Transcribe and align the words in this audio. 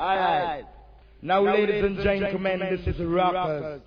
Alright. 0.00 0.64
Now, 1.20 1.42
ladies 1.42 1.84
and 1.84 1.96
gentlemen, 1.96 2.60
this 2.60 2.94
is 2.94 3.00
Rockers. 3.04 3.82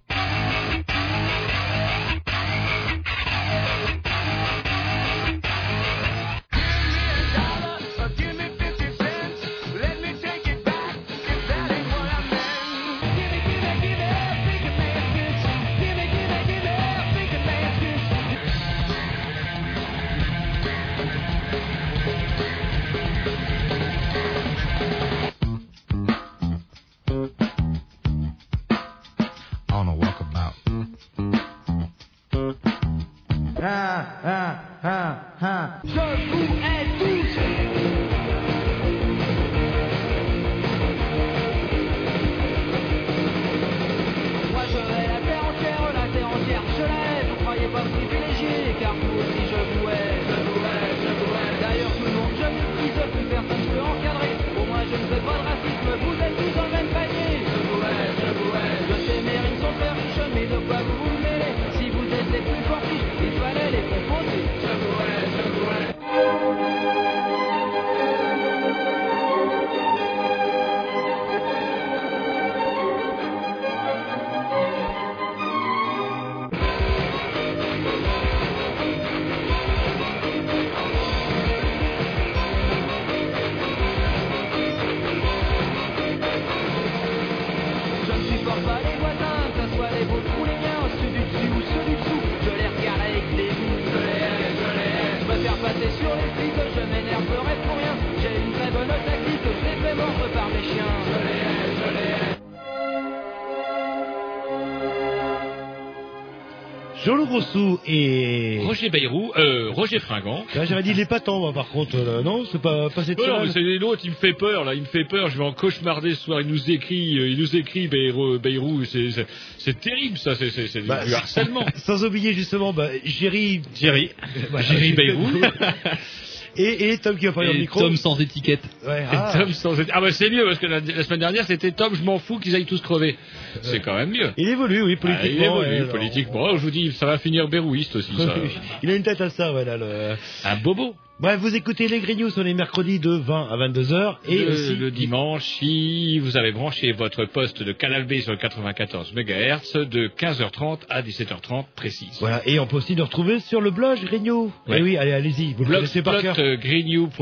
Et... 107.86 108.60
Roger 108.64 108.90
Bayrou, 108.90 109.32
euh, 109.38 109.70
Roger 109.72 110.00
Fringant. 110.00 110.46
Là, 110.56 110.66
J'avais 110.66 110.84
dit 110.84 110.94
les 110.94 111.06
patents, 111.06 111.40
moi, 111.40 111.54
par 111.54 111.70
contre. 111.70 111.98
là. 111.98 112.22
Non, 112.22 112.44
c'est 112.52 112.62
pas, 112.62 112.90
pas 112.90 113.04
cette 113.04 113.20
Oh 113.20 113.28
non, 113.28 113.48
c'est 113.52 113.62
l'autre, 113.62 114.02
il 114.04 114.12
me 114.12 114.16
fait 114.16 114.34
peur, 114.34 114.64
là, 114.66 114.74
il 114.74 114.82
me 114.82 114.86
fait 114.86 115.06
peur, 115.06 115.30
je 115.30 115.38
vais 115.38 115.44
en 115.44 115.54
cauchemarder 115.54 116.16
ce 116.16 116.24
soir, 116.24 116.42
il 116.42 116.48
nous 116.48 116.72
écrit, 116.72 117.18
euh, 117.20 117.30
il 117.30 117.38
nous 117.38 117.56
écrit, 117.56 117.88
Bayrou, 117.88 118.40
Bayrou, 118.40 118.84
c'est, 118.86 119.80
terrible, 119.80 120.18
ça, 120.18 120.36
c'est, 120.36 120.50
c'est, 120.50 120.68
c'est 120.68 120.82
Bah, 120.82 121.06
du 121.06 121.14
harcèlement. 121.14 121.66
Sans 121.76 122.04
oublier 122.04 122.34
justement, 122.34 122.74
bah, 122.74 122.90
Jerry. 123.04 123.62
Jerry. 123.76 124.09
Voilà, 124.50 124.66
Jerry 124.66 124.94
Bayrou. 124.94 125.30
et, 126.57 126.89
et 126.91 126.97
Tom 126.97 127.17
qui 127.17 127.25
va 127.25 127.31
parler 127.31 127.50
au 127.50 127.53
micro. 127.53 127.79
Tom 127.79 127.95
sans 127.95 128.19
étiquette. 128.19 128.62
Ouais, 128.85 129.03
Et 129.03 129.06
ah. 129.12 129.34
Tom 129.34 129.51
sans... 129.53 129.73
Ah 129.91 130.01
bah 130.01 130.12
c'est 130.12 130.29
mieux, 130.29 130.44
parce 130.45 130.59
que 130.59 130.67
la, 130.67 130.79
la 130.79 131.03
semaine 131.03 131.19
dernière, 131.19 131.45
c'était 131.45 131.72
Tom, 131.72 131.95
je 131.95 132.03
m'en 132.03 132.19
fous 132.19 132.39
qu'ils 132.39 132.56
aillent 132.56 132.66
tous 132.66 132.81
crever. 132.81 133.17
C'est 133.62 133.79
quand 133.79 133.95
même 133.95 134.09
mieux. 134.12 134.31
Il 134.38 134.50
évolue, 134.50 134.81
oui, 134.84 134.91
Ah, 134.91 134.94
il 134.94 134.97
politiquement. 135.17 135.45
évolue, 135.45 135.69
ouais, 135.69 135.78
alors. 135.78 135.90
politiquement. 135.91 136.47
Oh, 136.51 136.57
je 136.57 136.61
vous 136.61 136.72
dis, 136.72 136.91
ça 136.94 137.06
va 137.06 137.17
finir 137.17 137.47
bérouiste 137.47 137.95
aussi, 137.95 138.16
ça. 138.17 138.35
Il 138.84 138.90
a 138.90 138.95
une 138.95 139.03
tête 139.03 139.22
à 139.22 139.29
ça, 139.29 139.51
voilà. 139.51 139.78
Le... 139.78 140.16
Un 140.44 140.56
bobo. 140.57 140.95
Bref, 141.22 141.40
vous 141.40 141.56
écoutez 141.56 141.88
les 141.88 142.00
Grignoux 142.00 142.32
sur 142.32 142.44
les 142.44 142.56
mercredis 142.56 142.98
de 143.00 143.12
20 143.12 143.50
à 143.52 143.56
22h. 143.56 144.16
Et 144.28 144.40
le, 144.40 144.54
aussi... 144.54 144.76
le 144.76 144.90
dimanche, 144.90 145.44
si 145.59 146.18
vous 146.18 146.36
avez 146.36 146.52
branché 146.52 146.94
votre 146.94 147.26
poste 147.26 147.62
de 147.62 147.72
Canal 147.74 148.06
B 148.08 148.16
sur 148.22 148.32
le 148.32 148.40
94 148.40 149.14
MHz 149.14 149.88
de 149.88 150.08
15h30 150.18 150.80
à 150.90 151.04
17h30 151.04 151.66
précise. 151.76 152.18
Voilà, 152.20 152.42
et 152.48 152.59
on 152.59 152.66
peut 152.66 152.78
aussi 152.78 152.96
nous 152.96 153.04
retrouver 153.06 153.40
sur 153.40 153.62
le 153.62 153.70
blog 153.70 154.00
Grignoux. 154.04 154.52
Ouais. 154.68 154.78
Eh 154.80 154.82
oui, 154.82 154.98
allez, 154.98 155.12
allez-y, 155.14 155.54
vous 155.54 155.64
le 155.64 155.70
connaissez 155.76 156.02
par 156.02 156.16
cœur. 156.24 156.36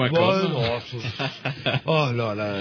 Ouais, 0.04 0.10
c'est- 0.86 1.82
oh 1.86 2.06
là 2.16 2.36
là. 2.36 2.54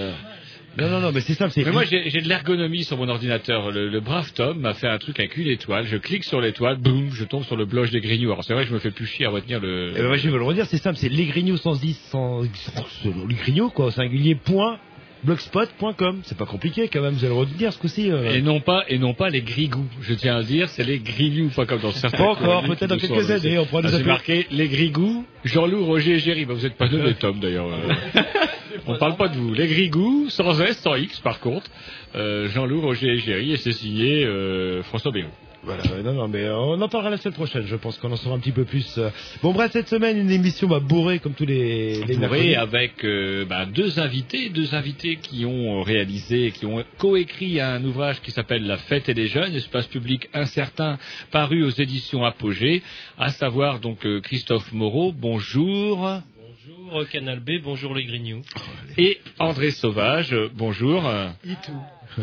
Non, 0.79 0.89
non, 0.89 1.01
non, 1.01 1.13
mais 1.13 1.21
c'est 1.21 1.35
simple, 1.35 1.51
c'est... 1.53 1.65
Mais 1.65 1.73
moi, 1.73 1.85
j'ai 1.85 2.21
de 2.21 2.29
l'ergonomie 2.29 2.85
sur 2.85 2.97
mon 2.97 3.09
ordinateur. 3.09 3.71
Le, 3.71 3.89
le 3.89 4.01
brave 4.01 4.33
Tom 4.33 4.61
m'a 4.61 4.75
fait 4.75 4.89
un 4.89 4.99
truc 4.99 5.19
avec 5.19 5.37
une 5.37 5.49
étoile. 5.49 5.87
Je 5.87 5.97
clique 5.97 6.25
sur 6.25 6.41
l'étoile, 6.41 6.77
boum, 6.77 7.11
je 7.13 7.25
tombe 7.25 7.45
sur 7.45 7.57
le 7.57 7.65
blog 7.65 7.91
des 7.91 8.01
Grignoux. 8.01 8.31
Alors 8.31 8.45
c'est 8.45 8.55
vrai 8.55 8.63
que 8.63 8.69
je 8.69 8.75
me 8.75 8.79
fais 8.79 8.91
plus 8.91 9.07
chier 9.07 9.27
à 9.27 9.31
retenir 9.31 9.61
le. 9.61 9.93
Eh 9.97 10.01
ben, 10.01 10.07
moi, 10.07 10.17
je 10.17 10.29
vais 10.29 10.37
le 10.37 10.45
redire, 10.45 10.67
c'est 10.67 10.79
simple, 10.79 10.97
c'est 10.97 11.09
lesgrignoux 11.09 11.57
sans 11.57 11.75
10, 11.81 11.99
sans, 12.11 12.43
sans 12.45 13.27
les 13.29 13.35
grignoux, 13.35 13.71
quoi, 13.71 13.87
au 13.87 13.91
singulier, 13.91 14.35
point, 14.37 14.79
blogspot.com. 15.25 16.21
C'est 16.25 16.37
pas 16.39 16.47
compliqué, 16.47 16.89
quand 16.89 17.01
même, 17.03 17.15
vous 17.15 17.25
allez 17.25 17.35
le 17.35 17.41
redire, 17.41 17.73
ce 17.73 17.79
coup-ci. 17.79 18.11
euh. 18.11 18.33
Et 18.35 18.43
non 18.43 18.61
pas 18.61 18.85
et 18.89 18.99
non 18.99 19.15
pas 19.15 19.29
les 19.29 19.43
grigous. 19.43 19.87
Je 20.01 20.15
tiens 20.15 20.37
à 20.37 20.43
dire, 20.43 20.69
c'est 20.71 20.85
les 20.85 20.99
grignoux, 20.99 21.51
pas 21.51 21.67
comme 21.67 21.81
dans 21.81 21.93
certains. 21.93 22.19
Pas 22.19 22.31
encore, 22.31 22.63
peut-être 22.65 22.87
dans 22.87 22.95
nous 22.97 23.01
quelques 23.01 23.31
années, 23.31 23.59
on 23.59 23.67
pourra 23.67 23.83
nous 23.83 23.89
Ah, 23.89 23.91
c'est 23.93 23.97
appeler. 23.99 24.11
marqué 24.13 24.47
les 24.51 24.69
grigous, 24.69 25.25
Jean-Loup, 25.45 25.85
Roger 25.85 26.13
et 26.15 26.19
Géry. 26.19 26.45
Bah, 26.45 26.55
vous 26.55 26.67
êtes 26.67 26.77
pas 26.77 26.89
deux, 26.89 27.15
Tom 27.15 27.39
d'ailleurs. 27.41 27.69
euh. 27.69 28.23
on 28.87 28.97
parle 28.97 29.17
pas 29.17 29.29
de 29.29 29.37
vous. 29.37 29.53
Les 29.55 29.67
grigous, 29.67 30.29
sans 30.31 30.61
S, 30.61 30.79
sans 30.79 30.95
X 30.97 31.21
par 31.21 31.41
contre. 31.41 31.71
Euh, 32.17 32.49
Jean-Loup, 32.49 32.81
Roger 32.81 33.09
et 33.09 33.19
Géry, 33.19 33.53
et 33.53 33.57
c'est 33.57 33.73
signé 33.73 34.25
euh, 34.25 34.83
François 34.85 35.13
Béraud. 35.13 35.31
Voilà, 35.69 36.03
non, 36.03 36.15
non, 36.15 36.29
mais 36.29 36.45
euh, 36.45 36.57
on 36.57 36.81
en 36.81 36.89
parlera 36.89 37.11
la 37.11 37.19
semaine 37.19 37.35
prochaine, 37.35 37.67
je 37.67 37.77
pense 37.77 37.99
qu'on 37.99 38.11
en 38.11 38.17
saura 38.17 38.37
un 38.37 38.39
petit 38.39 38.53
peu 38.53 38.65
plus. 38.65 38.97
euh. 38.97 39.11
Bon, 39.43 39.53
bref, 39.53 39.71
cette 39.73 39.89
semaine, 39.89 40.17
une 40.17 40.31
émission 40.31 40.67
bah, 40.67 40.81
bourrée, 40.81 41.19
comme 41.19 41.35
tous 41.35 41.45
les, 41.45 42.03
les 42.05 42.17
Bourré 42.17 42.55
mercredis. 42.55 42.55
avec 42.55 43.05
euh, 43.05 43.45
bah, 43.45 43.67
deux 43.67 44.01
invités, 44.01 44.49
deux 44.49 44.75
invités 44.75 45.17
qui 45.17 45.45
ont 45.45 45.83
réalisé, 45.83 46.53
qui 46.53 46.65
ont 46.65 46.83
coécrit 46.97 47.61
un 47.61 47.85
ouvrage 47.85 48.23
qui 48.23 48.31
s'appelle 48.31 48.67
La 48.67 48.79
fête 48.79 49.11
et 49.11 49.15
les 49.15 49.27
jeunes, 49.27 49.55
espace 49.55 49.87
public 49.89 50.31
incertain, 50.33 50.97
paru 51.33 51.63
aux 51.63 51.71
éditions 51.71 52.25
Apogée, 52.25 52.83
à 53.19 53.29
savoir 53.29 53.79
donc 53.79 54.07
euh, 54.07 54.23
Christophe 54.23 54.73
Moreau, 54.73 55.13
bonjour, 55.13 55.99
Bonjour 56.91 57.07
Canal 57.11 57.41
B, 57.41 57.61
bonjour 57.63 57.95
les 57.95 58.07
Grignoux. 58.07 58.41
et 58.97 59.19
André 59.39 59.71
Sauvage, 59.73 60.35
bonjour. 60.55 61.03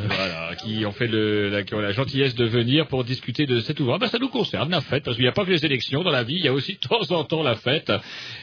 Voilà, 0.07 0.55
qui 0.55 0.85
ont 0.85 0.91
fait 0.91 1.07
le, 1.07 1.49
la, 1.49 1.63
qui 1.63 1.73
ont 1.73 1.79
la 1.79 1.91
gentillesse 1.91 2.35
de 2.35 2.45
venir 2.45 2.87
pour 2.87 3.03
discuter 3.03 3.45
de 3.45 3.59
cet 3.61 3.79
ouvrage. 3.79 3.99
Ben, 3.99 4.07
ça 4.07 4.19
nous 4.19 4.29
concerne, 4.29 4.69
la 4.71 4.81
fête, 4.81 5.03
parce 5.03 5.15
qu'il 5.15 5.23
n'y 5.25 5.29
a 5.29 5.33
pas 5.33 5.45
que 5.45 5.51
les 5.51 5.65
élections 5.65 6.03
dans 6.03 6.11
la 6.11 6.23
vie, 6.23 6.35
il 6.35 6.45
y 6.45 6.47
a 6.47 6.53
aussi 6.53 6.73
de 6.73 6.79
temps 6.87 7.11
en 7.17 7.23
temps 7.23 7.43
la 7.43 7.55
fête. 7.55 7.91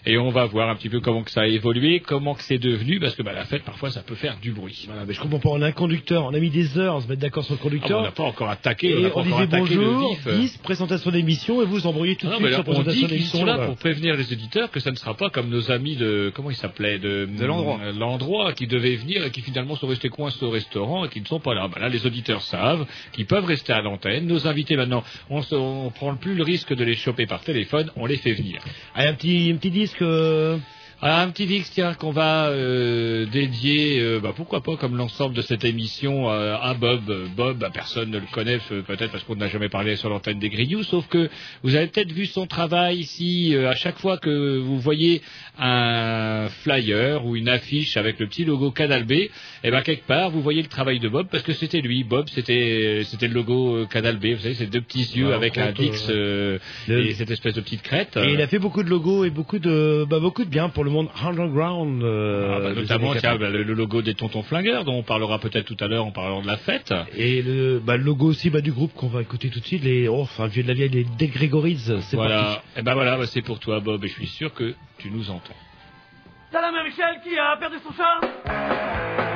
Et 0.06 0.18
on 0.18 0.30
va 0.30 0.46
voir 0.46 0.68
un 0.70 0.76
petit 0.76 0.88
peu 0.88 1.00
comment 1.00 1.22
que 1.22 1.30
ça 1.30 1.42
a 1.42 1.46
évolué, 1.46 2.00
comment 2.00 2.34
que 2.34 2.42
c'est 2.42 2.58
devenu, 2.58 2.98
parce 3.00 3.14
que 3.14 3.22
ben, 3.22 3.32
la 3.32 3.44
fête, 3.44 3.62
parfois, 3.64 3.90
ça 3.90 4.02
peut 4.02 4.14
faire 4.14 4.36
du 4.40 4.52
bruit. 4.52 4.84
Voilà, 4.86 5.04
mais 5.06 5.12
je 5.14 5.20
comprends 5.20 5.38
pas, 5.38 5.48
on 5.50 5.62
a 5.62 5.66
un 5.66 5.72
conducteur, 5.72 6.24
on 6.24 6.34
a 6.34 6.38
mis 6.40 6.50
des 6.50 6.78
heures 6.78 6.96
à 6.96 7.00
se 7.00 7.08
mettre 7.08 7.20
d'accord 7.20 7.44
sur 7.44 7.54
le 7.54 7.60
Ah, 7.60 7.62
bon, 7.62 7.68
on 7.68 7.70
conducteur. 7.70 8.02
n'a 8.02 8.10
pas 8.12 8.22
encore 8.24 8.50
attaqué, 8.50 8.94
on 8.94 8.98
et 8.98 9.02
n'a 9.02 9.10
pas 9.10 9.16
on 9.20 9.20
encore 9.20 9.40
disait 9.40 9.56
attaqué 9.56 9.76
bonjour, 9.76 10.18
le 10.26 10.32
vif. 10.34 10.40
10, 10.52 10.58
présentation 10.58 11.10
d'émission, 11.10 11.62
et 11.62 11.66
vous 11.66 11.86
embrouillez 11.86 12.16
tout 12.16 12.28
Ah 12.30 12.38
de 12.38 12.46
suite 12.46 12.48
sur 12.48 12.58
là, 12.58 12.60
on 12.60 12.62
présentation 12.64 12.92
dit 12.92 13.06
qu'ils 13.06 13.08
d'émission. 13.16 13.38
sont 13.40 13.44
là 13.44 13.58
pour 13.66 13.76
prévenir 13.76 14.16
les 14.16 14.32
éditeurs 14.32 14.70
que 14.70 14.80
ça 14.80 14.90
ne 14.90 14.96
sera 14.96 15.14
pas 15.14 15.30
comme 15.30 15.48
nos 15.48 15.70
amis 15.70 15.96
de 15.96 16.32
comment 16.34 16.50
ils 16.50 16.56
s'appelaient 16.56 16.98
de 16.98 17.26
De 17.26 17.44
l'endroit. 17.46 17.78
euh, 17.82 17.92
l'endroit 17.92 18.52
qui 18.52 18.66
devaient 18.66 18.96
venir 18.96 19.24
et 19.24 19.30
qui 19.30 19.40
finalement 19.42 19.76
sont 19.76 19.86
restés 19.86 20.08
coincés 20.08 20.44
au 20.44 20.50
restaurant 20.50 21.04
et 21.04 21.08
qui 21.08 21.20
ne 21.20 21.26
sont 21.26 21.40
pas 21.42 21.54
là. 21.54 21.68
Ben 21.68 21.80
là, 21.80 21.88
les 21.88 22.06
auditeurs 22.06 22.42
savent 22.42 22.86
qu'ils 23.12 23.26
peuvent 23.26 23.44
rester 23.44 23.72
à 23.72 23.80
l'antenne. 23.82 24.26
Nos 24.26 24.46
invités 24.46 24.76
maintenant, 24.76 25.04
on 25.30 25.42
on 25.52 25.90
prend 25.90 26.14
plus 26.16 26.34
le 26.34 26.42
risque 26.42 26.72
de 26.74 26.84
les 26.84 26.94
choper 26.94 27.26
par 27.26 27.42
téléphone, 27.42 27.90
on 27.96 28.06
les 28.06 28.16
fait 28.16 28.32
venir. 28.32 28.60
Allez, 28.94 29.08
un 29.08 29.14
petit, 29.14 29.50
un 29.52 29.56
petit 29.56 29.70
disque. 29.70 30.02
euh, 30.02 30.58
un 31.10 31.30
petit 31.30 31.46
VX, 31.46 31.70
tiens, 31.72 31.94
qu'on 31.94 32.12
va 32.12 32.46
euh, 32.48 33.26
dédier, 33.26 33.98
euh, 34.00 34.20
bah, 34.20 34.32
pourquoi 34.36 34.60
pas, 34.62 34.76
comme 34.76 34.96
l'ensemble 34.96 35.34
de 35.34 35.42
cette 35.42 35.64
émission, 35.64 36.30
euh, 36.30 36.54
à 36.60 36.74
Bob. 36.74 37.02
Bob, 37.36 37.58
bah, 37.58 37.70
personne 37.72 38.10
ne 38.10 38.18
le 38.18 38.26
connaît, 38.30 38.58
euh, 38.70 38.82
peut-être 38.82 39.10
parce 39.10 39.24
qu'on 39.24 39.34
n'a 39.36 39.48
jamais 39.48 39.68
parlé 39.68 39.96
sur 39.96 40.08
l'antenne 40.08 40.38
des 40.38 40.48
Grignoux, 40.48 40.84
sauf 40.84 41.06
que 41.08 41.28
vous 41.64 41.74
avez 41.74 41.88
peut-être 41.88 42.12
vu 42.12 42.26
son 42.26 42.46
travail 42.46 42.98
ici, 42.98 43.54
euh, 43.54 43.68
à 43.70 43.74
chaque 43.74 43.98
fois 43.98 44.16
que 44.18 44.58
vous 44.58 44.78
voyez 44.78 45.22
un 45.58 46.48
flyer 46.62 47.24
ou 47.26 47.34
une 47.36 47.48
affiche 47.48 47.96
avec 47.96 48.20
le 48.20 48.26
petit 48.28 48.44
logo 48.44 48.70
Canal 48.70 49.04
B, 49.04 49.12
et 49.12 49.30
ben 49.70 49.82
quelque 49.82 50.06
part, 50.06 50.30
vous 50.30 50.40
voyez 50.42 50.62
le 50.62 50.68
travail 50.68 51.00
de 51.00 51.08
Bob, 51.08 51.26
parce 51.30 51.42
que 51.42 51.52
c'était 51.52 51.80
lui, 51.80 52.04
Bob, 52.04 52.28
c'était 52.28 53.02
c'était 53.04 53.28
le 53.28 53.34
logo 53.34 53.76
euh, 53.76 53.86
Canal 53.86 54.18
B, 54.18 54.26
vous 54.34 54.42
savez, 54.42 54.54
ces 54.54 54.66
deux 54.66 54.80
petits 54.82 55.00
yeux 55.16 55.28
Ouais, 55.28 55.34
avec 55.34 55.58
un 55.58 55.72
euh, 56.10 56.58
le- 56.88 57.06
et 57.06 57.14
cette 57.14 57.30
espèce 57.30 57.54
de 57.54 57.60
petite 57.60 57.82
crête. 57.82 58.16
Et 58.16 58.32
il 58.32 58.40
a 58.40 58.46
fait 58.46 58.58
beaucoup 58.58 58.82
de 58.82 58.88
logos 58.88 59.24
et 59.24 59.30
beaucoup 59.30 59.58
de, 59.58 60.04
bah, 60.08 60.20
beaucoup 60.20 60.44
de 60.44 60.50
bien 60.50 60.68
pour 60.68 60.84
le 60.84 60.90
monde 60.92 61.08
underground. 61.24 62.02
euh, 62.02 62.54
Ah, 62.56 62.60
bah, 62.60 62.72
notamment 62.74 63.10
années 63.12 63.20
tiens, 63.20 63.30
80. 63.32 63.38
bah, 63.38 63.50
le, 63.50 63.62
le 63.64 63.74
logo 63.74 64.02
des 64.02 64.14
Tontons 64.14 64.42
Flingueurs, 64.42 64.84
dont 64.84 64.94
on 64.94 65.02
parlera 65.02 65.38
peut-être 65.38 65.66
tout 65.66 65.76
à 65.84 65.88
l'heure 65.88 66.04
en 66.06 66.10
parlant 66.12 66.40
de 66.42 66.46
la 66.46 66.56
fête. 66.56 66.92
Et 67.16 67.42
le, 67.42 67.80
bah, 67.84 67.96
le 67.96 68.04
logo 68.04 68.26
aussi 68.26 68.50
bah, 68.50 68.60
du 68.60 68.72
groupe 68.72 68.92
qu'on 68.94 69.08
va 69.08 69.22
écouter 69.22 69.48
tout 69.50 69.60
de 69.60 69.64
suite, 69.66 69.82
les, 69.84 70.08
oh, 70.08 70.20
enfin, 70.20 70.46
vieux 70.46 70.62
de 70.62 70.68
la 70.68 70.74
vieille, 70.74 70.88
les 70.90 71.04
Dead 71.04 71.30
Gregories, 71.32 71.78
c'est 72.02 72.16
Voilà. 72.16 72.42
parti. 72.42 72.60
Et 72.78 72.82
ben 72.82 72.94
voilà, 72.94 73.16
bah, 73.16 73.26
c'est 73.26 73.42
pour 73.42 73.58
toi, 73.58 73.80
Bob, 73.80 74.04
et 74.04 74.08
je 74.08 74.12
suis 74.14 74.26
sûr 74.26 74.52
que 74.54 74.74
tu 74.98 75.10
nous 75.10 75.30
entends. 75.30 75.54
Mère 76.52 76.84
Michel 76.84 77.20
qui 77.24 77.38
a 77.38 77.56
perdu 77.56 77.76
son 77.82 77.92
chat 77.94 79.31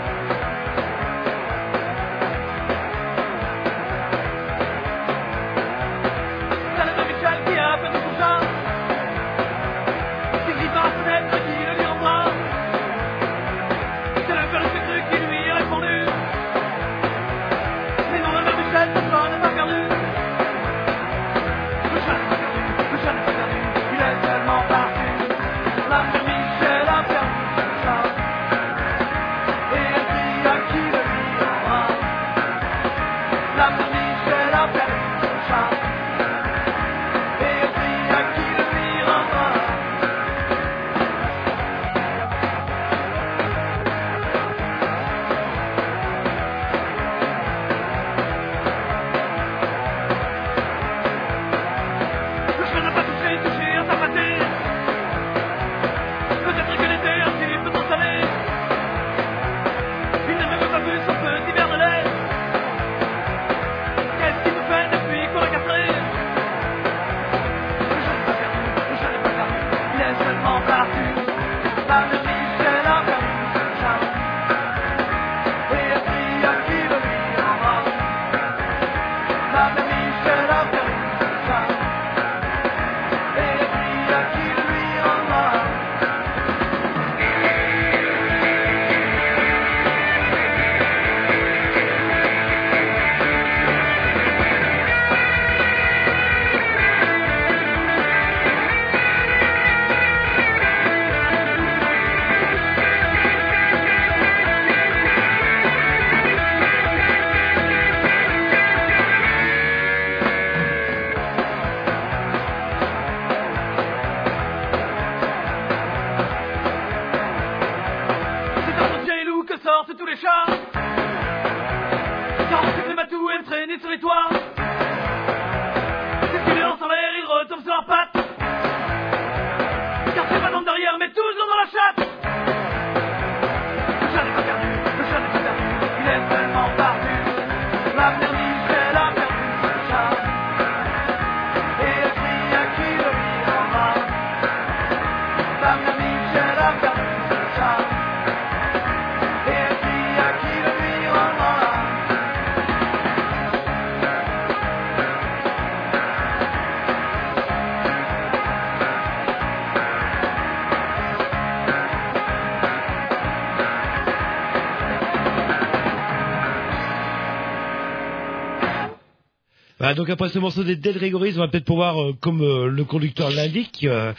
Bah, 169.87 169.95
donc 169.95 170.11
après 170.11 170.31
ce 170.31 170.41
morceau 170.41 170.65
des 170.65 170.75
Dead 170.75 170.97
Gregories, 170.97 171.35
on 171.37 171.39
va 171.39 171.47
peut-être 171.47 171.65
pouvoir, 171.65 172.03
euh, 172.03 172.13
comme 172.21 172.43
euh, 172.43 172.67
le 172.67 172.83
conducteur 172.83 173.31
l'indique, 173.31 173.85
euh, 173.85 174.13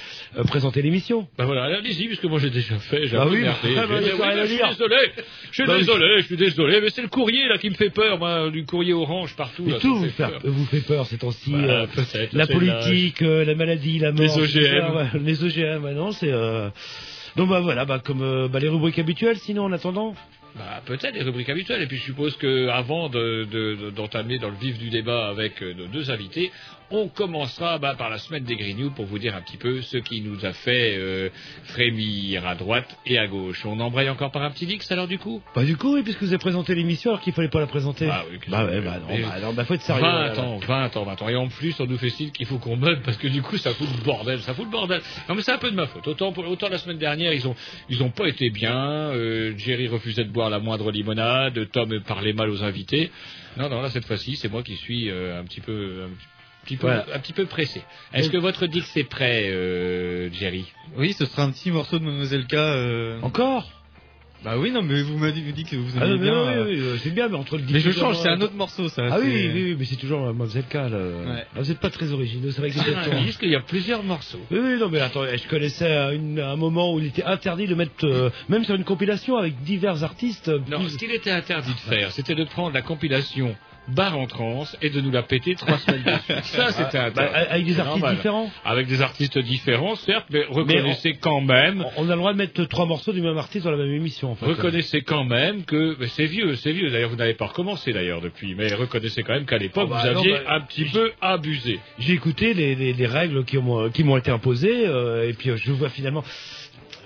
présenter 0.46 0.82
l'émission. 0.82 1.28
Ben 1.38 1.44
voilà, 1.44 1.66
allez-y, 1.66 2.08
puisque 2.08 2.24
moi 2.24 2.40
j'ai 2.40 2.50
déjà 2.50 2.80
fait, 2.80 3.06
j'ai 3.06 3.18
Bah 3.18 3.26
peu 3.26 3.32
oui, 3.32 3.42
merdé. 3.42 3.76
bah, 3.76 3.82
Je 3.86 4.18
bah, 4.18 4.34
oui, 4.34 4.48
suis 4.48 4.66
désolé, 4.66 4.96
je 5.52 5.54
suis 5.54 5.66
Bah 5.68 5.78
désolé, 5.78 6.22
je 6.22 6.26
suis 6.26 6.38
désolé, 6.38 6.80
mais 6.80 6.90
c'est 6.90 7.02
le 7.02 7.10
courrier 7.10 7.50
là 7.50 7.58
qui 7.58 7.70
me 7.70 7.76
fait 7.76 7.90
peur, 7.90 8.18
moi, 8.18 8.50
du 8.50 8.66
courrier 8.66 8.94
orange 8.94 9.36
partout. 9.36 9.64
Mais 9.66 9.74
là, 9.74 9.80
tout 9.80 9.94
vous, 9.94 10.08
peur. 10.08 10.40
vous 10.42 10.66
fait 10.68 10.80
peur 10.88 11.06
ces 11.06 11.18
temps-ci. 11.18 11.52
Voilà, 11.52 11.86
peut-être, 11.88 12.32
la 12.32 12.48
politique, 12.48 13.20
la 13.20 13.54
maladie, 13.54 14.00
la 14.00 14.14
mort. 14.14 14.22
Les 14.22 14.38
OGM. 14.38 15.20
les 15.22 15.44
OGM, 15.44 15.92
non, 15.92 16.14
c'est... 16.14 16.32
Donc 17.36 17.50
bah 17.50 17.60
voilà, 17.60 17.84
bah, 17.84 18.00
comme 18.00 18.48
bah, 18.48 18.60
les 18.60 18.70
rubriques 18.70 19.00
habituelles, 19.00 19.38
sinon 19.38 19.66
en 19.66 19.74
attendant. 19.74 20.16
Bah, 20.56 20.82
peut-être 20.86 21.14
les 21.14 21.22
rubriques 21.24 21.50
habituelles. 21.50 21.82
Et 21.84 21.88
puis 21.88 21.98
je 21.98 22.04
suppose 22.06 22.36
que 22.38 22.68
avant 22.70 23.10
de- 23.10 23.48
de- 23.52 23.90
d'entamer 23.92 24.40
dans 24.40 24.50
le 24.50 24.56
vif 24.56 24.78
du 24.80 24.90
débat 24.90 25.28
avec 25.28 25.62
euh, 25.62 25.74
nos 25.74 25.86
deux 25.88 26.10
invités, 26.10 26.52
on 26.90 27.08
commencera 27.10 27.78
bah, 27.80 27.96
par 27.98 28.10
la 28.10 28.18
semaine 28.18 28.44
des 28.44 28.56
Grignoux 28.56 28.92
pour 28.92 29.06
vous 29.06 29.20
dire 29.20 29.36
un 29.36 29.42
petit 29.42 29.58
peu 29.58 29.82
ce 29.82 29.98
qui 29.98 30.22
nous 30.22 30.46
a 30.46 30.54
fait 30.54 30.96
euh, 30.98 31.30
frémir 31.66 32.48
à 32.48 32.56
droite 32.56 32.98
et 33.06 33.18
à 33.18 33.28
gauche. 33.28 33.66
On 33.66 33.80
embraye 33.80 34.10
encore 34.10 34.32
par 34.32 34.42
un 34.44 34.52
petit 34.52 34.66
Dix 34.66 34.90
alors 34.92 35.08
du 35.08 35.18
coup? 35.20 35.42
Bah 35.56 35.64
du 35.64 35.76
coup, 35.78 35.94
oui, 35.96 36.04
puisque 36.04 36.22
vous 36.22 36.30
avez 36.30 36.38
présenté 36.38 36.76
l'émission 36.76 37.12
alors 37.12 37.22
qu'il 37.22 37.34
fallait 37.34 37.50
pas 37.50 37.60
la 37.60 37.68
présenter. 37.68 38.08
Ah 38.12 38.24
oui, 38.32 38.40
bah 38.48 38.66
ouais, 38.66 38.82
bah 38.82 39.00
non, 39.00 39.08
bah, 39.28 39.40
non, 39.42 39.54
bah 39.54 39.66
faut 39.66 39.74
être 39.74 39.82
sérieux. 39.82 40.02
20 40.04 40.34
voilà. 40.34 40.42
ans, 40.42 40.58
20 40.60 40.98
ans, 40.98 41.04
20 41.04 41.22
ans. 41.22 41.30
Et 41.30 41.36
en 41.36 41.48
plus, 41.48 41.80
on 41.80 41.86
nous 41.86 41.98
fait 41.98 42.10
signe 42.10 42.32
qu'il 42.32 42.46
faut 42.46 42.58
qu'on 42.58 42.78
meuble 42.78 43.02
parce 43.04 43.18
que 43.18 43.28
du 43.28 43.42
coup, 43.42 43.58
ça 43.58 43.74
fout 43.74 43.88
le 43.98 44.04
bordel, 44.04 44.40
ça 44.42 44.54
fout 44.54 44.66
le 44.66 44.72
bordel. 44.72 45.02
Non, 45.28 45.36
mais 45.36 45.42
c'est 45.42 45.52
un 45.52 45.58
peu 45.58 45.70
de 45.72 45.76
ma 45.76 45.88
faute. 45.88 46.08
Autant, 46.08 46.32
pour- 46.32 46.48
autant 46.48 46.70
la 46.70 46.78
semaine 46.78 46.98
dernière, 46.98 47.34
ils 47.34 47.48
ont, 47.48 47.56
ils 47.90 48.02
ont 48.04 48.12
pas 48.12 48.28
été 48.28 48.50
bien. 48.50 48.76
euh, 49.12 49.54
Jerry 49.58 49.88
refusait 49.88 50.24
de 50.24 50.32
boire 50.32 50.50
la 50.50 50.60
moindre 50.60 50.92
limonade. 50.92 51.70
Tom 51.72 52.00
parlait 52.08 52.34
mal 52.34 52.50
aux 52.50 52.64
invités. 52.64 53.12
Non, 53.58 53.70
non, 53.70 53.82
là, 53.82 53.90
cette 53.90 54.06
fois-ci, 54.06 54.36
c'est 54.36 54.50
moi 54.52 54.64
qui 54.64 54.76
suis 54.76 55.10
euh, 55.10 55.40
un 55.40 55.44
petit 55.44 55.62
peu, 55.62 56.04
un 56.06 56.10
petit 56.10 56.26
peu, 56.26 56.37
Voilà. 56.76 57.06
un 57.14 57.20
petit 57.20 57.34
peu 57.34 57.46
pressé. 57.46 57.82
Est-ce 58.14 58.30
que 58.30 58.38
votre 58.38 58.68
Dix 58.68 58.86
est 58.98 59.04
prêt, 59.10 59.46
euh, 59.52 60.30
Jerry? 60.32 60.66
Oui, 60.98 61.14
ce 61.14 61.26
sera 61.26 61.44
un 61.44 61.52
petit 61.52 61.72
morceau 61.72 62.00
de 62.00 62.04
Mademoiselle 62.06 62.46
K. 62.48 62.54
euh, 62.56 63.20
Encore? 63.22 63.72
Bah 64.46 64.56
oui, 64.56 64.70
non, 64.70 64.84
mais 64.84 65.02
vous 65.02 65.18
m'avez 65.18 65.42
dit 65.42 65.64
que 65.64 65.76
vous 65.76 65.94
Ah 66.00 66.06
aimez 66.06 66.18
mais 66.20 66.24
bien. 66.26 66.34
oui, 66.44 66.48
euh, 66.54 66.66
oui, 66.68 66.80
oui, 66.94 67.00
c'est 67.02 67.10
bien, 67.10 67.28
mais 67.28 67.36
entre 67.38 67.58
le 67.58 67.64
Mais 67.72 67.80
je 67.80 67.90
change, 67.90 68.18
c'est 68.20 68.30
un 68.30 68.40
autre 68.40 68.54
morceau, 68.54 68.88
ça. 68.88 69.02
Ah 69.10 69.18
oui, 69.20 69.26
c'est- 69.26 69.52
oui, 69.52 69.64
oui, 69.72 69.76
mais 69.80 69.86
c'est 69.86 69.96
toujours 69.96 70.22
Mademoiselle 70.22 70.64
K. 70.70 70.76
Là. 70.76 70.90
Ouais. 70.90 71.44
Ah, 71.56 71.60
vous 71.62 71.68
n'êtes 71.68 71.80
pas 71.80 71.90
très 71.90 72.12
originaux, 72.12 72.52
c'est 72.52 72.62
vrai 72.62 72.70
que 72.70 72.76
c'est 72.76 72.94
Ah, 72.96 73.10
disent 73.24 73.38
qu'il 73.38 73.50
y 73.50 73.56
a 73.56 73.62
plusieurs 73.62 74.04
morceaux. 74.04 74.40
Oui, 74.52 74.60
oui, 74.62 74.78
non, 74.80 74.90
mais 74.90 75.00
attends, 75.00 75.24
je 75.26 75.48
connaissais 75.50 75.92
à 75.92 76.14
une- 76.14 76.40
à 76.40 76.52
un 76.52 76.56
moment 76.56 76.94
où 76.94 77.00
il 77.00 77.08
était 77.08 77.24
interdit 77.24 77.66
de 77.66 77.74
mettre, 77.74 78.06
euh, 78.06 78.30
même 78.48 78.64
sur 78.64 78.76
une 78.76 78.84
compilation 78.84 79.38
avec 79.38 79.60
divers 79.64 80.04
artistes. 80.04 80.50
Non, 80.70 80.82
plus- 80.82 80.90
ce 80.92 80.98
qu'il 81.00 81.12
était 81.12 81.32
interdit 81.32 81.74
de 81.74 81.80
faire, 81.96 82.12
c'était 82.12 82.36
de 82.36 82.44
prendre 82.44 82.76
la 82.76 82.84
compilation 82.84 83.56
Bar 83.88 84.18
en 84.18 84.28
transe 84.28 84.76
et 84.82 84.90
de 84.90 85.02
nous 85.02 85.12
la 85.12 85.24
péter 85.24 85.56
trois 85.56 85.78
semaines 85.80 86.04
dessus. 86.04 86.42
Ça, 86.44 86.72
c'était 86.72 86.98
bah, 86.98 87.06
interdit. 87.06 87.36
avec 87.50 87.66
des 87.66 87.80
artistes 87.80 88.00
normal. 88.00 88.16
différents. 88.16 88.52
Avec 88.66 88.88
des 88.88 89.02
artistes 89.02 89.40
différents, 89.40 89.96
certes, 89.96 90.26
mais 90.30 90.44
reconnaissez 90.50 91.14
quand 91.20 91.42
même, 91.42 91.86
On 91.98 92.08
a 92.10 92.14
le 92.14 92.18
droit 92.20 92.34
de 92.34 92.38
mettre 92.38 92.64
trois 92.66 92.86
morceaux 92.86 93.14
du 93.14 93.22
même 93.22 93.38
artiste 93.38 93.66
dans 93.66 93.72
la 93.72 93.78
même 93.78 93.94
émission, 93.94 94.32
en 94.32 94.36
fait. 94.36 94.46
reconnaissez 94.46 95.02
quand 95.02 95.24
même 95.24 95.64
que 95.64 95.98
c'est 96.08 96.26
vieux, 96.26 96.56
c'est 96.56 96.72
vieux. 96.72 96.90
D'ailleurs, 96.90 97.10
vous 97.10 97.16
n'avez 97.16 97.34
pas 97.34 97.48
recommencé 97.48 97.94
d'ailleurs 97.94 98.22
depuis, 98.22 98.56
mais 98.56 98.74
reconnaissez 98.74 99.24
quand 99.24 99.34
même 99.34 99.46
qu'à 99.46 99.58
l'époque, 99.58 99.90
Ah 99.92 100.04
bah 100.04 100.10
vous 100.10 100.14
non, 100.16 100.20
aviez 100.22 100.34
bah, 100.34 100.56
un 100.56 100.62
petit 100.62 100.86
peu 100.86 101.12
abusé. 101.22 101.80
J'ai 102.00 102.14
écouté 102.14 102.54
les, 102.54 102.76
les, 102.76 102.94
les 102.94 103.08
règles 103.08 103.46
qui 103.46 103.58
m'ont 103.58 103.90
qui 103.90 104.04
été 104.18 104.32
imposées, 104.32 104.88
euh, 104.88 105.30
et 105.30 105.34
puis 105.34 105.50
euh, 105.50 105.58
je 105.58 105.72
vois 105.72 105.90
finalement. 105.90 106.24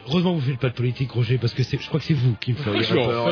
Heureusement 0.08 0.34
vous 0.34 0.42
faites 0.42 0.60
pas 0.60 0.70
de 0.70 0.76
politique, 0.76 1.12
Roger, 1.12 1.38
parce 1.38 1.54
que 1.54 1.64
je 1.64 1.88
crois 1.88 2.00
que 2.00 2.06
c'est 2.06 2.14
vous 2.14 2.36
qui 2.40 2.52
me 2.54 2.58
feriez 2.58 2.86
peur. 2.88 3.28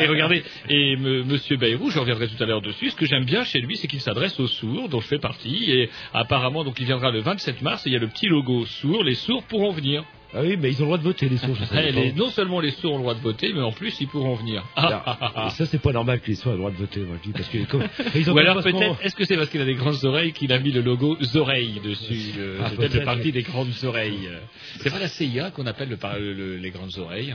et 0.00 0.06
regardez, 0.06 0.42
et 0.68 0.96
Monsieur 0.96 1.56
Bayrou, 1.56 1.90
je 1.90 1.98
reviendrai 1.98 2.28
tout 2.28 2.42
à 2.42 2.46
l'heure 2.46 2.62
dessus. 2.62 2.90
Ce 2.90 2.96
que 2.96 3.06
j'aime 3.06 3.24
bien 3.24 3.44
chez 3.44 3.60
lui, 3.60 3.76
c'est 3.76 3.88
qu'il 3.88 4.00
s'adresse 4.00 4.38
aux 4.40 4.46
sourds, 4.46 4.88
dont 4.88 5.00
je 5.00 5.06
fais 5.06 5.18
partie. 5.18 5.70
Et 5.70 5.90
apparemment, 6.12 6.64
donc, 6.64 6.78
il 6.80 6.86
viendra 6.86 7.10
le 7.10 7.20
27 7.20 7.62
mars. 7.62 7.86
Et 7.86 7.90
il 7.90 7.92
y 7.92 7.96
a 7.96 8.00
le 8.00 8.08
petit 8.08 8.26
logo 8.26 8.66
sourd. 8.66 9.04
Les 9.04 9.14
sourds 9.14 9.42
pourront 9.44 9.72
venir. 9.72 10.04
Ah 10.32 10.42
oui, 10.42 10.56
mais 10.56 10.70
ils 10.70 10.76
ont 10.76 10.80
le 10.82 10.86
droit 10.86 10.98
de 10.98 11.02
voter, 11.02 11.28
les 11.28 11.38
sourds, 11.38 11.56
je 11.56 11.64
sais 11.66 11.88
Eh, 11.88 11.92
les- 11.92 12.12
non 12.12 12.30
seulement 12.30 12.60
les 12.60 12.70
sourds 12.70 12.92
ont 12.94 12.96
le 12.98 13.02
droit 13.02 13.14
de 13.14 13.20
voter, 13.20 13.52
mais 13.52 13.60
en 13.62 13.72
plus, 13.72 14.00
ils 14.00 14.06
pourront 14.06 14.34
venir. 14.36 14.64
Ah, 14.76 15.02
ah, 15.04 15.18
ah, 15.20 15.32
ah. 15.34 15.46
Et 15.48 15.50
ça, 15.50 15.66
c'est 15.66 15.80
pas 15.82 15.92
normal 15.92 16.20
que 16.20 16.28
les 16.28 16.36
sourds 16.36 16.52
aient 16.52 16.54
le 16.54 16.58
droit 16.60 16.70
de 16.70 16.76
voter, 16.76 17.00
moi, 17.00 17.16
je 17.20 17.28
dis, 17.28 17.32
parce 17.32 17.48
que 17.48 17.58
comme, 17.64 17.82
ils 18.14 18.30
ont 18.30 18.34
Ou 18.34 18.38
alors 18.38 18.62
peut-être, 18.62 19.04
est-ce 19.04 19.16
que 19.16 19.24
c'est 19.24 19.36
parce 19.36 19.50
qu'il 19.50 19.60
a 19.60 19.64
des 19.64 19.74
grandes 19.74 20.04
oreilles 20.04 20.32
qu'il 20.32 20.52
a 20.52 20.58
mis 20.60 20.70
le 20.70 20.82
logo 20.82 21.16
oreilles 21.34 21.80
dessus 21.82 22.32
le- 22.38 22.58
C'est 22.68 22.76
peut-être 22.76 22.94
le 22.94 23.04
parti 23.04 23.32
des 23.32 23.42
grandes 23.42 23.72
oreilles. 23.84 24.28
C'est 24.80 24.90
pas 24.90 24.98
la 25.00 25.08
CIA 25.08 25.50
qu'on 25.50 25.66
appelle 25.66 25.88
le, 25.88 25.96
le- 26.20 26.32
le- 26.34 26.56
les 26.58 26.70
grandes 26.70 26.96
oreilles 26.98 27.34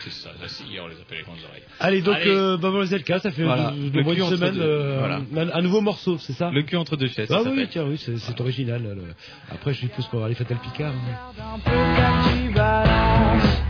C'est 0.00 0.10
ça, 0.12 0.30
la 0.42 0.48
CIA, 0.48 0.82
on 0.84 0.88
les 0.88 0.94
appelle 0.96 1.18
les 1.18 1.24
grandes 1.24 1.36
oreilles. 1.48 1.62
Allez, 1.80 2.02
donc, 2.02 2.16
Allez. 2.16 2.28
euh, 2.30 2.58
Mademoiselle 2.58 3.04
K, 3.04 3.18
ça 3.20 3.30
fait 3.30 3.44
Voilà. 3.44 3.70
de, 3.70 3.88
de 3.90 4.02
moins 4.02 4.14
d'une 4.14 4.26
semaine, 4.28 4.56
euh, 4.58 4.96
Voilà. 4.98 5.20
un, 5.54 5.58
un 5.58 5.62
nouveau 5.62 5.80
morceau, 5.80 6.18
c'est 6.18 6.32
ça 6.32 6.50
Le 6.50 6.62
cul 6.62 6.76
entre 6.76 6.96
deux 6.96 7.08
chaises. 7.08 7.28
Ah 7.30 7.40
ça 7.44 7.50
oui, 7.50 7.66
tiens, 7.70 7.84
oui, 7.84 7.96
c'est 7.96 8.16
c'est 8.18 8.40
original. 8.40 8.82
là, 8.82 8.94
le- 8.94 9.14
Après, 9.52 9.72
je 9.72 9.80
suppose 9.80 10.06
qu'on 10.08 10.18
va 10.18 10.26
aller 10.26 10.34
Fatal 10.34 10.58
Picard. 10.58 10.92
hein. 10.92 11.54
un 11.54 11.58
peu 11.60 11.70
car 11.70 12.28
tu 12.28 12.52
balances. 12.52 13.62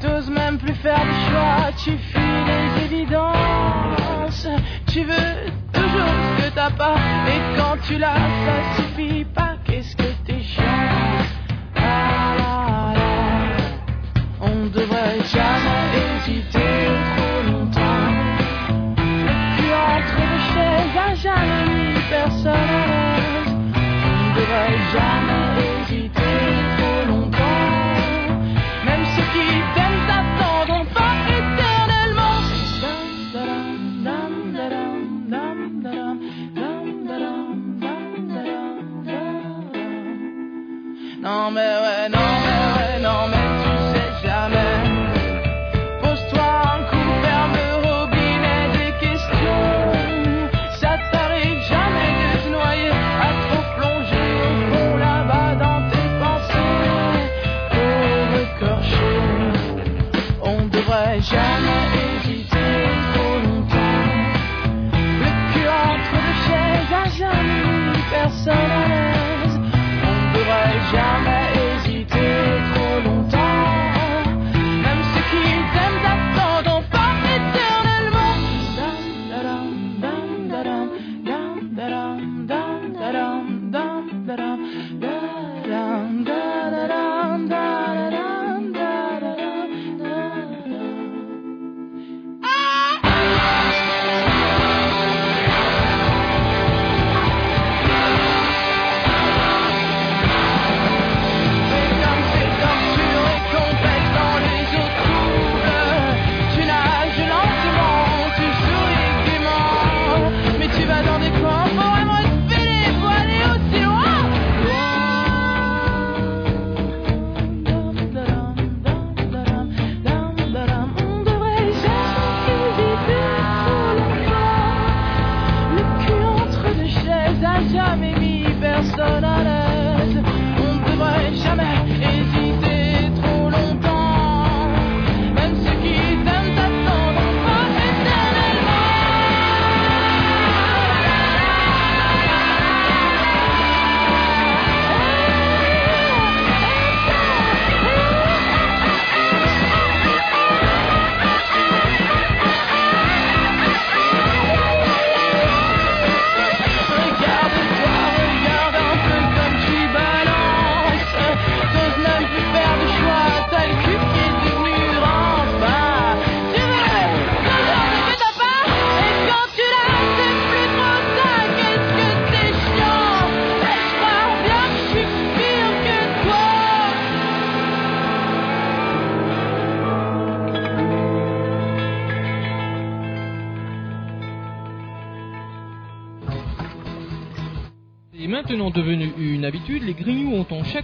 T'oses 0.00 0.30
même 0.30 0.58
plus 0.58 0.74
faire 0.74 1.00
de 1.04 1.30
choix, 1.30 1.72
tu 1.82 1.96
fuis 1.98 2.20
les 2.46 2.84
évidences. 2.96 4.46
Tu 4.92 5.00
veux 5.04 5.50
toujours 5.72 6.12
ce 6.38 6.42
que 6.48 6.54
t'as 6.54 6.70
pas, 6.70 6.96
et 7.28 7.56
quand 7.58 7.76
tu 7.86 7.98
l'as, 7.98 8.14
ça 8.14 8.76
suffit 8.76 9.24
pas. 9.24 9.56
Qu'est-ce 9.64 9.96
que 9.96 10.04
t'es 10.24 10.40
chiant? 10.42 10.62
personne 22.10 22.52
ne 23.74 24.34
devrait 24.36 24.78
jamais 24.94 25.46
hésiter 25.60 26.34
trop 26.78 27.02
longtemps. 27.08 27.70
Même 28.84 29.04
ceux 29.14 29.28
qui 29.34 29.48
t'aiment 29.74 30.04
t'attendront 30.08 30.86
pas 30.94 31.16
éternellement. 31.38 32.38
Non 41.22 41.50
mais. 41.50 41.85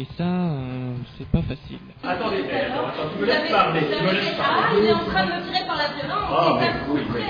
Et 0.00 0.06
ça, 0.16 0.22
euh, 0.22 0.94
c'est 1.16 1.26
pas 1.28 1.42
facile. 1.42 1.78
Attendez, 2.04 2.44
attends, 2.48 2.86
attends, 2.86 3.10
tu 3.12 3.20
me 3.20 3.26
laisses 3.26 3.50
parler, 3.50 3.80
tu 3.80 4.04
me 4.04 4.12
laisses 4.12 4.36
Ah, 4.40 4.70
il 4.78 4.84
est 4.84 4.92
en 4.92 4.98
train 5.00 5.26
de 5.26 5.32
me 5.32 5.42
tirer 5.50 5.66
par 5.66 5.76
la 5.76 5.88
violence. 5.88 6.30
Oh, 6.30 6.56
mais 6.60 6.70
oui, 6.88 7.00
mais... 7.12 7.24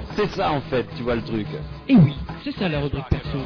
C'est 0.16 0.30
ça 0.30 0.50
en 0.50 0.60
fait, 0.62 0.86
tu 0.96 1.04
vois 1.04 1.14
le 1.14 1.22
truc. 1.22 1.46
Et 1.88 1.94
oui, 1.94 2.14
c'est 2.44 2.52
ça 2.56 2.68
la 2.68 2.80
rubrique 2.80 3.08
perso. 3.08 3.38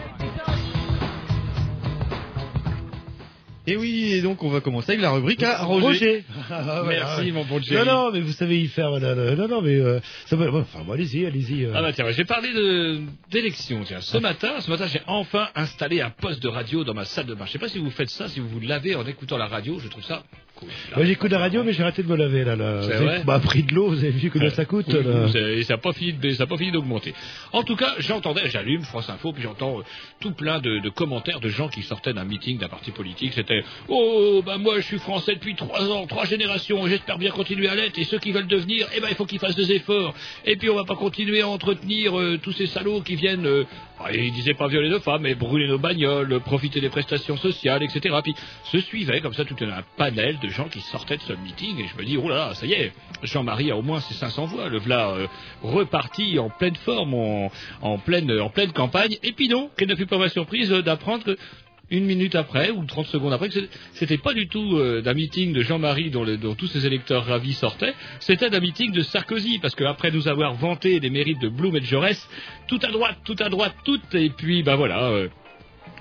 Et 3.67 3.77
oui, 3.79 4.13
et 4.13 4.21
donc 4.21 4.43
on 4.43 4.51
va 4.51 4.61
commencer 4.61 4.93
avec 4.93 5.01
la 5.01 5.11
rubrique 5.11 5.43
à 5.43 5.65
Roger. 5.65 6.25
Ah, 6.51 6.83
Merci, 6.87 7.29
ah, 7.29 7.33
mon 7.33 7.45
bon 7.45 7.57
Non, 7.57 7.63
Jerry. 7.63 7.87
non, 7.89 8.13
mais 8.13 8.21
vous 8.21 8.33
savez 8.33 8.61
y 8.61 8.67
faire. 8.69 8.91
Non, 8.91 9.01
non, 9.17 9.37
non, 9.37 9.49
non, 9.49 9.63
mais 9.63 9.75
euh, 9.77 10.01
ça 10.27 10.37
va. 10.37 10.51
Enfin, 10.53 10.81
bon, 10.85 10.93
allez-y, 10.93 11.25
allez-y. 11.25 11.65
euh. 11.65 11.73
Ah 11.75 11.81
bah 11.81 11.93
tiens, 11.95 12.11
j'ai 12.11 12.25
parlé 12.27 12.53
de 12.53 13.01
d'élection. 13.31 13.83
Tiens, 13.85 14.03
ce 14.03 14.19
matin, 14.19 14.61
ce 14.61 14.71
matin, 14.71 14.87
j'ai 14.87 15.01
enfin 15.07 15.49
installé 15.55 16.03
un 16.03 16.11
poste 16.11 16.43
de 16.43 16.49
radio 16.49 16.85
dans 16.85 16.95
ma 16.95 17.07
salle 17.07 17.27
de 17.27 17.35
bain. 17.35 17.47
Je 17.47 17.53
sais 17.53 17.59
pas 17.59 17.69
si 17.69 17.79
vous 17.79 17.91
faites 17.91 18.11
ça, 18.11 18.29
si 18.29 18.39
vous 18.41 18.49
vous 18.49 18.61
lavez 18.61 18.97
en 18.97 19.07
écoutant 19.07 19.39
la 19.39 19.47
radio. 19.47 19.79
Je 19.79 19.89
trouve 19.89 20.05
ça 20.05 20.23
Moi 20.97 21.05
j'écoute 21.05 21.31
la 21.33 21.39
radio, 21.39 21.63
mais 21.65 21.73
j'ai 21.73 21.83
arrêté 21.83 22.03
de 22.03 22.09
me 22.09 22.17
laver 22.17 22.45
là. 22.45 22.55
là. 22.57 22.81
C'est 22.83 22.87
Vous 22.89 22.93
avez- 22.95 23.05
vrai 23.05 23.23
bah, 23.25 23.41
prix 23.41 23.65
de 23.65 23.75
l'eau, 23.75 23.89
vous 23.89 23.99
avez 23.99 24.11
vu 24.11 24.31
combien 24.31 24.51
ça 24.51 24.65
coûte 24.65 24.87
Oui, 24.89 25.03
là. 25.05 25.27
oui, 25.27 25.41
Et 25.59 25.63
ça 25.65 25.75
n'a 25.75 25.79
pas 25.79 25.93
fini 25.93 26.71
d'augmenter. 26.71 27.13
En 27.53 27.63
tout 27.65 27.77
cas, 27.77 27.95
j'entendais, 27.99 28.49
j'allume 28.49 28.83
France 28.83 29.11
Info, 29.11 29.33
puis 29.33 29.43
j'entends 29.43 29.81
euh, 29.81 29.83
tout 30.21 30.33
plein 30.33 30.61
de, 30.61 30.79
de 30.79 30.89
commentaires 30.91 31.41
de 31.41 31.49
gens 31.49 31.69
qui 31.69 31.83
sortaient 31.83 32.13
d'un 32.15 32.25
meeting 32.25 32.59
d'un 32.59 32.69
parti 32.69 32.93
politique. 32.93 33.33
C'était 33.35 33.63
oh 33.89 34.43
bah 34.47 34.57
moi 34.59 34.77
je 34.77 34.85
suis 34.87 34.99
français 34.99 35.35
depuis 35.35 35.55
trois 35.57 35.91
ans, 35.91 36.07
trois 36.07 36.25
générations, 36.25 36.87
j'espère 36.87 37.19
bien 37.19 37.31
continuer 37.31 37.69
à 37.69 37.75
l'être. 37.75 37.99
Et 37.99 38.05
ceux 38.05 38.19
qui 38.19 38.33
veulent 38.33 38.47
devenir, 38.47 38.87
eh 38.97 39.01
ben 39.01 39.09
il 39.11 39.17
faut 39.17 39.27
qu'ils 39.27 39.41
fassent 39.41 39.57
des 39.57 39.73
efforts. 39.73 40.15
Et 40.47 40.57
puis 40.57 40.71
on 40.71 40.77
va 40.77 40.85
pas 40.85 40.97
continuer 40.97 41.43
à 41.43 41.49
entretenir 41.49 42.19
euh, 42.19 42.39
tous 42.43 42.53
ces 42.53 42.67
salauds 42.67 43.01
qui 43.03 43.17
viennent. 43.17 43.47
euh, 43.47 43.65
ah, 44.01 44.13
ils 44.13 44.33
disaient 44.33 44.55
pas 44.55 44.67
violer 44.69 44.89
nos 44.89 44.99
femmes, 45.01 45.23
mais 45.23 45.35
brûler 45.35 45.69
nos 45.69 45.79
bagnoles, 45.79 46.33
euh, 46.33 46.41
profiter 46.41 46.81
des 46.81 46.89
prestations 46.89 47.37
sociales, 47.37 47.83
etc. 47.83 48.15
Puis 48.23 48.35
se 48.65 48.79
suivait 48.81 49.21
comme 49.21 49.35
ça 49.35 49.45
tout 49.45 49.55
un 49.61 49.83
panel 49.97 50.39
de 50.47 50.53
gens 50.53 50.69
qui 50.69 50.81
sortaient 50.81 51.17
de 51.17 51.23
ce 51.23 51.33
meeting. 51.33 51.81
Et 51.81 51.87
je 51.87 51.97
me 51.97 52.05
dis 52.05 52.17
oh 52.17 52.29
là 52.29 52.55
ça 52.55 52.67
y 52.67 52.73
est, 52.73 52.93
Jean-Marie 53.23 53.71
a 53.71 53.77
au 53.77 53.83
moins 53.83 54.01
ses 54.01 54.15
500 54.15 54.47
voix. 54.47 54.69
Le 54.69 54.79
voilà 54.79 55.11
euh, 55.11 55.27
reparti 55.63 56.39
en 56.39 56.51
pleine 56.51 56.77
forme, 56.77 57.15
en, 57.15 57.51
en 57.83 57.99
pleine 57.99 58.33
pleine 58.51 58.73
campagne. 58.73 59.17
Et 59.23 59.33
puis 59.33 59.49
non, 59.49 59.71
quelle 59.77 59.89
ne 59.89 59.95
fut 59.95 60.07
pas 60.07 60.19
ma 60.19 60.29
surprise 60.29 60.73
euh, 60.73 60.83
d'apprendre 60.83 61.25
que 61.25 61.37
une 61.91 62.05
minute 62.05 62.35
après 62.35 62.71
ou 62.71 62.85
30 62.85 63.07
secondes 63.07 63.33
après, 63.33 63.49
que 63.49 63.59
c'était 63.93 64.19
pas 64.19 64.35
du 64.35 64.49
tout 64.49 64.77
euh, 64.77 65.03
d'un 65.03 65.15
meeting 65.15 65.53
de 65.53 65.63
Jean-Marie 65.63 66.11
dont, 66.11 66.55
tous 66.55 66.67
ses 66.67 66.87
électeurs 66.87 67.27
ravis 67.27 67.53
sortaient, 67.53 67.95
c'était 68.21 68.51
d'un 68.51 68.61
meeting 68.61 68.93
de 68.93 69.03
Sarkozy, 69.03 69.59
parce 69.59 69.75
qu'après 69.75 70.11
nous 70.11 70.29
avoir 70.29 70.55
vanté 70.55 71.01
les 71.01 71.11
mérites 71.11 71.41
de 71.41 71.49
Blum 71.49 71.77
et 71.77 71.81
de 71.81 71.85
Jaurès, 71.85 72.29
tout 72.69 72.81
à 72.83 72.91
droite, 72.91 73.19
tout 73.25 73.37
à 73.39 73.49
droite, 73.49 73.75
tout, 73.85 74.01
et 74.13 74.31
puis 74.31 74.63
ben 74.63 74.77
voilà, 74.77 75.05
euh, 75.05 75.29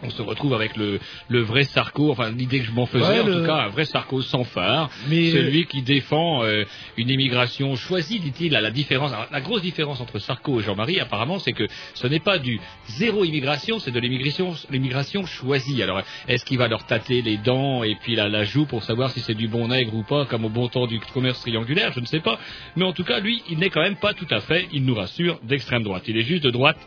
on 0.03 0.09
se 0.09 0.21
retrouve 0.21 0.53
avec 0.53 0.75
le, 0.77 0.99
le 1.29 1.41
vrai 1.41 1.63
Sarko, 1.63 2.11
enfin 2.11 2.31
l'idée 2.31 2.59
que 2.59 2.65
je 2.65 2.71
m'en 2.71 2.85
faisais, 2.85 3.03
Ouais, 3.05 3.19
en 3.21 3.25
le- 3.25 3.39
tout 3.41 3.45
cas 3.45 3.63
un 3.63 3.69
vrai 3.69 3.85
Sarko 3.85 4.21
sans 4.21 4.43
phare, 4.43 4.89
Mais- 5.09 5.31
celui 5.31 5.65
qui 5.65 5.81
défend 5.81 6.43
euh, 6.43 6.63
une 6.97 7.09
immigration 7.09 7.75
choisie, 7.75 8.19
dit-il, 8.19 8.55
à 8.55 8.61
la 8.61 8.71
différence. 8.71 9.11
la 9.31 9.41
grosse 9.41 9.61
différence 9.61 10.01
entre 10.01 10.19
Sarko 10.19 10.59
et 10.59 10.63
Jean-Marie, 10.63 10.99
apparemment, 10.99 11.39
c'est 11.39 11.53
que 11.53 11.65
ce 11.93 12.07
n'est 12.07 12.19
pas 12.19 12.37
du 12.37 12.59
zéro 12.87 13.23
immigration, 13.23 13.79
c'est 13.79 13.91
de 13.91 13.99
l'immigration, 13.99 14.53
l'immigration 14.69 15.25
choisie. 15.25 15.81
Alors, 15.81 16.01
est-ce 16.27 16.45
qu'il 16.45 16.57
va 16.57 16.67
leur 16.67 16.85
tâter 16.85 17.21
les 17.21 17.37
dents 17.37 17.83
et 17.83 17.95
puis 17.95 18.15
la, 18.15 18.29
la 18.29 18.43
joue 18.43 18.65
pour 18.65 18.83
savoir 18.83 19.11
si 19.11 19.19
c'est 19.21 19.33
du 19.35 19.47
bon 19.47 19.67
nègre 19.69 19.93
ou 19.95 20.03
pas, 20.03 20.25
comme 20.25 20.45
au 20.45 20.49
bon 20.49 20.67
temps 20.67 20.87
du 20.87 20.99
commerce 20.99 21.39
triangulaire? 21.41 21.91
Je 21.93 21.99
ne 21.99 22.05
sais 22.05 22.19
pas. 22.19 22.39
Mais 22.75 22.83
en 22.85 22.93
tout 22.93 23.03
cas, 23.03 23.19
lui, 23.19 23.41
il 23.49 23.57
n'est 23.59 23.69
quand 23.69 23.81
même 23.81 23.95
pas 23.97 24.13
tout 24.13 24.27
à 24.31 24.39
fait, 24.41 24.67
il 24.73 24.83
nous 24.85 24.95
rassure, 24.95 25.39
d'extrême 25.43 25.83
droite. 25.83 26.03
Il 26.07 26.17
est 26.17 26.23
juste 26.23 26.43
de 26.43 26.49
droite 26.51 26.77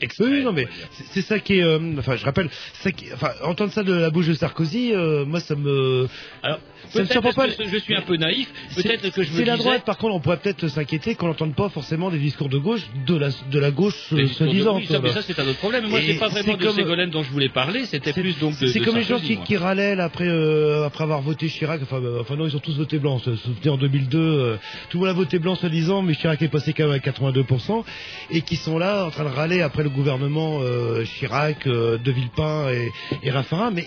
extrême. 0.00 0.30
Oui, 0.32 0.42
non, 0.44 0.52
mais 0.52 0.66
c'est 1.12 1.22
ça 1.22 1.38
qui 1.38 1.58
est. 1.58 1.62
euh, 1.62 1.78
enfin, 1.98 2.16
je 2.16 2.24
rappelle, 2.24 2.48
ça 2.74 2.90
qui, 2.92 3.06
enfin, 3.12 3.30
entendre 3.42 3.72
ça 3.72 3.82
de 3.82 3.92
la 3.92 4.10
bouche 4.10 4.26
de 4.26 4.34
Sarkozy, 4.34 4.92
euh, 4.94 5.24
moi, 5.24 5.40
ça 5.40 5.54
me. 5.54 6.08
Alors, 6.42 6.58
ça 6.90 7.00
me 7.00 7.06
surprend 7.06 7.32
pas. 7.32 7.48
que 7.48 7.64
je 7.68 7.78
suis 7.78 7.94
un 7.96 8.02
peu 8.02 8.16
naïf, 8.16 8.48
peut-être 8.76 9.08
que 9.10 9.22
je 9.22 9.30
me 9.32 9.36
C'est 9.38 9.44
la 9.44 9.52
disais- 9.56 9.64
droite, 9.64 9.84
par 9.84 9.96
contre, 9.96 10.14
on 10.14 10.20
pourrait 10.20 10.36
peut-être 10.36 10.68
s'inquiéter 10.68 11.14
qu'on 11.14 11.28
n'entende 11.28 11.54
pas 11.54 11.68
forcément 11.70 12.10
des 12.10 12.18
discours 12.18 12.48
de 12.48 12.58
gauche 12.58 12.82
de 13.06 13.16
la, 13.16 13.28
de 13.50 13.58
la 13.58 13.70
gauche 13.70 14.12
de- 14.12 14.26
soi-disant. 14.26 14.76
oui, 14.76 14.86
ça, 14.86 14.98
mais 15.00 15.10
ça, 15.12 15.22
c'est 15.22 15.38
un 15.38 15.46
autre 15.48 15.58
problème. 15.58 15.88
Moi, 15.88 16.00
c'est 16.06 16.14
pas 16.18 16.28
vraiment 16.28 16.56
de 16.56 16.62
comme- 16.64 16.74
Ségolène 16.76 17.10
dont 17.10 17.22
je 17.22 17.30
voulais 17.30 17.48
parler, 17.48 17.84
c'était 17.86 18.12
plus 18.12 18.38
donc 18.38 18.58
de. 18.60 18.66
C'est 18.66 18.80
comme 18.80 18.96
les 18.96 19.04
gens 19.04 19.18
qui, 19.18 19.38
qui 19.38 19.56
râlaient 19.56 19.94
là, 19.94 20.04
après, 20.04 20.26
euh, 20.28 20.84
après 20.84 21.04
avoir 21.04 21.22
voté 21.22 21.48
Chirac. 21.48 21.80
Enfin, 21.82 21.96
euh, 22.02 22.20
enfin 22.20 22.36
non, 22.36 22.46
ils 22.46 22.54
ont 22.56 22.60
tous 22.60 22.76
voté 22.76 22.98
blanc. 22.98 23.18
Se 23.18 23.34
souvenez 23.36 23.70
en 23.70 23.76
2002, 23.78 24.18
euh, 24.18 24.56
tout 24.90 24.98
le 24.98 25.00
monde 25.06 25.10
a 25.10 25.12
voté 25.14 25.38
blanc 25.38 25.54
soi-disant, 25.54 26.02
mais 26.02 26.14
Chirac 26.14 26.40
est 26.42 26.48
passé 26.48 26.72
quand 26.74 26.84
même 26.84 26.92
à 26.92 26.98
82%, 26.98 27.84
et 28.30 28.42
qui 28.42 28.56
sont 28.56 28.78
là 28.78 29.06
en 29.06 29.10
train 29.10 29.24
de 29.24 29.28
râler 29.30 29.62
après 29.62 29.82
le 29.82 29.88
gouvernement 29.94 30.60
euh, 30.62 31.04
Chirac, 31.04 31.66
euh, 31.66 31.96
De 31.98 32.10
Villepin 32.12 32.68
et, 32.70 32.90
et 33.22 33.30
Raffarin. 33.30 33.70
Mais 33.70 33.86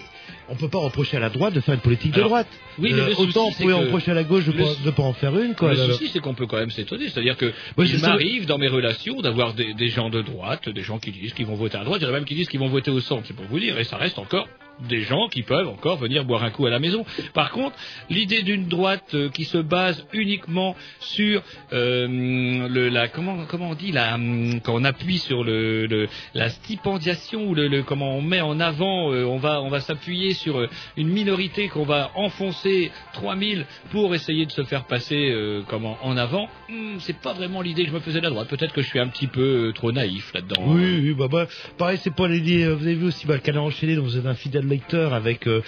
on 0.50 0.56
peut 0.56 0.70
pas 0.70 0.80
reprocher 0.80 1.18
à 1.18 1.20
la 1.20 1.30
droite 1.30 1.54
de 1.54 1.60
faire 1.60 1.74
une 1.76 1.82
politique 1.82 2.12
de 2.12 2.18
Alors, 2.18 2.30
droite. 2.30 2.48
oui, 2.80 2.92
mais 2.94 3.02
Euh, 3.02 3.06
le 3.08 3.14
souci, 3.16 3.30
autant 3.30 3.48
on 3.48 3.52
pouvait 3.52 3.74
reprocher 3.74 4.12
à 4.12 4.14
la 4.14 4.24
gauche 4.24 4.46
de 4.46 4.52
le- 4.54 4.92
pas, 4.92 5.04
en 5.04 5.14
faire 5.14 5.38
une. 5.38 5.56
Quoi, 5.56 5.74
le 5.74 5.78
là, 5.80 5.86
souci, 5.94 6.10
c'est 6.12 6.20
qu'on 6.20 6.34
peut 6.34 6.48
quand 6.48 6.58
même 6.58 6.72
s'étonner. 6.72 7.10
C'est-à-dire 7.10 7.38
que 7.38 7.54
Oui, 7.78 7.90
il 7.94 8.00
m'arrive 8.02 8.46
dans 8.46 8.58
mes 8.58 8.68
relations 8.70 9.22
d'avoir 9.22 9.54
des, 9.54 9.74
des 9.74 9.90
gens 9.90 10.10
de 10.10 10.22
droite, 10.22 10.70
des 10.70 10.84
gens 10.84 11.00
qui 11.00 11.12
disent 11.12 11.34
qu'ils 11.34 11.46
vont 11.46 11.56
voter 11.56 11.78
à 11.78 11.84
droite, 11.84 12.00
il 12.02 12.06
y 12.06 12.08
en 12.08 12.10
a 12.10 12.14
même 12.14 12.26
qui 12.26 12.36
disent 12.36 12.48
qu'ils 12.50 12.60
vont 12.60 12.70
voter 12.70 12.92
au 12.92 13.00
centre. 13.02 13.24
C'est 13.28 13.36
pour 13.36 13.46
vous 13.46 13.60
dire, 13.60 13.78
et 13.78 13.84
ça 13.84 13.98
reste 13.98 14.18
encore 14.20 14.48
des 14.90 15.02
gens 15.02 15.28
qui 15.28 15.44
peuvent 15.44 15.68
encore 15.68 15.98
venir 15.98 16.24
boire 16.26 16.44
un 16.44 16.50
coup 16.52 16.66
à 16.66 16.70
la 16.70 16.80
maison. 16.80 17.06
Par 17.34 17.52
contre, 17.52 17.76
l'idée 18.10 18.44
d'une 18.44 18.68
droite 18.68 19.14
euh, 19.14 19.30
qui 19.30 19.44
se 19.46 19.58
base 19.58 20.06
uniquement 20.14 20.76
sur 21.00 21.42
euh, 21.74 22.68
le, 22.70 22.90
la 22.90 23.08
comment 23.08 23.46
comment 23.48 23.70
on 23.72 23.76
dit 23.76 23.92
la 23.92 24.16
hum, 24.16 24.60
quand 24.62 24.76
on 24.76 24.84
appuie 24.84 25.18
sur 25.18 25.44
le, 25.44 25.86
le- 25.88 26.08
la 26.34 26.50
stipendiation 26.50 27.48
ou 27.50 27.56
le, 27.56 27.68
le- 27.68 27.84
comment 27.84 28.16
on 28.18 28.22
met 28.22 28.42
en 28.42 28.60
avant, 28.60 29.12
euh, 29.12 29.24
on 29.26 29.38
va 29.38 29.62
on 29.62 29.70
va 29.70 29.80
s'appuyer 29.80 30.34
sur 30.34 30.68
une 30.96 31.08
minorité 31.10 31.68
qu'on 31.70 31.84
va 31.86 32.12
enfoncer 32.16 32.92
3000 33.14 33.66
pour 33.92 34.14
essayer 34.16 34.46
de 34.46 34.52
se 34.52 34.64
faire 34.64 34.86
passer 34.86 35.32
euh, 35.32 35.62
comment 35.68 35.98
en 36.04 36.18
avant. 36.18 36.48
Hum, 36.70 36.98
c'est 37.00 37.18
pas 37.20 37.34
vraiment 37.34 37.62
l'idée 37.62 37.84
que 37.84 37.90
je 37.90 37.94
me 37.96 38.00
faisais 38.00 38.20
de 38.20 38.24
la 38.26 38.30
droite. 38.30 38.48
Peut-être 38.50 38.74
que 38.74 38.82
je 38.82 38.88
suis 38.88 39.00
un 39.00 39.08
petit 39.08 39.28
peu 39.28 39.72
trop 39.74 39.92
naïf 39.92 40.32
là-dedans. 40.34 40.62
Oui, 40.68 41.00
oui, 41.02 41.14
bah, 41.14 41.28
bah, 41.30 41.48
pareil, 41.78 41.98
c'est 42.02 42.14
pas 42.14 42.28
l'idée. 42.28 42.68
Vous 42.68 42.84
avez 42.86 42.96
vu 42.96 43.06
aussi 43.08 43.26
bah, 43.26 43.36
le 43.36 43.40
canard 43.42 43.64
enchaîné, 43.64 43.96
dont 43.96 44.04
vous 44.04 44.18
êtes 44.18 44.26
un 44.26 44.34
fidèle 44.36 44.66
lecteur, 44.70 45.14
avec 45.14 45.48
euh, 45.48 45.62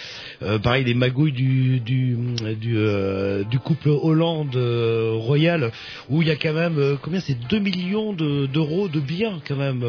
euh, 0.44 0.60
pareil 0.60 0.84
les 0.84 0.94
magouilles 0.94 1.32
du 1.32 1.80
du 1.80 2.18
euh, 2.78 3.44
couple 3.64 3.90
Hollande 3.90 4.56
royal, 4.56 5.72
où 6.10 6.22
il 6.22 6.28
y 6.28 6.32
a 6.32 6.36
quand 6.36 6.54
même 6.54 6.98
combien 7.02 7.20
c'est 7.20 7.38
2 7.50 7.60
millions 7.60 8.14
de- 8.14 8.46
d'euros 8.46 8.88
de 8.88 9.00
biens 9.00 9.40
quand 9.48 9.56
même, 9.56 9.84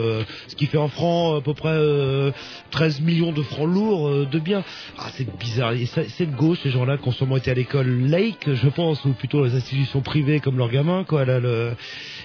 ce 0.49 0.55
qui 0.57 0.67
fait 0.67 0.79
en 0.79 0.89
francs 0.89 1.39
à 1.39 1.41
peu 1.43 1.55
près 1.55 1.69
euh, 1.75 2.31
13 2.71 3.01
millions 3.01 3.33
de 3.33 3.43
francs 3.43 3.69
lourds 3.69 4.27
de 4.27 4.39
biens. 4.39 4.65
Ah, 4.99 5.09
c'est 5.13 5.29
bizarre. 5.39 5.73
C'est 6.09 6.31
de 6.31 6.37
gauche 6.37 6.59
ces 6.63 6.71
gens-là 6.71 6.99
qui 6.99 7.09
ont 7.09 7.13
sûrement 7.13 7.37
été 7.37 7.51
à 7.51 7.55
l'école 7.55 7.89
laïque, 8.09 8.53
je 8.53 8.69
pense, 8.69 9.05
ou 9.05 9.11
plutôt 9.13 9.45
les 9.45 9.55
institutions 9.55 10.01
privées 10.01 10.41
comme 10.41 10.59
leurs 10.59 10.71
gamins, 10.71 11.05
quoi. 11.05 11.25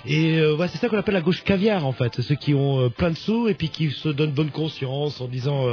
Et 0.07 0.39
c'est 0.69 0.77
ça 0.77 0.89
qu'on 0.89 0.97
appelle 0.97 1.13
la 1.13 1.21
gauche 1.21 1.43
caviar 1.43 1.85
en 1.85 1.91
fait, 1.93 2.21
ceux 2.21 2.35
qui 2.35 2.53
ont 2.53 2.89
plein 2.89 3.11
de 3.11 3.17
sous 3.17 3.47
et 3.47 3.53
puis 3.53 3.69
qui 3.69 3.91
se 3.91 4.09
donnent 4.09 4.31
bonne 4.31 4.51
conscience 4.51 5.21
en 5.21 5.27
disant, 5.27 5.65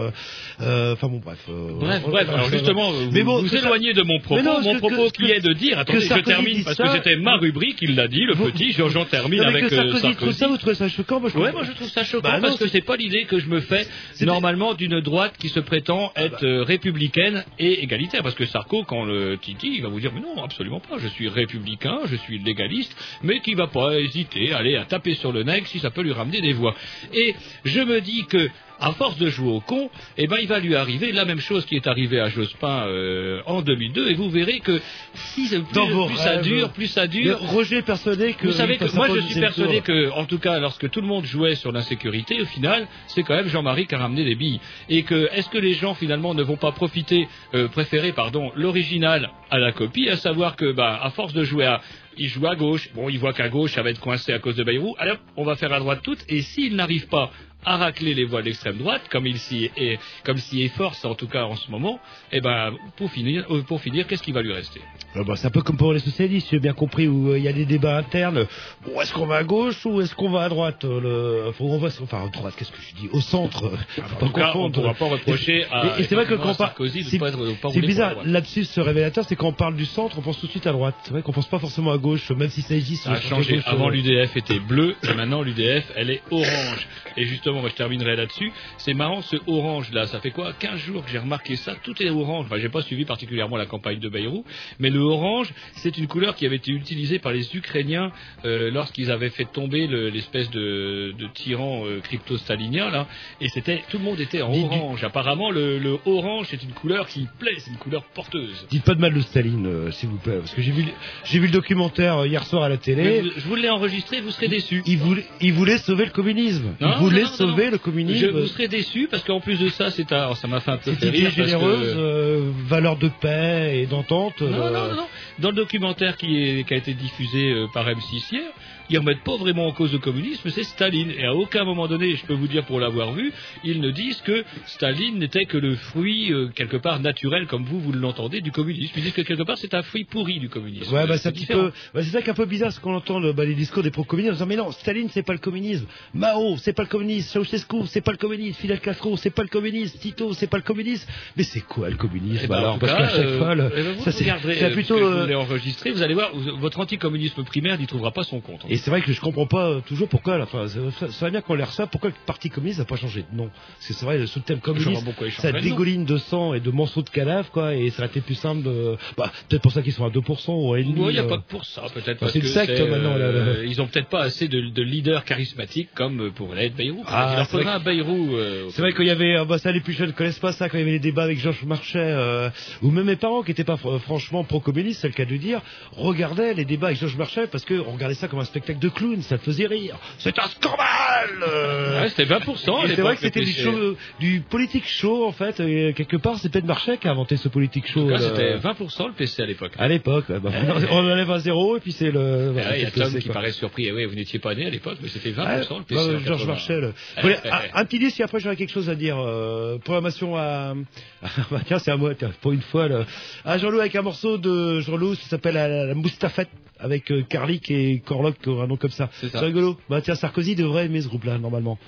enfin 1.02 1.12
bon 1.12 1.18
bref. 1.24 1.38
euh, 1.48 1.72
Bref, 1.80 2.02
bref, 2.06 2.28
alors 2.28 2.48
justement, 2.50 2.92
vous 2.92 3.10
Mais 3.10 3.22
bon, 3.24 3.42
vous 3.42 3.48
ça- 3.48 3.58
éloignez 3.58 3.92
de 3.92 4.02
mon 4.02 4.20
propos, 4.20 4.42
non, 4.42 4.60
mon 4.60 4.74
que- 4.74 4.78
propos 4.78 5.10
que- 5.10 5.16
qui 5.16 5.30
est 5.30 5.40
de 5.40 5.52
dire, 5.52 5.78
attendez, 5.78 6.00
je 6.02 6.20
termine 6.20 6.62
parce 6.64 6.76
ça- 6.76 6.84
que 6.84 6.90
c'était 6.92 7.16
ma 7.16 7.36
rubrique, 7.36 7.78
il 7.82 7.96
l'a 7.96 8.06
dit, 8.08 8.24
le 8.24 8.34
Vous- 8.34 8.50
petit, 8.50 8.72
j'en 8.72 8.88
j'en 8.88 9.04
termine 9.04 9.40
Non, 9.42 9.48
avec 9.48 9.64
euh, 9.64 9.68
Sarkozy 9.70 10.00
trouve 10.00 10.12
Sarkozy. 10.12 10.38
ça, 10.38 10.46
vous 10.48 10.56
trouvez 10.58 10.74
ça 10.76 10.88
choquant 10.88 11.20
moi, 11.20 11.30
je 11.32 11.38
Ouais, 11.38 11.50
moi 11.52 11.64
je 11.64 11.72
trouve 11.72 11.88
ça 11.88 12.04
choquant 12.04 12.28
Bah 12.28 12.36
non, 12.36 12.42
parce 12.48 12.58
que 12.58 12.68
c'est- 12.68 12.80
pas 12.82 12.96
l'idée 12.96 13.24
que 13.24 13.38
je 13.40 13.46
me 13.46 13.60
fais 13.60 13.86
normalement 14.20 14.74
d'une 14.74 15.00
droite 15.00 15.34
qui 15.38 15.48
se 15.48 15.60
prétend 15.60 16.12
être 16.16 16.44
euh, 16.44 16.62
républicaine 16.62 17.44
et 17.58 17.82
égalitaire. 17.82 18.22
Parce 18.22 18.34
que 18.34 18.44
Sarko, 18.46 18.84
quand 18.84 19.04
le 19.04 19.36
Titi, 19.38 19.72
il 19.76 19.82
va 19.82 19.88
vous 19.88 20.00
dire 20.00 20.12
mais 20.14 20.20
non, 20.20 20.42
absolument 20.42 20.80
pas. 20.80 20.98
Je 20.98 21.08
suis 21.08 21.28
républicain, 21.28 21.98
je 22.06 22.16
suis 22.16 22.38
légaliste, 22.38 22.94
mais 23.22 23.40
qui 23.40 23.54
va 23.54 23.66
pas 23.66 23.98
hésiter 23.98 24.52
à 24.52 24.58
aller 24.58 24.76
à 24.76 24.84
taper 24.84 25.14
sur 25.14 25.32
le 25.32 25.42
nègre 25.42 25.66
si 25.66 25.78
ça 25.80 25.90
peut 25.90 26.02
lui 26.02 26.12
ramener 26.12 26.40
des 26.40 26.52
voix. 26.52 26.74
Et 27.12 27.34
je 27.64 27.80
me 27.80 28.00
dis 28.00 28.24
que 28.26 28.48
à 28.82 28.92
force 28.92 29.16
de 29.16 29.28
jouer 29.28 29.50
au 29.52 29.60
con, 29.60 29.90
eh 30.18 30.26
ben 30.26 30.36
il 30.40 30.48
va 30.48 30.58
lui 30.58 30.74
arriver 30.74 31.12
la 31.12 31.24
même 31.24 31.40
chose 31.40 31.64
qui 31.64 31.76
est 31.76 31.86
arrivée 31.86 32.20
à 32.20 32.28
Jospin 32.28 32.86
euh, 32.86 33.40
en 33.46 33.62
2002. 33.62 34.10
Et 34.10 34.14
vous 34.14 34.28
verrez 34.28 34.60
que 34.60 34.80
si 35.14 35.48
plus, 35.48 35.62
Dans 35.72 35.88
vos 35.88 36.06
plus 36.06 36.16
ça 36.16 36.36
dure, 36.38 36.70
plus 36.70 36.88
ça 36.88 37.02
Mais 37.02 37.08
dure, 37.08 37.38
Roger 37.40 37.78
est 37.78 37.82
persuadé 37.82 38.34
que 38.34 38.48
vous 38.48 38.52
savez 38.52 38.78
que 38.78 38.94
moi 38.94 39.08
je 39.14 39.20
suis 39.20 39.40
persuadé 39.40 39.76
tour. 39.76 39.84
que, 39.84 40.10
en 40.10 40.24
tout 40.24 40.38
cas, 40.38 40.58
lorsque 40.58 40.90
tout 40.90 41.00
le 41.00 41.06
monde 41.06 41.24
jouait 41.24 41.54
sur 41.54 41.70
l'insécurité, 41.72 42.40
au 42.40 42.46
final, 42.46 42.86
c'est 43.06 43.22
quand 43.22 43.34
même 43.34 43.48
Jean-Marie 43.48 43.86
qui 43.86 43.94
a 43.94 43.98
ramené 43.98 44.24
des 44.24 44.34
billes. 44.34 44.60
Et 44.88 45.04
que, 45.04 45.28
est-ce 45.32 45.48
que 45.48 45.58
les 45.58 45.74
gens 45.74 45.94
finalement 45.94 46.34
ne 46.34 46.42
vont 46.42 46.56
pas 46.56 46.72
profiter, 46.72 47.28
euh, 47.54 47.68
préférer, 47.68 48.12
pardon, 48.12 48.50
l'original 48.56 49.30
à 49.50 49.58
la 49.58 49.72
copie, 49.72 50.08
à 50.08 50.16
savoir 50.16 50.56
que, 50.56 50.72
bah, 50.72 50.98
à 51.02 51.10
force 51.10 51.32
de 51.32 51.44
jouer 51.44 51.66
à, 51.66 51.80
il 52.16 52.28
joue 52.28 52.46
à 52.46 52.56
gauche, 52.56 52.90
bon, 52.94 53.08
il 53.08 53.18
voit 53.18 53.32
qu'à 53.32 53.48
gauche, 53.48 53.72
ça 53.72 53.82
va 53.82 53.90
être 53.90 54.00
coincé 54.00 54.32
à 54.32 54.38
cause 54.38 54.56
de 54.56 54.64
Bayrou, 54.64 54.94
alors 54.98 55.18
on 55.36 55.44
va 55.44 55.56
faire 55.56 55.72
à 55.72 55.78
droite 55.78 56.00
toute, 56.02 56.24
et 56.28 56.42
s'il 56.42 56.76
n'arrive 56.76 57.06
pas 57.08 57.30
à 57.64 57.76
racler 57.76 58.14
les 58.14 58.24
voix 58.24 58.40
de 58.40 58.46
l'extrême 58.46 58.76
droite, 58.78 59.02
comme 59.10 59.26
il 59.26 59.38
s'y 59.38 59.70
est, 59.76 59.98
comme 60.24 60.38
s'y 60.38 60.62
efforce 60.62 61.04
en 61.04 61.14
tout 61.14 61.28
cas 61.28 61.44
en 61.44 61.56
ce 61.56 61.70
moment, 61.70 62.00
eh 62.32 62.40
ben, 62.40 62.72
pour 62.96 63.10
finir, 63.10 63.44
euh, 63.50 63.62
pour 63.62 63.80
finir, 63.80 64.06
qu'est-ce 64.06 64.22
qui 64.22 64.32
va 64.32 64.42
lui 64.42 64.52
rester? 64.52 64.80
Ah 65.14 65.20
bah, 65.24 65.34
c'est 65.36 65.46
un 65.46 65.50
peu 65.50 65.62
comme 65.62 65.76
pour 65.76 65.92
les 65.92 66.00
socialistes, 66.00 66.48
j'ai 66.50 66.58
bien 66.58 66.72
compris, 66.72 67.06
où 67.06 67.30
euh, 67.30 67.38
il 67.38 67.44
y 67.44 67.48
a 67.48 67.52
des 67.52 67.66
débats 67.66 67.98
internes. 67.98 68.46
Bon, 68.84 69.00
est-ce 69.00 69.12
qu'on 69.12 69.26
va 69.26 69.36
à 69.36 69.44
gauche 69.44 69.84
ou 69.86 70.00
est-ce 70.00 70.14
qu'on 70.14 70.30
va 70.30 70.42
à 70.42 70.48
droite 70.48 70.84
euh, 70.84 71.46
le... 71.46 71.52
Faut 71.52 71.66
qu'on 71.66 71.78
va, 71.78 71.88
enfin, 72.02 72.24
à 72.24 72.28
droite, 72.28 72.54
qu'est-ce 72.56 72.72
que 72.72 72.80
je 72.80 72.94
dis 72.94 73.08
Au 73.12 73.20
centre. 73.20 73.70
Faut 73.88 74.02
En 74.02 74.18
pas 74.18 74.26
tout 74.26 74.32
cas, 74.32 74.52
on 74.54 74.68
ne 74.68 74.72
pourra 74.74 74.94
pas 74.94 75.06
reprocher 75.06 75.64
à, 75.70 75.98
Et, 75.98 76.02
et 76.02 76.04
c'est 76.04 76.14
vrai 76.14 76.26
que 76.26 76.34
quand 76.34 76.50
on 76.50 76.88
c'est 76.88 77.02
c'est 77.02 77.80
bizarre, 77.80 78.12
droite. 78.12 78.26
l'absus 78.26 78.66
révélateur, 78.76 79.24
c'est 79.28 79.36
quand 79.36 79.48
on 79.48 79.52
parle 79.52 79.76
du 79.76 79.84
centre, 79.84 80.18
on 80.18 80.22
pense 80.22 80.40
tout 80.40 80.46
de 80.46 80.50
suite 80.50 80.66
à 80.66 80.72
droite. 80.72 80.94
C'est 81.04 81.10
vrai 81.10 81.22
qu'on 81.22 81.32
pense 81.32 81.48
pas 81.48 81.58
forcément 81.58 81.92
à 81.92 81.98
gauche, 81.98 82.30
même 82.30 82.50
si 82.50 82.62
ça 82.62 82.74
existe. 82.74 83.04
Ça 83.04 83.12
a 83.12 83.20
changé. 83.20 83.60
Avant, 83.66 83.88
l'UDF 83.88 84.36
était 84.36 84.58
bleu, 84.58 84.96
et 85.08 85.14
maintenant, 85.14 85.42
l'UDF, 85.42 85.84
elle 85.96 86.10
est 86.10 86.22
orange. 86.30 86.88
Et 87.16 87.24
justement, 87.24 87.51
justement, 87.52 87.60
moi 87.60 87.70
je 87.70 87.74
terminerai 87.74 88.16
là-dessus. 88.16 88.50
C'est 88.78 88.94
marrant 88.94 89.22
ce 89.22 89.36
orange 89.46 89.90
là, 89.92 90.06
ça 90.06 90.20
fait 90.20 90.30
quoi? 90.30 90.52
15 90.58 90.78
jours 90.80 91.04
que 91.04 91.10
j'ai 91.10 91.18
remarqué 91.18 91.56
ça, 91.56 91.74
tout 91.82 92.00
est 92.02 92.10
orange. 92.10 92.46
Enfin, 92.46 92.58
j'ai 92.58 92.68
pas 92.68 92.82
suivi 92.82 93.04
particulièrement 93.04 93.56
la 93.56 93.66
campagne 93.66 93.98
de 93.98 94.08
Bayrou, 94.08 94.44
mais 94.78 94.90
le 94.90 95.00
orange, 95.00 95.52
c'est 95.76 95.96
une 95.98 96.06
couleur 96.06 96.34
qui 96.34 96.46
avait 96.46 96.56
été 96.56 96.72
utilisée 96.72 97.18
par 97.18 97.32
les 97.32 97.54
Ukrainiens 97.56 98.12
euh, 98.44 98.70
lorsqu'ils 98.70 99.10
avaient 99.10 99.30
fait 99.30 99.44
tomber 99.44 99.86
le- 99.86 100.08
l'espèce 100.08 100.50
de, 100.50 101.12
de 101.18 101.26
tyran 101.28 101.84
euh, 101.86 102.00
crypto-stalinien 102.00 102.90
là, 102.90 103.06
et 103.40 103.48
c'était 103.48 103.82
tout 103.90 103.98
le 103.98 104.04
monde 104.04 104.20
était 104.20 104.42
en 104.42 104.52
orange. 104.52 105.04
Apparemment, 105.04 105.50
le, 105.50 105.78
le 105.78 105.98
orange 106.06 106.46
c'est 106.50 106.62
une 106.62 106.72
couleur 106.72 107.06
qui 107.06 107.26
plaît, 107.38 107.54
c'est 107.58 107.70
une 107.70 107.76
couleur 107.76 108.04
porteuse. 108.14 108.66
Dites 108.70 108.84
pas 108.84 108.94
de 108.94 109.00
mal 109.00 109.12
de 109.14 109.20
Staline, 109.20 109.66
euh, 109.66 109.90
s'il 109.90 110.08
vous 110.08 110.18
plaît, 110.18 110.38
parce 110.38 110.54
que 110.54 110.62
j'ai 110.62 110.72
vu, 110.72 110.84
j'ai 111.24 111.38
vu 111.38 111.46
le 111.46 111.52
documentaire 111.52 112.18
euh, 112.18 112.26
hier 112.26 112.44
soir 112.44 112.62
à 112.62 112.68
la 112.68 112.76
télé. 112.76 113.20
vous- 113.20 113.30
je 113.36 113.46
vous 113.48 113.54
l'ai 113.56 113.68
enregistré, 113.70 114.20
vous 114.20 114.30
serez 114.30 114.48
déçus. 114.48 114.82
Il 114.86 114.98
voulait, 114.98 115.24
il 115.40 115.52
voulait 115.52 115.78
sauver 115.78 116.04
le 116.06 116.10
communisme. 116.10 116.74
Non, 116.80 116.92
il 116.96 116.98
voulait 116.98 117.22
non, 117.22 117.28
non, 117.28 117.34
sauver 117.50 117.70
Je 117.70 118.26
vous 118.28 118.46
serez 118.46 118.68
déçus 118.68 119.08
parce 119.10 119.22
qu'en 119.24 119.40
plus 119.40 119.58
de 119.58 119.68
ça, 119.68 119.90
c'est 119.90 120.12
un, 120.12 120.16
alors, 120.18 120.36
ça 120.36 120.48
m'a 120.48 120.60
fait 120.60 120.70
un 120.70 120.76
peu 120.78 120.92
Cette 120.94 121.02
idée 121.14 121.24
que- 121.24 121.30
généreuse, 121.30 121.94
euh, 121.96 122.50
valeur 122.66 122.96
de 122.96 123.08
paix 123.20 123.80
et 123.82 123.86
d'entente. 123.86 124.40
Non, 124.40 124.48
euh, 124.48 124.70
non, 124.70 124.88
non, 124.88 124.94
non. 124.96 125.06
Dans 125.38 125.50
le 125.50 125.56
documentaire 125.56 126.16
qui, 126.16 126.36
est, 126.42 126.64
qui 126.66 126.74
a 126.74 126.76
été 126.76 126.94
diffusé 126.94 127.50
euh, 127.52 127.66
par 127.72 127.86
M6 127.88 128.22
hier, 128.32 128.42
ils 128.90 128.98
remettent 128.98 129.22
pas 129.24 129.36
vraiment 129.36 129.66
en 129.66 129.72
cause 129.72 129.92
le 129.92 129.98
communisme, 129.98 130.48
c'est 130.50 130.64
Staline. 130.64 131.10
Et 131.18 131.24
à 131.24 131.34
aucun 131.34 131.64
moment 131.64 131.88
donné, 131.88 132.14
je 132.16 132.24
peux 132.26 132.34
vous 132.34 132.48
dire 132.48 132.64
pour 132.64 132.80
l'avoir 132.80 133.12
vu, 133.12 133.32
ils 133.64 133.80
ne 133.80 133.90
disent 133.90 134.20
que 134.22 134.44
Staline 134.66 135.18
n'était 135.18 135.44
que 135.44 135.56
le 135.58 135.74
fruit, 135.76 136.32
euh, 136.32 136.48
quelque 136.54 136.76
part, 136.76 137.00
naturel, 137.00 137.46
comme 137.46 137.64
vous, 137.64 137.80
vous 137.80 137.92
l'entendez, 137.92 138.40
du 138.40 138.52
communisme. 138.52 138.92
Ils 138.96 139.02
disent 139.04 139.12
que 139.12 139.22
quelque 139.22 139.42
part, 139.42 139.58
c'est 139.58 139.74
un 139.74 139.82
fruit 139.82 140.04
pourri 140.04 140.38
du 140.40 140.48
communisme. 140.48 140.92
Ouais, 140.94 141.06
bah, 141.06 141.18
c'est 141.18 141.28
un 141.28 141.32
petit 141.32 141.40
différent. 141.40 141.64
peu, 141.64 141.72
bah, 141.94 142.02
c'est 142.02 142.10
ça 142.10 142.20
qui 142.22 142.28
est 142.28 142.30
un 142.32 142.34
peu 142.34 142.46
bizarre, 142.46 142.72
ce 142.72 142.80
qu'on 142.80 142.94
entend 142.94 143.18
le- 143.20 143.32
bah, 143.32 143.44
les 143.44 143.54
discours 143.54 143.82
des 143.82 143.90
pro-communistes 143.90 144.32
en 144.32 144.34
disant, 144.34 144.46
mais 144.46 144.56
non, 144.56 144.70
Staline, 144.72 145.08
c'est 145.10 145.22
pas 145.22 145.32
le 145.32 145.38
communisme. 145.38 145.86
Mao, 146.14 146.56
c'est 146.58 146.72
pas 146.72 146.82
le 146.82 146.88
communisme. 146.88 147.28
Ceausescu, 147.40 147.86
c'est 147.86 148.00
pas 148.00 148.12
le 148.12 148.18
communisme. 148.18 148.58
Fidel 148.60 148.80
Castro, 148.80 149.16
c'est 149.16 149.30
pas 149.30 149.42
le 149.42 149.48
communisme. 149.48 149.98
Tito, 149.98 150.32
c'est 150.34 150.46
pas 150.48 150.56
le 150.58 150.62
communisme. 150.62 151.08
Mais 151.36 151.42
c'est 151.44 151.60
quoi 151.60 151.88
le 151.90 151.96
communisme 151.96 152.40
Eh 152.44 152.46
ben, 152.46 152.56
alors 152.56 152.78
Parce 152.78 152.92
qu'à 152.92 153.08
chaque 153.08 153.18
euh, 153.26 153.38
fois, 153.38 153.54
le- 153.54 153.70
eh 153.76 153.82
ben, 153.82 153.92
vous 153.94 154.02
ça 154.04 154.12
c'est 154.12 154.30
euh, 154.30 154.70
plutôt. 154.72 154.96
euh, 154.96 155.26
vous 155.36 155.94
vous 155.94 156.02
allez 156.02 156.14
voir, 156.14 156.30
votre 156.34 156.80
anticommunisme 156.80 157.44
primaire 157.44 157.78
n'y 157.78 157.86
trouvera 157.86 158.10
pas 158.10 158.22
son 158.24 158.40
compte. 158.40 158.60
Et 158.72 158.78
c'est 158.78 158.90
vrai 158.90 159.02
que 159.02 159.12
je 159.12 159.20
comprends 159.20 159.46
pas 159.46 159.66
euh, 159.68 159.80
toujours 159.86 160.08
pourquoi, 160.08 160.38
là, 160.38 160.44
enfin, 160.44 160.66
ça, 160.66 160.80
ça 160.98 161.08
serait 161.12 161.30
bien 161.30 161.42
qu'on 161.42 161.52
l'air 161.54 161.70
ça, 161.72 161.86
pourquoi 161.86 162.08
le 162.08 162.16
Parti 162.24 162.48
communiste 162.48 162.78
n'a 162.78 162.86
pas 162.86 162.96
changé 162.96 163.22
de 163.30 163.36
nom? 163.36 163.50
Parce 163.76 163.88
que 163.88 163.92
c'est 163.92 164.06
vrai, 164.06 164.26
sous 164.26 164.38
le 164.38 164.44
thème 164.44 164.60
Je 164.64 164.70
vois 164.72 165.02
communiste, 165.02 165.40
ça 165.40 165.52
dégouline 165.52 166.06
de 166.06 166.16
sang 166.16 166.54
et 166.54 166.60
de 166.60 166.70
morceaux 166.70 167.02
de 167.02 167.10
cadavres, 167.10 167.50
quoi, 167.50 167.74
et 167.74 167.90
ça 167.90 167.98
aurait 168.02 168.08
été 168.08 168.22
plus 168.22 168.34
simple 168.34 168.62
de, 168.62 168.96
bah, 169.18 169.30
peut-être 169.50 169.60
pour 169.60 169.72
ça 169.72 169.82
qu'ils 169.82 169.92
sont 169.92 170.06
à 170.06 170.08
2% 170.08 170.52
ou 170.52 170.72
à 170.72 170.78
1,5%. 170.78 170.84
Il 170.86 171.12
n'y 171.12 171.18
a 171.18 171.22
euh. 171.22 171.28
pas 171.28 171.36
que 171.36 171.48
pour 171.48 171.66
ça, 171.66 171.82
peut-être 171.92 172.18
parce 172.18 172.32
c'est 172.32 172.40
que 172.40 172.46
une 172.46 172.50
secte, 172.50 172.80
maintenant, 172.80 173.14
là, 173.14 173.24
euh, 173.26 173.56
là. 173.58 173.64
ils 173.64 173.78
ont 173.82 173.86
peut-être 173.86 174.08
pas 174.08 174.22
assez 174.22 174.48
de, 174.48 174.70
de 174.70 174.82
leaders 174.82 175.26
charismatiques 175.26 175.90
comme 175.94 176.30
pour 176.32 176.54
l'être 176.54 176.74
Bayrou. 176.74 177.02
Ah, 177.06 177.28
il 177.32 177.36
leur 177.36 177.46
c'est 177.46 177.52
vrai 177.58 177.64
faudra 177.64 177.76
un 177.76 177.80
Bayrou. 177.80 178.36
euh, 178.36 178.68
C'est 178.70 178.80
vrai 178.80 178.94
qu'il 178.94 179.06
y 179.06 179.10
avait, 179.10 179.36
euh, 179.36 179.44
bah, 179.44 179.58
ça 179.58 179.70
les 179.70 179.80
plus 179.80 179.92
jeunes 179.92 180.06
ne 180.08 180.12
connaissent 180.12 180.38
pas 180.38 180.52
ça, 180.52 180.70
quand 180.70 180.78
il 180.78 180.80
y 180.80 180.84
avait 180.84 180.92
les 180.92 180.98
débats 180.98 181.24
avec 181.24 181.38
Georges 181.38 181.64
Marchais, 181.64 181.98
euh, 181.98 182.48
ou 182.80 182.90
même 182.90 183.04
mes 183.04 183.16
parents 183.16 183.42
qui 183.42 183.50
n'étaient 183.50 183.64
pas 183.64 183.74
fr- 183.76 183.98
franchement 183.98 184.44
pro-communistes, 184.44 185.00
c'est 185.02 185.08
le 185.08 185.12
cas 185.14 185.26
de 185.26 185.36
dire, 185.36 185.60
regardaient 185.94 186.54
les 186.54 186.64
débats 186.64 186.86
avec 186.86 186.98
Georges 186.98 187.16
Marchais 187.16 187.46
parce 187.48 187.66
qu'on 187.66 187.92
regardait 187.92 188.14
ça 188.14 188.28
comme 188.28 188.38
un 188.40 188.44
spectacle 188.44 188.61
de 188.70 188.88
clown, 188.88 189.20
ça 189.22 189.38
faisait 189.38 189.66
rire. 189.66 189.96
C'est 190.18 190.38
un 190.38 190.46
scandale 190.48 191.44
euh. 191.46 192.02
Ouais, 192.02 192.08
c'était 192.08 192.24
20%. 192.24 192.82
à 192.82 192.86
Et 192.86 192.94
c'est 192.94 193.02
vrai 193.02 193.14
que 193.16 193.22
c'était 193.22 193.40
du, 193.40 193.52
PC. 193.52 193.62
show, 193.62 193.96
du 194.20 194.40
politique 194.48 194.86
show 194.86 195.26
en 195.26 195.32
fait, 195.32 195.60
et 195.60 195.92
quelque 195.94 196.16
part 196.16 196.38
c'est 196.38 196.50
peut-être 196.50 196.64
Marchais 196.64 196.98
qui 196.98 197.08
a 197.08 197.10
inventé 197.10 197.36
ce 197.36 197.48
politique 197.48 197.86
show. 197.88 198.08
Là. 198.08 198.18
c'était 198.18 198.56
20% 198.56 199.08
le 199.08 199.12
PC 199.12 199.42
à 199.42 199.46
l'époque. 199.46 199.72
À 199.78 199.88
l'époque, 199.88 200.26
bah, 200.28 200.50
on 200.90 200.98
enlève 201.10 201.30
à 201.30 201.38
zéro 201.40 201.76
et 201.76 201.80
puis 201.80 201.92
c'est 201.92 202.10
le. 202.10 202.48
Ah 202.48 202.52
voilà, 202.52 202.76
Il 202.76 202.82
y 202.82 202.86
a 202.86 202.90
Tom 202.90 203.04
PC, 203.04 203.18
qui 203.18 203.24
quoi. 203.26 203.34
paraît 203.34 203.52
surpris. 203.52 203.86
Eh 203.86 203.92
oui, 203.92 204.04
vous 204.04 204.14
n'étiez 204.14 204.38
pas 204.38 204.54
né 204.54 204.66
à 204.66 204.70
l'époque, 204.70 204.98
mais 205.02 205.08
c'était 205.08 205.32
20% 205.32 205.42
Ouais, 205.42 205.58
le 205.78 205.84
PC. 205.84 205.94
bah, 205.94 206.18
Georges 206.24 206.40
80. 206.40 206.46
Marchel. 206.46 206.94
Voilà, 207.20 207.36
eh, 207.44 207.48
un, 207.74 207.84
petit 207.84 207.98
disque 207.98 208.20
et 208.20 208.22
après 208.22 208.40
j'aurais 208.40 208.56
quelque 208.56 208.72
chose 208.72 208.88
à 208.88 208.94
dire. 208.94 209.18
Euh, 209.18 209.78
programmation 209.78 210.36
à. 210.36 210.74
bah, 211.50 211.60
tiens, 211.66 211.78
c'est 211.78 211.90
à 211.90 211.96
moi, 211.96 212.14
tiens, 212.14 212.30
pour 212.40 212.52
une 212.52 212.62
fois. 212.62 212.88
Là. 212.88 213.04
À 213.44 213.58
Jean-Loup 213.58 213.80
avec 213.80 213.96
un 213.96 214.02
morceau 214.02 214.38
de 214.38 214.80
Jean-Loup, 214.80 215.14
ça 215.16 215.28
s'appelle 215.28 215.54
la, 215.54 215.68
la, 215.68 215.86
la 215.86 215.94
Moustafette 215.94 216.48
avec 216.82 217.10
euh, 217.10 217.22
Carlick 217.22 217.70
et 217.70 218.00
Corloc, 218.04 218.38
qui 218.38 218.48
aura 218.48 218.64
un 218.64 218.66
nom 218.66 218.76
comme 218.76 218.90
ça. 218.90 219.08
C'est 219.12 219.34
rigolo. 219.38 219.76
Bah 219.88 220.00
tiens, 220.02 220.16
Sarkozy 220.16 220.56
devrait 220.56 220.86
aimer 220.86 221.00
ce 221.00 221.08
groupe-là, 221.08 221.38
normalement. 221.38 221.78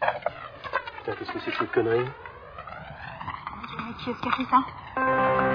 Putain, 0.00 1.12
qu'est-ce 1.18 1.32
que 1.32 1.38
c'est 1.44 1.50
que 1.50 1.58
cette 1.58 1.72
connerie? 1.72 2.04
Qui 4.04 4.10
est-ce 4.10 4.20
qui 4.20 4.28
a 4.28 4.32
fait 4.32 4.44
ça? 4.50 5.47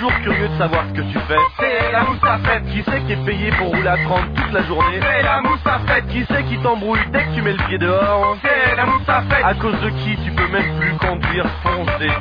Toujours 0.00 0.20
curieux 0.22 0.48
de 0.48 0.56
savoir 0.56 0.84
ce 0.88 0.94
que 0.94 1.06
tu 1.12 1.18
fais. 1.28 1.36
C'est 1.58 1.92
la 1.92 2.04
mousse 2.04 2.24
à 2.24 2.38
fête 2.38 2.64
Qui 2.72 2.82
c'est 2.88 3.00
qui 3.02 3.12
est 3.12 3.24
payé 3.24 3.50
pour 3.58 3.68
rouler 3.68 3.88
à 3.88 3.98
30 3.98 4.34
toute 4.34 4.52
la 4.52 4.62
journée? 4.62 4.98
C'est 5.00 5.22
la 5.22 5.42
mousse 5.42 5.66
à 5.66 5.78
fête 5.80 6.06
Qui 6.08 6.24
c'est 6.26 6.42
qui 6.44 6.56
t'embrouille 6.58 7.00
dès 7.12 7.24
que 7.24 7.34
tu 7.34 7.42
mets 7.42 7.52
le 7.52 7.62
pied 7.68 7.76
dehors? 7.78 8.36
C'est 8.42 8.76
la 8.76 8.86
mousse 8.86 9.08
à 9.08 9.20
fête. 9.22 9.44
À 9.44 9.54
cause 9.54 9.78
de 9.80 9.90
qui 9.90 10.16
tu 10.24 10.30
peux 10.30 10.48
même 10.48 10.78
plus 10.78 10.92
conduire 11.06 11.46
foncer 11.62 12.12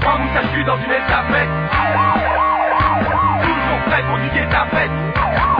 Prends 0.00 0.18
mousse 0.18 0.36
à 0.36 0.64
dans 0.64 0.78
une 0.78 0.90
estafette 0.90 1.48
Toujours 3.42 3.80
prêt 3.86 4.02
pour 4.08 4.18
niquer 4.18 4.48
ta 4.50 4.64
fête 4.66 5.57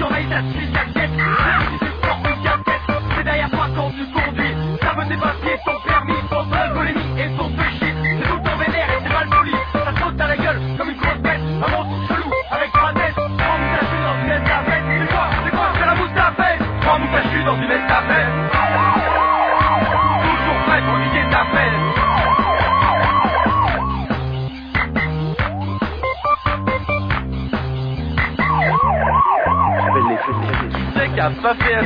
surveille, 0.00 0.26
ta 0.28 0.40
une 0.40 0.72
casquette. 0.72 1.10
C'est 3.16 3.24
derrière 3.24 3.50
toi 3.50 3.66
quand 3.76 3.90
tu 3.90 4.04
conduis. 4.12 4.54
Ça 4.80 4.94
veut 4.94 5.08
tes 5.08 5.16
papiers, 5.16 5.58
ton 5.66 5.89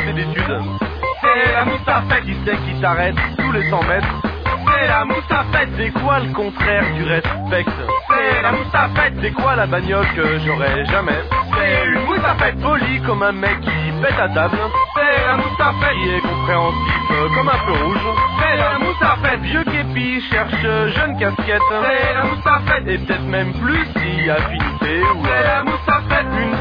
C'est 0.04 1.52
la 1.52 2.02
fête 2.02 2.24
Qui 2.24 2.36
c'est 2.44 2.56
qui 2.56 2.80
t'arrête 2.80 3.14
tous 3.38 3.52
les 3.52 3.70
100 3.70 3.82
mètres. 3.84 4.22
C'est 4.66 4.86
la 4.88 5.44
fête 5.52 5.68
C'est 5.76 5.90
quoi 6.00 6.20
le 6.20 6.32
contraire 6.32 6.84
du 6.94 7.04
respect 7.04 7.64
C'est 8.08 8.42
la 8.42 8.88
fête 8.94 9.14
C'est 9.22 9.30
quoi 9.32 9.56
la 9.56 9.66
bagnole 9.66 10.06
que 10.14 10.38
j'aurais 10.40 10.84
jamais. 10.86 11.20
C'est 11.56 11.86
une 11.86 12.38
fête 12.38 12.60
Polie 12.60 13.00
comme 13.06 13.22
un 13.22 13.32
mec 13.32 13.60
qui 13.60 13.70
pète 14.02 14.18
à 14.18 14.28
table. 14.28 14.58
C'est 14.94 15.26
la 15.26 15.72
fête 15.72 15.96
Qui 15.96 16.14
est 16.14 16.20
compréhensif 16.20 16.94
comme 17.34 17.48
un 17.48 17.52
feu 17.52 17.84
rouge. 17.84 18.06
C'est 18.40 18.56
la 18.56 19.16
fête 19.22 19.40
Vieux 19.40 19.64
képi 19.64 20.20
cherche 20.30 20.60
jeune 20.60 21.18
casquette. 21.18 21.62
C'est 21.70 22.14
la 22.14 22.60
fête 22.66 22.88
Et 22.88 22.98
peut-être 22.98 23.26
même 23.26 23.52
plus 23.54 23.86
si 23.96 24.30
affinité 24.30 25.02
ou 25.14 25.22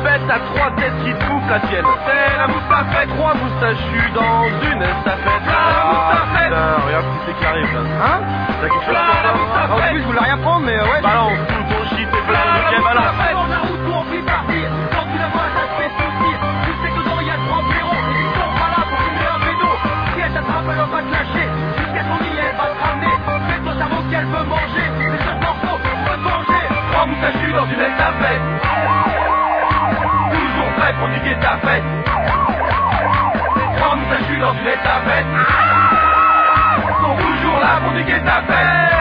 bête 0.03 0.29
à 0.29 0.39
trois 0.53 0.71
têtes 0.75 0.97
qui 1.03 1.13
te 1.13 1.23
bouffe 1.25 1.49
la 1.49 1.59
tienne 1.67 1.85
C'est 2.05 2.37
la 2.37 2.47
fête 2.91 3.09
Trois 3.15 3.33
moustachus 3.33 4.11
dans 4.13 4.43
une 4.71 4.81
estafette 4.81 5.45
La 5.47 5.83
mousse 5.87 6.11
à 6.11 6.37
fête 6.37 6.49
Putain, 6.49 6.85
regarde 6.85 7.05
ce 7.05 7.09
qui 7.13 7.25
c'est 7.25 7.39
qui 7.39 7.45
arrive 7.45 7.73
là 7.73 7.81
Hein 8.03 8.19
T'as 8.61 8.69
quelque 8.69 8.85
chose 8.85 8.93
La 8.93 9.93
je 9.93 10.03
voulais 10.03 10.19
rien 10.19 10.37
prendre 10.37 10.65
mais 10.65 10.79
ouais 10.79 11.01
Balance 11.01 11.39
tout 11.47 11.63
ton 11.69 11.95
shit 11.95 12.07
et 12.07 12.23
plein 12.27 12.43
de 12.43 12.75
La 12.75 12.81
balance. 12.81 13.15
Dans 13.33 13.47
la 13.47 13.59
route, 13.59 13.85
on 13.87 14.03
prie 14.09 14.21
partir. 14.21 14.65
Quand 14.91 15.05
tu 15.11 15.17
la 15.17 15.27
vois, 15.33 15.47
ça 15.55 15.63
te 15.63 15.73
fait 15.79 15.91
souci. 15.95 16.31
Tu 16.65 16.71
sais 16.81 16.91
que 16.93 16.99
dedans, 16.99 17.19
il 17.21 17.27
y 17.27 17.31
a 17.31 17.39
trois 17.47 17.61
blaireaux. 17.63 18.03
Et 18.03 18.19
ils 18.23 18.33
sont 18.37 18.53
pas 18.59 18.69
là 18.73 18.81
pour 18.89 18.99
fumer 19.03 19.27
un 19.33 19.39
pédo. 19.45 19.69
Si 20.13 20.19
elle 20.21 20.33
t'attrape, 20.33 20.67
elle 20.69 20.81
va 20.83 20.87
pas 20.93 21.03
te 21.03 21.11
lâcher. 21.13 21.47
Jusqu'à 21.77 22.03
son 22.03 22.17
lit, 22.23 22.37
elle 22.37 22.57
va 22.57 22.67
te 22.73 22.77
ramener. 22.83 23.15
Fais-toi 23.47 23.73
savoir 23.79 24.01
qu'elle 24.09 24.27
veut 24.33 24.47
manger. 24.49 24.87
C'est 24.97 25.21
ce 25.23 25.33
morceau, 25.43 25.73
faut 25.83 25.97
te 26.09 26.19
manger. 26.19 26.63
Trois 26.91 27.05
moustachus 27.05 27.53
dans 27.53 27.67
une 27.69 27.83
estafette 27.87 28.45
pour 30.91 31.07
niquer 31.07 31.35
ta 31.39 31.57
fête. 31.65 31.83
Trois 33.77 33.95
moustachus 33.95 34.39
dans 34.39 34.53
une 34.53 34.67
estafette 34.67 35.25
Sont 37.01 37.15
toujours 37.15 37.59
là 37.59 37.79
pour 37.83 37.93
niquer 37.93 38.19
ta 38.25 38.41
fête 38.43 38.92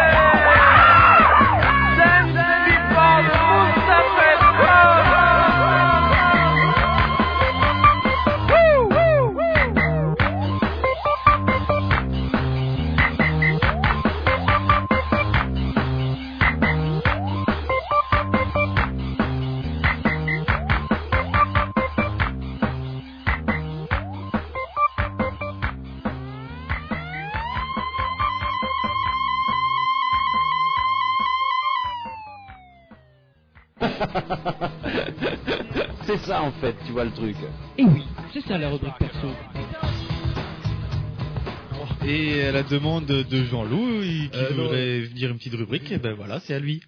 C'est 36.12 36.26
ça 36.26 36.42
en 36.42 36.52
fait, 36.52 36.74
tu 36.86 36.92
vois 36.92 37.04
le 37.04 37.10
truc. 37.12 37.36
Et 37.78 37.84
oui, 37.84 38.02
c'est 38.34 38.42
ça 38.42 38.58
la 38.58 38.68
rubrique 38.68 38.94
perso. 38.98 39.28
Et 42.06 42.42
à 42.42 42.52
la 42.52 42.62
demande 42.64 43.06
de 43.06 43.44
Jean-Loup, 43.44 44.02
il- 44.02 44.28
qui 44.30 44.36
Euh, 44.38 44.50
non. 44.54 44.62
voudrait 44.64 45.00
dire 45.14 45.30
une 45.30 45.38
petite 45.38 45.54
rubrique, 45.54 45.90
et 45.92 45.98
ben 45.98 46.12
voilà, 46.14 46.40
c'est 46.40 46.52
à 46.54 46.58
lui. 46.58 46.82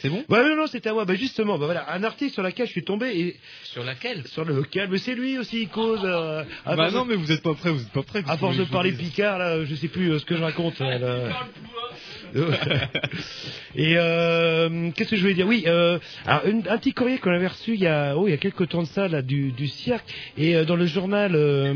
C'est 0.00 0.10
bon? 0.10 0.24
Ouais, 0.28 0.42
non, 0.42 0.56
non, 0.56 0.66
c'était 0.66 0.90
à 0.90 0.92
moi. 0.92 1.04
Bah, 1.06 1.14
justement, 1.14 1.56
bah, 1.56 1.64
voilà, 1.66 1.90
un 1.94 2.02
article 2.04 2.32
sur 2.32 2.42
lequel 2.42 2.66
je 2.66 2.72
suis 2.72 2.84
tombé 2.84 3.18
et. 3.18 3.36
Sur 3.62 3.84
laquelle? 3.84 4.26
Sur 4.26 4.44
le 4.44 4.54
local. 4.54 4.88
Mais 4.90 4.98
c'est 4.98 5.14
lui 5.14 5.38
aussi, 5.38 5.62
il 5.62 5.68
cause. 5.68 6.00
euh, 6.04 6.44
à 6.66 6.76
Bah 6.76 6.90
non, 6.90 7.04
de- 7.04 7.10
mais 7.10 7.14
vous 7.14 7.32
êtes 7.32 7.42
pas 7.42 7.54
prêt, 7.54 7.70
vous 7.70 7.80
êtes 7.80 7.92
pas 7.92 8.02
prêt. 8.02 8.22
À 8.26 8.36
force 8.36 8.56
de 8.58 8.64
parler 8.64 8.92
Picard, 8.92 9.38
là, 9.38 9.64
je 9.64 9.74
sais 9.74 9.88
plus 9.88 10.10
euh, 10.12 10.18
ce 10.18 10.26
que 10.26 10.36
je 10.36 10.42
raconte. 10.42 10.78
là, 10.80 10.98
là. 10.98 11.28
Et 13.74 13.94
euh, 13.96 14.90
qu'est-ce 14.94 15.10
que 15.10 15.16
je 15.16 15.20
voulais 15.22 15.34
dire? 15.34 15.46
Oui, 15.46 15.64
euh, 15.66 15.98
alors 16.26 16.46
une- 16.46 16.66
un 16.68 16.78
petit 16.78 16.92
courrier 16.92 17.18
qu'on 17.18 17.30
avait 17.32 17.46
reçu 17.46 17.74
il 17.74 17.80
y 17.80 17.86
a, 17.86 18.16
oh, 18.16 18.26
il 18.26 18.30
y 18.30 18.34
a 18.34 18.38
quelques 18.38 18.68
temps 18.68 18.82
de 18.82 18.88
ça, 18.88 19.08
là, 19.08 19.22
du, 19.22 19.52
du 19.52 19.68
cirque. 19.68 20.04
Et 20.36 20.56
euh, 20.56 20.64
dans 20.64 20.76
le 20.76 20.86
journal 20.86 21.34
euh, 21.34 21.74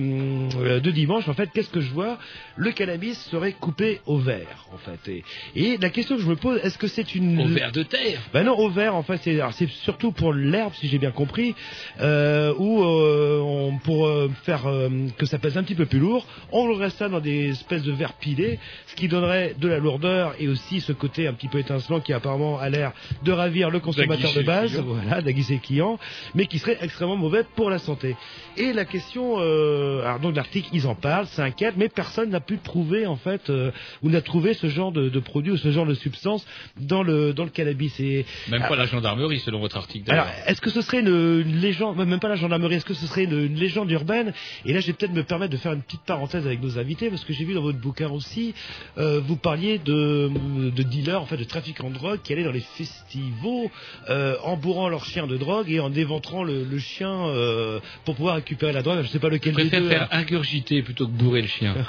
euh, 0.60 0.80
de 0.80 0.90
dimanche, 0.90 1.28
en 1.28 1.34
fait, 1.34 1.50
qu'est-ce 1.54 1.70
que 1.70 1.80
je 1.80 1.90
vois? 1.90 2.18
Le 2.56 2.70
cannabis 2.72 3.18
serait 3.30 3.52
coupé 3.52 4.00
au 4.06 4.18
vert, 4.18 4.66
en 4.74 4.78
fait. 4.78 5.10
Et, 5.10 5.24
et 5.54 5.76
la 5.78 5.90
question 5.90 6.16
que 6.16 6.22
je 6.22 6.28
me 6.28 6.36
pose, 6.36 6.60
est-ce 6.62 6.78
que 6.78 6.86
c'est 6.86 7.14
une 7.14 7.40
Au 7.40 7.46
ver 7.46 7.72
de 7.72 7.82
terre? 7.82 8.20
ben 8.32 8.44
non, 8.44 8.56
au 8.58 8.68
vert, 8.70 8.94
en 8.94 9.02
fait, 9.02 9.18
c'est 9.22 9.34
alors, 9.40 9.52
c'est 9.52 9.68
surtout 9.68 10.12
pour 10.12 10.32
l'herbe, 10.32 10.72
si 10.74 10.88
j'ai 10.88 10.98
bien 10.98 11.10
compris, 11.12 11.54
euh, 12.00 12.52
euh, 12.58 13.38
on, 13.40 13.78
pour 13.78 14.06
euh, 14.06 14.30
faire 14.44 14.66
euh, 14.66 14.88
que 15.18 15.26
ça 15.26 15.38
pèse 15.38 15.56
un 15.56 15.62
petit 15.62 15.74
peu 15.74 15.86
plus 15.86 15.98
lourd, 15.98 16.26
on 16.50 16.66
le 16.66 16.74
reste 16.74 16.98
ça 16.98 17.08
dans 17.08 17.20
des 17.20 17.50
espèces 17.50 17.82
de 17.82 17.92
verres 17.92 18.14
pilés, 18.14 18.58
ce 18.86 18.94
qui 18.94 19.08
donnerait 19.08 19.54
de 19.58 19.68
la 19.68 19.78
lourdeur 19.78 20.34
et 20.42 20.48
aussi 20.48 20.80
ce 20.80 20.92
côté 20.92 21.26
un 21.26 21.32
petit 21.32 21.48
peu 21.48 21.58
étincelant 21.58 22.00
qui 22.00 22.12
apparemment 22.12 22.58
a 22.58 22.68
l'air 22.68 22.92
de 23.22 23.32
ravir 23.32 23.70
le 23.70 23.80
consommateur 23.80 24.32
de 24.34 24.42
base, 24.42 24.76
voilà, 24.78 25.22
d'aguiser 25.22 25.54
le 25.54 25.60
client, 25.60 25.98
mais 26.34 26.46
qui 26.46 26.58
serait 26.58 26.78
extrêmement 26.80 27.16
mauvais 27.16 27.44
pour 27.56 27.70
la 27.70 27.78
santé. 27.78 28.16
Et 28.56 28.72
la 28.72 28.84
question, 28.84 29.36
euh, 29.38 30.02
alors 30.04 30.20
donc 30.20 30.36
l'article, 30.36 30.68
ils 30.72 30.86
en 30.86 30.94
parlent, 30.94 31.26
s'inquiètent, 31.26 31.76
mais 31.76 31.88
personne 31.88 32.30
n'a 32.30 32.40
pu 32.40 32.56
prouver 32.56 33.06
en 33.06 33.16
fait, 33.16 33.48
euh, 33.50 33.70
ou 34.02 34.10
n'a 34.10 34.20
trouvé 34.20 34.54
ce 34.54 34.66
genre 34.68 34.92
de, 34.92 35.08
de 35.08 35.20
produit 35.20 35.52
ou 35.52 35.56
ce 35.56 35.70
genre 35.70 35.86
de 35.86 35.94
substance 35.94 36.46
dans 36.80 37.02
le 37.02 37.32
dans 37.32 37.44
le 37.44 37.50
cannabis. 37.50 37.98
Et 38.00 38.26
Même 38.48 38.62
pas 38.62 38.76
la 38.76 38.86
gendarmerie, 38.86 39.38
selon 39.40 39.60
votre 39.60 39.76
article. 39.76 40.10
alors, 40.10 40.26
est-ce 40.46 40.60
que 40.60 40.70
ce 40.70 40.80
serait 40.82 41.00
une, 41.00 41.40
une 41.46 41.60
légende, 41.60 41.96
même 41.96 42.20
pas 42.20 42.28
la 42.28 42.36
gendarmerie, 42.36 42.74
est-ce 42.76 42.84
que 42.84 42.94
ce 42.94 43.06
serait 43.06 43.24
une, 43.24 43.38
une 43.46 43.56
légende 43.56 43.90
urbaine? 43.90 44.32
Et 44.66 44.72
là, 44.72 44.80
je 44.80 44.88
vais 44.88 44.92
peut-être 44.92 45.12
me 45.12 45.22
permettre 45.22 45.52
de 45.52 45.56
faire 45.58 45.72
une 45.72 45.82
petite 45.82 46.02
parenthèse 46.02 46.46
avec 46.46 46.60
nos 46.62 46.78
invités, 46.78 47.10
parce 47.10 47.24
que 47.24 47.32
j'ai 47.32 47.44
vu 47.44 47.54
dans 47.54 47.62
votre 47.62 47.78
bouquin 47.78 48.10
aussi, 48.10 48.54
euh, 48.98 49.20
vous 49.20 49.36
parliez 49.36 49.78
de, 49.78 50.30
de 50.32 50.82
dealers, 50.82 51.20
en 51.20 51.26
fait, 51.26 51.36
de 51.36 51.44
trafiquants 51.44 51.90
de 51.90 51.94
drogue 51.94 52.20
qui 52.22 52.32
allaient 52.32 52.44
dans 52.44 52.52
les 52.52 52.60
festivals 52.60 53.70
euh, 54.10 54.36
en 54.42 54.56
bourrant 54.56 54.88
leur 54.88 55.04
chien 55.04 55.26
de 55.26 55.36
drogue 55.36 55.70
et 55.70 55.80
en 55.80 55.92
éventrant 55.92 56.44
le, 56.44 56.64
le 56.64 56.78
chien 56.78 57.10
euh, 57.28 57.80
pour 58.04 58.14
pouvoir 58.16 58.36
récupérer 58.36 58.72
la 58.72 58.82
drogue. 58.82 59.02
Je 59.02 59.08
sais 59.08 59.18
pas 59.18 59.28
Je 59.28 59.34
lequel 59.34 59.54
des 59.54 59.62
préfère 59.62 59.80
deux. 59.82 59.88
faire 59.88 60.08
ingurgiter 60.10 60.82
plutôt 60.82 61.06
que 61.06 61.12
bourrer 61.12 61.42
le 61.42 61.48
chien. 61.48 61.74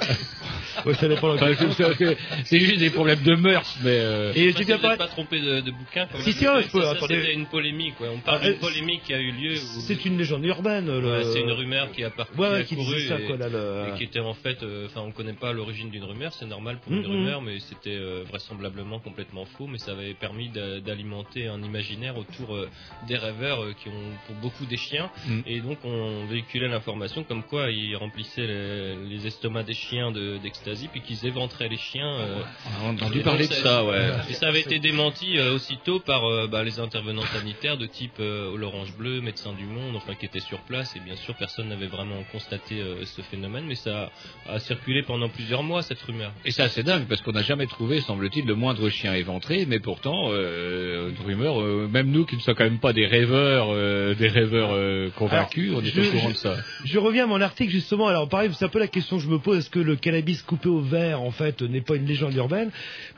Ouais, 0.84 0.94
ça 0.94 1.06
dépend 1.06 1.32
Enfin, 1.32 1.50
lequel. 1.50 1.72
c'est- 1.72 1.94
c'est- 1.94 2.16
c'est 2.44 2.58
juste 2.58 2.78
des 2.80 2.90
problèmes 2.90 3.22
de 3.22 3.36
mœurs, 3.36 3.78
mais. 3.84 3.96
euh, 3.96 4.32
Et 4.34 4.52
si 4.52 4.64
vous 4.64 4.78
pas. 4.78 4.88
n'êtes 4.88 4.98
pas 4.98 5.06
trompé 5.06 5.40
de, 5.40 5.60
de 5.60 5.70
bouquin. 5.70 6.08
Si, 6.18 6.32
si, 6.32 6.44
hein, 6.46 6.60
je 6.62 6.66
peux- 6.68 6.80
Ça, 6.80 6.86
ça, 6.86 6.90
attendez. 6.96 7.20
C'était 7.20 7.32
une 7.34 7.46
polémique. 7.46 7.94
Ouais. 8.00 8.08
On 8.12 8.18
parle 8.18 8.40
Ah, 8.42 8.48
d'une 8.50 8.58
polémique 8.58 9.02
qui 9.04 9.14
a 9.14 9.20
eu 9.20 9.30
lieu. 9.30 9.52
où- 9.54 9.80
C'est 9.86 10.04
une 10.04 10.18
légende 10.18 10.44
urbaine. 10.44 10.86
le- 10.86 11.06
Ouais, 11.18 11.24
c'est 11.32 11.40
une 11.42 11.52
rumeur 11.52 11.92
qui 11.92 12.02
a, 12.02 12.10
par... 12.10 12.26
Ouais, 12.36 12.64
qui 12.64 12.74
qui 12.74 13.00
ça, 13.06 13.20
et, 13.20 13.24
quoi, 13.24 13.36
là, 13.36 13.48
le- 13.48 13.84
et 13.94 13.96
qui 13.98 14.02
était 14.04 14.18
en 14.18 14.34
fait, 14.34 14.62
euh, 14.64 14.86
enfin, 14.86 15.02
on 15.06 15.12
connaît 15.12 15.32
pas 15.32 15.52
l'origine 15.52 15.90
d'une 15.90 16.04
rumeur, 16.04 16.32
c'est 16.34 16.46
normal 16.46 16.80
pour 16.82 16.92
une 16.92 17.06
rumeur, 17.06 17.40
mais 17.40 17.60
c'était 17.60 17.90
euh, 17.96 18.24
vraisemblablement 18.38 18.98
complètement 18.98 19.44
faux, 19.44 19.66
mais 19.68 19.78
ça 19.78 19.92
avait 19.92 20.14
permis 20.14 20.48
d'a- 20.48 20.80
d'alimenter 20.80 21.46
un 21.46 21.62
imaginaire 21.62 22.16
autour 22.18 22.54
euh, 22.56 22.68
des 23.06 23.16
rêveurs 23.16 23.62
euh, 23.62 23.72
qui 23.80 23.88
ont 23.88 24.10
pour 24.26 24.34
beaucoup 24.36 24.66
des 24.66 24.76
chiens, 24.76 25.08
Mhm. 25.28 25.42
et 25.46 25.60
donc 25.60 25.78
on 25.84 26.26
véhiculait 26.26 26.68
l'information 26.68 27.22
comme 27.22 27.44
quoi 27.44 27.70
ils 27.70 27.94
remplissaient 27.96 28.46
les, 28.46 28.96
les 29.06 29.26
estomacs 29.26 29.66
des 29.66 29.74
chiens 29.74 30.10
de- 30.10 30.38
d'ecstasy, 30.38 30.88
puis 30.88 31.00
qu'ils 31.00 31.24
éventraient 31.26 31.68
les 31.68 31.76
chiens. 31.76 32.12
euh, 32.12 32.42
On 32.82 32.88
a 32.88 32.92
entendu 32.92 33.20
parler 33.20 33.46
de 33.46 33.52
ça, 33.52 33.84
ouais. 33.84 34.10
Et 34.28 34.34
ça 34.34 34.48
avait 34.48 34.60
été 34.60 34.78
démenti 34.80 35.38
euh, 35.38 35.54
aussitôt 35.54 36.00
par 36.00 36.24
euh, 36.24 36.48
bah, 36.48 36.64
les 36.64 36.80
intervenants 36.80 37.26
sanitaires 37.36 37.78
de 37.78 37.86
type 37.86 38.18
l'Orange 38.18 38.92
Bleu, 38.96 39.20
Médecins 39.20 39.52
du 39.52 39.64
Monde, 39.64 39.94
enfin 39.96 40.14
qui 40.14 40.26
étaient 40.26 40.40
sur 40.40 40.60
place. 40.62 40.96
Et 40.96 41.00
bien 41.00 41.16
sûr, 41.16 41.34
personne 41.36 41.68
n'avait 41.68 41.86
vraiment 41.86 42.22
constaté 42.32 42.74
ce 43.04 43.22
phénomène, 43.22 43.64
mais 43.66 43.74
ça 43.76 44.10
a, 44.46 44.54
a 44.54 44.58
circulé 44.58 45.02
pendant 45.02 45.28
plusieurs 45.28 45.62
mois 45.62 45.82
cette 45.82 46.00
rumeur. 46.02 46.32
Et 46.44 46.50
c'est 46.50 46.82
dingue, 46.82 47.06
parce 47.06 47.20
qu'on 47.22 47.32
n'a 47.32 47.42
jamais 47.42 47.66
trouvé, 47.66 48.00
semble-t-il, 48.24 48.46
le 48.46 48.54
moindre 48.54 48.88
chien 48.88 49.12
éventré, 49.14 49.66
mais 49.68 49.80
pourtant, 49.80 50.28
euh, 50.30 51.10
une 51.10 51.26
rumeur, 51.26 51.60
euh, 51.60 51.86
même 51.92 52.10
nous 52.10 52.24
qui 52.24 52.36
ne 52.36 52.40
sommes 52.40 52.54
quand 52.54 52.64
même 52.64 52.78
pas 52.78 52.92
des 52.94 53.06
rêveurs, 53.06 53.68
euh, 53.70 54.14
des 54.14 54.28
rêveurs 54.28 54.70
euh, 54.72 55.10
convaincus, 55.16 55.70
Alors, 55.70 55.82
on 55.82 55.84
est 55.84 55.90
je- 55.90 56.00
au 56.00 56.10
courant 56.12 56.28
je- 56.28 56.32
de 56.32 56.38
ça. 56.38 56.56
Je 56.84 56.98
reviens 56.98 57.24
à 57.24 57.26
mon 57.26 57.40
article 57.40 57.70
justement. 57.70 58.08
Alors 58.08 58.28
pareil, 58.28 58.50
c'est 58.54 58.64
un 58.64 58.68
peu 58.68 58.78
la 58.78 58.86
question 58.86 59.16
que 59.18 59.22
je 59.22 59.28
me 59.28 59.38
pose 59.38 59.58
est-ce 59.58 59.70
que 59.70 59.78
le 59.78 59.96
cannabis 59.96 60.40
coupé 60.42 60.68
au 60.70 60.80
vert 60.80 61.20
en 61.20 61.30
fait 61.32 61.60
n'est 61.62 61.80
pas 61.82 61.96
une 61.96 62.06
légende 62.06 62.34
urbaine? 62.34 62.70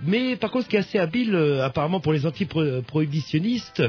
Mais 0.05 0.35
par 0.37 0.51
contre, 0.51 0.65
ce 0.65 0.71
qui 0.71 0.77
est 0.77 0.81
assez 0.81 0.99
habile 0.99 1.35
euh, 1.35 1.65
apparemment 1.65 2.01
pour 2.01 2.13
les 2.13 2.27
anti-prohibitionnistes, 2.27 3.83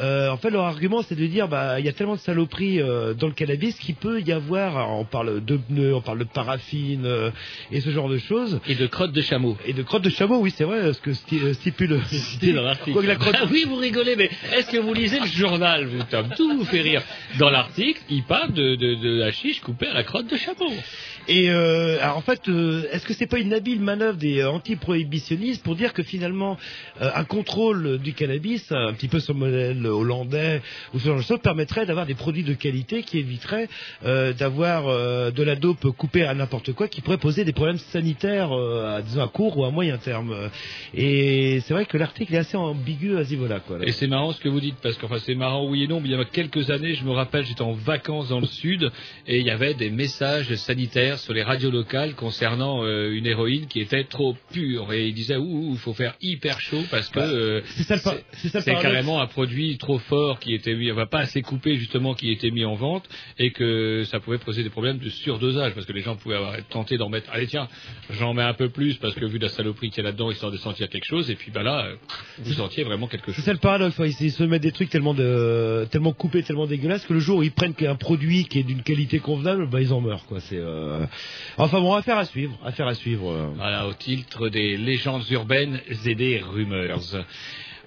euh, 0.00 0.28
en 0.30 0.36
fait 0.36 0.50
leur 0.50 0.64
argument 0.64 1.02
c'est 1.02 1.14
de 1.16 1.26
dire 1.26 1.48
bah 1.48 1.80
il 1.80 1.86
y 1.86 1.88
a 1.88 1.92
tellement 1.92 2.14
de 2.16 2.20
saloperies 2.20 2.80
euh, 2.80 3.14
dans 3.14 3.26
le 3.28 3.32
cannabis 3.34 3.78
qu'il 3.78 3.94
peut 3.94 4.20
y 4.20 4.32
avoir. 4.32 4.76
alors, 4.76 4.98
on 5.00 5.04
parle 5.04 5.42
de 5.44 5.56
pneus, 5.56 5.94
on 5.94 6.00
parle 6.02 6.18
de 6.18 6.24
paraffine 6.24 7.06
euh, 7.06 7.30
et 7.72 7.80
ce 7.80 7.90
genre 7.90 8.08
de 8.08 8.18
choses. 8.18 8.60
Et 8.66 8.74
de 8.74 8.86
crottes 8.86 9.12
de 9.12 9.22
chameau. 9.22 9.56
Et 9.66 9.72
de 9.72 9.82
crottes 9.82 10.02
de 10.04 10.10
chameau, 10.10 10.38
oui 10.40 10.50
c'est 10.58 10.64
vrai, 10.64 10.92
ce 10.92 10.98
que 10.98 11.10
euh, 11.10 11.54
stipule. 11.54 12.00
Dans 12.52 12.62
l'article. 12.62 13.00
La 13.06 13.16
Ah 13.32 13.46
oui, 13.48 13.64
vous 13.64 13.76
rigolez, 13.76 14.16
mais 14.16 14.28
est-ce 14.52 14.68
que 14.72 14.78
vous 14.78 14.92
lisez 14.92 15.20
le 15.20 15.26
journal, 15.26 15.86
vous, 15.86 16.02
Tom? 16.10 16.30
Tout 16.36 16.52
vous 16.56 16.64
fait 16.64 16.80
rire. 16.80 17.00
Dans 17.38 17.48
l'article, 17.48 18.00
il 18.10 18.24
parle 18.24 18.52
de, 18.54 18.74
de, 18.74 18.96
de 18.96 19.18
la 19.20 19.30
chiche 19.30 19.60
coupée 19.60 19.86
à 19.86 19.94
la 19.94 20.02
crotte 20.02 20.26
de 20.28 20.36
chameau. 20.36 20.72
Et 21.28 21.50
euh, 21.50 22.02
alors 22.02 22.16
en 22.16 22.22
fait, 22.22 22.48
euh, 22.48 22.86
est-ce 22.90 23.04
que 23.04 23.12
c'est 23.12 23.26
pas 23.26 23.38
une 23.38 23.52
habile 23.52 23.80
manœuvre 23.80 24.16
des 24.16 24.40
euh, 24.40 24.50
anti-prohibitionnistes 24.50 25.62
pour 25.62 25.76
dire 25.76 25.92
que 25.92 26.02
finalement 26.02 26.56
euh, 27.02 27.10
un 27.14 27.24
contrôle 27.24 27.98
du 27.98 28.14
cannabis, 28.14 28.72
un 28.72 28.94
petit 28.94 29.08
peu 29.08 29.20
sur 29.20 29.34
le 29.34 29.40
modèle 29.40 29.86
hollandais 29.86 30.62
ou 30.94 30.98
ce 30.98 31.04
genre 31.04 31.18
de 31.18 31.22
choses, 31.22 31.40
permettrait 31.40 31.84
d'avoir 31.84 32.06
des 32.06 32.14
produits 32.14 32.44
de 32.44 32.54
qualité 32.54 33.02
qui 33.02 33.18
éviteraient 33.18 33.68
d'avoir 34.02 34.86
de 34.86 35.42
la 35.42 35.54
dope 35.54 35.90
coupée 35.90 36.24
à 36.24 36.32
n'importe 36.34 36.72
quoi, 36.72 36.88
qui 36.88 37.02
pourrait 37.02 37.18
poser 37.18 37.44
des 37.44 37.52
problèmes 37.52 37.78
sanitaires, 37.78 38.50
à, 38.52 39.02
disons 39.02 39.22
à 39.22 39.28
court 39.28 39.58
ou 39.58 39.64
à 39.64 39.70
moyen 39.70 39.98
terme. 39.98 40.47
Et 40.94 41.60
c'est 41.60 41.74
vrai 41.74 41.86
que 41.86 41.96
l'article 41.96 42.34
est 42.34 42.38
assez 42.38 42.56
ambigu 42.56 43.16
à 43.16 43.24
ce 43.24 43.30
niveau-là. 43.30 43.60
Et 43.82 43.92
c'est 43.92 44.06
marrant 44.06 44.32
ce 44.32 44.40
que 44.40 44.48
vous 44.48 44.60
dites, 44.60 44.76
parce 44.82 44.96
que 44.96 45.06
enfin, 45.06 45.18
c'est 45.18 45.34
marrant 45.34 45.66
oui 45.68 45.84
et 45.84 45.86
non, 45.86 46.00
mais 46.00 46.08
il 46.08 46.12
y 46.12 46.14
a 46.14 46.24
quelques 46.24 46.70
années, 46.70 46.94
je 46.94 47.04
me 47.04 47.10
rappelle, 47.12 47.44
j'étais 47.44 47.62
en 47.62 47.72
vacances 47.72 48.28
dans 48.28 48.40
le 48.40 48.46
sud, 48.46 48.90
et 49.26 49.38
il 49.38 49.46
y 49.46 49.50
avait 49.50 49.74
des 49.74 49.90
messages 49.90 50.54
sanitaires 50.54 51.18
sur 51.18 51.34
les 51.34 51.42
radios 51.42 51.70
locales 51.70 52.14
concernant 52.14 52.84
euh, 52.84 53.12
une 53.12 53.26
héroïne 53.26 53.66
qui 53.66 53.80
était 53.80 54.04
trop 54.04 54.36
pure, 54.52 54.92
et 54.92 55.08
ils 55.08 55.14
disaient, 55.14 55.36
ouh, 55.36 55.72
il 55.72 55.78
faut 55.78 55.94
faire 55.94 56.14
hyper 56.20 56.60
chaud, 56.60 56.82
parce 56.90 57.08
que 57.08 57.18
Bah, 57.18 57.26
euh, 57.26 57.60
c'est 58.44 58.74
carrément 58.74 59.20
un 59.20 59.26
produit 59.26 59.76
trop 59.78 59.98
fort 59.98 60.38
qui 60.38 60.54
était 60.54 60.74
mis, 60.74 60.90
enfin 60.90 61.06
pas 61.06 61.20
assez 61.20 61.42
coupé 61.42 61.76
justement, 61.76 62.14
qui 62.14 62.30
était 62.30 62.50
mis 62.50 62.64
en 62.64 62.74
vente, 62.74 63.08
et 63.38 63.50
que 63.50 64.04
ça 64.04 64.20
pouvait 64.20 64.38
poser 64.38 64.62
des 64.62 64.70
problèmes 64.70 64.98
de 64.98 65.08
surdosage, 65.08 65.74
parce 65.74 65.86
que 65.86 65.92
les 65.92 66.02
gens 66.02 66.16
pouvaient 66.16 66.36
avoir 66.36 66.54
être 66.54 66.68
tentés 66.68 66.96
d'en 66.98 67.08
mettre, 67.08 67.30
allez 67.32 67.46
tiens, 67.46 67.68
j'en 68.10 68.34
mets 68.34 68.42
un 68.42 68.54
peu 68.54 68.68
plus, 68.68 68.96
parce 68.98 69.14
que 69.14 69.24
vu 69.24 69.38
la 69.38 69.48
saloperie 69.48 69.90
qu'il 69.90 70.02
y 70.02 70.06
a 70.06 70.10
là-dedans, 70.10 70.30
histoire 70.38 70.52
de 70.52 70.56
sentir 70.56 70.88
quelque 70.88 71.04
chose, 71.04 71.30
et 71.30 71.34
puis 71.34 71.50
bah 71.50 71.64
là, 71.64 71.86
euh, 71.86 71.96
vous 72.38 72.52
sentiez 72.52 72.84
vraiment 72.84 73.08
quelque 73.08 73.32
chose. 73.32 73.34
C'est 73.36 73.50
ça 73.50 73.52
le 73.52 73.58
paradoxe, 73.58 73.98
ouais, 73.98 74.10
ils 74.10 74.30
se 74.30 74.44
mettent 74.44 74.62
des 74.62 74.70
trucs 74.72 74.88
tellement 74.88 75.12
de, 75.14 75.86
tellement 75.90 76.12
coupés, 76.12 76.44
tellement 76.44 76.66
dégueulasses 76.66 77.04
que 77.04 77.12
le 77.12 77.18
jour 77.18 77.38
où 77.38 77.42
ils 77.42 77.50
prennent 77.50 77.74
un 77.80 77.96
produit 77.96 78.44
qui 78.44 78.60
est 78.60 78.62
d'une 78.62 78.82
qualité 78.82 79.18
convenable, 79.18 79.68
bah 79.68 79.80
ils 79.80 79.92
en 79.92 80.00
meurent 80.00 80.26
quoi. 80.26 80.38
C'est 80.40 80.58
euh... 80.58 81.04
enfin 81.56 81.80
bon, 81.80 81.92
affaire 81.94 82.18
à 82.18 82.24
suivre, 82.24 82.56
affaire 82.64 82.86
à 82.86 82.94
suivre. 82.94 83.30
euh. 83.32 83.48
Voilà, 83.56 83.88
au 83.88 83.94
titre 83.94 84.48
des 84.48 84.76
légendes 84.76 85.24
urbaines 85.30 85.80
et 86.06 86.14
des 86.14 86.38
rumeurs. 86.38 87.00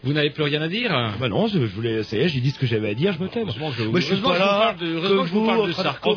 Vous 0.03 0.13
n'avez 0.13 0.31
plus 0.31 0.43
rien 0.43 0.61
à 0.61 0.67
dire? 0.67 0.89
Bah 1.19 1.29
non, 1.29 1.47
je, 1.47 1.59
je 1.59 1.75
voulais, 1.75 1.99
est, 1.99 2.27
j'ai 2.27 2.39
dit 2.39 2.49
ce 2.49 2.59
que 2.59 2.65
j'avais 2.65 2.89
à 2.89 2.93
dire, 2.93 3.13
je 3.13 3.19
me 3.19 3.29
tais. 3.29 3.41
Heureusement 3.41 3.71
que 3.71 3.77
je, 3.77 3.83
Moi, 3.83 3.99
je 3.99 4.05
suis 4.05 4.23
pas 4.23 4.37
là, 4.39 4.75
je 4.79 5.31
vous 5.31 5.45
parle 5.45 5.67
de 5.67 5.73
Sarko. 5.73 6.15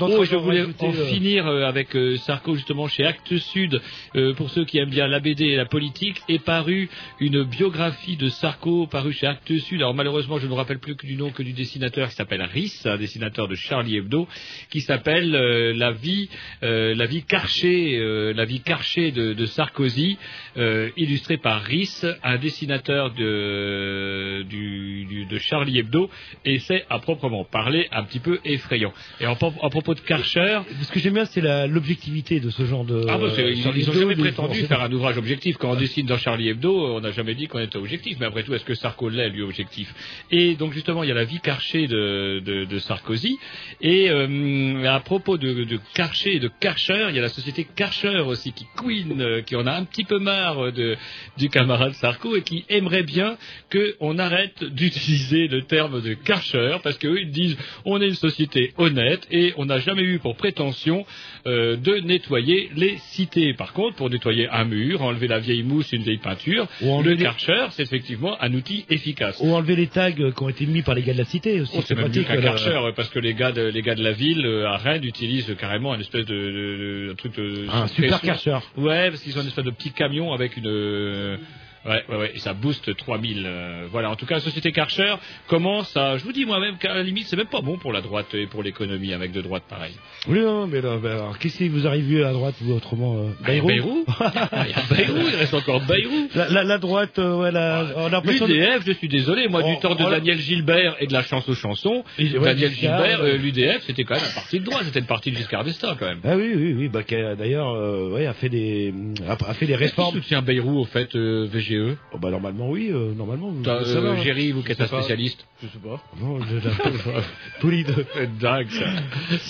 Oh, 0.00 0.24
je 0.24 0.36
voulais 0.36 0.62
en 0.62 0.92
euh, 0.92 1.06
finir 1.06 1.46
euh, 1.46 1.66
avec 1.66 1.96
euh, 1.96 2.16
Sarko 2.18 2.54
justement 2.54 2.86
chez 2.86 3.04
Actes 3.06 3.36
Sud. 3.38 3.80
Euh, 4.16 4.34
pour 4.34 4.50
ceux 4.50 4.64
qui 4.64 4.78
aiment 4.78 4.90
bien 4.90 5.06
la 5.06 5.20
BD 5.20 5.44
et 5.44 5.56
la 5.56 5.66
politique, 5.66 6.20
est 6.28 6.38
paru 6.38 6.90
une 7.20 7.44
biographie 7.44 8.16
de 8.16 8.28
Sarko 8.28 8.86
parue 8.86 9.12
chez 9.12 9.26
Actes 9.26 9.56
Sud. 9.58 9.80
Alors 9.80 9.94
malheureusement, 9.94 10.38
je 10.38 10.44
ne 10.44 10.50
me 10.50 10.54
rappelle 10.56 10.78
plus 10.78 10.96
que 10.96 11.06
du 11.06 11.16
nom 11.16 11.30
que 11.30 11.42
du 11.42 11.52
dessinateur 11.52 12.08
qui 12.08 12.14
s'appelle 12.14 12.42
Riss, 12.42 12.86
un 12.86 12.96
dessinateur 12.96 13.48
de 13.48 13.54
Charlie 13.54 13.96
Hebdo, 13.96 14.28
qui 14.70 14.80
s'appelle 14.80 15.34
euh, 15.34 15.72
la 15.74 15.92
vie, 15.92 16.28
euh, 16.62 16.94
la 16.94 17.06
vie 17.06 17.22
carchée, 17.22 17.98
euh, 17.98 18.32
la 18.34 18.44
vie 18.44 18.60
carchée 18.60 19.12
de, 19.12 19.32
de 19.32 19.46
Sarkozy, 19.46 20.18
euh, 20.58 20.90
illustré 20.96 21.36
par 21.38 21.62
Riss, 21.62 22.04
un 22.22 22.36
dessinateur 22.36 23.12
de, 23.14 24.42
du, 24.42 25.04
du- 25.06 25.24
de 25.26 25.38
Charlie 25.38 25.78
Hebdo, 25.78 26.10
et 26.44 26.58
c'est 26.58 26.84
à 26.90 26.98
proprement 26.98 27.44
parler 27.44 27.88
un 27.92 28.02
petit 28.04 28.18
peu 28.20 28.38
effrayant. 28.44 28.92
Et 29.20 29.26
en, 29.26 29.32
en 29.40 29.70
propos 29.70 29.94
de 29.94 30.00
Karcher, 30.00 30.60
Ce 30.82 30.92
que 30.92 31.00
j'aime 31.00 31.14
bien, 31.14 31.24
c'est 31.24 31.40
l'objectivité 31.68 32.40
de 32.40 32.50
ce 32.50 32.64
genre 32.64 32.84
de. 32.84 33.04
ah 33.08 33.18
bah, 33.18 33.30
c'est- 33.34 33.52
ils, 33.52 33.62
Charlie 33.62 33.80
ils 33.80 33.88
ont 33.88 33.92
Hebdo, 33.92 34.00
jamais 34.00 34.16
prétendu 34.16 34.62
faire 34.64 34.82
un 34.82 34.92
ouvrage 34.92 35.18
objectif. 35.18 35.56
Quand 35.56 35.72
on 35.72 35.76
dessine 35.76 36.06
dans 36.06 36.18
Charlie 36.18 36.48
Hebdo, 36.48 36.96
on 36.96 37.00
n'a 37.00 37.10
jamais 37.12 37.34
dit 37.34 37.46
qu'on 37.46 37.58
était 37.60 37.76
objectif. 37.76 38.16
Mais 38.20 38.26
après 38.26 38.42
tout, 38.42 38.54
est-ce 38.54 38.64
que 38.64 38.74
Sarko 38.74 39.08
l'est, 39.08 39.28
lui, 39.30 39.42
objectif? 39.42 39.94
Et 40.30 40.54
donc, 40.56 40.72
justement, 40.72 41.02
il 41.04 41.08
y 41.08 41.12
a 41.12 41.14
la 41.14 41.24
vie 41.24 41.40
Karcher 41.40 41.86
de, 41.86 42.40
de, 42.44 42.64
de 42.64 42.78
Sarkozy. 42.78 43.38
Et 43.80 44.10
euh, 44.10 44.84
à 44.88 45.00
propos 45.00 45.38
de, 45.38 45.64
de 45.64 45.78
Karcher 45.94 46.36
et 46.36 46.40
de 46.40 46.50
Karcher, 46.60 47.06
il 47.10 47.16
y 47.16 47.18
a 47.18 47.22
la 47.22 47.28
société 47.28 47.66
Karcher 47.76 48.18
aussi 48.20 48.52
qui 48.52 48.66
queen, 48.76 49.20
euh, 49.20 49.42
qui 49.42 49.56
en 49.56 49.66
a 49.66 49.72
un 49.72 49.84
petit 49.84 50.04
peu 50.04 50.18
marre 50.18 50.47
de, 50.56 50.96
du 51.36 51.48
camarade 51.48 51.92
Sarko 51.94 52.36
et 52.36 52.42
qui 52.42 52.64
aimerait 52.68 53.02
bien 53.02 53.36
qu'on 53.72 54.18
arrête 54.18 54.64
d'utiliser 54.64 55.48
le 55.48 55.62
terme 55.62 56.00
de 56.02 56.14
Karcher 56.14 56.76
parce 56.82 56.98
qu'eux, 56.98 57.20
ils 57.20 57.30
disent 57.30 57.56
on 57.84 58.00
est 58.00 58.08
une 58.08 58.14
société 58.14 58.72
honnête 58.78 59.26
et 59.30 59.52
on 59.56 59.66
n'a 59.66 59.78
jamais 59.78 60.02
eu 60.02 60.18
pour 60.18 60.36
prétention 60.36 61.04
euh, 61.46 61.76
de 61.76 61.96
nettoyer 61.96 62.70
les 62.76 62.96
cités. 62.98 63.54
Par 63.54 63.72
contre, 63.72 63.96
pour 63.96 64.10
nettoyer 64.10 64.48
un 64.48 64.64
mur, 64.64 65.02
enlever 65.02 65.28
la 65.28 65.38
vieille 65.38 65.62
mousse, 65.62 65.92
une 65.92 66.02
vieille 66.02 66.18
peinture, 66.18 66.66
Ou 66.82 67.02
le 67.02 67.12
les- 67.12 67.22
Karcher, 67.24 67.66
c'est 67.70 67.82
effectivement 67.82 68.36
un 68.40 68.52
outil 68.54 68.84
efficace. 68.90 69.38
Ou 69.40 69.54
enlever 69.54 69.76
les 69.76 69.86
tags 69.88 70.10
euh, 70.18 70.32
qui 70.32 70.42
ont 70.42 70.48
été 70.48 70.66
mis 70.66 70.82
par 70.82 70.94
les 70.94 71.02
gars 71.02 71.12
de 71.12 71.18
la 71.18 71.24
cité 71.24 71.60
aussi. 71.60 71.74
Oh, 71.76 71.82
c'est 71.86 71.94
même 71.94 72.08
mieux 72.14 72.22
qu'un 72.24 72.36
euh, 72.36 72.42
Karcher, 72.42 72.70
euh, 72.76 72.92
parce 72.94 73.08
que 73.10 73.18
les 73.18 73.34
gars 73.34 73.52
de, 73.52 73.62
les 73.62 73.82
gars 73.82 73.94
de 73.94 74.02
la 74.02 74.12
ville, 74.12 74.44
euh, 74.46 74.66
à 74.68 74.76
Rennes, 74.76 75.04
utilisent 75.04 75.54
carrément 75.58 75.92
un 75.92 76.00
espèce 76.00 76.26
de, 76.26 76.34
de- 76.34 77.08
de- 77.08 77.10
un 77.12 77.14
truc 77.14 77.34
de... 77.36 77.66
Un 77.70 77.86
super. 77.88 78.20
Karcher. 78.20 78.58
Ouais, 78.76 79.10
parce 79.10 79.22
qu'ils 79.22 79.36
ont 79.38 79.42
une 79.42 79.48
espèce 79.48 79.64
de 79.64 79.70
petit 79.70 79.92
camion 79.92 80.32
avec 80.38 80.56
une... 80.56 81.38
Ouais, 81.86 82.02
ouais, 82.08 82.16
ouais, 82.16 82.32
et 82.34 82.38
ça 82.38 82.54
booste 82.54 82.94
3000. 82.96 83.44
euh, 83.46 83.86
voilà, 83.90 84.10
en 84.10 84.16
tout 84.16 84.26
cas, 84.26 84.34
la 84.36 84.40
société 84.40 84.72
Karcher 84.72 85.14
commence 85.46 85.96
à... 85.96 86.18
Je 86.18 86.24
vous 86.24 86.32
dis 86.32 86.44
moi-même 86.44 86.76
qu'à 86.78 86.92
la 86.94 87.02
limite, 87.02 87.26
c'est 87.28 87.36
même 87.36 87.46
pas 87.46 87.60
bon 87.60 87.78
pour 87.78 87.92
la 87.92 88.00
droite 88.00 88.34
et 88.34 88.46
pour 88.46 88.62
l'économie, 88.62 89.12
un 89.12 89.18
mec 89.18 89.32
de 89.32 89.40
droite 89.40 89.62
pareil. 89.68 89.92
Oui, 90.28 90.40
non, 90.40 90.66
mais 90.66 90.80
là, 90.80 90.96
bah, 91.02 91.12
alors, 91.12 91.38
qu'est-ce 91.38 91.58
qui 91.58 91.68
vous 91.68 91.86
arrive 91.86 92.24
à 92.24 92.32
droite, 92.32 92.54
vous, 92.60 92.74
autrement 92.74 93.16
euh, 93.18 93.30
Bayrou 93.44 93.68
Bayrou 93.68 94.04
Ah, 94.20 94.64
Il 94.66 94.70
y 94.70 94.74
a 94.74 94.82
Bayrou, 94.96 95.28
il 95.28 95.36
reste 95.36 95.54
encore 95.54 95.80
Bayrou. 95.86 96.28
la, 96.34 96.48
la, 96.48 96.64
la 96.64 96.78
droite, 96.78 97.18
euh, 97.18 97.36
ouais, 97.38 97.52
la, 97.52 97.86
on 97.96 98.12
a 98.12 98.20
de- 98.20 98.28
L'UDF, 98.28 98.84
je 98.86 98.92
suis 98.92 99.08
désolé, 99.08 99.48
moi, 99.48 99.62
Oh, 99.64 99.68
du 99.70 99.78
temps 99.80 99.94
de 99.94 100.04
oh 100.04 100.10
Daniel 100.10 100.38
Gilbert 100.38 100.96
et 101.00 101.06
de 101.06 101.12
la 101.12 101.22
chance 101.22 101.48
aux 101.48 101.54
chansons, 101.54 102.04
Et- 102.18 102.36
ouais, 102.38 102.44
Daniel 102.54 102.72
Gilbert, 102.72 103.20
euh, 103.20 103.36
l'UDF, 103.36 103.82
c'était 103.86 104.04
quand 104.04 104.14
même 104.16 104.24
un 104.24 104.34
parti 104.34 104.58
de 104.60 104.64
droite, 104.64 104.82
c'était 104.84 105.00
le 105.00 105.06
parti 105.06 105.30
de 105.30 105.36
Giscard 105.36 105.64
d'Estaing 105.64 105.96
quand 105.98 106.06
même. 106.06 106.20
Ah 106.24 106.36
oui, 106.36 106.52
oui, 106.54 106.74
oui, 106.76 106.88
bah, 106.88 107.02
qui 107.02 107.14
a, 107.14 107.34
d'ailleurs, 107.36 107.72
ouais, 108.12 108.26
a 108.26 108.34
fait 108.34 108.48
des, 108.48 108.92
a, 109.28 109.32
a 109.48 109.54
fait 109.54 109.66
des 109.66 109.76
réformes. 109.76 110.14
soutient 110.16 110.42
Bayrou, 110.42 110.78
au 110.80 110.84
fait, 110.84 111.14
euh, 111.14 111.46
VGE 111.68 111.96
Oh, 112.12 112.18
bah, 112.18 112.30
normalement, 112.30 112.70
oui, 112.70 112.88
euh, 112.90 113.12
normalement. 113.14 113.50
vous- 113.50 113.68
euh, 113.68 114.12
hein. 114.12 114.22
Géry, 114.22 114.52
vous 114.52 114.62
qui 114.62 114.72
êtes 114.72 114.80
un 114.80 114.86
spécialiste. 114.86 115.44
Je 115.62 115.66
sais 115.66 115.78
pas. 115.78 116.00
Non, 116.20 116.38
je, 116.40 116.58
je, 116.60 117.60
Poli 117.60 117.82
de- 117.84 118.04
C'est 118.14 118.38
dingue, 118.38 118.68
ça. 118.70 118.84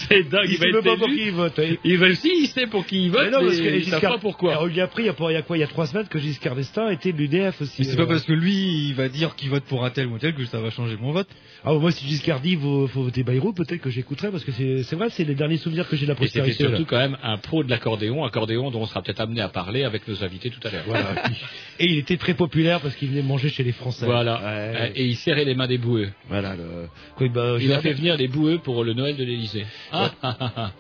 C'est 0.09 0.22
dingue, 0.28 0.46
Il 0.48 0.54
il 0.54 0.72
va 0.72 0.83
pas 0.83 0.96
pour 0.96 1.09
qui 1.09 1.26
il 1.26 1.33
vote. 1.33 1.59
hein. 1.59 1.74
Il 1.85 1.98
va, 1.98 2.14
si, 2.14 2.31
il 2.42 2.46
sait 2.46 2.66
pour 2.66 2.87
qui 2.87 3.04
il 3.04 3.11
vote, 3.11 3.24
Mais 3.26 3.31
non, 3.31 3.44
parce 3.44 3.59
mais 3.59 3.62
que 3.64 3.74
il 3.76 3.85
sait 3.85 3.90
Giscard- 3.90 4.12
pas 4.14 4.18
pourquoi. 4.18 4.52
Alors, 4.52 4.68
il 4.70 4.76
y 4.76 4.81
a 4.81 4.87
pris, 4.87 5.02
il 5.02 5.07
y 5.07 5.11
a, 5.11 5.14
il 5.31 5.33
y 5.33 5.37
a 5.37 5.42
quoi, 5.42 5.57
il 5.57 5.61
y 5.61 5.64
a 5.64 5.66
trois 5.66 5.87
semaines 5.87 6.07
que 6.09 6.18
Giscard 6.18 6.54
d'Estaing 6.57 6.90
était 6.90 7.12
de 7.12 7.18
l'UDF 7.18 7.61
aussi. 7.61 7.74
Mais 7.81 7.85
c'est 7.85 7.92
euh. 7.94 8.04
pas 8.04 8.07
parce 8.07 8.24
que 8.24 8.33
lui, 8.33 8.88
il 8.88 8.94
va 8.94 9.09
dire 9.09 9.35
qu'il 9.37 9.50
vote 9.50 9.64
pour 9.64 9.85
un 9.85 9.90
tel 9.90 10.07
ou 10.07 10.14
un 10.14 10.18
tel 10.18 10.35
que 10.35 10.44
ça 10.46 10.61
va 10.61 10.70
changer 10.70 10.96
mon 10.98 11.12
vote. 11.12 11.28
Ah, 11.64 11.74
moi, 11.74 11.90
si 11.90 12.07
Giscard 12.07 12.40
dit, 12.40 12.57
faut, 12.57 12.87
faut 12.87 13.02
voter 13.02 13.22
Bayrou, 13.22 13.52
peut-être 13.52 13.81
que 13.83 13.90
j'écouterai, 13.90 14.31
parce 14.31 14.44
que 14.44 14.52
c'est, 14.52 14.83
c'est 14.85 14.96
vrai, 14.96 15.09
c'est 15.11 15.24
les 15.24 15.35
derniers 15.35 15.57
souvenirs 15.59 15.87
que 15.88 15.96
j'ai 15.96 16.07
de 16.07 16.12
la 16.12 16.18
Et 16.22 16.26
c'était 16.28 16.40
postérité. 16.40 16.64
surtout 16.76 16.87
quand 16.87 16.98
même 16.98 17.18
un 17.22 17.37
pro 17.37 17.62
de 17.62 17.68
l'accordéon, 17.68 18.24
accordéon 18.24 18.70
dont 18.70 18.81
on 18.81 18.87
sera 18.87 19.02
peut-être 19.02 19.20
amené 19.20 19.40
à 19.42 19.48
parler 19.48 19.85
avec 19.85 20.09
nos 20.09 20.24
invités 20.24 20.48
tout 20.50 20.61
à 20.66 20.70
l'heure. 20.70 20.85
Voilà. 20.87 21.14
Et 21.81 21.87
il 21.90 21.98
était 22.08 22.20
très 22.20 22.34
populaire 22.34 22.80
parce 22.80 22.94
qu'il 22.94 23.08
venait 23.10 23.22
manger 23.22 23.48
chez 23.48 23.62
les 23.62 23.72
Français. 23.72 24.06
Voilà. 24.06 24.40
Ouais. 24.40 24.92
Et 24.94 25.04
il 25.04 25.16
serrait 25.16 25.44
les 25.44 25.54
mains 25.54 25.66
des 25.66 25.78
boueux. 25.78 26.10
Voilà. 26.28 26.56
Le... 26.56 27.28
Bah, 27.28 27.56
Il 27.60 27.72
a 27.72 27.80
fait 27.80 27.92
venir 27.92 28.16
les 28.16 28.28
boueux 28.28 28.58
pour 28.58 28.84
le 28.84 28.94
Noël 28.94 29.16
de 29.16 29.24
l'Élysée. 29.24 29.66
Ah, 29.92 30.10
ah, 30.22 30.36
ah, 30.40 30.52
ah. 30.56 30.72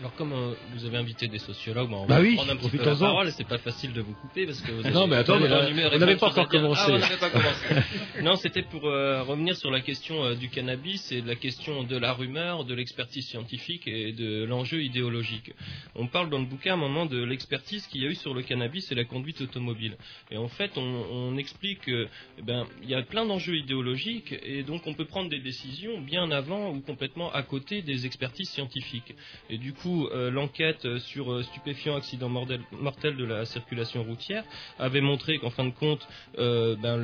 Alors 0.00 0.14
comme 0.14 0.32
euh, 0.32 0.52
vous 0.74 0.84
avez 0.84 0.98
invité 0.98 1.26
des 1.26 1.38
sociologues, 1.38 1.88
bah, 1.88 1.96
on 1.96 2.06
Bah 2.06 2.16
va 2.16 2.20
oui, 2.20 2.34
prendre 2.34 2.52
un 2.52 2.56
petit 2.56 2.68
peu 2.68 2.84
la 2.84 2.94
parole. 2.94 3.32
C'est 3.32 3.48
pas 3.48 3.56
facile 3.56 3.94
de 3.94 4.02
vous 4.02 4.12
couper 4.12 4.44
parce 4.44 4.60
que 4.60 4.70
vous 4.70 4.84
avez 4.84 4.94
Non, 4.94 5.06
mais 5.06 5.16
attendez, 5.16 5.48
dans 5.48 5.56
là, 5.56 5.70
et 5.70 5.72
n'avez 5.72 5.98
plein 5.98 6.16
pas 6.16 6.26
encore 6.28 6.48
commencé. 6.48 6.82
Ah, 6.86 6.92
on 6.92 6.98
n'avait 6.98 7.16
pas 7.16 7.30
commencé. 7.30 7.66
non, 8.22 8.36
c'était 8.36 8.62
pour 8.62 8.84
euh, 8.86 9.22
revenir 9.22 9.56
sur 9.56 9.70
la 9.70 9.80
question 9.80 10.22
euh, 10.22 10.34
du 10.34 10.50
cannabis 10.50 11.10
et 11.12 11.22
de 11.22 11.26
la 11.26 11.34
question 11.34 11.82
de 11.82 11.96
la 11.96 12.12
rumeur, 12.12 12.64
de 12.64 12.74
l'expertise 12.74 13.26
scientifique 13.26 13.88
et 13.88 14.12
de 14.12 14.44
l'enjeu 14.44 14.82
idéologique. 14.82 15.52
On 15.94 16.08
parle 16.08 16.28
dans 16.28 16.38
le 16.38 16.44
bouquin 16.44 16.72
à 16.72 16.74
un 16.74 16.78
moment 16.78 17.06
de 17.06 17.22
l'expertise 17.24 17.86
qu'il 17.86 18.02
y 18.02 18.06
a 18.06 18.10
eu 18.10 18.16
sur 18.16 18.34
le 18.34 18.42
cannabis 18.42 18.92
et 18.92 18.94
la 18.94 19.04
conduite 19.04 19.40
automobile. 19.40 19.96
Et 20.30 20.36
en 20.36 20.48
fait, 20.48 20.76
on, 20.76 20.82
on 20.82 21.36
explique 21.38 21.80
que, 21.86 22.06
eh 22.38 22.42
ben, 22.42 22.66
il 22.82 22.90
y 22.90 22.94
a 22.94 23.02
plein 23.02 23.24
d'enjeux 23.24 23.56
idéologiques 23.56 24.34
et 24.42 24.62
donc 24.62 24.86
on 24.86 24.92
peut 24.92 25.06
prendre 25.06 25.30
des 25.30 25.40
décisions 25.40 25.98
bien 26.02 26.30
avant 26.30 26.70
ou 26.70 26.80
complètement 26.80 27.32
à 27.32 27.42
côté 27.42 27.80
des 27.80 28.04
expertises 28.04 28.50
scientifiques. 28.50 29.14
Et 29.48 29.56
du 29.56 29.72
coup, 29.72 29.85
euh, 30.12 30.30
l'enquête 30.30 30.98
sur 30.98 31.32
euh, 31.32 31.42
stupéfiants 31.42 31.96
accidents 31.96 32.28
mortels 32.28 33.16
de 33.16 33.24
la 33.24 33.44
circulation 33.46 34.02
routière 34.02 34.44
avait 34.78 35.00
montré 35.00 35.38
qu'en 35.38 35.50
fin 35.50 35.64
de 35.64 35.70
compte, 35.70 36.06
euh, 36.38 36.76
ben, 36.76 36.96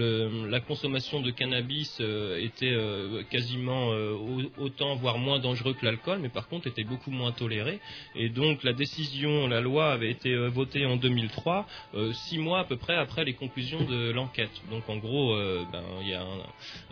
la 0.48 0.60
consommation 0.60 1.20
de 1.20 1.30
cannabis 1.30 1.98
euh, 2.00 2.38
était 2.38 2.72
euh, 2.72 3.22
quasiment 3.30 3.92
euh, 3.92 4.12
au- 4.12 4.62
autant, 4.64 4.96
voire 4.96 5.18
moins 5.18 5.38
dangereux 5.38 5.74
que 5.74 5.84
l'alcool, 5.84 6.18
mais 6.20 6.28
par 6.28 6.48
contre 6.48 6.66
était 6.66 6.84
beaucoup 6.84 7.10
moins 7.10 7.32
toléré. 7.32 7.80
Et 8.14 8.28
donc 8.28 8.62
la 8.62 8.72
décision, 8.72 9.46
la 9.48 9.60
loi 9.60 9.92
avait 9.92 10.10
été 10.10 10.30
euh, 10.32 10.48
votée 10.48 10.84
en 10.86 10.96
2003, 10.96 11.66
euh, 11.94 12.12
six 12.12 12.38
mois 12.38 12.60
à 12.60 12.64
peu 12.64 12.76
près 12.76 12.96
après 12.96 13.24
les 13.24 13.34
conclusions 13.34 13.82
de 13.84 14.10
l'enquête. 14.10 14.50
Donc 14.70 14.88
en 14.88 14.96
gros, 14.96 15.34
euh, 15.34 15.64
ben, 15.72 15.82
il 16.02 16.08
y 16.08 16.14
a 16.14 16.24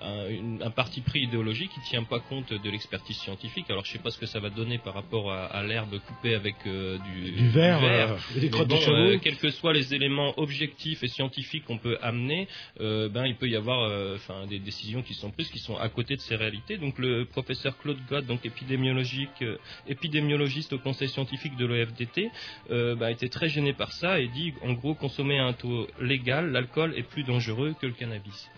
un, 0.03 0.71
parti 0.71 1.01
pris 1.01 1.21
idéologique 1.23 1.71
qui 1.73 1.81
tient 1.91 2.05
pas 2.05 2.21
compte 2.21 2.53
de 2.53 2.71
l'expertise 2.71 3.17
scientifique. 3.19 3.69
Alors 3.71 3.85
je 3.85 3.93
sais 3.93 3.99
pas 3.99 4.11
ce 4.11 4.19
que 4.19 4.27
ça 4.27 4.39
va 4.41 4.51
donner 4.51 4.79
par 4.79 4.95
rapport 4.95 5.33
à, 5.33 5.47
à 5.47 5.63
l'herbe 5.81 6.01
coupée 6.07 6.35
avec 6.35 6.57
euh, 6.67 6.99
du, 6.99 7.33
Du 7.33 7.49
verre, 7.49 7.83
euh, 7.83 8.17
et 8.37 8.41
des 8.41 8.51
crottes 8.51 8.69
bon, 8.69 8.81
euh, 8.89 9.19
quels 9.19 9.37
que 9.37 9.51
soient 9.51 9.73
les 9.73 9.95
éléments 9.95 10.39
objectifs 10.39 11.03
et 11.03 11.09
scientifiques 11.09 11.65
qu'on 11.65 11.79
peut 11.79 11.99
amener, 12.03 12.49
ben 12.79 13.27
il 13.27 13.37
peut 13.37 13.49
y 13.49 13.57
avoir 13.57 13.91
enfin 14.15 14.47
des 14.47 14.59
décisions 14.59 15.03
qui 15.03 15.15
sont 15.15 15.31
prises 15.31 15.51
qui 15.51 15.59
sont 15.59 15.77
à 15.77 15.89
côté 15.89 16.17
de 16.17 16.21
ces 16.21 16.37
réalités. 16.37 16.77
Donc 16.77 16.99
le 16.99 17.25
professeur 17.25 17.77
Claude 17.79 17.99
Gott, 18.09 18.27
donc 18.27 18.45
épidémiologique, 18.45 19.45
épidémiologiste 19.89 20.73
au 20.73 20.79
conseil 20.79 21.09
scientifique 21.09 21.57
de 21.57 21.67
l'OFDT, 21.67 22.31
ben, 22.71 23.09
était 23.09 23.29
très 23.29 23.49
gêné 23.49 23.73
par 23.73 23.93
ça 23.93 24.21
et 24.21 24.29
dit 24.29 24.53
en 24.63 24.73
gros 24.73 24.95
consommer 24.95 25.39
à 25.39 25.47
un 25.47 25.53
taux 25.53 25.87
légal, 26.01 26.51
l'alcool 26.51 26.95
est 26.97 27.03
plus 27.09 27.25
dangereux 27.25 27.75
que 27.81 27.87
le 27.87 27.93
cannabis. 27.93 28.51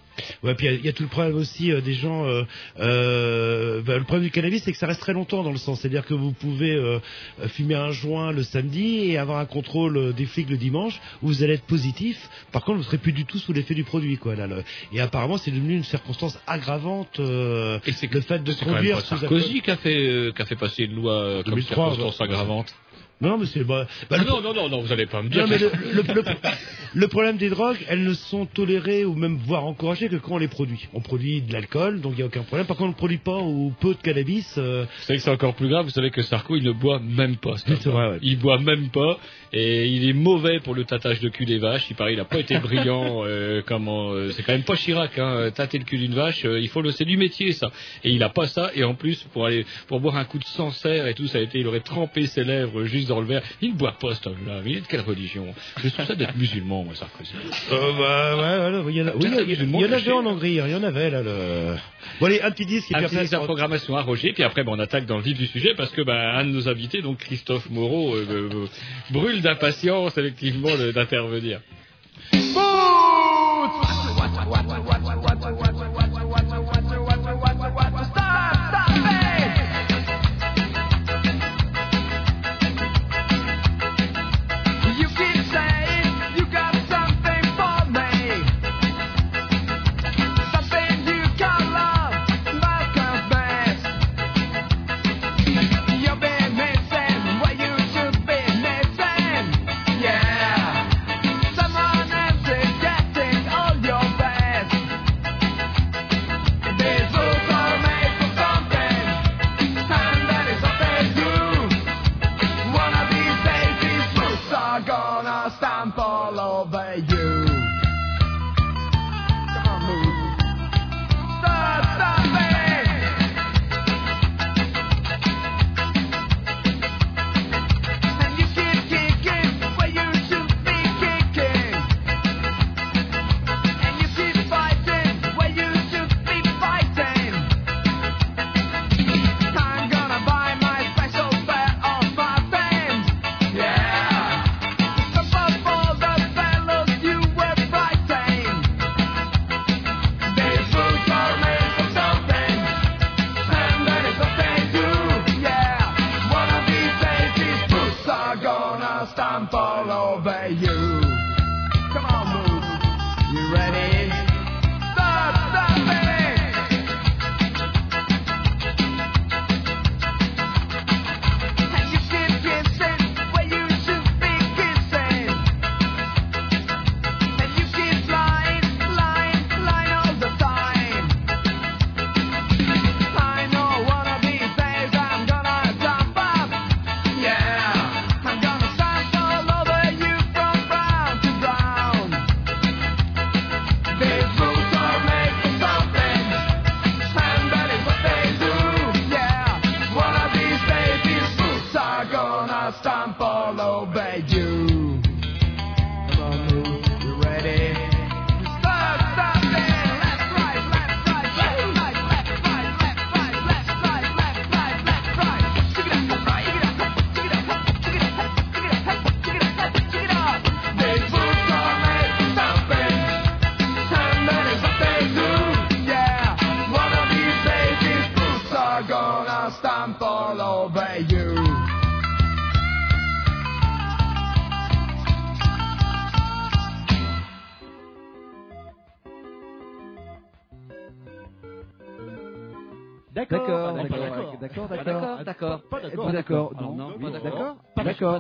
Ouais, 0.43 0.55
puis 0.55 0.67
il 0.67 0.73
y 0.73 0.75
a- 0.75 0.79
il 0.79 0.85
y, 0.85 0.89
a 0.89 0.93
tout 0.93 1.03
le 1.05 1.09
problème 1.09 1.35
aussi 1.37 1.73
euh, 1.73 1.81
des 1.81 1.95
gens. 1.95 2.27
Euh, 2.27 2.43
euh, 2.81 3.81
bah, 3.83 3.97
le 3.99 4.05
problème 4.05 4.25
du 4.25 4.31
cannabis, 4.31 4.63
c'est 4.63 4.73
que 4.73 4.79
ça 4.79 4.87
reste 4.87 5.01
très 5.01 5.13
longtemps 5.13 5.43
dans 5.43 5.51
le 5.53 5.57
sens. 5.59 5.81
C'est-à-dire 5.81 6.05
que 6.07 6.15
vous 6.15 6.33
pouvez 6.33 6.79
fumer 7.49 7.75
un 7.75 7.91
joint 7.91 8.33
le 8.33 8.43
samedi 8.43 9.11
et 9.11 9.19
avoir 9.19 9.39
un 9.39 9.47
contrôle 9.47 10.13
des 10.15 10.27
flics 10.27 10.51
le 10.51 10.57
dimanche 10.57 11.01
où 11.23 11.29
vous 11.29 11.43
allez 11.43 11.55
être 11.55 11.65
positif. 11.67 12.29
Par 12.53 12.65
contre, 12.65 12.79
vous 12.79 12.85
serez 12.85 12.99
plus 12.99 13.13
du 13.13 13.25
tout 13.25 13.39
sous 13.39 13.53
l'effet 13.53 13.75
du 13.75 13.85
produit, 13.85 14.17
quoi. 14.19 14.35
Là, 14.35 14.47
le- 14.47 14.63
Et 14.93 15.01
apparemment, 15.01 15.39
c'est 15.39 15.51
devenu 15.51 15.75
une 15.77 15.85
circonstance 15.85 16.39
aggravante. 16.47 17.19
Et 17.87 17.93
c'est 17.93 18.13
le 18.13 18.21
fait 18.21 18.43
de 18.43 18.53
C'est 18.53 18.61
quand 18.61 18.67
même 18.67 18.77
conduire 18.77 19.01
sous 19.01 19.15
Sarkozy 19.21 19.61
qui 19.63 19.71
a 19.71 19.77
fait, 19.77 20.33
qui 20.35 20.43
a 20.43 20.45
fait 20.47 20.57
passer 20.57 20.85
une 20.85 20.95
loi 20.97 21.43
comme 21.45 21.55
2003, 21.55 21.91
circonstance 21.95 22.21
aggravante. 22.21 22.75
Non, 23.23 23.39
mais 23.39 23.47
c'est 23.47 23.65
bah, 23.65 23.87
bah, 24.11 24.17
Ah 24.21 24.25
non, 24.25 24.41
non, 24.43 24.53
non, 24.53 24.69
non, 24.69 24.81
vous 24.83 24.93
allez 24.93 25.07
pas 25.07 25.23
me 25.23 25.29
dire. 25.31 25.43
Non, 25.47 25.49
mais 25.49 25.59
que- 25.59 25.65
le, 25.95 26.03
le- 26.03 26.23
le- 26.23 26.25
le 26.95 27.09
problème 27.09 27.39
des 27.39 27.49
drogues, 27.49 27.79
elles 27.89 28.03
ne 28.05 28.13
sont 28.13 28.45
tolérées 28.45 29.05
ou 29.07 29.15
même 29.15 29.39
voire 29.47 29.65
encouragées 29.65 30.09
que 30.11 30.17
quand 30.17 30.35
on 30.35 30.39
les 30.39 30.49
produit. 30.49 30.89
On 30.93 31.01
produit 31.01 31.41
de 31.41 31.53
l'alcool, 31.53 32.01
donc 32.03 32.13
il 32.15 32.17
n'y 32.17 32.23
a 32.23 32.27
aucun 32.27 32.43
problème. 32.43 32.67
Par 32.67 32.77
contre, 32.77 32.89
on 32.89 32.93
ne 32.93 32.97
produit 32.97 33.19
pas 33.19 33.39
ou 33.39 33.73
peu 33.81 33.95
de 33.95 34.01
cannabis. 34.03 34.57
euh, 34.59 34.85
Vous 34.85 35.05
savez 35.05 35.19
que 35.19 35.25
c'est 35.25 35.31
encore 35.31 35.55
plus 35.55 35.69
grave, 35.69 35.85
vous 35.85 35.91
savez 35.91 36.11
que 36.11 36.21
Sarko, 36.21 36.57
il 36.57 36.65
ne 36.65 36.73
boit 36.73 36.99
même 37.01 37.37
pas. 37.37 37.55
C'est 37.57 37.87
vrai, 37.87 38.11
ouais. 38.11 38.19
Il 38.23 38.39
boit 38.39 38.59
même 38.59 38.91
pas, 38.91 39.19
et 39.55 39.87
il 39.87 40.07
est 40.09 40.13
mauvais 40.13 40.61
pour 40.61 40.75
le 40.75 40.85
tâtage 40.85 41.21
de 41.21 41.29
cul 41.31 41.47
des 41.47 41.59
vaches. 41.59 41.87
Il 41.89 41.97
paraît, 41.97 42.13
il 42.13 42.21
a 42.21 42.25
pas 42.27 42.39
été 42.41 42.59
brillant, 42.59 43.23
euh, 43.27 43.63
comment, 43.65 44.11
euh, 44.13 44.31
c'est 44.33 44.43
quand 44.43 44.53
même 44.53 44.65
pas 44.65 44.77
Chirac, 44.77 45.19
hein, 45.19 45.51
tâter 45.55 45.79
le 45.79 45.85
cul 45.85 45.97
d'une 45.99 46.15
vache, 46.15 46.45
il 46.45 46.69
faut 46.69 46.83
le, 46.83 46.91
c'est 46.91 47.05
du 47.07 47.17
métier, 47.17 47.53
ça. 47.53 47.71
Et 48.05 48.11
il 48.11 48.23
a 48.23 48.29
pas 48.29 48.47
ça, 48.49 48.71
et 48.75 48.85
en 48.85 48.95
plus, 48.95 49.23
pour 49.33 49.47
aller, 49.47 49.65
pour 49.87 50.01
boire 50.01 50.17
un 50.17 50.25
coup 50.25 50.39
de 50.39 50.45
Sancerre 50.45 51.07
et 51.07 51.15
tout, 51.15 51.27
ça 51.27 51.39
a 51.39 51.41
été, 51.41 51.61
il 51.61 51.67
aurait 51.67 51.81
trempé 51.81 52.27
ses 52.27 52.45
lèvres 52.45 52.85
juste 52.85 53.09
dans 53.15 53.21
le 53.21 53.27
verre. 53.27 53.43
Il 53.61 53.73
ne 53.73 53.77
boit 53.77 53.93
pas, 54.01 54.15
cet 54.15 54.27
homme-là. 54.27 54.61
Il 54.65 54.77
est 54.79 54.81
de 54.81 54.87
quelle 54.87 55.01
religion? 55.03 55.47
Je 55.83 55.89
trouve 55.91 56.07
ça 56.07 56.15
d'être 56.15 56.37
musulman, 56.37 56.85
moi, 56.85 56.95
Sarkozy. 56.95 57.33
Euh, 57.71 57.93
bah, 57.99 58.37
ouais, 58.85 58.93
il 58.93 58.97
y 58.97 59.03
en 59.03 59.09
a, 59.09 59.11
oui, 59.15 59.19
il 59.25 59.29
y, 59.29 59.39
a- 59.39 59.43
il 59.43 59.71
y 59.81 59.85
en 59.85 59.93
avait 59.93 60.13
en 60.13 60.27
Hongrie, 60.27 60.53
il 60.53 60.71
y 60.71 60.75
en 60.75 60.83
avait, 60.83 61.11
là, 61.11 61.23
le... 61.23 61.77
Bon, 62.21 62.27
allez, 62.27 62.41
un 62.41 62.51
petit 62.51 62.67
disque 62.67 62.91
et 62.91 62.95
Un 62.95 62.99
puis 62.99 63.07
petit 63.09 63.15
après... 63.17 63.29
disque 63.29 63.49
d'information 63.49 63.97
à 63.97 64.03
Roger, 64.03 64.33
puis 64.33 64.43
après 64.43 64.65
ben, 64.65 64.73
on 64.75 64.79
attaque 64.79 65.07
dans 65.07 65.17
le 65.19 65.23
vif 65.23 65.37
du 65.39 65.47
sujet 65.47 65.75
parce 65.77 65.91
que 65.93 66.03
ben, 66.03 66.15
un 66.17 66.45
de 66.45 66.51
nos 66.51 66.69
invités, 66.69 67.01
donc 67.03 67.19
Christophe 67.19 67.69
Moreau, 67.71 68.15
euh, 68.17 68.27
euh, 68.31 68.67
brûle 69.11 69.41
d'impatience 69.43 70.17
effectivement 70.19 70.71
d'intervenir. 70.95 71.61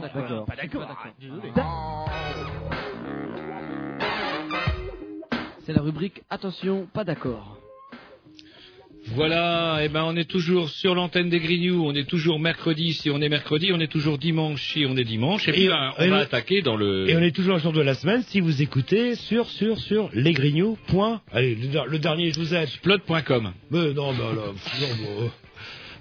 D'accord, 0.08 0.46
pas 0.46 0.56
d'accord. 0.56 0.80
pas 0.82 0.88
d'accord. 0.88 1.14
Désolé. 1.20 1.52
Da- 1.54 1.62
C'est 5.64 5.72
la 5.72 5.82
rubrique 5.82 6.22
Attention, 6.30 6.86
pas 6.92 7.04
d'accord. 7.04 7.58
Voilà, 9.14 9.80
et 9.84 9.88
ben 9.88 10.04
on 10.04 10.14
est 10.16 10.28
toujours 10.30 10.68
sur 10.70 10.94
l'antenne 10.94 11.28
des 11.28 11.40
Grignoux, 11.40 11.84
on 11.84 11.92
est 11.92 12.08
toujours 12.08 12.38
mercredi, 12.38 12.92
si 12.92 13.10
on 13.10 13.20
est 13.20 13.28
mercredi, 13.28 13.70
on 13.72 13.80
est 13.80 13.90
toujours 13.90 14.16
dimanche 14.16 14.62
si 14.72 14.86
on 14.88 14.96
est 14.96 15.02
dimanche, 15.04 15.48
et 15.48 15.52
puis 15.52 15.66
ben, 15.66 15.92
on 15.98 16.02
et 16.04 16.08
va 16.08 16.16
le- 16.18 16.22
attaquer 16.22 16.62
dans 16.62 16.76
le... 16.76 17.08
Et 17.10 17.16
on 17.16 17.20
est 17.20 17.34
toujours 17.34 17.56
un 17.56 17.58
jour 17.58 17.72
de 17.72 17.80
la 17.80 17.94
semaine 17.94 18.22
si 18.28 18.38
vous 18.40 18.62
écoutez 18.62 19.16
sur, 19.16 19.48
sur, 19.50 19.78
sur 19.80 20.08
lesgrignoux. 20.14 20.78
point- 20.86 21.20
Allez, 21.32 21.56
le, 21.56 21.66
der- 21.66 21.86
le 21.86 21.98
dernier, 21.98 22.32
je 22.32 22.38
vous 22.38 22.54
aide. 22.54 22.68
Plot.com. 22.82 23.52
Mais 23.72 23.92
non, 23.92 24.12
bah 24.14 24.24
là, 24.36 24.36
non, 24.46 24.52
bon, 24.54 25.24
euh, 25.24 25.28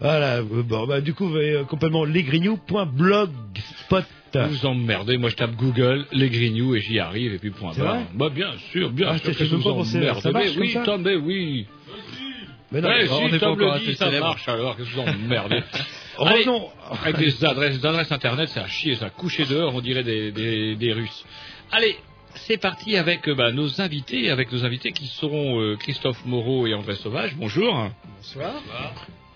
Voilà, 0.02 0.38
euh, 0.38 0.64
bon, 0.64 0.88
bah, 0.88 1.00
du 1.00 1.14
coup, 1.14 1.32
euh, 1.36 1.64
complètement 1.66 2.06
lesgrignoux.blogspot. 2.06 4.06
Vous 4.34 4.66
emmerdez, 4.66 5.18
moi 5.18 5.30
je 5.30 5.36
tape 5.36 5.56
Google, 5.58 6.06
les 6.14 6.30
Grignoux, 6.30 6.74
et 6.76 6.80
j'y 6.80 7.00
arrive, 7.00 7.34
et 7.34 7.38
puis 7.38 7.52
point 7.52 7.74
barre. 7.74 7.98
Bah 8.14 8.30
bien 8.30 8.52
sûr, 8.72 8.90
bien 8.92 9.10
Ah, 9.12 9.18
sûr 9.18 9.36
que 9.38 9.44
vous 9.44 9.68
emmerdez. 9.68 10.22
ça 10.22 10.32
marche 10.32 10.46
Mais 10.56 10.62
oui, 10.62 10.72
ça 10.72 10.84
Tom, 10.84 11.02
mais 11.02 11.16
oui. 11.16 11.66
Mais 12.72 12.80
non, 12.80 12.88
Ouais, 12.88 13.10
on 13.10 13.18
si, 13.18 13.24
n'est 13.34 13.40
pas 13.40 13.46
Tom 13.48 13.54
encore 13.62 13.80
dit, 13.80 13.94
ça 13.96 14.06
célèbre. 14.06 14.28
marche 14.28 14.48
alors, 14.48 14.78
qu'est-ce 14.78 14.90
que 14.90 14.94
vous 14.96 15.02
emmerdez 15.02 15.60
Revenons. 16.18 16.70
Allez, 16.90 17.00
Avec 17.04 17.18
des 17.18 17.44
adresses, 17.46 17.80
des 17.82 17.86
adresses 17.86 18.12
internet, 18.14 18.48
c'est 18.54 18.62
à 18.62 18.68
chier, 18.68 18.96
ça, 18.96 19.10
coucher 19.10 19.44
dehors, 19.46 19.76
on 19.76 19.82
dirait 19.82 20.04
des, 20.06 20.32
des, 20.32 20.76
des 20.78 20.94
Russes. 20.94 21.26
Allez, 21.70 21.98
c'est 22.36 22.56
parti 22.58 22.96
avec 22.96 23.28
euh, 23.28 23.36
bah, 23.36 23.52
nos 23.52 23.82
invités, 23.82 24.30
avec 24.30 24.50
nos 24.54 24.64
invités 24.64 24.94
qui 24.94 25.08
seront 25.08 25.60
euh, 25.60 25.76
Christophe 25.76 26.24
Moreau 26.26 26.66
et 26.68 26.74
André 26.74 26.96
Sauvage. 26.96 27.36
Bonjour. 27.36 27.90
Bonsoir. 28.18 28.54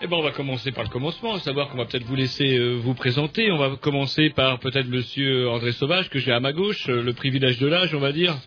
Eh 0.02 0.08
ben, 0.08 0.18
on 0.18 0.24
va 0.24 0.32
commencer 0.32 0.74
par 0.74 0.84
le 0.84 0.89
commencement, 0.89 1.36
à 1.36 1.39
savoir 1.39 1.70
qu'on 1.70 1.78
va 1.78 1.86
peut-être 1.86 2.04
vous 2.04 2.18
laisser 2.18 2.58
euh, 2.58 2.76
vous 2.76 2.93
présenter. 2.93 3.50
On 3.50 3.58
va 3.58 3.78
commencer 3.78 4.30
par 4.30 4.60
peut-être 4.60 4.88
Monsieur 4.88 5.50
André 5.50 5.72
Sauvage, 5.72 6.10
que 6.10 6.20
j'ai 6.20 6.34
à 6.34 6.41
ma 6.41 6.52
gauche, 6.52 6.89
euh, 6.89 7.02
le 7.02 7.14
privilège 7.14 7.60
de 7.60 7.68
l'âge, 7.68 7.96
on 7.96 8.00
va 8.00 8.12
dire. 8.12 8.38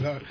Là, 0.00 0.18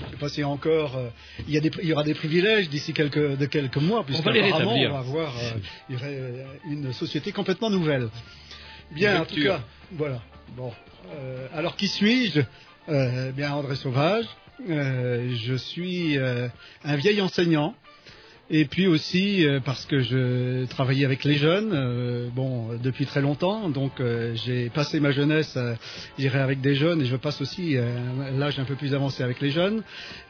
Je 0.00 0.06
ne 0.06 0.10
sais 0.10 0.16
pas 0.38 0.42
a 0.42 0.48
encore, 0.48 0.96
euh, 0.96 1.08
il, 1.48 1.54
y 1.54 1.56
a 1.56 1.60
des, 1.60 1.70
il 1.82 1.88
y 1.88 1.92
aura 1.94 2.02
des 2.02 2.12
privilèges 2.14 2.68
d'ici 2.68 2.92
quelques, 2.92 3.38
de 3.38 3.46
quelques 3.46 3.78
mois, 3.78 4.04
puisque 4.04 4.22
va 4.24 4.32
les 4.32 4.40
apparemment, 4.40 4.70
rétablir. 4.72 4.90
on 4.90 4.92
va 4.92 4.98
avoir 4.98 5.34
une 6.68 6.92
société 6.92 7.32
complètement 7.32 7.70
nouvelle. 7.70 8.10
Bien, 8.90 9.22
en 9.22 9.24
tout 9.24 9.40
cas, 9.40 9.62
voilà. 9.92 10.20
Bon, 10.56 10.72
alors 11.54 11.76
qui 11.76 11.88
suis-je? 11.88 12.40
Euh, 12.88 13.32
Bien, 13.32 13.54
André 13.54 13.76
Sauvage. 13.76 14.26
Je 14.58 15.54
suis 15.56 16.18
un 16.18 16.96
vieil 16.96 17.22
enseignant. 17.22 17.74
Et 18.50 18.66
puis 18.66 18.86
aussi 18.86 19.46
euh, 19.46 19.58
parce 19.58 19.86
que 19.86 20.00
je 20.00 20.66
travaillais 20.66 21.06
avec 21.06 21.24
les 21.24 21.36
jeunes, 21.36 21.70
euh, 21.72 22.28
bon, 22.28 22.76
depuis 22.82 23.06
très 23.06 23.22
longtemps, 23.22 23.70
donc 23.70 24.00
euh, 24.00 24.34
j'ai 24.34 24.68
passé 24.68 25.00
ma 25.00 25.12
jeunesse, 25.12 25.56
je 25.56 26.22
dirais, 26.22 26.40
avec 26.40 26.60
des 26.60 26.74
jeunes, 26.74 27.00
et 27.00 27.06
je 27.06 27.16
passe 27.16 27.40
aussi 27.40 27.76
l'âge 28.36 28.58
un 28.58 28.64
peu 28.64 28.74
plus 28.74 28.94
avancé 28.94 29.22
avec 29.22 29.40
les 29.40 29.50
jeunes. 29.50 29.82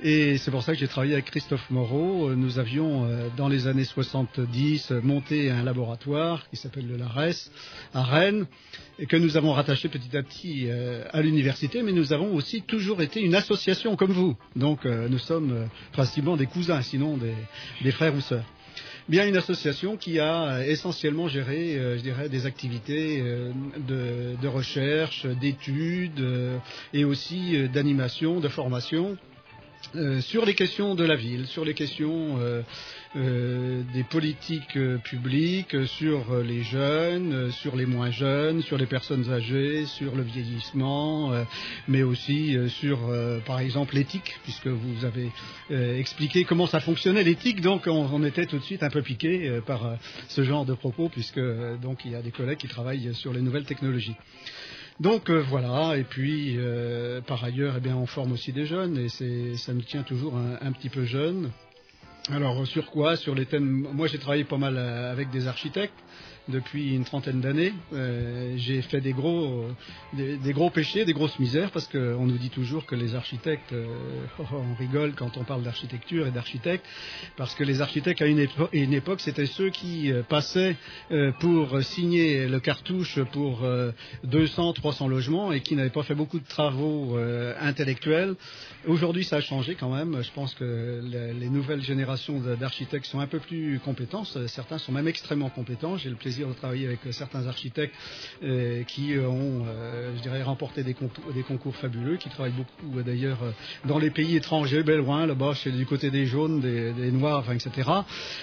Et 0.02 0.38
c'est 0.38 0.52
pour 0.52 0.62
ça 0.62 0.72
que 0.72 0.78
j'ai 0.78 0.86
travaillé 0.86 1.14
avec 1.14 1.26
Christophe 1.26 1.68
Moreau. 1.70 2.32
Nous 2.34 2.58
avions, 2.58 3.08
dans 3.36 3.48
les 3.48 3.66
années 3.66 3.84
70, 3.84 4.92
euh, 4.92 5.00
monté 5.02 5.50
un 5.50 5.64
laboratoire 5.64 6.48
qui 6.50 6.56
s'appelle 6.56 6.86
le 6.86 6.96
LARES 6.96 7.50
à 7.94 8.02
Rennes, 8.02 8.46
et 9.00 9.06
que 9.06 9.16
nous 9.16 9.36
avons 9.36 9.52
rattaché 9.52 9.88
petit 9.88 10.16
à 10.16 10.22
petit 10.22 10.68
à 11.12 11.20
l'université, 11.20 11.82
mais 11.82 11.90
nous 11.90 12.12
avons 12.12 12.32
aussi 12.32 12.62
toujours 12.62 13.02
été 13.02 13.20
une 13.20 13.34
association 13.34 13.96
comme 13.96 14.12
vous. 14.12 14.36
Donc 14.54 14.84
nous 14.84 15.18
sommes 15.18 15.68
principalement 15.92 16.36
des 16.36 16.46
cousins, 16.46 16.80
sinon 16.80 17.18
des 17.82 17.90
frères 17.90 18.13
Bien 19.06 19.26
une 19.26 19.36
association 19.36 19.98
qui 19.98 20.18
a 20.18 20.44
euh, 20.44 20.62
essentiellement 20.62 21.28
géré, 21.28 21.76
euh, 21.76 22.28
des 22.28 22.46
activités 22.46 23.20
euh, 23.20 23.52
de, 23.76 24.48
recherche, 24.48 25.26
d'études 25.26 26.24
et 26.94 27.04
aussi 27.04 27.68
d'animation, 27.68 28.40
de 28.40 28.48
formation 28.48 29.18
euh, 29.96 30.20
sur 30.20 30.44
les 30.44 30.54
questions 30.54 30.94
de 30.94 31.04
la 31.04 31.16
ville, 31.16 31.46
sur 31.46 31.64
les 31.64 31.74
questions 31.74 32.38
euh, 32.38 32.62
euh, 33.16 33.82
des 33.92 34.02
politiques 34.04 34.78
publiques, 35.04 35.86
sur 35.86 36.36
les 36.42 36.62
jeunes, 36.62 37.50
sur 37.52 37.76
les 37.76 37.86
moins 37.86 38.10
jeunes, 38.10 38.62
sur 38.62 38.76
les 38.76 38.86
personnes 38.86 39.30
âgées, 39.30 39.86
sur 39.86 40.14
le 40.14 40.22
vieillissement, 40.22 41.32
mais 41.86 42.02
aussi 42.02 42.56
sur, 42.68 42.98
par 43.46 43.60
exemple, 43.60 43.94
l'éthique, 43.94 44.34
puisque 44.42 44.66
vous 44.66 45.04
avez 45.04 45.30
expliqué 45.70 46.44
comment 46.44 46.66
ça 46.66 46.80
fonctionnait 46.80 47.22
l'éthique, 47.22 47.60
donc 47.60 47.86
on, 47.86 48.08
on 48.12 48.24
était 48.24 48.46
tout 48.46 48.58
de 48.58 48.64
suite 48.64 48.82
un 48.82 48.90
peu 48.90 49.02
piqué 49.02 49.60
par 49.64 49.96
ce 50.28 50.42
genre 50.42 50.64
de 50.64 50.74
propos, 50.74 51.08
puisque 51.08 51.40
donc 51.80 52.04
il 52.04 52.10
y 52.10 52.16
a 52.16 52.22
des 52.22 52.32
collègues 52.32 52.58
qui 52.58 52.68
travaillent 52.68 53.14
sur 53.14 53.32
les 53.32 53.40
nouvelles 53.40 53.64
technologies. 53.64 54.16
Donc 55.00 55.28
euh, 55.28 55.42
voilà, 55.48 55.96
et 55.96 56.04
puis 56.04 56.54
euh, 56.56 57.20
par 57.20 57.42
ailleurs, 57.42 57.74
eh 57.76 57.80
bien, 57.80 57.96
on 57.96 58.06
forme 58.06 58.32
aussi 58.32 58.52
des 58.52 58.66
jeunes, 58.66 58.96
et 58.98 59.08
ça 59.56 59.72
nous 59.72 59.82
tient 59.82 60.02
toujours 60.02 60.36
un, 60.36 60.72
petit 60.72 60.88
peu 60.88 61.04
jeune. 61.04 61.50
Alors 62.30 62.66
sur 62.66 62.90
quoi? 62.90 63.16
Sur 63.16 63.34
les 63.34 63.46
thèmes. 63.46 63.88
Moi, 63.92 64.06
j'ai 64.06 64.18
travaillé 64.18 64.44
pas 64.44 64.56
mal 64.56 64.76
euh, 64.76 65.10
avec 65.10 65.30
des 65.30 65.48
architectes 65.48 65.98
depuis 66.48 66.94
une 66.94 67.04
trentaine 67.04 67.40
d'années. 67.40 67.72
Euh, 67.92 68.54
j'ai 68.56 68.82
fait 68.82 69.00
des 69.00 69.12
gros, 69.12 69.66
des, 70.12 70.52
gros 70.52 70.70
péchés, 70.70 71.04
des 71.04 71.12
grosses 71.12 71.38
misères, 71.38 71.70
parce 71.70 71.88
qu'on 71.88 72.26
nous 72.26 72.38
dit 72.38 72.50
toujours 72.50 72.86
que 72.86 72.94
les 72.94 73.14
architectes, 73.14 73.72
euh, 73.72 73.86
on 74.52 74.74
rigole 74.78 75.14
quand 75.14 75.36
on 75.36 75.44
parle 75.44 75.62
d'architecture 75.62 76.26
et 76.26 76.30
d'architectes, 76.30 76.84
parce 77.36 77.54
que 77.54 77.64
les 77.64 77.80
architectes 77.80 78.20
à 78.20 78.26
une, 78.26 78.38
époque, 78.92 79.20
c'était 79.20 79.46
ceux 79.46 79.70
qui 79.70 80.12
euh, 80.12 80.22
passaient 80.22 80.76
pour 81.40 81.82
signer 81.82 82.46
le 82.46 82.60
cartouche 82.60 83.18
pour 83.32 83.64
euh, 83.64 83.92
200, 84.24 84.74
300 84.74 85.08
logements 85.08 85.52
et 85.52 85.60
qui 85.60 85.74
n'avaient 85.76 85.90
pas 85.90 86.02
fait 86.02 86.14
beaucoup 86.14 86.38
de 86.38 86.46
travaux 86.46 87.16
intellectuels. 87.60 88.34
Aujourd'hui, 88.86 89.24
ça 89.24 89.36
a 89.36 89.40
changé 89.40 89.74
quand 89.74 89.94
même. 89.94 90.22
Je 90.22 90.30
pense 90.32 90.54
que 90.54 91.00
les, 91.02 91.32
les 91.32 91.48
nouvelles 91.48 91.82
générations 91.82 92.40
d'architectes 92.40 93.06
sont 93.06 93.20
un 93.20 93.26
peu 93.26 93.38
plus 93.38 93.80
compétents. 93.84 94.24
Certains 94.46 94.78
sont 94.78 94.92
même 94.92 95.08
extrêmement 95.08 95.50
compétents. 95.50 95.96
J'ai 95.96 96.10
le 96.10 96.16
plaisir 96.16 96.33
de 96.42 96.52
travailler 96.54 96.86
avec 96.86 97.06
euh, 97.06 97.12
certains 97.12 97.46
architectes 97.46 97.94
euh, 98.42 98.82
qui 98.84 99.14
euh, 99.14 99.28
ont, 99.28 99.64
je 100.16 100.22
dirais, 100.22 100.42
remporté 100.42 100.82
des 100.82 100.94
concours, 100.94 101.76
fabuleux, 101.76 102.16
qui 102.16 102.28
travaillent 102.28 102.52
beaucoup 102.52 103.02
d'ailleurs 103.02 103.38
dans 103.84 103.98
les 103.98 104.10
pays 104.10 104.36
étrangers, 104.36 104.82
ben 104.82 104.98
loin, 104.98 105.26
là-bas, 105.26 105.54
chez 105.54 105.70
du 105.70 105.86
côté 105.86 106.10
des 106.10 106.26
jaunes, 106.26 106.60
des, 106.60 107.10
noirs, 107.10 107.50
etc. 107.52 107.90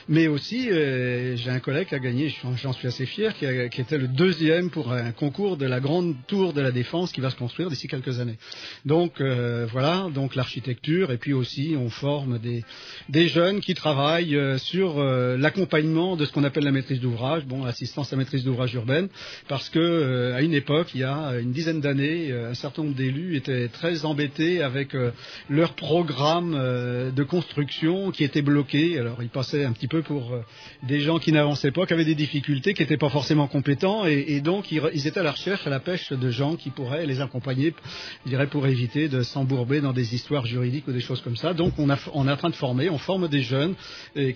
Mais 0.08 0.28
aussi, 0.28 0.70
j'ai 0.70 1.50
un 1.50 1.60
collègue 1.60 1.88
qui 1.88 1.96
a 1.96 2.00
gagné, 2.00 2.34
j'en 2.62 2.74
suis 2.74 2.88
assez 2.88 3.06
fier, 3.06 3.34
qui, 3.36 3.46
était 3.46 3.98
le 3.98 4.08
deuxième 4.08 4.70
pour 4.70 4.92
un 4.92 5.12
concours 5.12 5.58
de 5.58 5.66
la 5.66 5.80
grande 5.80 6.16
tour 6.28 6.54
de 6.54 6.62
la 6.62 6.72
défense 6.72 7.12
qui 7.12 7.22
va 7.22 7.30
se 7.30 7.36
construire 7.36 7.70
d'ici 7.70 7.88
quelques 7.88 8.20
années. 8.20 8.38
Donc 8.86 9.22
voilà, 9.22 10.08
donc 10.14 10.36
l'architecture, 10.36 11.12
et 11.12 11.18
puis 11.18 11.34
aussi 11.34 11.76
on 11.78 11.90
forme 11.90 12.40
des, 12.40 13.28
jeunes 13.28 13.62
qui 13.62 13.74
travaillent 13.74 14.60
sur 14.60 15.02
l'accompagnement 15.04 16.16
de 16.16 16.26
ce 16.26 16.32
qu'on 16.32 16.44
appelle 16.44 16.64
la 16.64 16.72
maîtrise 16.72 17.00
d'ouvrage, 17.00 17.46
assistance 17.82 18.14
à 18.14 18.16
maîtrise 18.16 18.44
d'ouvrage 18.44 18.76
urbaine, 18.76 19.10
parce 19.48 19.68
que 19.70 19.80
euh, 19.80 20.36
à 20.36 20.44
une 20.44 20.54
époque, 20.54 20.90
il 20.94 21.02
y 21.02 21.04
a 21.04 21.40
une 21.40 21.52
dizaine 21.52 21.82
d'années, 21.82 22.32
euh, 22.32 22.52
un 22.52 22.54
certain 22.54 22.84
nombre 22.84 22.96
d'élus 22.96 23.36
étaient 23.36 23.70
très 23.70 24.06
embêtés 24.06 24.62
avec 24.62 24.94
euh, 24.94 25.10
leur 25.50 25.74
programme 25.74 26.52
de 26.52 27.24
construction 27.24 28.12
qui 28.12 28.24
était 28.24 28.44
bloqué. 28.44 29.00
Alors 29.00 29.24
ils 29.24 29.30
passaient 29.30 29.66
un 29.66 29.72
petit 29.72 29.88
peu 29.88 30.04
pour 30.04 30.32
des 30.84 31.00
gens 31.00 31.18
qui 31.18 31.32
n'avançaient 31.32 31.72
pas, 31.72 31.88
qui 31.88 31.94
avaient 31.94 32.06
des 32.06 32.16
difficultés, 32.16 32.74
qui 32.76 32.84
n'étaient 32.84 32.98
pas 32.98 33.10
forcément 33.10 33.48
compétents, 33.48 34.06
et, 34.06 34.42
donc 34.42 34.72
ils, 34.72 35.08
étaient 35.08 35.20
à 35.20 35.24
la 35.24 35.32
recherche, 35.32 35.66
à 35.66 35.70
la 35.70 35.80
pêche 35.80 36.12
de 36.12 36.30
gens 36.30 36.56
qui 36.56 36.70
pourraient 36.70 37.06
les 37.06 37.20
accompagner, 37.20 37.74
je 38.26 38.30
dirais, 38.30 38.48
pour 38.48 38.68
éviter 38.68 39.10
de 39.10 39.24
s'embourber 39.24 39.82
dans 39.82 39.94
des 39.94 40.14
histoires 40.14 40.46
juridiques 40.46 40.88
ou 40.88 40.92
des 40.92 41.00
choses 41.00 41.22
comme 41.22 41.36
ça. 41.36 41.54
Donc 41.54 41.74
on, 41.80 41.90
a, 41.90 41.98
on 42.14 42.28
est 42.28 42.32
en 42.32 42.38
train 42.38 42.50
de 42.50 42.56
former, 42.56 42.90
on 42.90 43.00
forme 43.00 43.28
des 43.28 43.42
jeunes 43.42 43.74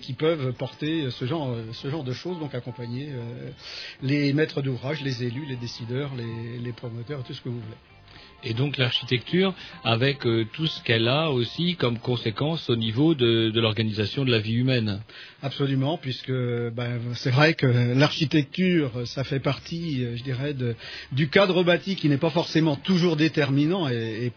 qui 0.02 0.14
peuvent 0.14 0.52
porter 0.54 1.10
ce 1.10 1.24
genre, 1.26 1.54
ce 1.72 1.88
genre 1.88 2.04
de 2.04 2.12
choses, 2.12 2.38
donc 2.38 2.54
accompagner 2.54 3.08
les 4.02 4.32
maîtres 4.32 4.62
d'ouvrage, 4.62 5.02
les 5.02 5.24
élus, 5.24 5.46
les 5.46 5.56
décideurs, 5.56 6.10
les, 6.16 6.72
promoteurs, 6.72 7.22
tout 7.24 7.34
ce 7.34 7.40
que 7.40 7.48
vous 7.48 7.60
voulez. 7.60 7.76
Et 8.44 8.54
donc 8.54 8.76
l'architecture, 8.76 9.54
avec 9.82 10.26
euh, 10.26 10.46
tout 10.52 10.66
ce 10.66 10.82
qu'elle 10.82 11.08
a 11.08 11.30
aussi 11.30 11.74
comme 11.74 11.98
conséquence 11.98 12.68
au 12.68 12.76
niveau 12.76 13.14
de 13.14 13.50
l'organisation 13.58 14.24
de 14.24 14.30
la 14.30 14.38
vie 14.38 14.54
humaine. 14.54 15.00
Absolument, 15.42 15.98
puisque 15.98 16.32
ben, 16.32 16.98
c'est 17.14 17.30
vrai 17.30 17.52
que 17.52 17.66
l'architecture, 17.66 18.90
ça 19.04 19.22
fait 19.22 19.38
partie, 19.38 20.02
je 20.16 20.22
dirais, 20.22 20.54
de, 20.54 20.74
du 21.12 21.28
cadre 21.28 21.62
bâti 21.62 21.94
qui 21.94 22.08
n'est 22.08 22.16
pas 22.16 22.30
forcément 22.30 22.74
toujours 22.76 23.16
déterminant 23.16 23.86
et, 23.88 24.32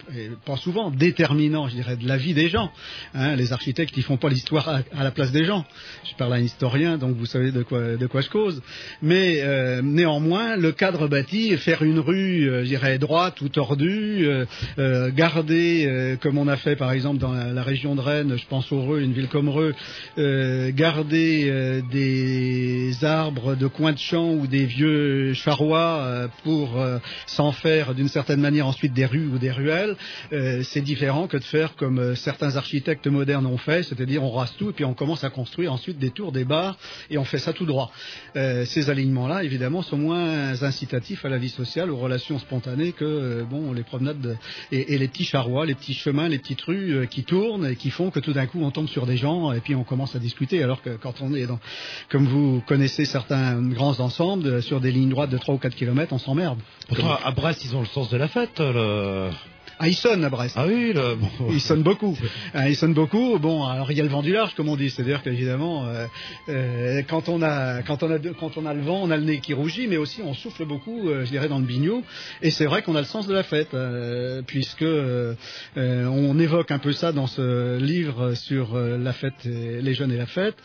pas 0.45 0.57
souvent 0.57 0.91
déterminant, 0.91 1.69
je 1.69 1.75
dirais, 1.75 1.95
de 1.95 2.05
la 2.05 2.17
vie 2.17 2.33
des 2.33 2.49
gens. 2.49 2.69
Hein, 3.13 3.37
les 3.37 3.53
architectes, 3.53 3.95
ils 3.95 4.03
font 4.03 4.17
pas 4.17 4.27
l'histoire 4.27 4.67
à, 4.67 5.03
la 5.03 5.11
place 5.11 5.31
des 5.31 5.45
gens. 5.45 5.65
Je 6.03 6.15
parle 6.15 6.33
à 6.33 6.35
un 6.35 6.41
historien, 6.41 6.97
donc 6.97 7.15
vous 7.15 7.25
savez 7.25 7.51
de 7.51 7.63
quoi, 7.63 7.95
de 7.95 8.07
quoi 8.07 8.19
je 8.19 8.29
cause. 8.29 8.61
Mais 9.01 9.39
euh, 9.41 9.81
néanmoins, 9.81 10.57
le 10.57 10.73
cadre 10.73 11.07
bâti, 11.07 11.55
faire 11.57 11.81
une 11.81 11.99
rue, 11.99 12.49
euh, 12.49 12.63
je 12.63 12.67
dirais, 12.67 12.97
droite 12.97 13.39
ou 13.39 13.47
tordue, 13.47 14.27
euh, 14.77 15.11
garder, 15.11 16.17
comme 16.21 16.37
on 16.37 16.47
a 16.47 16.57
fait 16.57 16.75
par 16.75 16.91
exemple 16.91 17.19
dans 17.19 17.33
la, 17.33 17.63
région 17.63 17.95
de 17.95 18.01
Rennes, 18.01 18.35
je 18.37 18.45
pense 18.47 18.71
au 18.71 18.81
Reux, 18.81 19.01
une 19.01 19.13
ville 19.13 19.27
comme 19.27 19.49
Reux, 19.49 19.73
euh, 20.17 20.71
garder 21.03 21.45
euh, 21.49 21.81
des 21.89 23.05
arbres 23.05 23.55
de 23.55 23.67
coin 23.67 23.93
de 23.93 23.97
champ 23.97 24.33
ou 24.33 24.47
des 24.47 24.65
vieux 24.65 25.33
charrois 25.33 25.99
euh, 26.01 26.27
pour 26.43 26.77
euh, 26.77 26.97
s'en 27.25 27.53
faire 27.53 27.95
d'une 27.95 28.09
certaine 28.09 28.41
manière 28.41 28.67
ensuite 28.67 28.93
des 28.93 29.05
rues 29.05 29.27
ou 29.27 29.37
des 29.37 29.49
ruelles, 29.51 29.95
euh, 30.33 30.61
c'est 30.63 30.81
différent 30.81 31.27
que 31.27 31.37
de 31.37 31.43
faire 31.45 31.75
comme 31.77 32.15
certains 32.17 32.57
architectes 32.57 33.07
modernes 33.07 33.45
ont 33.45 33.57
fait, 33.57 33.83
c'est-à-dire 33.83 34.23
on 34.23 34.31
rase 34.31 34.53
tout 34.57 34.71
et 34.71 34.73
puis 34.73 34.83
on 34.83 34.93
commence 34.93 35.23
à 35.23 35.29
construire 35.29 35.71
ensuite 35.71 35.99
des 35.99 36.09
tours, 36.09 36.33
des 36.33 36.43
bars 36.43 36.77
et 37.09 37.17
on 37.17 37.23
fait 37.23 37.37
ça 37.39 37.53
tout 37.53 37.65
droit. 37.65 37.91
Ces 38.35 38.89
alignements-là, 38.89 39.43
évidemment, 39.45 39.81
sont 39.81 39.97
moins 39.97 40.61
incitatifs 40.61 41.23
à 41.23 41.29
la 41.29 41.37
vie 41.37 41.49
sociale, 41.49 41.91
aux 41.91 41.97
relations 41.97 42.39
spontanées 42.39 42.91
que 42.91 43.43
bon 43.49 43.71
les 43.71 43.83
promenades 43.83 44.19
de- 44.19 44.35
et, 44.73 44.93
et 44.95 44.97
les 44.97 45.07
petits 45.07 45.23
charrois, 45.23 45.65
les 45.65 45.75
petits 45.75 45.93
chemins, 45.93 46.27
les 46.27 46.39
petites 46.39 46.61
rues 46.61 47.07
qui 47.09 47.23
tournent 47.23 47.67
et 47.67 47.75
qui 47.77 47.89
font 47.89 48.09
que 48.11 48.19
tout 48.19 48.33
d'un 48.33 48.47
coup 48.47 48.61
on 48.61 48.71
tombe 48.71 48.89
sur 48.89 49.05
des 49.05 49.15
gens 49.17 49.53
et 49.53 49.61
puis 49.61 49.75
on 49.75 49.83
commence 49.85 50.15
à 50.15 50.19
discuter. 50.19 50.61
Alors 50.61 50.78
que 50.81 50.97
quand 50.97 51.21
on 51.21 51.33
est 51.33 51.45
dans, 51.45 51.59
comme 52.09 52.25
vous 52.25 52.61
connaissez 52.67 53.05
certains 53.05 53.61
grands 53.61 53.99
ensembles, 53.99 54.47
euh, 54.47 54.61
sur 54.61 54.81
des 54.81 54.91
lignes 54.91 55.09
droites 55.09 55.29
de 55.29 55.37
3 55.37 55.55
ou 55.55 55.57
4 55.57 55.75
kilomètres, 55.75 56.13
on 56.13 56.17
s'emmerde. 56.17 56.59
Pourtant, 56.87 57.17
à 57.23 57.31
Brest, 57.31 57.63
ils 57.65 57.75
ont 57.75 57.81
le 57.81 57.87
sens 57.87 58.09
de 58.09 58.17
la 58.17 58.27
fête. 58.27 58.59
Le... 58.59 59.29
Ah, 59.81 59.87
ils 59.87 59.95
sonnent 59.95 60.25
à 60.25 60.29
Brest. 60.29 60.55
Ah 60.57 60.67
oui, 60.67 60.91
le... 60.91 61.15
bon. 61.15 61.29
Ils 61.53 61.61
sonnent 61.61 61.83
beaucoup. 61.83 62.17
Hein, 62.53 62.67
ils 62.67 62.75
sonnent 62.75 62.93
beaucoup. 62.93 63.39
Bon, 63.39 63.63
alors 63.63 63.89
il 63.93 63.97
y 63.97 64.01
a 64.01 64.03
le 64.03 64.09
vent 64.09 64.21
du 64.21 64.33
large, 64.33 64.53
comme 64.55 64.67
on 64.67 64.75
dit. 64.75 64.89
C'est-à-dire 64.89 65.23
qu'évidemment, 65.23 65.87
euh, 65.87 66.05
euh, 66.49 67.01
quand 67.07 67.29
on 67.29 67.41
a 67.41 67.81
quand 67.83 68.03
on 68.03 68.11
a 68.11 68.19
quand 68.37 68.57
on 68.57 68.65
a 68.65 68.73
le 68.73 68.81
vent, 68.81 68.99
on 69.01 69.09
a 69.09 69.15
le 69.15 69.23
nez 69.23 69.39
qui 69.39 69.53
rougit, 69.53 69.87
mais 69.87 69.95
aussi 69.95 70.21
on 70.21 70.33
souffle 70.33 70.65
beaucoup, 70.65 71.07
euh, 71.07 71.23
je 71.23 71.31
dirais, 71.31 71.47
dans 71.47 71.59
le 71.59 71.65
bignou. 71.65 72.03
Et 72.41 72.51
c'est 72.51 72.65
vrai 72.65 72.81
qu'on 72.81 72.93
a 72.95 72.99
le 72.99 73.05
sens 73.05 73.25
de 73.25 73.33
la 73.33 73.43
fête, 73.43 73.73
puisque 74.47 74.85
on 75.77 76.39
évoque 76.39 76.71
un 76.71 76.79
peu 76.79 76.91
ça 76.91 77.13
dans 77.13 77.27
ce 77.27 77.77
livre 77.77 78.33
sur 78.33 78.77
la 78.77 79.13
fête, 79.13 79.45
et 79.45 79.81
les 79.81 79.93
jeunes 79.93 80.11
et 80.11 80.17
la 80.17 80.25
fête, 80.25 80.57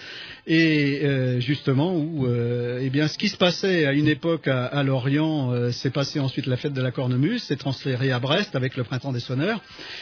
et 0.49 1.39
justement 1.39 1.95
où, 1.95 2.27
eh 2.27 2.91
bien, 2.91 3.07
ce 3.07 3.17
qui 3.17 3.29
se 3.29 3.37
passait 3.37 3.87
à 3.87 3.93
une 3.93 4.09
époque 4.09 4.49
à, 4.49 4.67
à 4.67 4.83
Lorient, 4.83 5.71
s'est 5.71 5.91
passé 5.91 6.19
ensuite 6.19 6.47
la 6.47 6.57
fête 6.57 6.73
de 6.73 6.83
la 6.83 6.91
cornemuse, 6.91 7.45
s'est 7.45 7.57
transféré 7.57 8.11
à 8.11 8.19
Brest 8.19 8.57
avec 8.57 8.77
le 8.77 8.83
printemps 8.83 9.04
des 9.13 9.21
sonneurs. 9.21 9.61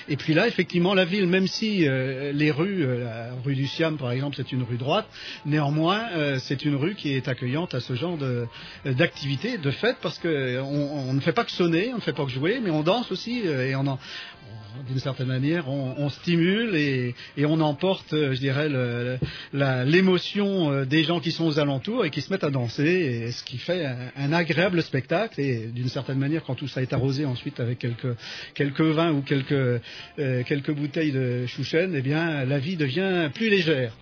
Et 0.08 0.16
puis 0.16 0.34
là, 0.34 0.48
effectivement, 0.48 0.94
la 0.94 1.04
ville, 1.04 1.26
même 1.26 1.46
si 1.46 1.86
euh, 1.86 2.32
les 2.32 2.50
rues, 2.50 2.84
euh, 2.84 3.04
la 3.04 3.30
rue 3.44 3.54
du 3.54 3.66
Siam 3.66 3.96
par 3.96 4.10
exemple, 4.12 4.36
c'est 4.36 4.52
une 4.52 4.62
rue 4.62 4.76
droite, 4.76 5.06
néanmoins, 5.44 6.08
euh, 6.14 6.38
c'est 6.38 6.64
une 6.64 6.76
rue 6.76 6.94
qui 6.94 7.14
est 7.14 7.28
accueillante 7.28 7.74
à 7.74 7.80
ce 7.80 7.94
genre 7.94 8.16
de 8.16 8.46
d'activité, 8.84 9.58
de 9.58 9.70
fête, 9.70 9.96
parce 10.00 10.18
euh, 10.24 10.60
on, 10.60 11.12
ne 11.12 11.20
fait 11.20 11.32
pas 11.32 11.44
que 11.44 11.50
sonner, 11.50 11.92
on 11.92 11.96
ne 11.96 12.00
fait 12.00 12.12
pas 12.12 12.24
que 12.24 12.30
jouer, 12.30 12.60
mais 12.62 12.70
on 12.70 12.82
danse 12.82 13.10
aussi 13.12 13.42
euh, 13.44 13.68
et 13.68 13.76
on 13.76 13.86
en 13.86 13.98
d'une 14.88 14.98
certaine 14.98 15.28
manière, 15.28 15.68
on, 15.68 15.94
on 15.98 16.08
stimule 16.08 16.74
et, 16.74 17.14
et 17.36 17.44
on 17.46 17.60
emporte, 17.60 18.12
euh, 18.14 18.32
je 18.32 18.40
dirais, 18.40 18.68
le- 18.68 19.18
la- 19.52 19.84
l'émotion 19.84 20.72
euh, 20.72 20.84
des 20.86 21.04
gens 21.04 21.20
qui 21.20 21.30
sont 21.30 21.44
aux 21.44 21.58
alentours 21.60 22.04
et 22.06 22.10
qui 22.10 22.20
se 22.22 22.32
mettent 22.32 22.42
à 22.42 22.50
danser, 22.50 22.84
et 23.26 23.30
ce 23.32 23.44
qui 23.44 23.58
fait 23.58 23.84
un, 23.84 23.96
un 24.16 24.32
agréable 24.32 24.82
spectacle. 24.82 25.40
Et 25.40 25.66
d'une 25.66 25.88
certaine 25.88 26.18
manière, 26.18 26.42
quand 26.42 26.54
tout 26.54 26.68
ça 26.68 26.80
est 26.82 26.92
arrosé 26.92 27.26
ensuite 27.26 27.60
avec 27.60 27.78
quelques, 27.78 28.16
quelques 28.54 28.80
vins 28.80 29.12
ou 29.12 29.20
quelques, 29.22 29.52
euh, 29.52 30.42
quelques 30.46 30.72
bouteilles 30.72 31.12
de 31.12 31.46
chouchen, 31.46 31.92
eh 31.94 32.00
bien, 32.02 32.44
la 32.44 32.58
vie 32.58 32.76
devient 32.76 33.30
plus 33.32 33.50
légère. 33.50 33.92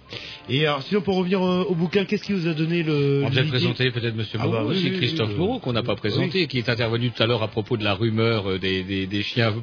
Et 0.49 0.67
alors, 0.67 0.83
sinon, 0.83 1.03
pour 1.03 1.17
revenir 1.17 1.43
euh, 1.45 1.65
au 1.69 1.75
bouquin, 1.75 2.05
qu'est-ce 2.05 2.25
qui 2.25 2.33
vous 2.33 2.49
a 2.49 2.55
donné 2.55 2.83
le. 2.83 3.23
On 3.27 3.31
présenter 3.31 3.91
peut-être 3.91 4.15
Monsieur 4.17 4.39
Ah 4.41 4.47
Moreau, 4.47 4.57
bah 4.57 4.65
oui, 4.69 4.77
aussi 4.77 4.91
oui, 4.91 4.97
Christophe 4.97 5.31
oui, 5.31 5.37
Moreau, 5.37 5.59
qu'on 5.59 5.73
n'a 5.73 5.83
pas 5.83 5.95
présenté, 5.97 6.47
qui 6.47 6.59
est 6.59 6.69
intervenu 6.69 7.11
tout 7.11 7.23
à 7.23 7.27
l'heure 7.27 7.43
à 7.43 7.49
propos 7.49 7.77
de 7.77 7.85
la 7.85 7.95
rumeur 7.95 8.59
des, 8.59 8.83
des, 8.83 9.07
des 9.07 9.23
chiens, 9.23 9.55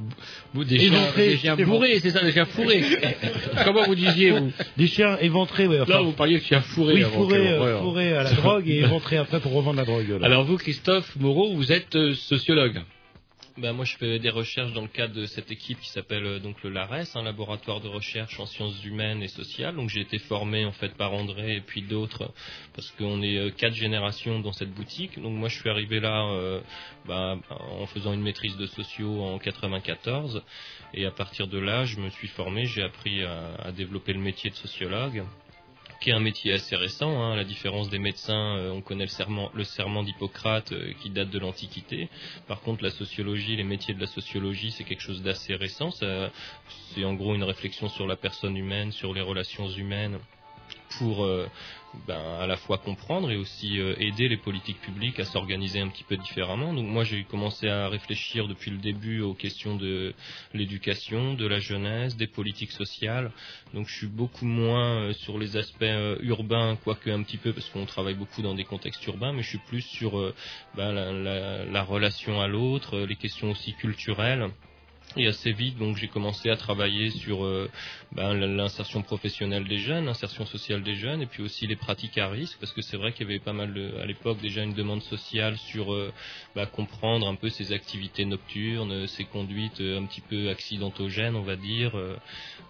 bou- 0.57 0.63
des 0.63 0.77
chiens, 0.79 0.93
Éventrés, 0.93 1.27
des 1.29 1.37
chiens 1.37 1.55
bourrés, 1.55 1.99
c'est 2.01 2.09
ça, 2.11 2.21
des 2.23 2.31
chiens 2.31 2.45
fourrés. 2.45 2.83
Comment 3.65 3.83
vous 3.85 3.95
disiez, 3.95 4.31
vous 4.31 4.51
Des 4.77 4.87
chiens 4.87 5.17
éventrés, 5.19 5.67
ouais. 5.67 5.79
Là, 5.87 6.01
vous 6.01 6.11
parliez 6.11 6.39
de 6.39 6.43
chiens 6.43 6.61
fourrés 6.61 6.95
Oui, 6.95 7.01
fourrés, 7.03 7.47
euh, 7.47 7.79
fourrés 7.79 8.13
à 8.13 8.23
la 8.23 8.31
drogue 8.33 8.67
et 8.69 8.77
éventrés 8.83 9.17
après 9.17 9.39
pour 9.39 9.53
revendre 9.53 9.77
la 9.77 9.85
drogue. 9.85 10.09
là. 10.09 10.25
Alors 10.25 10.43
vous, 10.45 10.57
Christophe 10.57 11.15
Moreau, 11.19 11.53
vous 11.55 11.71
êtes 11.71 11.95
euh, 11.95 12.13
sociologue. 12.13 12.81
Ben, 13.59 13.73
moi, 13.73 13.85
je 13.85 13.97
fais 13.97 14.19
des 14.19 14.29
recherches 14.29 14.71
dans 14.73 14.83
le 14.83 14.87
cadre 14.87 15.15
de 15.15 15.25
cette 15.25 15.49
équipe 15.49 15.79
qui 15.79 15.89
s'appelle 15.89 16.25
euh, 16.27 16.39
donc 16.39 16.61
le 16.61 16.69
LARES, 16.69 17.15
un 17.15 17.23
laboratoire 17.23 17.81
de 17.81 17.87
recherche 17.87 18.39
en 18.39 18.45
sciences 18.45 18.85
humaines 18.85 19.23
et 19.23 19.27
sociales. 19.29 19.75
Donc, 19.75 19.89
j'ai 19.89 20.01
été 20.01 20.19
formé 20.19 20.63
en 20.63 20.71
fait 20.73 20.93
par 20.93 21.11
André 21.13 21.55
et 21.55 21.61
puis 21.61 21.81
d'autres 21.81 22.31
parce 22.75 22.91
qu'on 22.91 23.23
est 23.23 23.35
euh, 23.35 23.49
quatre 23.49 23.73
générations 23.73 24.41
dans 24.41 24.51
cette 24.51 24.71
boutique. 24.71 25.19
Donc, 25.19 25.33
moi, 25.33 25.49
je 25.49 25.59
suis 25.59 25.69
arrivé 25.71 25.99
là 25.99 26.27
euh, 26.33 26.61
ben, 27.07 27.41
en 27.49 27.87
faisant 27.87 28.13
une 28.13 28.21
maîtrise 28.21 28.55
de 28.57 28.67
sociaux 28.67 29.23
en 29.23 29.39
94 29.39 30.43
et 30.93 31.07
à 31.07 31.11
partir 31.11 31.47
de 31.47 31.57
là, 31.57 31.83
je 31.83 31.99
me 31.99 32.11
suis 32.11 32.27
formé. 32.27 32.65
J'ai 32.67 32.83
appris 32.83 33.23
à 33.23 33.71
développer 33.71 34.13
le 34.13 34.19
métier 34.19 34.51
de 34.51 34.55
sociologue 34.55 35.23
qui 35.99 36.09
est 36.09 36.13
un 36.13 36.19
métier 36.19 36.53
assez 36.53 36.75
récent. 36.75 37.21
Hein. 37.21 37.33
À 37.33 37.35
la 37.35 37.43
différence 37.43 37.89
des 37.89 37.99
médecins, 37.99 38.57
euh, 38.57 38.71
on 38.71 38.81
connaît 38.81 39.05
le 39.05 39.09
serment, 39.09 39.49
le 39.53 39.63
serment 39.63 40.03
d'Hippocrate 40.03 40.71
euh, 40.71 40.93
qui 41.01 41.09
date 41.09 41.29
de 41.29 41.39
l'Antiquité. 41.39 42.09
Par 42.47 42.61
contre, 42.61 42.83
la 42.83 42.91
sociologie, 42.91 43.55
les 43.55 43.63
métiers 43.63 43.93
de 43.93 43.99
la 43.99 44.07
sociologie, 44.07 44.71
c'est 44.71 44.83
quelque 44.83 45.01
chose 45.01 45.21
d'assez 45.21 45.55
récent. 45.55 45.91
C'est 45.91 47.05
en 47.05 47.13
gros 47.13 47.35
une 47.35 47.43
réflexion 47.43 47.89
sur 47.89 48.07
la 48.07 48.15
personne 48.15 48.57
humaine, 48.57 48.91
sur 48.91 49.13
les 49.13 49.21
relations 49.21 49.69
humaines 49.69 50.19
pour 50.97 51.23
euh, 51.23 51.47
ben, 51.93 52.19
à 52.39 52.45
la 52.47 52.57
fois 52.57 52.77
comprendre 52.77 53.31
et 53.31 53.37
aussi 53.37 53.79
euh, 53.79 53.95
aider 53.97 54.27
les 54.27 54.37
politiques 54.37 54.79
publiques 54.81 55.19
à 55.19 55.25
s'organiser 55.25 55.79
un 55.79 55.87
petit 55.87 56.03
peu 56.03 56.17
différemment. 56.17 56.73
Donc 56.73 56.85
moi 56.87 57.03
j'ai 57.03 57.23
commencé 57.23 57.67
à 57.67 57.87
réfléchir 57.89 58.47
depuis 58.47 58.71
le 58.71 58.77
début 58.77 59.21
aux 59.21 59.33
questions 59.33 59.75
de 59.75 60.13
l'éducation, 60.53 61.33
de 61.33 61.47
la 61.47 61.59
jeunesse, 61.59 62.15
des 62.15 62.27
politiques 62.27 62.71
sociales. 62.71 63.31
Donc 63.73 63.87
je 63.87 63.95
suis 63.95 64.07
beaucoup 64.07 64.45
moins 64.45 65.01
euh, 65.01 65.13
sur 65.13 65.39
les 65.39 65.57
aspects 65.57 65.81
euh, 65.83 66.17
urbains, 66.21 66.77
quoique 66.83 67.09
un 67.09 67.23
petit 67.23 67.37
peu 67.37 67.53
parce 67.53 67.69
qu'on 67.69 67.85
travaille 67.85 68.15
beaucoup 68.15 68.41
dans 68.41 68.53
des 68.53 68.65
contextes 68.65 69.05
urbains, 69.07 69.33
mais 69.33 69.41
je 69.43 69.49
suis 69.49 69.57
plus 69.59 69.81
sur 69.81 70.33
ben, 70.75 70.91
la, 70.91 71.11
la- 71.11 71.65
la 71.65 71.83
relation 71.83 72.41
à 72.41 72.47
l'autre, 72.47 72.99
les 72.99 73.15
questions 73.15 73.51
aussi 73.51 73.73
culturelles. 73.75 74.49
Et 75.17 75.25
assez 75.25 75.51
vite, 75.51 75.79
donc 75.79 75.97
j'ai 75.97 76.07
commencé 76.07 76.51
à 76.51 76.55
travailler 76.55 77.09
sur 77.09 77.43
euh, 77.43 77.71
ben, 78.11 78.35
l'insertion 78.35 79.01
professionnelle 79.01 79.67
des 79.67 79.79
jeunes, 79.79 80.05
l'insertion 80.05 80.45
sociale 80.45 80.83
des 80.83 80.93
jeunes, 80.93 81.23
et 81.23 81.25
puis 81.25 81.41
aussi 81.41 81.65
les 81.65 81.75
pratiques 81.75 82.19
à 82.19 82.27
risque, 82.27 82.59
parce 82.59 82.71
que 82.71 82.83
c'est 82.83 82.97
vrai 82.97 83.13
qu'il 83.13 83.27
y 83.27 83.29
avait 83.31 83.39
pas 83.39 83.53
mal 83.53 83.73
de, 83.73 83.97
à 83.97 84.05
l'époque 84.05 84.39
déjà 84.39 84.61
une 84.61 84.75
demande 84.75 85.01
sociale 85.01 85.57
sur 85.57 85.91
euh, 85.91 86.13
ben, 86.55 86.67
comprendre 86.67 87.27
un 87.27 87.33
peu 87.33 87.49
ces 87.49 87.71
activités 87.71 88.25
nocturnes, 88.25 89.07
ces 89.07 89.23
conduites 89.23 89.81
euh, 89.81 89.99
un 89.99 90.05
petit 90.05 90.21
peu 90.21 90.49
accidentogènes, 90.49 91.35
on 91.35 91.41
va 91.41 91.55
dire. 91.55 91.93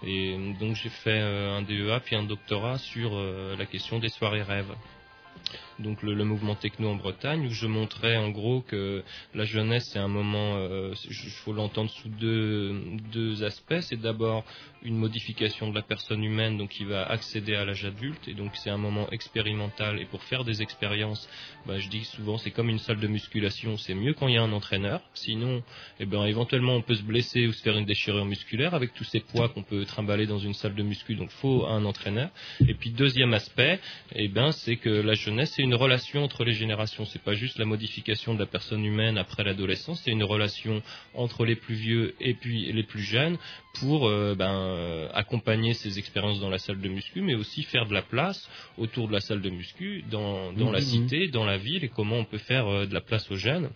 et 0.06 0.38
donc 0.60 0.76
j'ai 0.76 0.90
fait 0.90 1.20
un 1.20 1.62
DEA 1.64 2.00
puis 2.00 2.16
un 2.16 2.24
doctorat 2.24 2.78
sur 2.78 3.12
la 3.58 3.66
question 3.66 4.00
des 4.00 4.10
soirées 4.10 4.42
rêves 4.42 4.74
donc 5.80 6.02
le, 6.04 6.14
le 6.14 6.24
mouvement 6.24 6.56
techno 6.56 6.90
en 6.90 6.96
Bretagne, 6.96 7.46
où 7.46 7.50
je 7.50 7.68
montrais 7.68 8.18
en 8.18 8.30
gros 8.30 8.62
que 8.62 9.04
la 9.34 9.46
jeunesse 9.46 9.90
c'est 9.92 10.00
un 10.00 10.08
moment, 10.08 10.58
euh, 10.58 10.94
il 11.10 11.30
faut 11.44 11.54
l'entendre 11.54 11.90
sous 11.90 12.10
deux, 12.10 12.76
deux 13.12 13.44
aspects. 13.44 13.80
C'est 13.82 14.00
d'abord 14.00 14.44
une 14.84 14.98
modification 14.98 15.70
de 15.70 15.76
la 15.76 15.82
personne 15.82 16.24
humaine, 16.24 16.58
donc 16.58 16.70
qui 16.70 16.86
va 16.86 17.04
accéder 17.04 17.56
à 17.56 17.66
l'âge 17.66 17.86
adulte, 17.86 18.28
et 18.28 18.34
donc 18.34 18.56
c'est 18.56 18.70
un 18.70 18.78
moment 18.78 19.10
expérimental. 19.12 20.00
Et 20.00 20.06
pour 20.06 20.24
faire 20.24 20.44
des 20.44 20.62
expériences, 20.62 21.28
bah, 21.66 21.80
je 21.80 21.90
dis 21.90 22.06
souvent 22.06 22.38
c'est 22.38 22.52
comme 22.52 22.70
une 22.70 22.80
salle 22.80 23.00
de 23.00 23.08
musculation, 23.08 23.78
c'est 23.78 23.94
mieux 23.94 24.14
quand 24.14 24.28
il 24.28 24.36
y 24.36 24.38
a 24.38 24.44
un 24.44 24.54
entraîneur. 24.54 25.02
Sinon, 25.14 25.64
eh 26.00 26.06
ben 26.06 26.26
éventuellement 26.26 26.76
on 26.76 26.82
peut 26.82 26.96
se 26.96 27.04
blesser 27.04 27.48
ou 27.48 27.54
se 27.54 27.62
faire 27.62 27.78
une 27.78 27.86
déchirure 27.86 28.26
musculaire 28.26 28.74
avec 28.74 28.94
tous 28.94 29.04
ces 29.04 29.20
poids 29.20 29.50
qu'on 29.50 29.64
peut 29.64 29.86
trimballer 29.86 30.26
dans 30.26 30.40
une 30.40 30.54
salle 30.54 30.76
de 30.76 30.84
muscu. 30.84 31.16
Donc 31.16 31.30
faut 31.32 31.66
un 31.66 31.86
entraîneur. 31.86 32.30
Et 32.68 32.74
puis 32.74 32.92
deuxième 32.92 33.34
aspect, 33.34 33.80
eh 34.16 34.28
ben 34.28 34.52
c'est 34.52 34.78
que 34.78 34.90
la 34.90 35.14
jeunesse 35.14 35.58
relation 35.76 36.24
entre 36.24 36.44
les 36.44 36.54
générations. 36.54 37.06
C'est 37.06 37.22
pas 37.22 37.34
juste 37.34 37.58
la 37.58 37.66
modification 37.66 38.34
de 38.34 38.40
la 38.40 38.46
personne 38.46 38.84
humaine 38.86 39.18
après 39.18 39.44
l'adolescence, 39.44 40.02
c'est 40.04 40.12
une 40.12 40.24
relation 40.24 40.82
entre 41.14 41.46
les 41.46 41.56
plus 41.56 41.76
vieux 41.76 42.16
et 42.20 42.34
puis 42.34 42.72
les 42.72 42.84
plus 42.84 43.02
jeunes 43.02 43.38
pour 43.80 44.08
euh, 44.08 44.36
ben, 44.36 45.10
accompagner 45.14 45.74
ces 45.74 46.00
expériences 46.00 46.40
dans 46.40 46.50
la 46.50 46.58
salle 46.58 46.82
de 46.82 46.90
muscu, 46.90 47.22
mais 47.22 47.36
aussi 47.36 47.64
faire 47.64 47.86
de 47.86 47.94
la 47.94 48.02
place 48.02 48.50
autour 48.78 49.08
de 49.08 49.14
la 49.14 49.20
salle 49.20 49.42
de 49.42 49.50
muscu 49.50 50.04
dans, 50.10 50.52
dans 50.54 50.72
la 50.72 50.82
cité, 50.82 51.28
dans 51.28 51.46
la 51.46 51.58
ville, 51.58 51.84
et 51.84 51.90
comment 51.90 52.18
on 52.18 52.26
peut 52.26 52.38
faire 52.38 52.68
euh, 52.68 52.86
de 52.86 52.94
la 52.94 53.02
place 53.02 53.30
aux 53.32 53.36
jeunes 53.36 53.70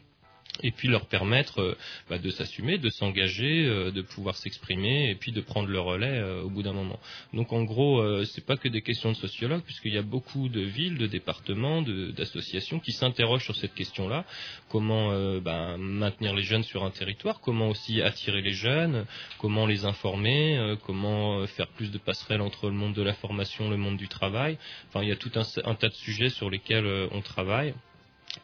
et 0.64 0.72
puis 0.72 0.88
leur 0.88 1.06
permettre 1.06 1.62
euh, 1.62 1.78
bah, 2.10 2.18
de 2.18 2.30
s'assumer, 2.30 2.78
de 2.78 2.90
s'engager, 2.90 3.66
euh, 3.66 3.92
de 3.92 4.02
pouvoir 4.02 4.36
s'exprimer 4.36 5.10
et 5.10 5.16
puis 5.16 5.32
de 5.32 5.42
prendre 5.42 5.68
le 5.68 5.80
relais 5.80 6.20
euh, 6.20 6.42
au 6.42 6.50
bout 6.50 6.64
d'un 6.64 6.74
moment. 6.74 7.00
Donc 7.34 7.52
en 7.54 7.64
gros, 7.64 8.02
c'est 8.26 8.46
pas 8.46 8.58
que 8.58 8.68
des 8.68 8.82
questions 8.82 9.12
de 9.12 9.18
sociologues 9.18 9.64
puisqu'il 9.64 9.94
y 9.94 9.98
a 9.98 10.02
beaucoup 10.02 10.50
de 10.50 10.62
villes, 10.62 10.98
de 10.98 11.08
départements, 11.08 11.82
d'associations 11.82 12.80
qui 12.80 12.92
s'interrogent 12.92 13.44
sur 13.44 13.56
cette 13.56 13.74
question-là. 13.74 14.26
Comment 14.70 15.40
bah, 15.40 15.78
maintenir 15.78 16.34
les 16.34 16.44
jeunes 16.44 16.64
sur 16.64 16.84
un 16.84 16.92
territoire, 16.92 17.40
comment 17.42 17.70
aussi 17.70 18.02
attirer 18.02 18.42
les 18.42 18.54
jeunes, 18.54 19.06
comment 19.38 19.66
les 19.66 19.86
informer, 19.86 20.76
comment 20.86 21.46
faire 21.48 21.68
plus 21.68 21.92
de 21.92 21.98
passerelles 21.98 22.42
entre 22.42 22.68
le 22.68 22.74
monde 22.74 22.94
de 22.94 23.02
la 23.02 23.14
formation, 23.14 23.70
le 23.70 23.78
monde 23.78 23.98
du 23.98 24.08
travail? 24.08 24.58
Enfin, 24.90 25.04
il 25.04 25.10
y 25.10 25.14
a 25.14 25.18
tout 25.18 25.32
un, 25.36 25.76
tas 25.76 25.90
de 25.90 25.94
sujets 25.94 26.30
sur 26.30 26.50
lesquels 26.50 26.88
on 27.12 27.22
travaille. 27.22 27.74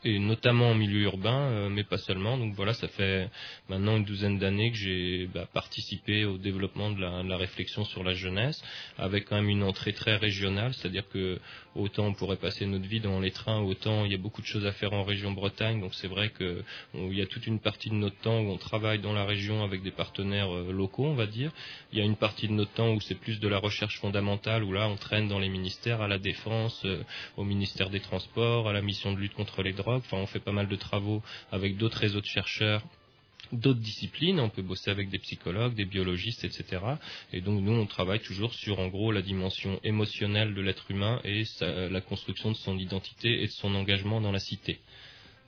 Et 0.04 0.20
notamment 0.20 0.72
en 0.72 0.76
milieu 0.76 1.02
urbain, 1.02 1.50
euh, 1.50 1.70
mais 1.70 1.84
pas 1.84 1.98
seulement. 1.98 2.38
Donc 2.38 2.54
voilà, 2.56 2.74
ça 2.74 2.88
fait 2.88 3.30
maintenant 3.70 3.98
une 3.98 4.04
douzaine 4.04 4.38
d'années 4.38 4.72
que 4.72 4.78
j'ai 4.78 5.28
bah, 5.34 5.48
participé 5.54 6.26
au 6.26 6.38
développement 6.38 6.92
de 6.92 7.02
la, 7.02 7.24
de 7.24 7.30
la 7.30 7.38
réflexion 7.38 7.86
sur 7.86 8.04
la 8.04 8.14
jeunesse, 8.14 8.62
avec 8.98 9.26
quand 9.26 9.36
même 9.36 9.50
une 9.50 9.64
entrée 9.64 9.94
très 9.94 10.16
régionale, 10.16 10.74
c'est-à-dire 10.74 11.08
que 11.10 11.40
autant 11.78 12.05
on 12.07 12.13
pourrait 12.13 12.38
passer 12.38 12.65
notre 12.65 12.88
vie 12.88 12.99
dans 12.99 13.19
les 13.19 13.32
trains, 13.32 13.61
autant 13.61 14.05
il 14.05 14.11
y 14.11 14.15
a 14.15 14.17
beaucoup 14.17 14.41
de 14.41 14.47
choses 14.47 14.65
à 14.65 14.71
faire 14.71 14.93
en 14.93 15.03
région 15.03 15.32
Bretagne. 15.32 15.80
Donc 15.82 15.93
c'est 15.95 16.07
vrai 16.07 16.30
que 16.30 16.63
on- 16.93 17.09
il 17.11 17.17
y 17.17 17.21
a 17.21 17.25
toute 17.25 17.47
une 17.47 17.59
partie 17.59 17.89
de 17.89 17.95
notre 17.95 18.17
temps 18.17 18.39
où 18.39 18.49
on 18.51 18.57
travaille 18.57 18.99
dans 18.99 19.13
la 19.13 19.25
région 19.25 19.63
avec 19.63 19.84
des 19.84 19.91
partenaires 19.91 20.53
euh, 20.53 20.71
locaux, 20.71 21.05
on 21.05 21.15
va 21.15 21.28
dire. 21.28 21.51
Il 21.91 21.99
y 21.99 22.01
a 22.01 22.05
une 22.05 22.15
partie 22.15 22.47
de 22.47 22.53
notre 22.53 22.71
temps 22.73 22.91
où 22.93 23.01
c'est 23.01 23.15
plus 23.15 23.39
de 23.39 23.47
la 23.47 23.59
recherche 23.59 23.99
fondamentale, 23.99 24.63
où 24.63 24.73
là 24.73 24.88
on 24.89 24.95
traîne 24.95 25.28
dans 25.28 25.39
les 25.39 25.49
ministères, 25.49 26.01
à 26.01 26.07
la 26.07 26.17
défense, 26.19 26.82
euh, 26.86 27.03
au 27.38 27.43
ministère 27.43 27.89
des 27.89 27.99
Transports, 27.99 28.67
à 28.67 28.73
la 28.73 28.82
mission 28.82 29.13
de 29.13 29.17
lutte 29.19 29.34
contre 29.34 29.61
les 29.63 29.73
drogues. 29.73 30.01
Enfin, 30.05 30.17
on 30.17 30.25
fait 30.28 30.39
pas 30.39 30.51
mal 30.51 30.67
de 30.67 30.75
travaux 30.75 31.21
avec 31.51 31.78
d'autres 31.78 31.99
réseaux 31.99 32.21
de 32.21 32.25
chercheurs 32.25 32.82
d'autres 33.54 33.80
disciplines, 33.80 34.39
on 34.39 34.50
peut 34.50 34.62
bosser 34.62 34.89
avec 34.91 35.10
des 35.10 35.20
psychologues, 35.20 35.74
des 35.76 35.86
biologistes, 35.86 36.43
etc. 36.43 36.66
Et 37.34 37.41
donc 37.41 37.62
nous, 37.62 37.72
on 37.74 37.86
travaille 37.86 38.20
toujours 38.20 38.54
sur, 38.54 38.80
en 38.80 38.88
gros, 38.88 39.12
la 39.12 39.22
dimension 39.22 39.80
émotionnelle 39.84 40.54
de 40.54 40.62
l'être 40.62 40.89
humain 40.89 41.20
et 41.24 41.45
sa- 41.45 41.89
la 41.89 42.02
construction 42.02 42.52
de 42.52 42.58
son 42.58 42.78
identité 42.78 43.41
et 43.43 43.48
de 43.48 43.52
son 43.52 43.74
engagement 43.76 44.22
dans 44.22 44.32
la 44.32 44.39
cité. 44.39 44.80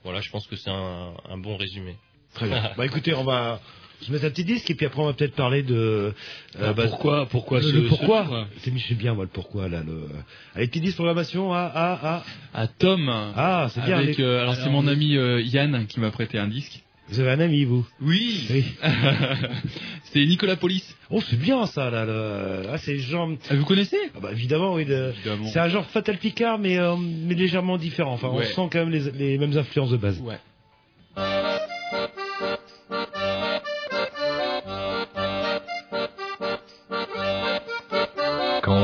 Voilà, 0.04 0.20
je 0.20 0.30
pense 0.30 0.46
que 0.46 0.56
c'est 0.56 0.70
un, 0.70 1.12
un 1.28 1.38
bon 1.38 1.56
résumé. 1.56 1.96
Très 2.34 2.48
bien. 2.48 2.70
bah 2.76 2.86
écoutez, 2.86 3.12
on 3.14 3.24
va 3.24 3.60
se 4.02 4.10
mettre 4.10 4.24
un 4.24 4.30
petit 4.30 4.44
disque 4.44 4.70
et 4.70 4.74
puis 4.74 4.86
après 4.86 5.02
on 5.02 5.04
va 5.04 5.12
peut-être 5.12 5.34
parler 5.34 5.62
de 5.62 6.14
Ah, 6.58 6.72
pourquoi- 6.72 7.26
pourquoi 7.26 7.58
le, 7.60 7.66
ce- 7.66 7.76
le 7.76 7.82
ce 7.84 7.88
pourquoi 7.88 8.46
C'est 8.60 8.70
Michel 8.70 8.96
bien 8.96 9.12
moi 9.12 9.24
le 9.24 9.30
pourquoi 9.30 9.68
là 9.68 9.82
le 9.82 10.08
allez 10.54 10.68
petit 10.68 10.80
disque 10.80 10.94
programmation 10.94 11.52
à 11.52 11.60
à 11.64 12.14
à 12.16 12.24
à 12.54 12.66
Tom. 12.66 13.10
Ah, 13.10 13.68
c'est 13.74 13.84
bien. 13.84 13.98
Avec, 13.98 14.16
les- 14.16 14.24
euh, 14.24 14.40
alors, 14.40 14.54
c'est 14.54 14.70
mon 14.70 14.86
ami 14.86 15.16
euh, 15.18 15.42
Yann 15.42 15.86
qui 15.86 16.00
m'a 16.00 16.10
prêté 16.10 16.38
un 16.38 16.48
disque. 16.48 16.80
Vous 17.10 17.18
avez 17.20 17.30
un 17.32 17.40
ami 17.40 17.64
vous 17.64 17.84
Oui. 18.00 18.46
Oui. 18.50 18.64
c'est 20.12 20.24
Nicolas 20.26 20.56
Polis. 20.56 20.94
Oh, 21.10 21.20
c'est 21.28 21.38
bien 21.38 21.66
ça 21.66 21.90
là. 21.90 22.04
le- 22.04 22.68
Ah, 22.72 22.78
c'est 22.78 22.98
genre. 22.98 23.30
vous 23.50 23.64
connaissez 23.64 23.96
ah 24.14 24.18
bah, 24.20 24.28
Évidemment, 24.32 24.74
oui. 24.74 24.84
le- 24.84 25.12
C'est 25.52 25.58
un 25.58 25.68
genre 25.68 25.84
Fatal 25.86 26.18
Picard, 26.18 26.58
mais 26.58 26.78
euh, 26.78 26.94
mais 26.96 27.34
légèrement 27.34 27.78
différent. 27.78 28.12
Enfin, 28.12 28.28
Ouais. 28.28 28.46
on 28.56 28.64
sent 28.64 28.68
quand 28.72 28.78
même 28.86 28.90
les, 28.90 29.10
les 29.12 29.38
mêmes 29.38 29.56
influences 29.56 29.90
de 29.90 29.96
base. 29.96 30.20
Ouais. 30.20 30.38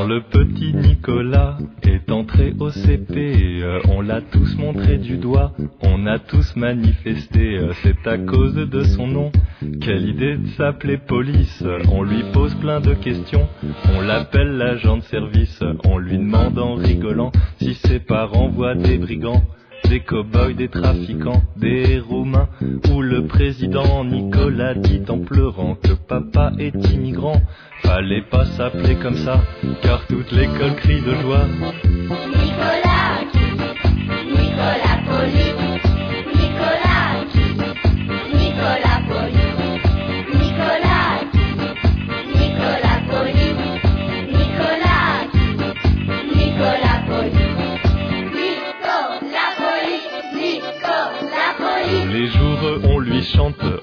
Le 0.07 0.21
petit 0.21 0.73
Nicolas 0.73 1.57
est 1.83 2.09
entré 2.11 2.53
au 2.59 2.69
CP, 2.69 3.61
euh, 3.61 3.79
on 3.89 3.99
l'a 3.99 4.21
tous 4.21 4.55
montré 4.57 4.97
du 4.97 5.17
doigt, 5.17 5.51
on 5.81 6.05
a 6.05 6.17
tous 6.17 6.55
manifesté, 6.55 7.57
euh, 7.57 7.73
c'est 7.83 8.07
à 8.07 8.17
cause 8.17 8.55
de 8.55 8.83
son 8.83 9.07
nom. 9.07 9.31
Quelle 9.81 10.07
idée 10.07 10.37
de 10.37 10.47
s'appeler 10.55 10.97
police, 10.97 11.61
on 11.91 12.03
lui 12.03 12.23
pose 12.31 12.55
plein 12.55 12.79
de 12.79 12.93
questions, 12.93 13.49
on 13.95 14.01
l'appelle 14.01 14.57
l'agent 14.57 14.97
de 14.97 15.03
service, 15.03 15.61
on 15.83 15.97
lui 15.97 16.17
demande 16.17 16.57
en 16.57 16.75
rigolant 16.75 17.33
si 17.59 17.73
ses 17.73 17.99
parents 17.99 18.47
voient 18.47 18.75
des 18.75 18.97
brigands. 18.97 19.43
Des 19.85 20.01
cow-boys, 20.01 20.53
des 20.53 20.67
trafiquants, 20.67 21.43
des 21.55 21.99
roumains, 21.99 22.49
ou 22.91 23.01
le 23.01 23.25
président 23.25 24.03
Nicolas 24.03 24.73
dit 24.73 25.01
en 25.07 25.19
pleurant 25.19 25.75
que 25.75 25.93
papa 25.93 26.51
est 26.59 26.75
immigrant. 26.93 27.41
Fallait 27.83 28.23
pas 28.23 28.45
s'appeler 28.45 28.95
comme 28.95 29.17
ça, 29.17 29.41
car 29.81 30.05
toute 30.07 30.31
l'école 30.31 30.75
crie 30.75 31.01
de 31.01 31.13
joie. 31.15 31.45
Nicolas 32.27 33.07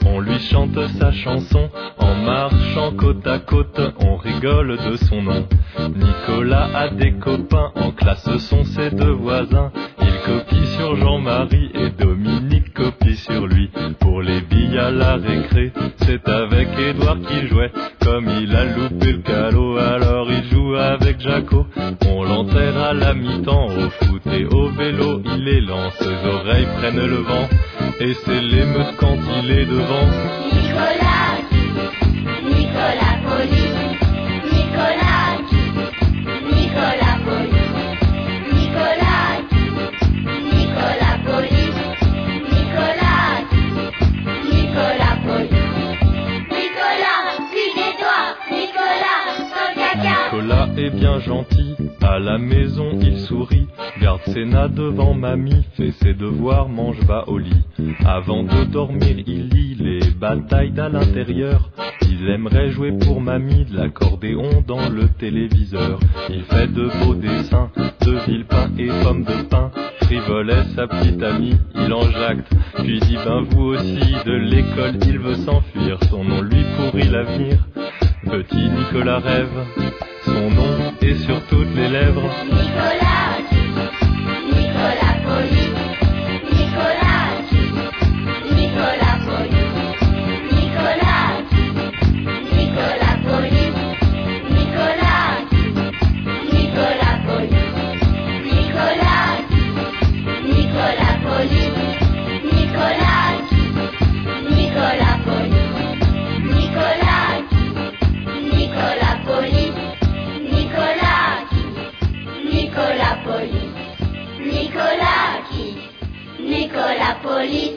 on 0.06 0.20
lui 0.20 0.38
chante 0.38 0.78
sa 0.98 1.12
chanson. 1.12 1.70
En 1.98 2.14
marchant 2.14 2.92
côte 2.96 3.26
à 3.26 3.38
côte, 3.38 3.80
on 4.00 4.16
rigole 4.16 4.76
de 4.76 4.96
son 4.96 5.22
nom. 5.22 5.46
Nicolas 5.94 6.68
a 6.74 6.88
des 6.88 7.12
copains, 7.12 7.72
en 7.76 7.90
classe 7.92 8.36
sont 8.38 8.64
ses 8.64 8.90
deux 8.90 9.12
voisins. 9.12 9.70
Il 10.00 10.20
copie 10.24 10.66
sur 10.76 10.96
Jean-Marie 10.96 11.70
et 11.74 11.90
Dominique 11.90 12.74
copie 12.74 13.16
sur 13.16 13.46
lui. 13.46 13.70
Pour 14.00 14.22
les 14.22 14.40
billes 14.40 14.78
à 14.78 14.90
la 14.90 15.16
récré, 15.16 15.72
c'est 15.98 16.28
avec 16.28 16.68
Édouard 16.78 17.18
qu'il 17.20 17.48
jouait. 17.48 17.72
Comme 18.00 18.28
il 18.40 18.54
a 18.54 18.64
loupé 18.64 19.12
le 19.12 19.22
calot, 19.22 19.78
alors 19.78 20.13
avec 20.76 21.20
Jaco. 21.20 21.66
On 22.06 22.24
l'enterre 22.24 22.76
à 22.78 22.92
la 22.94 23.14
mi-temps, 23.14 23.66
au 23.66 23.90
foot 23.90 24.22
et 24.26 24.44
au 24.44 24.68
vélo, 24.70 25.20
il 25.24 25.48
est 25.48 25.60
lent. 25.60 25.90
Ses 25.98 26.28
oreilles 26.28 26.68
prennent 26.78 27.06
le 27.06 27.16
vent, 27.16 27.48
et 28.00 28.14
c'est 28.24 28.40
l'émeute 28.40 28.96
quand 28.98 29.16
il 29.42 29.50
est 29.50 29.66
devant. 29.66 31.23
Bien 50.92 51.18
gentil, 51.18 51.74
à 52.02 52.18
la 52.18 52.36
maison 52.36 52.98
il 53.00 53.18
sourit, 53.18 53.66
garde 54.00 54.20
ses 54.26 54.44
nains 54.44 54.68
devant 54.68 55.14
mamie, 55.14 55.64
fait 55.76 55.92
ses 55.92 56.12
devoirs, 56.12 56.68
mange, 56.68 57.00
va 57.06 57.28
au 57.28 57.38
lit. 57.38 57.64
Avant 58.04 58.42
de 58.42 58.64
dormir, 58.64 59.16
il 59.26 59.48
lit 59.48 59.74
les 59.76 60.10
batailles 60.10 60.72
d'à 60.72 60.88
l'intérieur. 60.88 61.70
Il 62.02 62.28
aimerait 62.28 62.70
jouer 62.70 62.92
pour 62.92 63.20
mamie 63.20 63.64
de 63.64 63.76
l'accordéon 63.76 64.62
dans 64.66 64.88
le 64.88 65.08
téléviseur. 65.08 65.98
Il 66.28 66.42
fait 66.44 66.68
de 66.68 66.88
beaux 67.02 67.14
dessins, 67.14 67.70
de 68.04 68.12
villepin 68.26 68.70
et 68.78 68.88
pommes 69.02 69.24
de 69.24 69.42
pin. 69.48 69.70
Frivolet, 70.02 70.64
sa 70.76 70.86
petite 70.86 71.22
amie, 71.22 71.56
il 71.74 71.92
en 71.92 72.10
jacte, 72.10 72.52
puis 72.76 73.00
dit 73.00 73.16
ben 73.24 73.42
vous 73.50 73.74
aussi, 73.74 74.14
de 74.26 74.32
l'école 74.32 74.98
il 75.06 75.18
veut 75.18 75.36
s'enfuir, 75.36 75.98
son 76.10 76.24
nom 76.24 76.42
lui 76.42 76.62
pourrit 76.76 77.08
l'avenir. 77.08 77.66
Petit 78.30 78.68
Nicolas 78.70 79.18
rêve, 79.18 79.48
son 80.24 80.50
nom 80.50 80.63
sur 81.18 81.40
toutes 81.46 81.74
les 81.74 81.88
lèvres. 81.88 82.30
Nicolas 116.74 117.18
Poli 117.22 117.76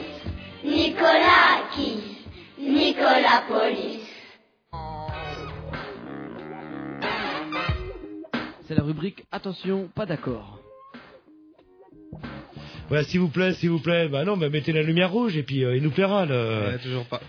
Nicolas 0.64 1.70
qui 1.72 2.18
Nicolas 2.58 3.44
Poli 3.48 4.00
C'est 8.66 8.74
la 8.74 8.82
rubrique 8.82 9.22
Attention, 9.30 9.88
pas 9.94 10.04
d'accord. 10.04 10.58
Voilà, 12.88 13.04
s'il 13.04 13.20
vous 13.20 13.28
plaît, 13.28 13.52
s'il 13.52 13.70
vous 13.70 13.78
plaît. 13.78 14.08
Bah 14.08 14.24
non, 14.24 14.36
mais 14.36 14.48
mettez 14.48 14.72
la 14.72 14.82
lumière 14.82 15.12
rouge 15.12 15.36
et 15.36 15.44
puis 15.44 15.64
euh, 15.64 15.76
il 15.76 15.82
nous 15.84 15.90
plaira. 15.90 16.26
Le... 16.26 16.76
toujours 16.82 17.04
pas. 17.04 17.20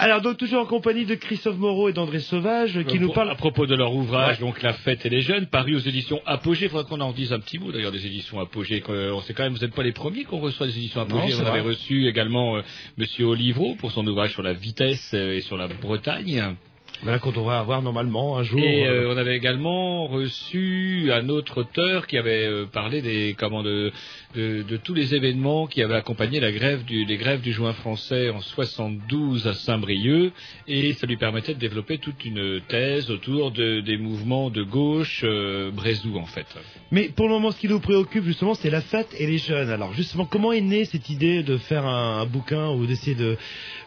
Alors 0.00 0.20
donc 0.20 0.36
toujours 0.36 0.62
en 0.62 0.66
compagnie 0.66 1.04
de 1.06 1.16
Christophe 1.16 1.56
Moreau 1.58 1.88
et 1.88 1.92
d'André 1.92 2.20
Sauvage 2.20 2.78
qui 2.86 2.98
Euh, 2.98 3.00
nous 3.00 3.12
parlent 3.12 3.30
à 3.30 3.34
propos 3.34 3.66
de 3.66 3.74
leur 3.74 3.92
ouvrage, 3.92 4.36
Ouais. 4.36 4.46
donc 4.46 4.62
La 4.62 4.72
Fête 4.72 5.04
et 5.04 5.08
les 5.08 5.22
Jeunes, 5.22 5.46
paru 5.46 5.74
aux 5.74 5.80
éditions 5.80 6.20
Apogée. 6.24 6.66
Il 6.66 6.68
faudrait 6.70 6.88
qu'on 6.88 7.00
en 7.00 7.10
dise 7.10 7.32
un 7.32 7.40
petit 7.40 7.58
mot 7.58 7.72
d'ailleurs 7.72 7.90
des 7.90 8.06
éditions 8.06 8.38
Apogée. 8.38 8.80
que- 8.80 9.10
On 9.12 9.20
sait 9.22 9.34
quand 9.34 9.42
même, 9.42 9.54
vous 9.54 9.58
n'êtes 9.58 9.74
pas 9.74 9.82
les 9.82 9.90
premiers 9.92 10.22
qu'on 10.22 10.38
reçoit 10.38 10.66
des 10.68 10.76
éditions 10.78 11.00
Apogée. 11.00 11.34
on 11.42 11.46
avait 11.46 11.60
reçu 11.60 12.06
également 12.06 12.58
euh, 12.58 12.62
Monsieur 12.96 13.24
Olivreau 13.26 13.74
pour 13.74 13.90
son 13.90 14.06
ouvrage 14.06 14.30
sur 14.34 14.42
la 14.44 14.52
vitesse 14.52 15.10
euh, 15.14 15.34
et 15.36 15.40
sur 15.40 15.56
la 15.56 15.66
Bretagne. 15.66 16.54
Voilà 17.02 17.20
qu'on 17.20 17.30
devrait 17.30 17.54
avoir 17.56 17.80
normalement 17.80 18.38
un 18.38 18.42
jour. 18.42 18.58
Et 18.60 18.84
euh, 18.88 19.04
euh, 19.08 19.14
on 19.14 19.16
avait 19.16 19.36
également 19.36 20.06
reçu 20.08 21.10
un 21.12 21.28
autre 21.28 21.58
auteur 21.60 22.06
qui 22.08 22.16
avait 22.18 22.44
euh, 22.46 22.66
parlé 22.66 23.02
des 23.02 23.36
comment 23.38 23.62
de, 23.62 23.92
de, 24.34 24.76
tous 24.76 24.94
les 24.94 25.14
événements 25.14 25.66
qui 25.66 25.82
avaient 25.82 25.96
accompagné 25.96 26.40
la 26.40 26.52
grève 26.52 26.84
du, 26.84 27.04
les 27.04 27.16
grèves 27.16 27.40
du 27.40 27.52
juin 27.52 27.72
français 27.72 28.28
en 28.30 28.40
72 28.40 29.46
à 29.46 29.54
Saint-Brieuc 29.54 30.32
et 30.66 30.92
ça 30.92 31.06
lui 31.06 31.16
permettait 31.16 31.54
de 31.54 31.58
développer 31.58 31.98
toute 31.98 32.24
une 32.24 32.60
thèse 32.68 33.10
autour 33.10 33.50
de, 33.50 33.80
des 33.80 33.96
mouvements 33.96 34.50
de 34.50 34.62
gauche 34.62 35.22
euh, 35.24 35.70
Brézou 35.70 36.18
en 36.18 36.26
fait. 36.26 36.46
Mais 36.90 37.08
pour 37.08 37.26
le 37.26 37.32
moment, 37.32 37.50
ce 37.50 37.58
qui 37.58 37.68
nous 37.68 37.80
préoccupe 37.80 38.24
justement, 38.24 38.54
c'est 38.54 38.70
la 38.70 38.82
fête 38.82 39.08
et 39.18 39.26
les 39.26 39.38
jeunes. 39.38 39.70
Alors 39.70 39.94
justement, 39.94 40.26
comment 40.26 40.52
est 40.52 40.60
née 40.60 40.84
cette 40.84 41.08
idée 41.08 41.42
de 41.42 41.56
faire 41.56 41.86
un, 41.86 42.26
bouquin 42.26 42.70
ou 42.70 42.86
d'essayer 42.86 43.16
de 43.16 43.36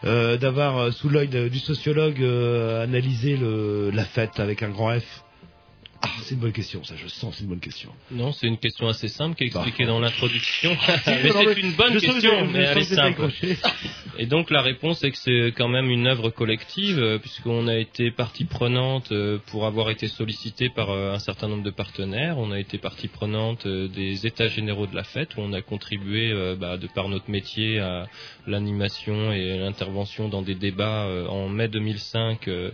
euh, 0.04 0.36
d'avoir 0.36 0.78
euh, 0.78 0.90
sous 0.90 1.08
l'œil 1.08 1.28
du 1.28 1.58
sociologue 1.58 2.22
analysé 2.22 3.38
la 3.92 4.04
fête 4.04 4.40
avec 4.40 4.62
un 4.62 4.70
grand 4.70 4.98
F? 4.98 5.22
Ah, 6.04 6.08
c'est 6.22 6.34
une 6.34 6.40
bonne 6.40 6.52
question, 6.52 6.82
ça. 6.82 6.94
Je 6.96 7.06
sens, 7.06 7.36
c'est 7.36 7.44
une 7.44 7.48
bonne 7.50 7.60
question. 7.60 7.90
Non, 8.10 8.32
c'est 8.32 8.46
une 8.48 8.58
question 8.58 8.88
assez 8.88 9.08
simple 9.08 9.36
qui 9.36 9.44
est 9.44 9.46
expliquée 9.46 9.84
Bah. 9.84 9.90
dans 9.90 10.00
l'introduction. 10.00 10.76
Mais 11.06 11.30
c'est 11.30 11.60
une 11.60 11.72
bonne 11.72 11.94
je 11.94 11.98
question, 12.00 12.46
mais 12.46 12.58
elle 12.60 12.78
est 12.78 12.94
simple. 12.94 13.28
Et 14.18 14.26
donc 14.26 14.50
la 14.50 14.62
réponse 14.62 15.04
est 15.04 15.10
que 15.12 15.16
c'est 15.16 15.52
quand 15.56 15.68
même 15.68 15.90
une 15.90 16.06
œuvre 16.06 16.30
collective, 16.30 16.98
euh, 16.98 17.18
puisqu'on 17.18 17.68
a 17.68 17.76
été 17.76 18.10
partie 18.10 18.44
prenante 18.44 19.12
euh, 19.12 19.38
pour 19.46 19.64
avoir 19.66 19.90
été 19.90 20.08
sollicité 20.08 20.68
par 20.68 20.90
euh, 20.90 21.14
un 21.14 21.18
certain 21.18 21.48
nombre 21.48 21.62
de 21.62 21.70
partenaires. 21.70 22.36
On 22.38 22.50
a 22.50 22.58
été 22.58 22.78
partie 22.78 23.08
prenante 23.08 23.66
des 23.66 24.26
états 24.26 24.48
généraux 24.48 24.86
de 24.86 24.96
la 24.96 25.04
fête, 25.04 25.36
où 25.36 25.40
on 25.40 25.52
a 25.52 25.62
contribué, 25.62 26.34
bah, 26.58 26.76
de 26.76 26.88
par 26.88 27.08
notre 27.08 27.30
métier, 27.30 27.78
à 27.78 28.06
l'animation 28.46 29.32
et 29.32 29.56
l'intervention 29.58 30.28
dans 30.28 30.42
des 30.42 30.54
débats 30.56 31.06
en 31.28 31.48
mai 31.48 31.68
2005, 31.68 32.48
euh, 32.48 32.70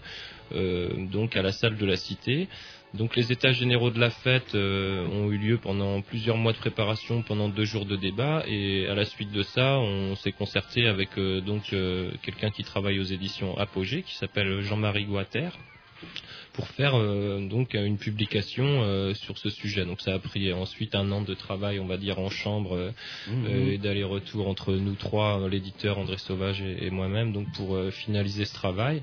euh, 0.55 0.89
donc 1.13 1.37
à 1.37 1.43
la 1.43 1.53
salle 1.53 1.77
de 1.77 1.87
la 1.87 1.97
Cité. 1.97 2.49
Donc 2.95 3.17
les 3.17 3.31
états 3.31 3.53
généraux 3.53 3.91
de 3.91 4.01
la 4.01 4.11
fête 4.11 4.55
euh, 4.55 5.07
ont 5.09 5.31
eu 5.31 5.37
lieu 5.37 5.59
pendant 5.59 6.01
plusieurs 6.01 6.39
mois 6.39 6.53
de 6.53 6.59
préparation, 6.59 7.23
pendant 7.23 7.49
deux 7.49 7.65
jours 7.67 7.85
de 7.85 7.97
débat, 7.97 8.45
et 8.47 8.87
à 8.87 8.95
la 8.95 9.05
suite 9.05 9.31
de 9.31 9.43
ça, 9.43 9.79
on 9.79 10.17
s'est 10.17 10.33
concerté 10.33 10.87
avec 10.87 11.11
euh, 11.19 11.43
donc 11.43 11.73
euh, 11.73 12.11
quelqu'un 12.23 12.51
qui 12.51 12.65
travaille 12.65 12.99
aux 12.99 13.05
éditions 13.05 13.59
Apogée, 13.59 14.03
qui 14.03 14.15
s'appelle 14.15 14.63
Jean-Marie 14.63 15.05
Guater, 15.05 15.51
pour 16.55 16.67
faire 16.69 16.97
euh, 16.97 17.47
donc 17.47 17.75
une 17.75 17.99
publication 17.99 18.65
euh, 18.65 19.13
sur 19.15 19.37
ce 19.37 19.51
sujet. 19.51 19.85
Donc 19.85 20.01
ça 20.01 20.15
a 20.15 20.19
pris 20.19 20.51
ensuite 20.53 20.95
un 20.95 21.13
an 21.13 21.21
de 21.21 21.35
travail, 21.35 21.79
on 21.81 21.87
va 21.87 21.99
dire 21.99 22.19
en 22.19 22.31
chambre 22.31 22.75
euh, 22.75 23.73
et 23.73 23.79
d'aller-retour 23.79 24.49
entre 24.49 24.73
nous 24.73 24.95
trois, 24.95 25.47
l'éditeur 25.49 25.99
André 25.99 26.17
Sauvage 26.17 26.63
et, 26.63 26.87
et 26.87 26.91
moi-même, 26.91 27.33
donc 27.33 27.53
pour 27.53 27.79
finaliser 27.93 28.47
ce 28.47 28.55
travail. 28.55 29.03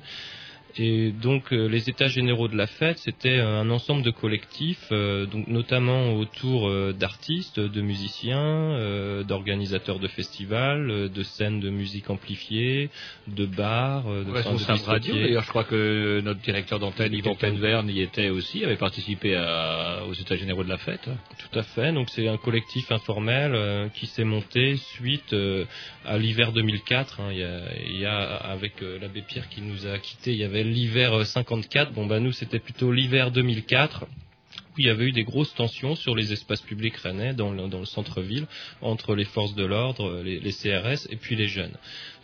Et 0.77 1.11
donc 1.11 1.53
euh, 1.53 1.67
les 1.67 1.89
états 1.89 2.07
généraux 2.07 2.49
de 2.49 2.57
la 2.57 2.67
fête, 2.67 2.97
c'était 2.99 3.37
euh, 3.37 3.61
un 3.61 3.69
ensemble 3.69 4.03
de 4.03 4.11
collectifs, 4.11 4.87
euh, 4.91 5.25
donc 5.25 5.47
notamment 5.47 6.13
autour 6.15 6.67
euh, 6.67 6.91
d'artistes, 6.91 7.61
de 7.61 7.81
musiciens, 7.81 8.37
euh, 8.39 9.23
d'organisateurs 9.23 9.99
de 9.99 10.07
festivals, 10.09 10.91
euh, 10.91 11.07
de 11.07 11.23
scènes 11.23 11.61
de 11.61 11.69
musique 11.69 12.09
amplifiée, 12.09 12.89
de 13.27 13.45
bars, 13.45 14.05
euh, 14.09 14.25
de, 14.25 14.31
enfin, 14.41 14.73
de 14.75 14.81
radio, 14.91 15.13
d'ailleurs, 15.23 15.43
je 15.43 15.49
crois 15.49 15.63
que 15.63 16.19
notre 16.21 16.41
directeur 16.41 16.79
d'antenne, 16.79 17.13
Yvan 17.13 17.35
Penverne, 17.35 17.89
y 17.89 18.01
était 18.01 18.29
aussi, 18.29 18.63
avait 18.65 18.75
participé 18.75 19.35
à- 19.35 20.03
aux 20.09 20.13
États 20.13 20.35
généraux 20.35 20.65
de 20.65 20.69
la 20.69 20.77
fête. 20.77 21.05
Tout 21.05 21.57
à 21.59 21.63
fait. 21.63 21.93
Donc 21.93 22.09
c'est 22.09 22.27
un 22.27 22.37
collectif 22.37 22.91
informel 22.91 23.53
euh, 23.55 23.87
qui 23.89 24.07
s'est 24.07 24.25
monté 24.25 24.75
suite 24.75 25.31
euh, 25.31 25.63
à 26.05 26.17
l'hiver 26.17 26.51
2004. 26.51 27.21
hein. 27.21 27.29
Il, 27.31 27.37
y 27.37 27.43
a, 27.43 27.59
il 27.87 27.97
y 28.01 28.05
a, 28.05 28.17
avec 28.35 28.73
l'abbé 28.81 29.21
Pierre 29.21 29.47
qui 29.47 29.61
nous 29.61 29.87
a 29.87 29.97
quittés, 29.99 30.31
il 30.33 30.37
y 30.39 30.43
avait 30.43 30.64
l'hiver 30.65 31.13
euh, 31.13 31.23
54. 31.23 31.93
Bon 31.93 32.05
bah 32.05 32.19
nous 32.19 32.31
c'était 32.31 32.59
plutôt 32.59 32.91
l'hiver 32.91 33.31
2004 33.31 34.05
où 34.05 34.79
il 34.79 34.85
y 34.85 34.89
avait 34.89 35.05
eu 35.05 35.11
des 35.11 35.23
grosses 35.23 35.53
tensions 35.53 35.95
sur 35.95 36.15
les 36.15 36.33
espaces 36.33 36.61
publics 36.61 36.97
rennais 36.97 37.33
dans 37.33 37.51
le, 37.51 37.85
centre-ville 37.85 38.45
entre 38.81 39.15
les 39.15 39.23
forces 39.23 39.55
de 39.55 39.65
l'ordre, 39.65 40.21
les, 40.21 40.39
les 40.39 40.51
CRS 40.51 41.07
et 41.09 41.15
puis 41.15 41.35
les 41.35 41.47
jeunes. 41.47 41.75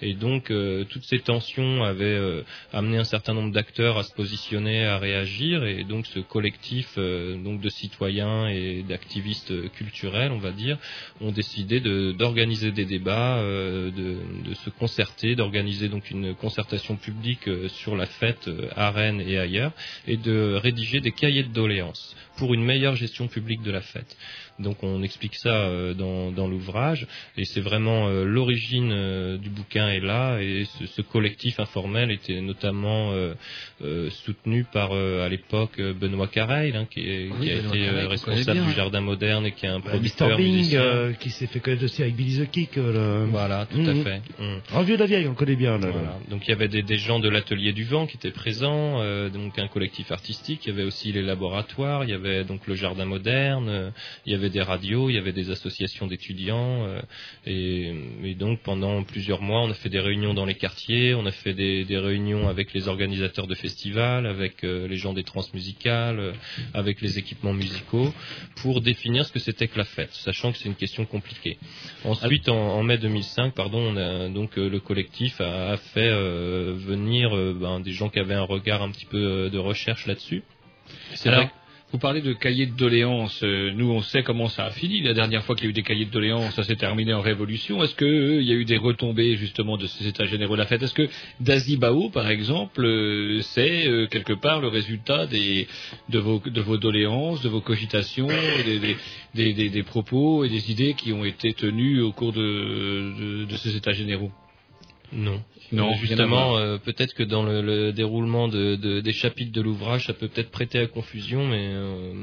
Et 0.02 0.14
donc 0.14 0.52
euh, 0.52 0.84
toutes 0.86 1.04
ces 1.06 1.20
tensions 1.20 1.84
avaient 1.84 2.06
euh, 2.06 2.44
amené 2.74 2.98
un 2.98 3.04
certain 3.04 3.34
nombre 3.34 3.52
d'acteurs 3.52 3.98
à 3.98 4.04
se 4.04 4.14
positionner, 4.14 4.86
à 4.86 4.98
réagir, 4.98 5.64
et 5.64 5.84
donc 5.84 6.06
ce 6.08 6.20
collectif 6.20 6.88
euh, 6.98 7.36
donc 7.42 7.62
de 7.62 7.70
citoyens 7.70 8.48
et 8.48 8.84
d'activistes 8.88 9.72
culturels, 9.72 10.32
on 10.32 10.40
va 10.40 10.52
dire, 10.52 10.78
ont 11.20 11.32
décidé 11.32 11.80
de- 11.80 12.12
d'organiser 12.12 12.72
des 12.72 12.86
débats, 12.86 13.42
de, 13.42 13.92
de 14.46 14.54
se 14.56 14.70
concerter, 14.70 15.36
d'organiser 15.36 15.90
donc 15.90 16.10
une 16.12 16.34
concertation 16.36 16.96
publique 16.96 17.50
sur 17.70 17.96
la 17.96 18.06
fête 18.06 18.50
à 18.76 18.92
Rennes 18.92 19.22
et 19.22 19.38
ailleurs, 19.38 19.72
et 20.08 20.18
de 20.18 20.54
rédiger 20.56 21.00
des 21.00 21.12
cahiers 21.12 21.44
de 21.44 21.54
doléances 21.54 22.16
pour 22.38 22.54
une 22.54 22.64
meilleure 22.64 22.96
gestion 22.96 23.28
publique 23.28 23.62
de 23.62 23.72
la 23.72 23.82
fête. 23.82 24.18
Donc 24.62 24.84
on 24.84 25.04
explique 25.04 25.36
ça 25.36 25.50
euh, 25.66 25.94
dans, 25.94 26.32
dans 26.32 26.48
l'ouvrage 26.48 27.08
et 27.38 27.46
c'est 27.46 27.62
vraiment 27.62 28.08
euh, 28.08 28.24
l'origine 28.26 28.92
euh, 28.92 29.38
du 29.38 29.50
bouquin 29.50 29.90
est 29.90 30.00
là 30.00 30.40
et 30.42 30.66
ce, 30.80 30.86
ce 30.86 31.02
collectif 31.02 31.60
informel 31.60 32.12
était 32.12 32.42
notamment 32.42 33.12
euh, 33.12 33.34
euh, 33.84 34.10
soutenu 34.10 34.66
par 34.72 34.92
euh, 34.94 35.26
à 35.26 35.30
l'époque 35.30 35.80
Benoît 35.82 36.28
Careil 36.28 36.74
hein, 36.76 36.86
qui, 36.90 37.02
est- 37.02 37.30
Oui, 37.40 37.48
qui 37.48 37.52
a 37.52 37.56
Benoît 37.58 37.76
été 37.76 37.86
Carrel, 37.86 38.06
euh, 38.06 38.08
responsable 38.08 38.64
du 38.66 38.72
Jardin 38.74 39.02
Moderne 39.02 39.46
et 39.46 39.52
qui 39.52 39.66
est 39.66 39.70
un 39.70 39.80
Bah, 39.80 39.90
producteur. 39.92 40.38
Bing, 40.38 40.76
euh, 40.76 41.14
qui 41.14 41.30
s'est 41.32 41.48
fait 41.48 41.60
connaître 41.60 41.84
aussi 41.86 42.02
avec 42.04 42.16
Billy 42.16 42.40
the 42.46 42.50
Kick. 42.50 42.78
euh, 42.78 43.24
le- 43.26 43.30
Voilà, 43.32 43.66
tout 43.66 43.80
à 43.80 43.94
Mhm. 43.94 44.04
fait. 44.04 44.22
Mhm. 44.40 44.60
Un 44.76 44.84
vieux 44.84 44.96
de 44.96 45.02
la 45.02 45.08
vieille, 45.08 45.28
on 45.28 45.34
connaît 45.34 45.56
bien. 45.56 45.78
Là, 45.80 45.88
là. 45.88 45.92
Voilà. 45.92 46.18
Donc 46.30 46.48
il 46.48 46.52
y 46.52 46.54
avait 46.54 46.68
des, 46.68 46.84
des 46.84 46.98
gens 46.98 47.20
de 47.20 47.30
l'atelier 47.30 47.74
du 47.74 47.84
vent 47.84 48.06
qui 48.08 48.18
étaient 48.18 48.32
présents, 48.32 49.02
euh, 49.02 49.30
donc 49.30 49.58
un 49.58 49.68
collectif 49.68 50.12
artistique. 50.12 50.66
Il 50.66 50.70
y 50.70 50.72
avait 50.74 50.84
aussi 50.84 51.12
les 51.12 51.22
laboratoires, 51.24 52.04
il 52.04 52.12
y 52.12 52.14
avait 52.14 52.44
donc 52.44 52.68
le 52.68 52.76
jardin 52.76 53.06
moderne, 53.06 53.92
il 54.26 54.32
y 54.32 54.36
avait 54.36 54.50
des 54.52 54.62
radios, 54.62 55.10
il 55.10 55.16
y 55.16 55.18
avait 55.18 55.32
des 55.32 55.50
associations 55.50 56.08
d'étudiants. 56.08 56.86
euh, 56.86 57.02
et, 57.46 58.36
donc 58.36 58.62
pendant 58.62 59.04
plusieurs 59.04 59.42
mois, 59.42 59.62
on 59.62 59.70
a 59.70 59.74
fait 59.74 59.90
des 59.90 60.00
réunions 60.00 60.34
dans 60.34 60.46
les 60.46 60.56
quartiers, 60.56 61.14
on 61.14 61.26
a 61.26 61.32
fait 61.32 61.54
des, 61.54 61.98
réunions 61.98 62.48
avec 62.48 62.74
les 62.74 62.88
organisateurs 62.88 63.48
de 63.48 63.56
festivals, 63.56 64.26
avec 64.26 64.64
euh, 64.64 64.88
les 64.88 64.98
gens 64.98 65.14
des 65.14 65.24
transmusicales, 65.24 66.20
euh, 66.20 66.34
avec 66.74 67.02
les 67.02 67.20
équipements 67.20 67.54
musicaux, 67.54 68.14
pour 68.56 68.82
définir 68.82 69.26
ce 69.26 69.32
que 69.32 69.40
c'était 69.40 69.68
que 69.68 69.78
la 69.78 69.84
fête, 69.84 70.14
sachant 70.14 70.52
que 70.52 70.58
c'est 70.58 70.70
une 70.70 70.76
question 70.76 71.06
compliquée. 71.06 71.58
Ensuite, 72.04 72.50
en, 72.50 72.84
mai 72.84 72.98
2005, 72.98 73.54
pardon, 73.54 73.80
on 73.80 73.98
a, 73.98 74.30
donc 74.30 74.56
le 74.56 74.80
collectif 74.80 75.40
a, 75.42 75.78
fait 75.78 76.10
venir 76.10 77.36
ben, 77.56 77.80
des 77.80 77.92
gens 77.92 78.10
qui 78.10 78.20
avaient 78.20 78.34
un 78.36 78.44
regard 78.44 78.82
un 78.82 78.92
petit 78.92 79.06
peu 79.06 79.50
de 79.50 79.58
recherche 79.58 80.06
là-dessus. 80.08 80.44
C'est 81.14 81.30
vous 81.92 81.98
parlez 82.00 82.22
de 82.22 82.34
cahiers 82.34 82.68
de 82.68 82.76
doléances. 82.76 83.42
Euh, 83.44 83.72
Nous, 83.74 83.90
on 83.92 84.02
sait 84.02 84.24
comment 84.24 84.48
ça 84.48 84.66
a 84.66 84.72
fini. 84.72 85.02
La 85.02 85.14
dernière 85.14 85.44
fois 85.44 85.56
qu'il 85.56 85.66
y 85.66 85.68
a 85.68 85.72
eu 85.72 85.74
des 85.74 85.84
cahiers 85.84 86.06
de 86.06 86.12
doléances, 86.12 86.54
ça 86.56 86.64
s'est 86.64 86.76
terminé 86.78 87.14
en 87.14 87.22
révolution. 87.22 87.84
Est-ce 87.84 87.96
qu'il 87.96 88.44
y 88.44 88.52
a 88.52 88.56
eu 88.56 88.64
des 88.66 88.78
retombées 88.78 89.36
justement 89.36 89.78
de 89.78 89.86
ces 89.88 90.08
états 90.08 90.26
généraux 90.26 90.54
de 90.56 90.60
la 90.60 90.66
fête? 90.68 90.82
Est-ce 90.84 90.94
que 90.94 91.10
Dazibao, 91.42 92.10
par 92.10 92.30
exemple, 92.30 92.86
euh, 92.86 93.42
c'est 93.42 93.88
euh, 93.88 94.08
quelque 94.08 94.34
part 94.34 94.62
le 94.62 94.70
résultat 94.70 95.28
des, 95.28 95.68
de, 96.10 96.20
vos, 96.20 96.40
de 96.46 96.62
vos 96.62 96.78
doléances, 96.78 97.42
de 97.42 97.50
vos 97.50 97.62
cogitations, 97.62 98.28
des, 98.66 98.80
des, 98.80 99.54
des, 99.54 99.70
des- 99.70 99.84
propos 99.84 100.46
et 100.46 100.50
des 100.50 100.72
idées 100.72 100.94
qui 100.94 101.12
ont 101.12 101.26
été 101.26 101.54
tenus 101.54 102.02
au 102.02 102.12
cours 102.14 102.32
de, 102.32 102.40
de, 102.42 103.46
de 103.46 103.56
ces 103.58 103.76
états 103.76 103.92
généraux? 103.94 104.32
Non. 105.12 105.42
Non, 105.72 105.94
justement, 105.96 106.58
euh, 106.58 106.78
peut-être 106.78 107.14
que 107.14 107.24
dans 107.24 107.44
le, 107.44 107.62
le 107.62 107.94
déroulement 107.94 108.48
de, 108.48 108.76
de- 108.76 109.00
des 109.00 109.14
chapitres 109.14 109.54
de 109.54 109.62
l'ouvrage, 109.62 110.06
ça 110.08 110.14
peut 110.14 110.28
peut-être 110.28 110.52
prêter 110.52 110.80
à 110.80 110.88
confusion, 110.88 111.48
mais 111.48 111.70
euh, 111.72 112.14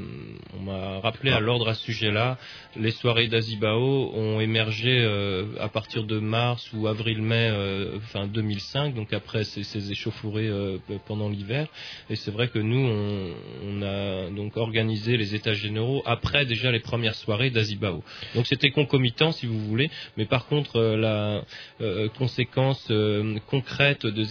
on 0.59 0.61
m'a 0.63 0.99
rappelé 0.99 1.31
à 1.31 1.39
l'ordre 1.39 1.67
à 1.67 1.73
ce 1.73 1.83
sujet-là. 1.83 2.37
Les 2.75 2.91
soirées 2.91 3.27
d'Azibao 3.27 4.11
ont 4.15 4.39
émergé 4.39 4.99
euh, 4.99 5.45
à 5.59 5.67
partir 5.67 6.03
de 6.03 6.19
mars 6.19 6.69
ou 6.73 6.87
avril-mai, 6.87 7.49
euh, 7.51 7.99
fin 8.11 8.27
2005, 8.27 8.93
donc 8.93 9.13
après 9.13 9.43
ces, 9.43 9.63
ces 9.63 9.91
échauffourées 9.91 10.47
euh, 10.47 10.77
pendant 11.07 11.29
l'hiver. 11.29 11.67
Et 12.11 12.15
c'est 12.15 12.31
vrai 12.31 12.49
que 12.49 12.59
nous, 12.59 12.77
on, 12.77 13.33
on 13.65 13.81
a 13.81 14.29
donc 14.29 14.57
organisé 14.57 15.17
les 15.17 15.33
états 15.33 15.53
généraux 15.53 16.03
après 16.05 16.45
déjà 16.45 16.71
les 16.71 16.79
premières 16.81 17.15
soirées 17.15 17.49
d'Azibao. 17.49 18.03
Donc 18.35 18.45
c'était 18.45 18.69
concomitant, 18.71 19.31
si 19.31 19.47
vous 19.47 19.59
voulez, 19.59 19.89
mais 20.17 20.25
par 20.25 20.45
contre 20.45 20.75
euh, 20.75 20.97
la 20.97 21.41
euh, 21.81 22.07
conséquence 22.09 22.85
euh, 22.91 23.37
concrète 23.39 24.05
de, 24.05 24.23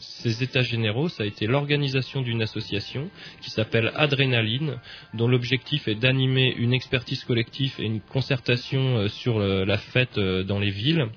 ces 0.00 0.42
états 0.42 0.62
généraux, 0.62 1.08
ça 1.08 1.22
a 1.22 1.26
été 1.26 1.46
l'organisation 1.46 2.22
d'une 2.22 2.42
association 2.42 3.10
qui 3.40 3.50
s'appelle 3.50 3.92
Adrénaline, 3.94 4.78
dont 5.14 5.28
l'objectif 5.28 5.88
est 5.88 5.94
d'animer 5.94 6.54
une 6.56 6.72
expertise 6.72 7.24
collective 7.24 7.74
et 7.78 7.84
une 7.84 8.00
concertation 8.00 8.98
euh, 8.98 9.08
sur 9.08 9.38
euh, 9.38 9.64
la 9.64 9.78
fête 9.78 10.18
euh, 10.18 10.42
dans 10.42 10.58
les 10.58 10.70
villes 10.70 11.08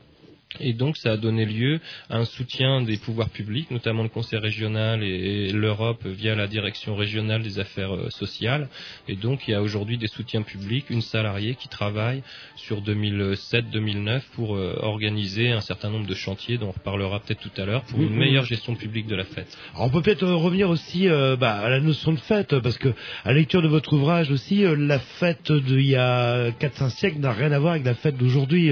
Et 0.59 0.73
donc, 0.73 0.97
ça 0.97 1.13
a 1.13 1.17
donné 1.17 1.45
lieu 1.45 1.79
à 2.09 2.17
un 2.17 2.25
soutien 2.25 2.81
des 2.81 2.97
pouvoirs 2.97 3.29
publics, 3.29 3.71
notamment 3.71 4.03
le 4.03 4.09
Conseil 4.09 4.39
régional 4.39 5.03
et, 5.03 5.47
et 5.47 5.51
l'Europe 5.51 6.05
via 6.05 6.35
la 6.35 6.47
Direction 6.47 6.95
régionale 6.95 7.43
des 7.43 7.59
affaires 7.59 7.95
euh, 7.95 8.09
sociales. 8.09 8.69
Et 9.07 9.15
donc, 9.15 9.47
il 9.47 9.51
y 9.51 9.53
a 9.53 9.61
aujourd'hui 9.61 9.97
des 9.97 10.07
soutiens 10.07 10.41
publics, 10.41 10.89
une 10.89 11.01
salariée 11.01 11.55
qui 11.55 11.67
travaille 11.67 12.21
sur 12.55 12.81
2007-2009 12.81 14.21
pour 14.33 14.55
euh, 14.55 14.77
organiser 14.81 15.51
un 15.51 15.61
certain 15.61 15.89
nombre 15.89 16.07
de 16.07 16.15
chantiers 16.15 16.57
dont 16.57 16.69
on 16.69 16.71
reparlera 16.71 17.19
peut-être 17.19 17.41
tout 17.41 17.61
à 17.61 17.65
l'heure 17.65 17.83
pour 17.83 18.01
une 18.01 18.15
meilleure 18.15 18.45
gestion 18.45 18.75
publique 18.75 19.07
de 19.07 19.15
la 19.15 19.25
fête. 19.25 19.57
Alors, 19.73 19.87
on 19.87 19.89
peut 19.89 20.01
peut-être 20.01 20.23
euh, 20.23 20.35
revenir 20.35 20.69
aussi 20.69 21.07
euh, 21.07 21.35
bah, 21.35 21.53
à 21.53 21.69
la 21.69 21.79
notion 21.79 22.13
de 22.13 22.19
fête, 22.19 22.59
parce 22.59 22.77
que 22.77 22.89
à 23.23 23.29
la 23.29 23.33
lecture 23.33 23.61
de 23.61 23.67
votre 23.67 23.93
ouvrage 23.93 24.31
aussi, 24.31 24.63
la 24.63 24.99
fête 24.99 25.51
d'il 25.51 25.85
y 25.85 25.95
a 25.95 26.51
4-5 26.51 26.89
siècles 26.89 27.19
n'a 27.19 27.33
rien 27.33 27.51
à 27.51 27.59
voir 27.59 27.73
avec 27.73 27.85
la 27.85 27.95
fête 27.95 28.17
d'aujourd'hui. 28.17 28.69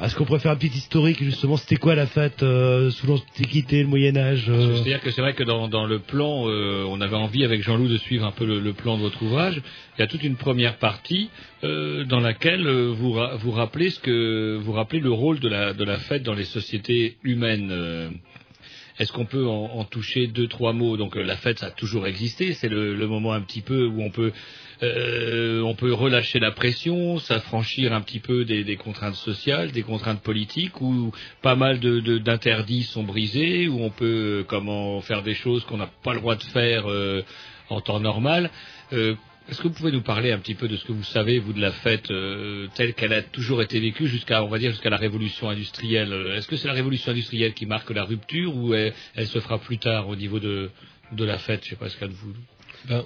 Est-ce 0.00 0.14
qu'on 0.14 0.24
pourrait 0.24 0.38
faire 0.38 0.52
un 0.52 0.56
petit 0.56 0.68
historique 0.68 0.97
justement 1.06 1.56
C'était 1.56 1.76
quoi 1.76 1.94
la 1.94 2.06
fête 2.06 2.42
euh, 2.42 2.90
sous 2.90 3.06
l'Antiquité, 3.06 3.82
le 3.82 3.88
Moyen 3.88 4.16
Âge 4.16 4.46
euh 4.48 4.74
C'est-à-dire 4.74 5.00
que 5.00 5.10
c'est 5.10 5.20
vrai 5.20 5.34
que 5.34 5.42
dans, 5.42 5.86
le 5.86 5.98
plan, 5.98 6.48
euh, 6.48 6.84
on 6.88 7.00
avait 7.00 7.16
envie 7.16 7.44
avec 7.44 7.62
Jean-Loup 7.62 7.88
de 7.88 7.98
suivre 7.98 8.26
un 8.26 8.32
peu 8.32 8.44
le, 8.44 8.72
plan 8.72 8.96
de 8.96 9.02
votre 9.02 9.22
ouvrage. 9.22 9.60
Il 9.96 10.00
y 10.00 10.04
a 10.04 10.06
toute 10.06 10.22
une 10.22 10.36
première 10.36 10.76
partie 10.78 11.30
dans 11.62 12.20
laquelle 12.20 12.68
vous, 12.68 13.12
ra- 13.12 13.34
vous 13.36 13.50
rappelez 13.50 13.90
ce 13.90 13.98
que 14.00 14.56
vous 14.60 14.72
rappelez 14.72 15.00
le 15.00 15.10
rôle 15.10 15.40
de 15.40 15.48
la 15.48 15.98
fête 15.98 16.22
dans 16.22 16.34
les 16.34 16.44
sociétés 16.44 17.16
humaines. 17.24 17.72
Est-ce 18.98 19.12
qu'on 19.12 19.26
peut 19.26 19.46
en, 19.46 19.70
en 19.78 19.84
toucher 19.84 20.26
deux, 20.26 20.48
trois 20.48 20.72
mots 20.72 20.96
Donc 20.96 21.16
euh, 21.16 21.22
la 21.22 21.36
fête, 21.36 21.58
ça 21.60 21.66
a 21.66 21.70
toujours 21.70 22.06
existé. 22.06 22.52
C'est 22.54 22.68
le, 22.68 22.94
le 22.94 23.06
moment 23.06 23.32
un 23.32 23.40
petit 23.40 23.60
peu 23.60 23.86
où 23.86 24.02
on 24.02 24.10
peut, 24.10 24.32
euh, 24.82 25.60
on 25.62 25.74
peut 25.74 25.92
relâcher 25.92 26.38
la 26.40 26.50
pression, 26.50 27.18
s'affranchir 27.18 27.92
un 27.92 28.00
petit 28.00 28.20
peu 28.20 28.44
des, 28.44 28.64
des 28.64 28.76
contraintes 28.76 29.14
sociales, 29.14 29.70
des 29.72 29.82
contraintes 29.82 30.22
politiques, 30.22 30.80
où 30.80 31.12
pas 31.42 31.54
mal 31.54 31.80
de- 31.80 32.00
de- 32.00 32.18
d'interdits 32.18 32.82
sont 32.82 33.02
brisés, 33.04 33.68
où 33.68 33.80
on 33.82 33.90
peut 33.90 34.40
euh, 34.40 34.44
comment 34.44 35.00
faire 35.00 35.22
des 35.22 35.34
choses 35.34 35.64
qu'on 35.64 35.76
n'a 35.78 35.90
pas 36.02 36.14
le 36.14 36.20
droit 36.20 36.36
de 36.36 36.42
faire 36.44 36.90
euh, 36.90 37.22
en 37.70 37.80
temps 37.80 38.00
normal. 38.00 38.50
Euh, 38.92 39.14
est-ce 39.48 39.62
que 39.62 39.68
vous 39.68 39.74
pouvez 39.74 39.92
nous 39.92 40.02
parler 40.02 40.30
un 40.30 40.38
petit 40.38 40.54
peu 40.54 40.68
de 40.68 40.76
ce 40.76 40.84
que 40.84 40.92
vous 40.92 41.04
savez, 41.04 41.38
vous, 41.38 41.54
de 41.54 41.60
la 41.60 41.72
fête 41.72 42.10
euh, 42.10 42.66
telle 42.74 42.92
qu'elle 42.92 43.14
a 43.14 43.22
toujours 43.22 43.62
été 43.62 43.80
vécue 43.80 44.06
jusqu'à, 44.06 44.44
on 44.44 44.48
va 44.48 44.58
dire, 44.58 44.70
jusqu'à 44.70 44.90
la 44.90 44.98
révolution 44.98 45.48
industrielle? 45.48 46.12
Euh, 46.12 46.36
Est-ce 46.36 46.46
que 46.46 46.56
c'est 46.56 46.68
la 46.68 46.74
révolution 46.74 47.12
industrielle 47.12 47.54
qui 47.54 47.64
marque 47.64 47.90
la 47.90 48.04
rupture 48.04 48.54
ou 48.54 48.74
elle, 48.74 48.92
se 49.26 49.40
fera 49.40 49.58
plus 49.58 49.78
tard 49.78 50.08
au 50.08 50.16
niveau 50.16 50.38
de, 50.38 50.70
de 51.12 51.24
la 51.24 51.38
fête? 51.38 51.64
Je 51.64 51.70
sais 51.70 51.76
pas 51.76 51.88
ce 51.88 52.04
de 52.04 52.12
vous. 52.12 52.34
Ben, 52.86 53.04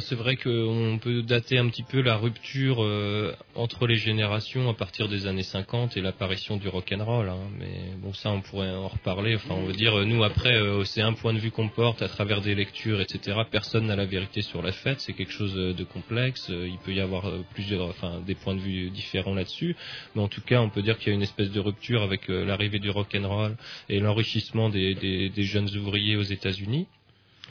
c'est 0.00 0.14
vrai 0.14 0.36
qu'on 0.36 0.98
peut 1.00 1.22
dater 1.22 1.58
un 1.58 1.68
petit 1.68 1.82
peu 1.82 2.02
la 2.02 2.16
rupture 2.16 2.84
euh, 2.84 3.34
entre 3.54 3.86
les 3.86 3.96
générations 3.96 4.68
à 4.68 4.74
partir 4.74 5.08
des 5.08 5.26
années 5.26 5.42
50 5.42 5.96
et 5.96 6.00
l'apparition 6.00 6.56
du 6.56 6.68
rock'n'roll. 6.68 7.28
Hein. 7.28 7.38
Mais 7.58 7.96
bon, 7.98 8.12
ça, 8.12 8.30
on 8.30 8.40
pourrait 8.40 8.70
en 8.70 8.88
reparler. 8.88 9.34
Enfin, 9.36 9.54
on 9.54 9.64
veut 9.64 9.72
dire, 9.72 9.96
nous, 10.06 10.22
après, 10.24 10.54
euh, 10.54 10.84
c'est 10.84 11.00
un 11.00 11.14
point 11.14 11.32
de 11.32 11.38
vue 11.38 11.50
qu'on 11.50 11.68
porte 11.68 12.02
à 12.02 12.08
travers 12.08 12.40
des 12.42 12.54
lectures, 12.54 13.00
etc. 13.00 13.40
Personne 13.50 13.86
n'a 13.86 13.96
la 13.96 14.04
vérité 14.04 14.42
sur 14.42 14.62
la 14.62 14.72
fête. 14.72 15.00
C'est 15.00 15.14
quelque 15.14 15.32
chose 15.32 15.54
euh, 15.56 15.72
de 15.72 15.84
complexe. 15.84 16.50
Euh, 16.50 16.68
Il 16.68 16.78
peut 16.78 16.92
y 16.92 17.00
avoir 17.00 17.30
plusieurs, 17.54 17.88
enfin, 17.88 18.20
des 18.26 18.34
points 18.34 18.54
de 18.54 18.60
vue 18.60 18.90
différents 18.90 19.34
là-dessus. 19.34 19.74
Mais 20.14 20.22
en 20.22 20.28
tout 20.28 20.42
cas, 20.42 20.60
on 20.60 20.70
peut 20.70 20.82
dire 20.82 20.98
qu'il 20.98 21.08
y 21.08 21.10
a 21.12 21.14
une 21.14 21.22
espèce 21.22 21.50
de 21.50 21.60
rupture 21.60 22.02
avec 22.02 22.28
l'arrivée 22.28 22.78
du 22.78 22.90
rock'n'roll 22.90 23.56
et 23.88 24.00
l'enrichissement 24.00 24.68
des, 24.68 24.94
des, 24.94 25.30
des 25.30 25.42
jeunes 25.42 25.68
ouvriers 25.76 26.16
aux 26.16 26.22
États-Unis. 26.22 26.86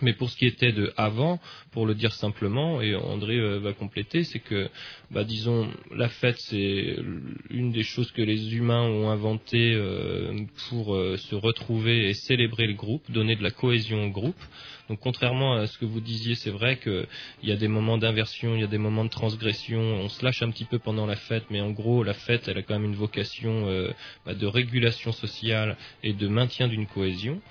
Mais 0.03 0.13
pour 0.13 0.29
ce 0.29 0.35
qui 0.35 0.45
était 0.45 0.73
de 0.73 0.93
avant, 0.97 1.39
pour 1.71 1.85
le 1.85 1.95
dire 1.95 2.13
simplement, 2.13 2.81
et 2.81 2.93
André 2.93 3.37
euh, 3.37 3.59
va 3.59 3.71
compléter, 3.71 4.25
c'est 4.25 4.39
que, 4.39 4.69
bah, 5.11 5.23
disons, 5.23 5.69
la 5.95 6.09
fête, 6.09 6.37
c'est 6.39 6.97
une 7.49 7.71
des 7.71 7.83
choses 7.83 8.11
que 8.11 8.21
les 8.21 8.53
humains 8.53 8.83
ont 8.83 9.09
inventées 9.09 9.73
euh, 9.73 10.37
pour 10.69 10.93
euh, 10.93 11.15
se 11.15 11.35
retrouver 11.35 12.09
et 12.09 12.13
célébrer 12.13 12.67
le 12.67 12.73
groupe, 12.73 13.09
donner 13.09 13.37
de 13.37 13.43
la 13.43 13.51
cohésion 13.51 14.03
au 14.03 14.09
groupe. 14.09 14.43
Donc, 14.89 14.99
contrairement 14.99 15.53
à 15.53 15.67
ce 15.67 15.77
que 15.77 15.85
vous 15.85 16.01
disiez, 16.01 16.35
c'est 16.35 16.51
vrai 16.51 16.75
qu'il 16.77 17.07
y 17.43 17.53
a 17.53 17.55
des 17.55 17.69
moments 17.69 17.97
d'inversion, 17.97 18.55
il 18.55 18.61
y 18.61 18.65
a 18.65 18.67
des 18.67 18.77
moments 18.77 19.05
de 19.05 19.09
transgression, 19.09 19.79
on 19.79 20.09
se 20.09 20.23
lâche 20.25 20.43
un 20.43 20.51
petit 20.51 20.65
peu 20.65 20.79
pendant 20.79 21.05
la 21.05 21.15
fête, 21.15 21.45
mais 21.49 21.61
en 21.61 21.71
gros, 21.71 22.03
la 22.03 22.13
fête, 22.13 22.49
elle 22.49 22.57
a 22.57 22.61
quand 22.61 22.73
même 22.77 22.91
une 22.91 22.95
vocation 22.95 23.65
bah, 24.25 24.33
de 24.33 24.45
régulation 24.45 25.13
sociale 25.13 25.77
et 26.03 26.11
de 26.11 26.27
maintien 26.27 26.67
d'une 26.67 26.85
cohésion. 26.85 27.41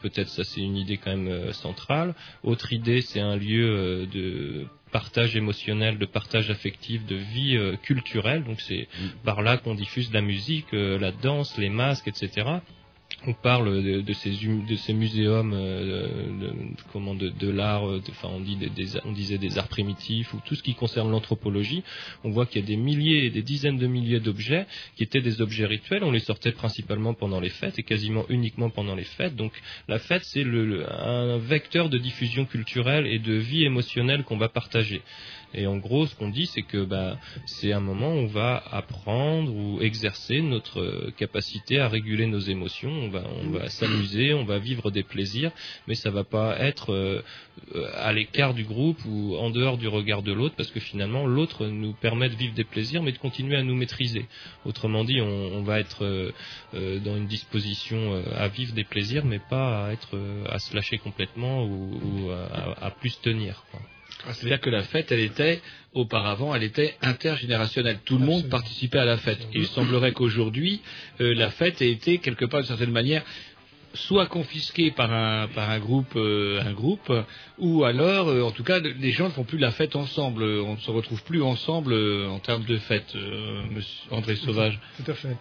Peut-être 0.00 0.28
ça 0.28 0.44
c'est 0.44 0.60
une 0.60 0.76
idée 0.76 0.96
quand 0.96 1.10
même 1.10 1.28
euh, 1.28 1.52
centrale. 1.52 2.14
Autre 2.42 2.72
idée, 2.72 3.00
c'est 3.02 3.20
un 3.20 3.36
lieu 3.36 3.68
euh, 3.68 4.06
de 4.06 4.66
partage 4.90 5.36
émotionnel, 5.36 5.98
de 5.98 6.06
partage 6.06 6.50
affectif, 6.50 7.06
de 7.06 7.16
vie 7.16 7.56
euh, 7.56 7.76
culturelle. 7.76 8.44
Donc 8.44 8.60
c'est 8.60 8.88
par 9.24 9.42
là 9.42 9.56
qu'on 9.56 9.74
diffuse 9.74 10.12
la 10.12 10.20
musique, 10.20 10.72
la 10.72 11.12
danse, 11.12 11.56
les 11.58 11.70
masques, 11.70 12.08
etc. 12.08 12.58
On 13.26 13.34
parle 13.34 13.82
de, 13.84 14.00
de 14.00 14.12
ces, 14.14 14.30
hum- 14.46 14.66
de 14.66 14.74
ces 14.74 14.92
muséums, 14.92 15.52
euh, 15.54 16.26
de, 16.40 16.54
comment 16.92 17.14
de, 17.14 17.28
de 17.28 17.48
l'art, 17.48 17.88
euh, 17.88 18.00
de- 18.00 18.10
enfin 18.10 18.28
on, 18.32 18.40
dit 18.40 18.56
des, 18.56 18.96
on 19.04 19.12
disait 19.12 19.38
des 19.38 19.58
arts 19.58 19.68
primitifs 19.68 20.34
ou 20.34 20.40
tout 20.44 20.54
ce 20.56 20.62
qui 20.62 20.74
concerne 20.74 21.10
l'anthropologie. 21.10 21.84
On 22.24 22.30
voit 22.30 22.46
qu'il 22.46 22.60
y 22.60 22.64
a 22.64 22.66
des 22.66 22.76
milliers 22.76 23.26
et 23.26 23.30
des 23.30 23.42
dizaines 23.42 23.78
de 23.78 23.86
milliers 23.86 24.18
d'objets 24.18 24.66
qui 24.96 25.04
étaient 25.04 25.20
des 25.20 25.40
objets 25.40 25.66
rituels. 25.66 26.02
On 26.02 26.10
les 26.10 26.18
sortait 26.20 26.50
principalement 26.52 27.14
pendant 27.14 27.38
les 27.38 27.50
fêtes 27.50 27.78
et 27.78 27.84
quasiment 27.84 28.24
uniquement 28.28 28.70
pendant 28.70 28.96
les 28.96 29.04
fêtes. 29.04 29.36
Donc 29.36 29.52
la 29.86 29.98
fête 30.00 30.24
c'est 30.24 30.42
le- 30.44 30.84
un 30.92 31.38
vecteur 31.38 31.90
de 31.90 31.98
diffusion 31.98 32.44
culturelle 32.44 33.06
et 33.06 33.18
de 33.20 33.34
vie 33.34 33.64
émotionnelle 33.64 34.24
qu'on 34.24 34.36
va 34.38 34.48
partager. 34.48 35.00
Et 35.54 35.66
en 35.66 35.76
gros, 35.76 36.06
ce 36.06 36.14
qu'on 36.14 36.30
dit, 36.30 36.46
c'est 36.46 36.62
que 36.62 36.84
bah, 36.84 37.18
c'est 37.46 37.72
un 37.72 37.80
moment 37.80 38.08
où 38.14 38.18
on 38.18 38.26
va 38.26 38.62
apprendre 38.70 39.54
ou 39.54 39.80
exercer 39.80 40.40
notre 40.40 40.80
euh, 40.80 41.12
capacité 41.16 41.78
à 41.78 41.88
réguler 41.88 42.26
nos 42.26 42.38
émotions. 42.40 42.90
On 42.90 43.08
va, 43.08 43.24
on 43.44 43.50
va 43.50 43.68
s'amuser, 43.68 44.34
on 44.34 44.44
va 44.44 44.58
vivre 44.58 44.90
des 44.90 45.02
plaisirs, 45.02 45.52
mais 45.86 45.94
ça 45.94 46.10
va 46.10 46.24
pas 46.24 46.58
être 46.58 46.92
euh, 46.92 47.22
euh, 47.74 47.90
à 47.94 48.12
l'écart 48.12 48.54
du 48.54 48.64
groupe 48.64 48.98
ou 49.06 49.36
en 49.36 49.50
dehors 49.50 49.78
du 49.78 49.88
regard 49.88 50.22
de 50.22 50.32
l'autre, 50.32 50.54
parce 50.56 50.70
que 50.70 50.80
finalement, 50.80 51.26
l'autre 51.26 51.66
nous 51.66 51.92
permet 51.92 52.28
de 52.28 52.34
vivre 52.36 52.54
des 52.54 52.64
plaisirs, 52.64 53.02
mais 53.02 53.12
de 53.12 53.18
continuer 53.18 53.56
à 53.56 53.62
nous 53.62 53.74
maîtriser. 53.76 54.26
Autrement 54.64 55.04
dit, 55.04 55.20
on, 55.20 55.26
on 55.26 55.62
va 55.62 55.80
être 55.80 56.04
euh, 56.04 56.32
euh, 56.74 56.98
dans 57.00 57.16
une 57.16 57.26
disposition 57.26 58.22
à 58.34 58.48
vivre 58.48 58.72
des 58.72 58.84
plaisirs, 58.84 59.24
mais 59.24 59.38
pas 59.38 59.86
à 59.86 59.92
être 59.92 60.18
à 60.48 60.58
se 60.58 60.74
lâcher 60.74 60.98
complètement 60.98 61.64
ou, 61.64 62.00
ou 62.04 62.30
à, 62.30 62.86
à 62.86 62.90
plus 62.90 63.20
tenir. 63.20 63.64
quoi. 63.70 63.80
C'est-à-dire 64.30 64.60
que 64.60 64.70
la 64.70 64.82
fête, 64.84 65.10
elle 65.10 65.20
était, 65.20 65.60
auparavant, 65.94 66.54
elle 66.54 66.62
était 66.62 66.94
intergénérationnelle. 67.02 67.98
Tout 68.04 68.18
le 68.18 68.24
monde 68.24 68.48
participait 68.48 68.98
à 68.98 69.04
la 69.04 69.16
fête. 69.18 69.40
Et 69.52 69.58
il 69.58 69.66
semblerait 69.66 70.12
qu'aujourd'hui, 70.12 70.80
euh, 71.20 71.34
la 71.34 71.50
fête 71.50 71.82
ait 71.82 71.90
été, 71.90 72.18
quelque 72.18 72.44
part, 72.44 72.60
d'une 72.60 72.68
certaine 72.68 72.92
manière, 72.92 73.22
soit 73.94 74.26
confisquée 74.26 74.90
par 74.90 75.12
un, 75.12 75.48
par 75.48 75.70
un 75.70 75.78
groupe, 75.78 76.14
euh, 76.16 76.60
un 76.62 76.72
groupe, 76.72 77.12
ou 77.58 77.84
alors, 77.84 78.28
euh, 78.28 78.42
en 78.42 78.50
tout 78.50 78.64
cas, 78.64 78.80
les 78.80 79.10
gens 79.10 79.26
ne 79.26 79.32
font 79.32 79.44
plus 79.44 79.58
la 79.58 79.70
fête 79.70 79.96
ensemble. 79.96 80.42
Euh, 80.42 80.62
On 80.62 80.74
ne 80.74 80.80
se 80.80 80.90
retrouve 80.90 81.22
plus 81.24 81.42
ensemble 81.42 81.94
en 81.94 82.38
termes 82.38 82.64
de 82.64 82.76
fête, 82.78 83.14
monsieur 83.70 84.10
André 84.10 84.36
Sauvage. 84.36 84.80
Tout 84.96 85.10
à 85.10 85.14
fait. 85.14 85.36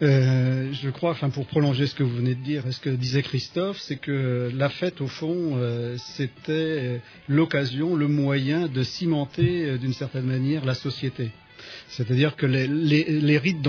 Je 0.00 0.90
crois, 0.90 1.10
enfin, 1.10 1.30
pour 1.30 1.46
prolonger 1.46 1.86
ce 1.86 1.94
que 1.94 2.02
vous 2.02 2.16
venez 2.16 2.34
de 2.34 2.42
dire, 2.42 2.66
et 2.66 2.72
ce 2.72 2.80
que 2.80 2.90
disait 2.90 3.22
Christophe, 3.22 3.78
c'est 3.78 3.96
que 3.96 4.50
la 4.54 4.68
fête, 4.68 5.00
au 5.00 5.08
fond, 5.08 5.58
c'était 5.96 7.00
l'occasion, 7.28 7.94
le 7.94 8.08
moyen 8.08 8.66
de 8.66 8.82
cimenter, 8.82 9.78
d'une 9.78 9.92
certaine 9.92 10.26
manière, 10.26 10.64
la 10.64 10.74
société. 10.74 11.30
C'est-à-dire 11.88 12.36
que 12.36 12.46
les, 12.46 13.38
rites 13.38 13.62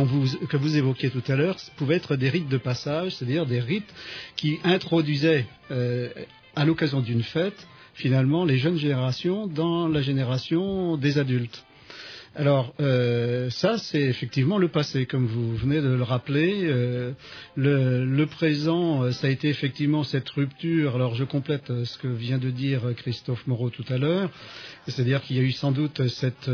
que 0.49 0.57
vous 0.57 0.77
évoquiez 0.77 1.09
tout 1.09 1.23
à 1.27 1.35
l'heure 1.35 1.57
pouvaient 1.75 1.95
être 1.95 2.15
des 2.15 2.29
rites 2.29 2.49
de 2.49 2.57
passage, 2.57 3.15
c'est-à-dire 3.15 3.45
des 3.45 3.59
rites 3.59 3.93
qui 4.35 4.59
introduisaient, 4.63 5.45
euh, 5.71 6.09
à 6.55 6.65
l'occasion 6.65 7.01
d'une 7.01 7.23
fête, 7.23 7.67
finalement, 7.93 8.45
les 8.45 8.57
jeunes 8.57 8.77
générations 8.77 9.47
dans 9.47 9.87
la 9.87 10.01
génération 10.01 10.97
des 10.97 11.17
adultes. 11.17 11.63
Alors 12.35 12.73
euh, 12.79 13.51
ça, 13.51 13.77
c'est 13.77 14.01
effectivement 14.01 14.57
le 14.57 14.67
passé, 14.67 15.05
comme 15.05 15.27
vous 15.27 15.55
venez 15.55 15.81
de 15.81 15.89
le 15.89 16.01
rappeler. 16.01 16.61
Euh, 16.63 17.11
le, 17.55 18.05
le 18.05 18.25
présent, 18.25 19.03
euh, 19.03 19.11
ça 19.11 19.27
a 19.27 19.29
été 19.29 19.49
effectivement 19.49 20.03
cette 20.03 20.29
rupture. 20.29 20.95
Alors 20.95 21.13
je 21.13 21.25
complète 21.25 21.83
ce 21.83 21.97
que 21.99 22.07
vient 22.07 22.39
de 22.39 22.49
dire 22.49 22.81
Christophe 22.97 23.45
Moreau 23.45 23.69
tout 23.69 23.85
à 23.87 23.99
l'heure, 23.99 24.31
c'est-à-dire 24.87 25.21
qu'il 25.21 25.37
y 25.37 25.39
a 25.39 25.43
eu 25.43 25.51
sans 25.51 25.71
doute 25.71 26.07
cette, 26.07 26.49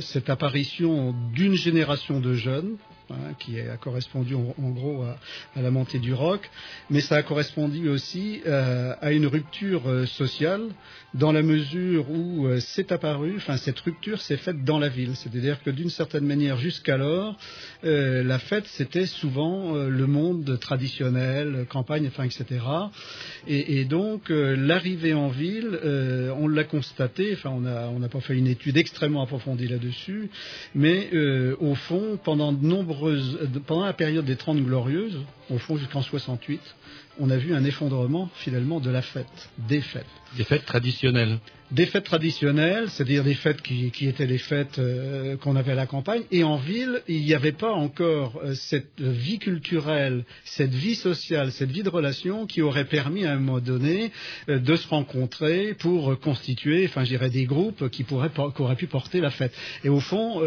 cette 0.00 0.30
apparition 0.30 1.12
d'une 1.34 1.54
génération 1.54 2.20
de 2.20 2.34
jeunes. 2.34 2.76
Hein, 3.10 3.34
qui 3.38 3.60
a 3.60 3.76
correspondu 3.76 4.34
en, 4.34 4.70
gros 4.70 5.02
à, 5.02 5.18
la 5.60 5.70
montée 5.70 5.98
du 5.98 6.14
rock, 6.14 6.48
mais 6.88 7.00
ça 7.00 7.16
a 7.16 7.22
correspondu 7.22 7.88
aussi 7.88 8.40
euh, 8.46 8.94
à 9.00 9.12
une 9.12 9.26
rupture 9.26 9.88
euh, 9.88 10.06
sociale 10.06 10.62
dans 11.14 11.32
la 11.32 11.42
mesure 11.42 12.10
où 12.10 12.46
euh, 12.46 12.60
c'est 12.60 12.92
apparu, 12.92 13.34
enfin 13.36 13.56
cette 13.56 13.80
rupture 13.80 14.20
s'est 14.20 14.36
faite 14.36 14.64
dans 14.64 14.78
la 14.78 14.88
ville, 14.88 15.16
c'est-à-dire 15.16 15.62
que 15.62 15.70
d'une 15.70 15.90
certaine 15.90 16.24
manière 16.24 16.56
jusqu'alors, 16.56 17.36
la 17.82 18.38
fête 18.38 18.66
c'était 18.66 19.06
souvent 19.06 19.74
le 19.74 20.06
monde 20.06 20.58
traditionnel, 20.60 21.66
campagne, 21.68 22.06
enfin 22.06 22.24
etc. 22.24 22.44
Et, 23.46 23.84
donc 23.84 24.28
l'arrivée 24.28 25.14
en 25.14 25.28
ville, 25.28 25.78
on 26.36 26.46
l'a 26.46 26.64
constaté, 26.64 27.32
enfin 27.32 27.50
on 27.50 27.98
n'a 27.98 28.08
pas 28.08 28.20
fait 28.20 28.36
une 28.36 28.46
étude 28.46 28.76
extrêmement 28.76 29.22
approfondie 29.22 29.66
là-dessus, 29.66 30.30
mais 30.74 31.10
au 31.60 31.74
fond 31.74 32.18
pendant 32.22 32.52
de 32.52 32.64
nombreux 32.64 32.99
euh, 33.08 33.46
pendant 33.66 33.84
la 33.84 33.92
période 33.92 34.24
des 34.24 34.36
Trente 34.36 34.58
Glorieuses, 34.58 35.20
au 35.50 35.58
fond 35.58 35.76
jusqu'en 35.76 36.02
68, 36.02 36.60
on 37.18 37.30
a 37.30 37.36
vu 37.36 37.54
un 37.54 37.64
effondrement 37.64 38.30
finalement 38.34 38.80
de 38.80 38.90
la 38.90 39.02
fête, 39.02 39.50
des 39.68 39.80
fêtes. 39.80 40.06
Des 40.36 40.44
fêtes 40.44 40.64
traditionnelles. 40.64 41.38
Des 41.72 41.86
fêtes 41.86 42.04
traditionnelles, 42.04 42.88
c'est-à-dire 42.88 43.22
des 43.22 43.34
fêtes 43.34 43.62
qui, 43.62 43.92
qui 43.92 44.08
étaient 44.08 44.26
les 44.26 44.38
fêtes 44.38 44.80
euh, 44.80 45.36
qu'on 45.36 45.54
avait 45.54 45.70
à 45.70 45.76
la 45.76 45.86
campagne. 45.86 46.22
Et 46.32 46.42
en 46.42 46.56
ville, 46.56 47.02
il 47.06 47.22
n'y 47.22 47.32
avait 47.32 47.52
pas 47.52 47.72
encore 47.72 48.40
euh, 48.42 48.54
cette 48.54 49.00
vie 49.00 49.38
culturelle, 49.38 50.24
cette 50.44 50.74
vie 50.74 50.96
sociale, 50.96 51.52
cette 51.52 51.70
vie 51.70 51.84
de 51.84 51.88
relation 51.88 52.46
qui 52.46 52.60
aurait 52.60 52.86
permis 52.86 53.24
à 53.24 53.32
un 53.32 53.36
moment 53.36 53.60
donné 53.60 54.10
euh, 54.48 54.58
de 54.58 54.74
se 54.74 54.88
rencontrer 54.88 55.74
pour 55.74 56.18
constituer, 56.18 56.86
enfin, 56.86 57.04
je 57.04 57.10
dirais, 57.10 57.30
des 57.30 57.44
groupes 57.44 57.88
qui, 57.88 58.02
pourraient, 58.02 58.30
qui 58.30 58.62
auraient 58.62 58.74
pu 58.74 58.88
porter 58.88 59.20
la 59.20 59.30
fête. 59.30 59.52
Et 59.84 59.88
au 59.88 60.00
fond, 60.00 60.42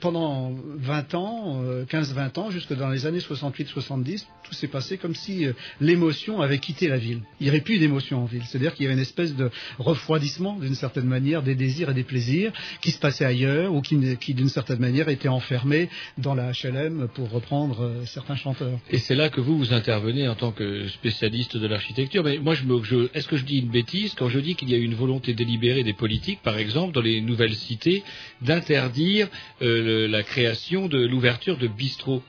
pendant 0.00 0.54
20 0.76 1.14
ans, 1.14 1.62
15-20 1.90 2.38
ans, 2.38 2.50
jusque 2.50 2.74
dans 2.74 2.90
les 2.90 3.06
années 3.06 3.20
68-70, 3.76 4.26
tout 4.44 4.54
s'est 4.54 4.68
passé 4.68 4.96
comme 4.96 5.14
si 5.14 5.46
euh, 5.46 5.52
l'émotion 5.80 6.40
avait 6.40 6.58
quitté 6.58 6.88
la 6.88 6.98
ville. 6.98 7.22
Il 7.40 7.44
n'y 7.44 7.48
avait 7.50 7.60
plus 7.60 7.78
d'émotion 7.78 8.22
en 8.22 8.24
ville. 8.24 8.42
C'est-à-dire 8.46 8.74
qu'il 8.74 8.84
y 8.84 8.86
avait 8.86 8.94
une 8.94 9.00
espèce 9.00 9.34
de 9.34 9.50
refroidissement, 9.78 10.58
d'une 10.58 10.74
certaine 10.74 11.06
manière, 11.06 11.42
des 11.42 11.54
désirs 11.54 11.90
et 11.90 11.94
des 11.94 12.04
plaisirs 12.04 12.52
qui 12.80 12.90
se 12.90 12.98
passaient 12.98 13.24
ailleurs 13.24 13.74
ou 13.74 13.80
qui, 13.82 14.34
d'une 14.34 14.48
certaine 14.48 14.78
manière, 14.78 15.08
étaient 15.08 15.28
enfermés 15.28 15.88
dans 16.18 16.34
la 16.34 16.52
HLM, 16.52 17.08
pour 17.14 17.30
reprendre 17.30 17.82
euh, 17.82 18.04
certains 18.06 18.36
chanteurs. 18.36 18.78
Et 18.90 18.98
c'est 18.98 19.14
là 19.14 19.28
que 19.28 19.40
vous, 19.40 19.58
vous 19.58 19.72
intervenez 19.72 20.28
en 20.28 20.34
tant 20.34 20.52
que 20.52 20.86
spécialiste 20.88 21.56
de 21.56 21.66
l'architecture. 21.66 22.22
Mais 22.22 22.38
moi, 22.38 22.54
je 22.54 22.66
est-ce 23.14 23.28
que 23.28 23.36
je 23.36 23.44
dis 23.44 23.58
une 23.58 23.70
bêtise 23.70 24.14
quand 24.14 24.28
je 24.28 24.38
dis 24.38 24.54
qu'il 24.54 24.70
y 24.70 24.74
a 24.74 24.78
une 24.78 24.94
volonté 24.94 25.34
délibérée 25.34 25.84
des 25.84 25.92
politiques, 25.92 26.40
par 26.42 26.58
exemple, 26.58 26.92
dans 26.92 27.00
les 27.00 27.20
nouvelles 27.20 27.54
cités, 27.54 28.02
d'interdire 28.42 29.28
euh, 29.62 30.08
la 30.08 30.22
création 30.22 30.88
de 30.88 30.98
l'ouverture 31.06 31.56
de 31.58 31.68
bistrots? 31.68 32.22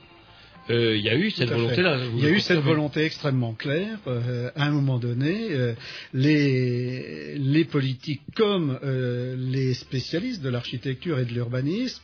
Euh, 0.70 0.96
Il 0.96 1.02
y 1.04 1.08
a 1.08 1.16
eu 1.16 1.30
cette 1.30 1.50
volonté-là. 1.50 1.98
Il 2.16 2.22
y 2.22 2.26
a 2.26 2.30
eu 2.30 2.40
cette 2.40 2.60
volonté 2.60 3.04
extrêmement 3.04 3.54
claire. 3.54 3.98
euh, 4.06 4.50
à 4.56 4.66
un 4.66 4.70
moment 4.70 4.98
donné, 4.98 5.48
euh, 5.50 5.74
les, 6.12 7.36
les 7.38 7.64
politiques 7.64 8.22
comme 8.34 8.78
les 8.82 9.74
spécialistes 9.74 10.42
de 10.42 10.48
l'architecture 10.48 11.18
et 11.18 11.24
de 11.24 11.32
l'urbanisme, 11.32 12.02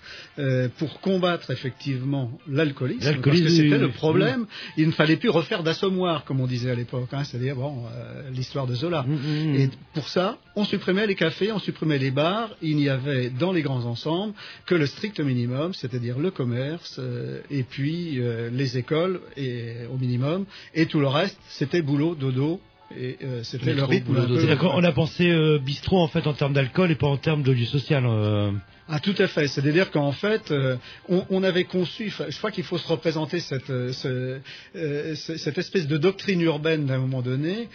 pour 0.78 1.00
combattre 1.00 1.50
effectivement 1.50 2.30
l'alcoolisme, 2.48 3.00
parce 3.00 3.16
que 3.18 3.48
c'était 3.48 3.78
le 3.78 3.86
oui. 3.86 3.92
problème, 3.92 4.46
il 4.76 4.86
ne 4.86 4.92
fallait 4.92 5.16
plus 5.16 5.28
refaire 5.30 5.62
d'assommoir, 5.62 6.24
comme 6.24 6.40
on 6.40 6.46
disait 6.46 6.70
à 6.70 6.74
l'époque, 6.74 7.08
hein, 7.12 7.24
c'est-à-dire 7.24 7.56
bon, 7.56 7.84
l'histoire 8.32 8.66
de 8.66 8.74
Zola. 8.74 9.02
Mm, 9.02 9.54
Et 9.56 9.70
pour 9.94 10.08
ça, 10.08 10.38
on 10.56 10.64
supprimait 10.64 11.06
les 11.06 11.14
cafés, 11.14 11.52
on 11.52 11.58
supprimait 11.58 11.98
les 11.98 12.10
bars. 12.10 12.50
Il 12.62 12.76
n'y 12.76 12.88
avait 12.88 13.30
dans 13.30 13.52
les 13.52 13.62
grands 13.62 13.84
ensembles 13.84 14.34
que 14.66 14.74
le 14.74 14.86
strict 14.86 15.20
minimum, 15.20 15.72
c'est-à-dire 15.74 16.18
le 16.18 16.30
commerce 16.30 17.00
et 17.50 17.62
puis 17.62 18.20
les 18.54 18.78
écoles 18.78 19.20
et, 19.36 19.86
au 19.92 19.96
minimum. 19.98 20.46
Et 20.74 20.86
tout 20.86 21.00
le 21.00 21.08
reste, 21.08 21.38
c'était 21.48 21.82
boulot, 21.82 22.14
dodo. 22.14 22.60
Et 22.96 23.16
euh, 23.24 23.42
c'était 23.42 23.74
le 23.74 23.84
rythme. 23.84 24.14
on 24.62 24.84
a 24.84 24.92
pensé 24.92 25.28
euh, 25.28 25.58
bistrot 25.58 26.00
en 26.00 26.08
fait 26.08 26.26
en 26.26 26.34
termes 26.34 26.52
d'alcool 26.52 26.90
et 26.90 26.94
pas 26.94 27.08
en 27.08 27.16
termes 27.16 27.42
de 27.42 27.52
lieu 27.52 27.64
social. 27.64 28.04
euh. 28.06 28.52
Ah, 28.86 29.00
tout 29.00 29.14
à 29.18 29.26
fait. 29.28 29.48
C'est-à-dire 29.48 29.90
qu'en 29.90 30.12
fait, 30.12 30.50
euh, 30.50 30.76
on, 31.08 31.42
avait 31.42 31.64
conçu, 31.64 32.10
je 32.10 32.36
crois 32.36 32.50
qu'il 32.50 32.64
faut 32.64 32.76
se 32.76 32.86
représenter 32.86 33.40
cette, 33.40 33.70
euh, 33.70 33.92
euh, 34.76 35.14
ce- 35.14 35.38
cette 35.38 35.56
espèce 35.56 35.86
de 35.86 35.96
doctrine 35.96 36.42
urbaine 36.42 36.84
d'un 36.84 36.98
moment 36.98 37.22
donné, 37.22 37.68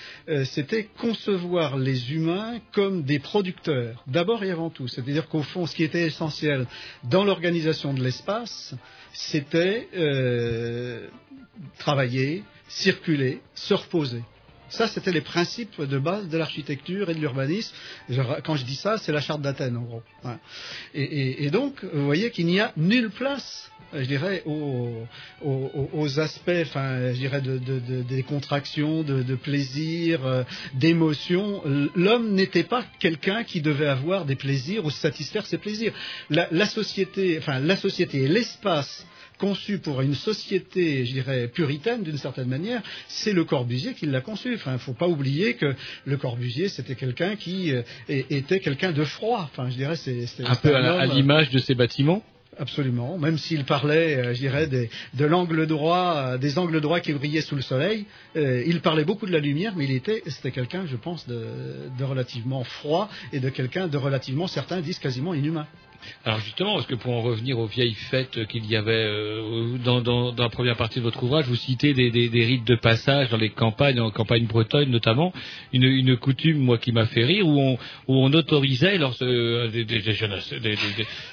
c'était 0.46 0.84
concevoir 1.00 1.78
les 1.78 2.14
humains 2.14 2.60
comme 2.74 3.02
des 3.04 3.18
producteurs, 3.18 4.04
d'abord 4.06 4.44
et 4.44 4.52
avant 4.52 4.70
tout. 4.70 4.88
C'est-à-dire 4.88 5.28
qu'au 5.28 5.42
fond, 5.42 5.66
ce 5.66 5.74
qui 5.76 5.84
était 5.84 6.06
essentiel 6.06 6.68
dans 7.06 7.24
l'organisation 7.24 7.92
de 7.94 8.04
l'espace, 8.04 8.76
c'était 9.12 9.88
travailler, 11.80 12.44
circuler, 12.68 13.42
se 13.56 13.74
reposer. 13.74 14.22
Ça, 14.70 14.88
c'était 14.88 15.12
les 15.12 15.22
principes 15.22 15.82
de 15.82 16.00
base 16.00 16.28
de 16.30 16.38
l'architecture 16.38 17.10
et 17.10 17.14
de 17.16 17.20
l'urbanisme. 17.20 17.74
Quand 18.44 18.56
je 18.56 18.66
dis 18.66 18.76
ça, 18.76 18.98
c'est 18.98 19.12
la 19.12 19.22
charte 19.22 19.42
d'Athènes, 19.42 19.78
en 19.78 19.82
gros. 19.84 20.04
Et, 20.94 21.50
donc, 21.50 21.84
vous 21.94 22.06
voyez 22.06 22.32
qu'il 22.32 22.46
n'y 22.46 22.60
a 22.60 22.72
nulle 22.78 23.10
place, 23.10 23.72
je 23.94 24.04
dirais, 24.06 24.44
aux, 24.46 26.20
aspects, 26.20 26.52
enfin, 26.62 27.12
je 27.14 27.18
dirais, 27.18 27.42
de, 27.42 27.58
de- 27.58 27.80
de- 27.80 28.02
des 28.04 28.24
contractions, 28.24 29.04
de, 29.04 29.36
plaisir, 29.36 30.26
euh, 30.26 30.44
d'émotion. 30.74 31.62
L'homme 31.96 32.32
n'était 32.34 32.64
pas 32.64 32.84
quelqu'un 33.00 33.44
qui 33.44 33.62
devait 33.62 33.88
avoir 33.88 34.26
des 34.26 34.36
plaisirs 34.36 34.86
ou 34.86 34.90
satisfaire 34.92 35.46
ses 35.46 35.58
plaisirs. 35.58 35.94
La, 36.30 36.48
la 36.52 36.66
société, 36.66 37.38
enfin, 37.40 37.60
la 37.60 37.78
société 37.78 38.24
et 38.24 38.28
l'espace 38.28 39.06
conçu 39.40 39.80
pour 39.80 40.02
une 40.02 40.14
société, 40.14 41.06
je 41.06 41.14
dirais, 41.14 41.48
puritaine 41.48 42.04
d'une 42.04 42.18
certaine 42.18 42.48
manière, 42.48 42.82
c'est 43.08 43.34
le 43.34 43.44
Corbusier 43.44 43.94
qui 43.96 44.06
l'a 44.06 44.22
conçu. 44.22 44.54
Enfin, 44.54 44.72
il 44.72 44.76
ne 44.76 44.80
faut 44.80 44.94
pas 44.94 45.08
oublier 45.08 45.56
que 45.56 45.74
le 46.06 46.18
Corbusier, 46.18 46.70
c'était 46.70 46.96
quelqu'un 46.96 47.36
qui 47.36 47.72
euh, 47.72 47.82
était 48.08 48.60
quelqu'un 48.60 48.92
de 48.92 49.04
froid. 49.04 49.50
Enfin, 49.52 49.70
je 49.70 49.76
dirais, 49.76 49.96
c'est 49.96 50.28
Un 50.46 50.56
peu 50.56 50.76
à, 50.76 51.06
l'image 51.08 51.50
de 51.50 51.58
ces 51.58 51.74
bâtiments 51.74 52.24
Absolument. 52.60 53.18
Même 53.18 53.38
s'il 53.38 53.64
parlait, 53.64 54.18
euh, 54.18 54.34
je 54.34 54.40
dirais, 54.40 54.68
des, 54.68 54.90
de 55.14 55.26
l'angle 55.26 55.66
droit, 55.66 56.16
euh, 56.18 56.38
des 56.38 56.58
angles 56.58 56.82
droits 56.82 57.00
qui 57.00 57.14
brillaient 57.14 57.42
sous 57.42 57.56
le 57.56 57.62
soleil, 57.62 58.06
euh, 58.36 58.64
il 58.68 58.82
parlait 58.82 59.06
beaucoup 59.06 59.26
de 59.26 59.32
la 59.32 59.40
lumière, 59.40 59.74
mais 59.78 59.86
il 59.86 59.92
était, 59.92 60.22
c'était 60.28 60.52
quelqu'un, 60.52 60.86
je 60.86 60.98
pense, 60.98 61.26
de, 61.26 61.46
de 61.98 62.04
relativement 62.04 62.66
froid 62.66 63.10
et 63.32 63.40
de 63.40 63.50
quelqu'un 63.50 63.88
de 63.88 63.98
relativement, 63.98 64.48
certains 64.48 64.82
disent 64.82 65.00
quasiment 65.00 65.34
inhumain. 65.34 65.68
Alors 66.26 66.40
justement, 66.40 66.76
parce 66.76 66.86
que 66.88 66.96
pour 66.96 67.14
en 67.14 67.22
revenir 67.22 67.60
aux 67.60 67.66
vieilles 67.66 67.94
fêtes 67.94 68.46
qu'il 68.48 68.66
y 68.66 68.76
avait 68.76 68.92
euh, 68.94 69.78
dans, 69.84 70.02
dans, 70.02 70.32
dans 70.32 70.44
la 70.44 70.50
première 70.50 70.76
partie 70.76 71.00
de 71.00 71.04
votre 71.04 71.22
ouvrage, 71.24 71.46
vous 71.48 71.56
citez 71.56 71.94
des, 71.94 72.12
des, 72.12 72.30
des 72.30 72.46
rites 72.46 72.66
de 72.68 72.76
passage 72.76 73.30
dans 73.30 73.38
les 73.38 73.50
campagnes, 73.50 74.00
en 74.00 74.12
campagne 74.12 74.46
bretonne 74.46 74.90
notamment, 74.90 75.34
une, 75.74 75.84
une 75.84 76.18
coutume 76.18 76.58
moi 76.58 76.78
qui 76.78 76.92
m'a 76.92 77.06
fait 77.06 77.24
rire 77.24 77.48
où 77.48 77.60
on, 77.60 77.74
où 78.08 78.16
on 78.16 78.34
autorisait 78.34 78.98
lors, 78.98 79.16
euh, 79.22 79.70
des, 79.70 80.00
jeunes 80.14 80.36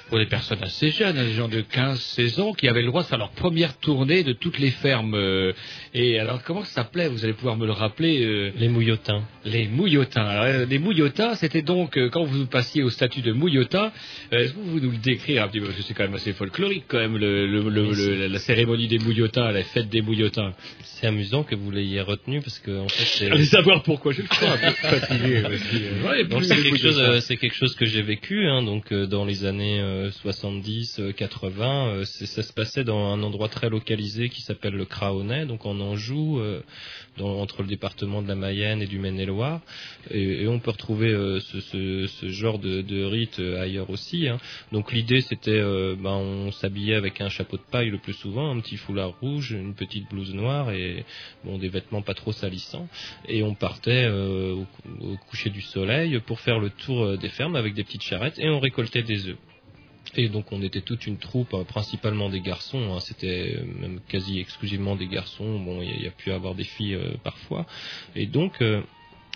pour 0.08 0.18
des 0.18 0.26
personnes 0.26 0.62
assez 0.62 0.90
jeunes, 0.90 1.16
des 1.16 1.32
gens 1.32 1.48
de 1.48 1.62
15-16 1.62 2.40
ans, 2.40 2.52
qui 2.52 2.68
avaient 2.68 2.82
le 2.82 2.88
droit 2.88 3.02
de 3.02 3.08
faire 3.08 3.18
leur 3.18 3.30
première 3.32 3.76
tournée 3.78 4.22
de 4.22 4.32
toutes 4.32 4.58
les 4.58 4.70
fermes. 4.70 5.14
euh, 5.14 5.52
et 5.94 6.18
alors 6.18 6.42
comment 6.42 6.62
ça 6.62 6.82
s'appelait? 6.82 7.08
Vous 7.08 7.24
allez 7.24 7.32
pouvoir 7.34 7.56
me 7.56 7.66
le 7.66 7.72
rappeler. 7.72 8.52
Les 8.56 8.68
mouillotins. 8.68 9.22
les 9.44 9.66
mouillotins. 9.66 10.24
Alors, 10.24 10.66
les 10.66 10.78
mouillotins, 10.78 11.34
c'était 11.34 11.62
donc 11.62 11.98
quand 12.10 12.24
vous 12.24 12.46
passiez 12.46 12.82
au 12.82 12.90
statut 12.90 13.22
de 13.22 13.32
mouillotin. 13.32 13.92
Que 14.64 14.68
vous 14.70 14.80
nous 14.80 14.90
le 14.90 14.96
décrire 14.98 15.44
un 15.44 15.48
petit 15.48 15.60
peu 15.60 15.66
Parce 15.66 15.78
que 15.78 15.82
c'est 15.84 15.94
quand 15.94 16.04
même 16.04 16.14
assez 16.14 16.32
folklorique, 16.32 16.84
quand 16.88 16.98
même, 16.98 17.16
le, 17.16 17.46
le- 17.46 17.68
le- 17.68 18.26
la 18.28 18.38
cérémonie 18.38 18.88
des 18.88 18.98
mouillotins, 18.98 19.50
la 19.52 19.62
fête 19.62 19.88
des 19.88 20.02
mouillotins. 20.02 20.52
C'est 20.82 21.06
amusant 21.06 21.42
que 21.44 21.54
vous 21.54 21.70
l'ayez 21.70 22.00
retenu 22.00 22.40
parce 22.40 22.58
que 22.58 22.78
en 22.80 22.88
fait 22.88 23.04
c'est. 23.04 23.30
Allez 23.30 23.44
savoir 23.44 23.82
pourquoi, 23.82 24.12
je 24.12 24.22
le 24.22 24.28
crois 24.28 24.50
un 24.50 24.56
peu 24.58 24.70
fatigué 24.98 25.42
euh, 25.44 26.02
ouais, 26.08 26.42
c'est 26.44 26.56
quelque 26.62 26.78
chose, 26.78 26.98
euh, 27.00 27.20
c'est 27.20 27.36
quelque 27.36 27.54
chose 27.56 27.74
que 27.74 27.84
j'ai 27.86 28.02
vécu, 28.02 28.46
hein, 28.48 28.62
donc 28.62 28.92
euh, 28.92 29.06
dans 29.06 29.24
les 29.24 29.44
années 29.44 29.80
euh, 29.80 30.10
70, 30.10 31.00
euh, 31.00 31.12
80, 31.12 31.88
euh, 31.88 32.04
c'est- 32.04 32.26
ça 32.26 32.42
se 32.42 32.52
passait 32.52 32.84
dans 32.84 33.12
un 33.12 33.22
endroit 33.22 33.48
très 33.48 33.68
localisé 33.68 34.28
qui 34.30 34.40
s'appelle 34.42 34.74
le 34.74 34.84
Craonnet, 34.84 35.46
donc 35.46 35.66
en 35.66 35.78
Anjou, 35.80 36.38
euh, 36.40 36.60
entre 37.20 37.62
le 37.62 37.68
département 37.68 38.22
de 38.22 38.28
la 38.28 38.34
Mayenne 38.34 38.82
et 38.82 38.86
du 38.86 38.98
Maine-et-Loire, 38.98 39.60
et, 40.10 40.46
on 40.48 40.58
peut 40.58 40.70
retrouver 40.70 41.10
euh, 41.10 41.40
ce, 41.40 42.28
genre 42.28 42.58
de, 42.58 42.82
de 42.82 43.04
rite 43.04 43.40
euh, 43.40 43.60
ailleurs 43.60 43.90
aussi. 43.90 44.28
hein. 44.28 44.38
Donc 44.72 44.92
l'idée 44.92 45.20
c'était, 45.20 45.50
euh, 45.50 45.96
ben, 45.98 46.10
on 46.14 46.52
s'habillait 46.52 46.94
avec 46.94 47.20
un 47.20 47.28
chapeau 47.28 47.56
de 47.56 47.62
paille 47.70 47.90
le 47.90 47.98
plus 47.98 48.14
souvent, 48.14 48.50
un 48.50 48.60
petit 48.60 48.76
foulard 48.76 49.14
rouge, 49.20 49.52
une 49.52 49.74
petite 49.74 50.08
blouse 50.08 50.34
noire 50.34 50.70
et 50.70 51.04
bon 51.44 51.58
des 51.58 51.68
vêtements 51.68 52.02
pas 52.02 52.14
trop 52.14 52.32
salissants, 52.32 52.88
et 53.28 53.42
on 53.42 53.54
partait 53.54 54.06
au, 54.08 54.64
cou- 54.64 55.06
au 55.12 55.16
coucher 55.28 55.50
du 55.50 55.60
soleil 55.62 56.20
pour 56.20 56.40
faire 56.40 56.58
le 56.58 56.70
tour 56.70 57.16
des 57.18 57.28
fermes 57.30 57.56
avec 57.56 57.74
des 57.74 57.84
petites 57.84 58.02
charrettes 58.02 58.38
et 58.38 58.48
on 58.48 58.60
récoltait 58.60 59.02
des 59.02 59.28
œufs. 59.28 59.36
Et 60.14 60.28
donc 60.28 60.52
on 60.52 60.62
était 60.62 60.80
toute 60.82 61.06
une 61.06 61.18
troupe, 61.18 61.52
euh, 61.54 61.64
principalement 61.64 62.30
des 62.30 62.40
garçons, 62.40 62.94
hein, 62.94 63.00
c'était 63.00 63.56
euh, 63.56 63.64
même 63.80 64.00
quasi 64.08 64.38
exclusivement 64.38 64.96
des 64.96 65.08
garçons, 65.08 65.58
bon 65.60 65.82
il 65.82 65.88
y, 65.88 65.92
a- 65.92 65.96
il 65.96 66.02
y 66.04 66.06
a 66.06 66.10
pu 66.12 66.30
avoir 66.32 66.54
des 66.54 66.64
filles 66.64 66.94
euh, 66.94 67.16
parfois, 67.22 67.66
et 68.14 68.26
donc 68.26 68.62
euh, 68.62 68.82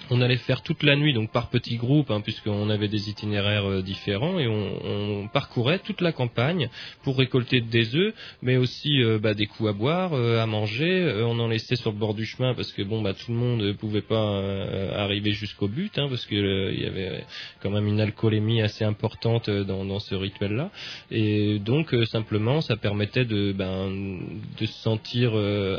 on 0.09 0.21
allait 0.21 0.37
faire 0.37 0.63
toute 0.63 0.83
la 0.83 0.97
nuit, 0.97 1.13
donc 1.13 1.31
par 1.31 1.51
petits 1.51 1.77
groupes, 1.77 2.11
hein, 2.11 2.21
puisqu'on 2.21 2.71
avait 2.71 2.89
des 2.89 3.11
itinéraires 3.11 3.69
euh, 3.69 3.83
différents, 3.83 4.39
et 4.39 4.47
on, 4.47 5.29
parcourait 5.33 5.79
toute 5.79 6.01
la 6.01 6.13
campagne 6.13 6.69
pour 7.03 7.19
récolter 7.19 7.61
des 7.61 7.95
œufs, 7.95 8.15
mais 8.43 8.57
aussi 8.57 9.03
euh, 9.03 9.19
bah, 9.19 9.35
des 9.35 9.47
coups 9.47 9.71
à 9.71 9.73
boire, 9.73 10.13
euh, 10.13 10.43
à 10.43 10.47
manger. 10.47 11.23
On 11.25 11.39
en 11.39 11.49
laissait 11.49 11.77
sur 11.77 11.93
le 11.93 11.99
bord 11.99 12.15
du 12.15 12.25
chemin 12.25 12.55
parce 12.55 12.73
que 12.73 12.83
bon, 12.83 13.03
bah, 13.03 13.15
tout 13.15 13.31
le 13.31 13.37
monde 13.37 13.61
ne 13.61 13.73
pouvait 13.73 14.03
pas 14.03 14.41
arriver 14.95 15.33
jusqu'au 15.33 15.69
but, 15.69 15.99
hein, 15.99 16.07
parce 16.09 16.27
que 16.27 16.35
euh, 16.35 16.73
il 16.73 16.83
y 16.83 16.87
avait 16.87 17.25
quand 17.63 17.71
même 17.71 17.87
une 17.87 18.01
alcoolémie 18.01 18.63
assez 18.63 18.85
importante 18.85 19.51
dans, 19.51 19.99
ce 19.99 20.15
rituel-là. 20.15 20.71
Et 21.11 21.59
donc 21.59 21.95
simplement, 22.11 22.61
ça 22.61 22.77
permettait 22.77 23.25
de, 23.25 23.53
ben, 23.53 23.91
de 24.59 24.67
se 24.67 24.83
sentir 24.83 25.33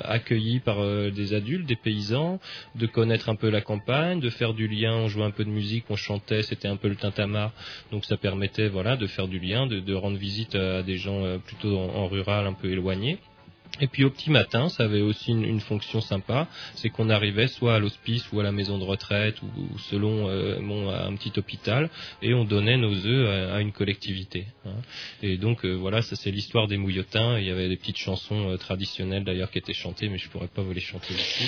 accueilli 0.03 0.59
par 0.59 0.77
des 1.11 1.33
adultes, 1.33 1.65
des 1.65 1.75
paysans, 1.75 2.39
de 2.75 2.85
connaître 2.85 3.29
un 3.29 3.35
peu 3.35 3.49
la 3.49 3.61
campagne 3.61 4.10
de 4.19 4.29
faire 4.29 4.53
du 4.53 4.67
lien. 4.67 4.93
On 4.93 5.07
jouait 5.07 5.23
un 5.23 5.31
peu 5.31 5.45
de 5.45 5.49
musique, 5.49 5.85
on 5.89 5.95
chantait, 5.95 6.43
c'était 6.43 6.67
un 6.67 6.75
peu 6.75 6.87
le 6.87 6.95
tintamarre. 6.95 7.51
Donc 7.91 8.05
ça 8.05 8.17
permettait 8.17 8.67
voilà 8.67 8.97
de 8.97 9.07
faire 9.07 9.27
du 9.27 9.39
lien, 9.39 9.67
de, 9.67 9.93
rendre 9.93 10.17
visite 10.17 10.55
à 10.55 10.83
des 10.83 10.97
gens 10.97 11.23
euh, 11.23 11.37
plutôt 11.37 11.77
en 11.77 12.07
rural, 12.07 12.47
un 12.47 12.53
peu 12.53 12.69
éloignés. 12.71 13.19
Et 13.79 13.87
puis 13.87 14.03
au 14.03 14.09
petit 14.11 14.29
matin, 14.29 14.69
ça 14.69 14.83
avait 14.83 15.01
aussi 15.01 15.31
une, 15.31 15.43
une 15.45 15.61
fonction 15.61 16.01
sympa, 16.01 16.47
c'est 16.75 16.89
qu'on 16.89 17.09
arrivait 17.09 17.47
soit 17.47 17.75
à 17.75 17.79
l'hospice 17.79 18.29
ou 18.31 18.39
à 18.39 18.43
la 18.43 18.51
maison 18.51 18.77
de 18.77 18.83
retraite 18.83 19.41
ou, 19.41 19.45
ou 19.59 19.79
selon 19.89 20.27
euh, 20.29 20.59
bon, 20.61 20.89
à 20.89 21.05
un 21.05 21.15
petit 21.15 21.31
hôpital 21.39 21.89
et 22.21 22.33
on 22.33 22.43
donnait 22.43 22.77
nos 22.77 22.93
œufs 22.93 23.27
à, 23.27 23.55
à 23.55 23.61
une 23.61 23.71
collectivité. 23.71 24.45
hein. 24.65 24.71
Et 25.23 25.37
donc 25.37 25.65
euh, 25.65 25.71
voilà, 25.73 26.01
ça 26.01 26.15
c'est 26.15 26.31
l'histoire 26.31 26.67
des 26.67 26.77
mouillotins. 26.77 27.39
Il 27.39 27.45
y 27.45 27.49
avait 27.49 27.69
des 27.69 27.77
petites 27.77 27.97
chansons 27.97 28.51
euh, 28.51 28.57
traditionnelles 28.57 29.23
d'ailleurs 29.23 29.49
qui 29.49 29.57
étaient 29.57 29.73
chantées, 29.73 30.09
mais 30.09 30.17
je 30.17 30.29
pourrais 30.29 30.47
pas 30.49 30.61
vous 30.61 30.73
les 30.73 30.81
chanter 30.81 31.13
ici. 31.13 31.45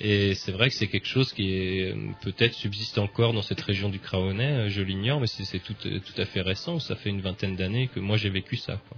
Et 0.00 0.34
c'est 0.34 0.52
vrai 0.52 0.68
que 0.68 0.74
c'est 0.74 0.88
quelque 0.88 1.08
chose 1.08 1.32
qui 1.32 1.52
est 1.52 1.92
euh, 1.92 1.96
peut-être 2.22 2.54
subsiste 2.54 2.98
encore 2.98 3.32
dans 3.34 3.42
cette 3.42 3.60
région 3.60 3.90
du 3.90 3.98
Craonais, 3.98 4.52
euh, 4.52 4.68
je 4.70 4.80
l'ignore, 4.80 5.20
mais 5.20 5.26
c'est 5.26 5.44
c'est 5.44 5.58
tout, 5.58 5.74
euh, 5.86 5.98
tout 5.98 6.20
à 6.20 6.24
fait 6.24 6.40
récent. 6.40 6.78
Ça 6.78 6.94
fait 6.96 7.10
une 7.10 7.20
vingtaine 7.20 7.56
d'années 7.56 7.88
que 7.88 8.00
moi 8.00 8.16
j'ai 8.16 8.30
vécu 8.30 8.56
ça. 8.56 8.80
Quoi. 8.88 8.96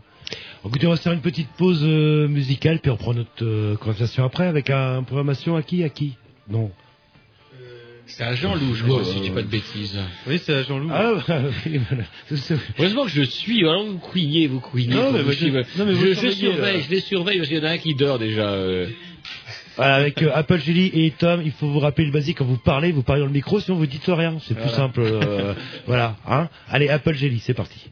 Écoutez, 0.65 0.87
on 0.87 0.91
va 0.91 0.97
se 0.97 1.03
faire 1.03 1.13
une 1.13 1.21
petite 1.21 1.49
pause 1.57 1.81
euh, 1.85 2.27
musicale, 2.29 2.81
puis 2.81 2.91
on 2.91 2.95
reprend 2.95 3.15
notre 3.15 3.31
euh, 3.45 3.77
conversation 3.77 4.25
après 4.25 4.47
avec 4.47 4.69
un 4.71 5.03
programmation 5.05 5.55
à 5.57 5.63
qui 5.63 5.85
À 5.85 5.89
qui? 5.89 6.15
Non. 6.51 6.71
C'est 8.09 8.23
à 8.23 8.35
Jean-Loup, 8.37 8.75
je 8.77 8.85
crois, 8.85 9.05
si 9.05 9.17
je 9.19 9.23
dis 9.23 9.31
pas 9.31 9.43
de 9.43 9.49
bêtises. 9.49 9.99
Oui, 10.29 10.41
c'est 10.45 10.55
à 10.55 10.63
Jean-Loup. 10.63 10.89
Ah, 10.93 11.15
bah, 11.27 11.41
oui, 11.67 11.81
voilà. 11.89 12.05
Heureusement 12.79 13.05
que 13.05 13.11
je 13.11 13.23
suis, 13.23 13.61
alors 13.61 13.85
vous 13.85 13.99
criez, 13.99 14.47
vous 14.47 14.61
criez. 14.61 14.89
Non, 14.95 15.11
mais 15.13 15.23
vous 15.23 15.33
je- 15.33 15.37
suivez. 15.37 15.63
non, 15.77 15.87
mais 15.87 15.93
vous 15.93 16.01
je, 16.07 16.09
je 16.11 16.15
surveillez, 16.15 16.35
surveille, 16.53 16.77
là. 16.79 16.83
je 16.89 16.91
les 16.95 17.01
surveille 17.01 17.37
parce 17.39 17.49
qu'il 17.49 17.59
y 17.59 17.61
en 17.61 17.65
a 17.65 17.71
un 17.71 17.79
qui 17.79 17.95
dort 17.97 18.19
déjà. 18.21 18.49
euh. 18.51 18.87
Voilà, 19.77 19.97
avec 19.97 20.23
euh, 20.23 20.31
Apple 20.35 20.59
Jelly 20.61 20.91
et 20.95 21.11
Tom, 21.19 21.43
il 21.45 21.51
faut 21.51 21.69
vous 21.69 21.81
rappeler 21.81 22.07
le 22.07 22.13
basique 22.13 22.39
quand 22.39 22.45
vous 22.45 22.57
parlez, 22.59 22.93
vous 22.93 23.03
parlez 23.03 23.21
dans 23.21 23.27
le 23.27 23.33
micro, 23.33 23.59
sinon 23.61 23.77
vous 23.77 23.87
dites 23.87 24.05
rien. 24.07 24.37
C'est 24.47 24.57
plus 24.57 24.71
simple. 24.71 25.01
euh, 25.01 25.55
voilà. 25.87 26.17
Hein 26.29 26.49
Allez, 26.71 26.89
Apple 26.89 27.15
Jelly, 27.15 27.41
c'est 27.41 27.55
parti. 27.55 27.91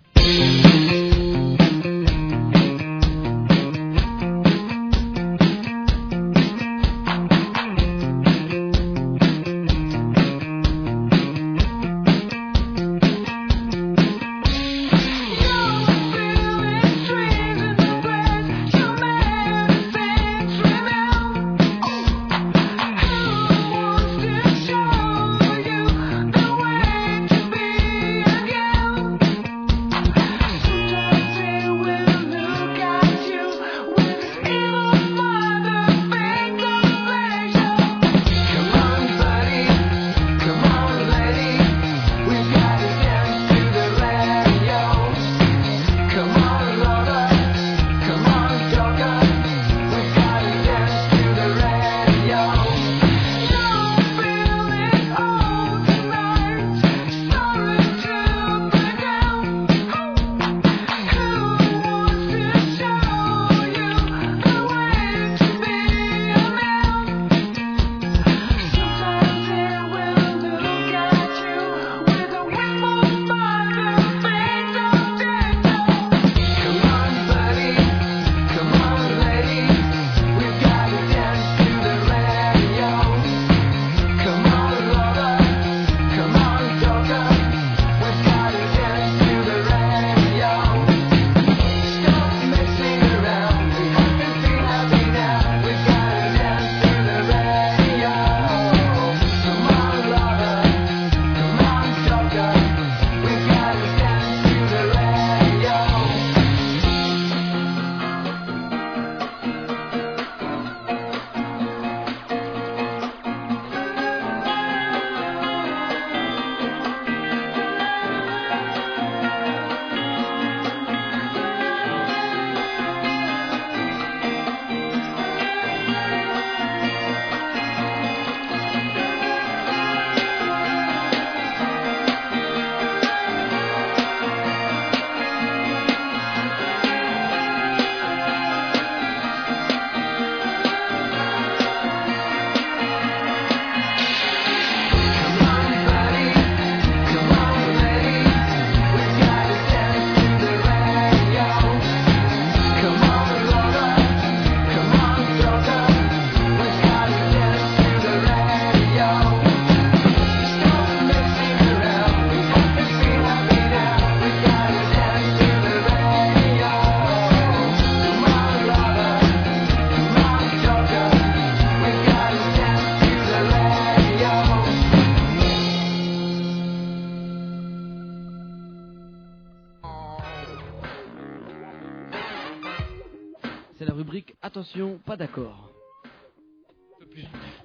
Pas 185.04 185.16
d'accord. 185.16 185.70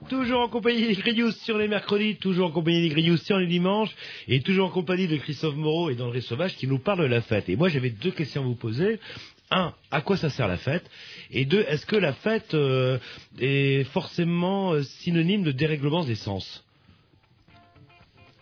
Toujours 0.10 0.42
en 0.42 0.48
compagnie 0.50 0.88
des 0.88 0.94
Grillous 0.96 1.32
sur 1.32 1.58
les 1.58 1.68
mercredis, 1.68 2.18
toujours 2.18 2.48
en 2.50 2.52
compagnie 2.52 2.82
des 2.82 2.90
Grillous 2.90 3.18
sur 3.18 3.38
les 3.40 3.48
dimanches, 3.48 3.90
et 4.28 4.42
toujours 4.42 4.68
en 4.68 4.72
compagnie 4.72 5.08
de 5.08 5.18
Christophe 5.18 5.56
Moreau 5.56 5.90
et 5.90 5.96
d'André 5.96 6.22
Sauvage 6.22 6.56
qui 6.56 6.68
nous 6.68 6.78
parlent 6.80 7.00
de 7.02 7.06
la 7.06 7.22
fête. 7.22 7.50
Et 7.50 7.56
moi 7.56 7.70
j'avais 7.70 7.90
deux 7.90 8.12
questions 8.12 8.42
à 8.42 8.46
vous 8.46 8.56
poser. 8.56 9.00
Un, 9.52 9.74
à 9.90 10.02
quoi 10.02 10.18
ça 10.18 10.30
sert 10.30 10.48
la 10.48 10.58
fête? 10.58 10.88
Et 11.32 11.46
deux, 11.46 11.62
est-ce 11.68 11.86
que 11.88 11.96
la 11.96 12.14
fête 12.14 12.54
euh, 12.54 13.00
est 13.40 13.84
forcément 13.86 14.74
euh, 14.74 14.84
synonyme 14.84 15.42
de 15.44 15.52
dérèglement 15.52 16.04
des 16.04 16.14
sens? 16.16 16.64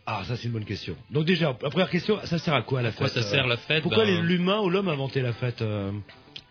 Ah, 0.06 0.24
ça 0.26 0.36
c'est 0.36 0.48
une 0.48 0.54
bonne 0.54 0.66
question. 0.66 0.96
Donc 1.12 1.24
déjà, 1.26 1.56
la 1.62 1.70
première 1.70 1.90
question, 1.90 2.20
ça 2.26 2.38
sert 2.38 2.54
à 2.54 2.62
quoi 2.62 2.82
la 2.82 2.92
fête 2.92 3.00
Pourquoi 3.00 3.22
ça 3.22 3.28
euh, 3.28 3.32
sert 3.32 3.48
la 3.48 3.58
fête? 3.58 3.84
Pourquoi 3.84 4.06
Ben- 4.06 4.22
l'humain 4.22 4.60
ou 4.60 4.70
l'homme 4.70 4.90
a 4.90 4.94
inventé 4.94 5.22
la 5.22 5.32
fête 5.34 5.62
euh? 5.62 5.92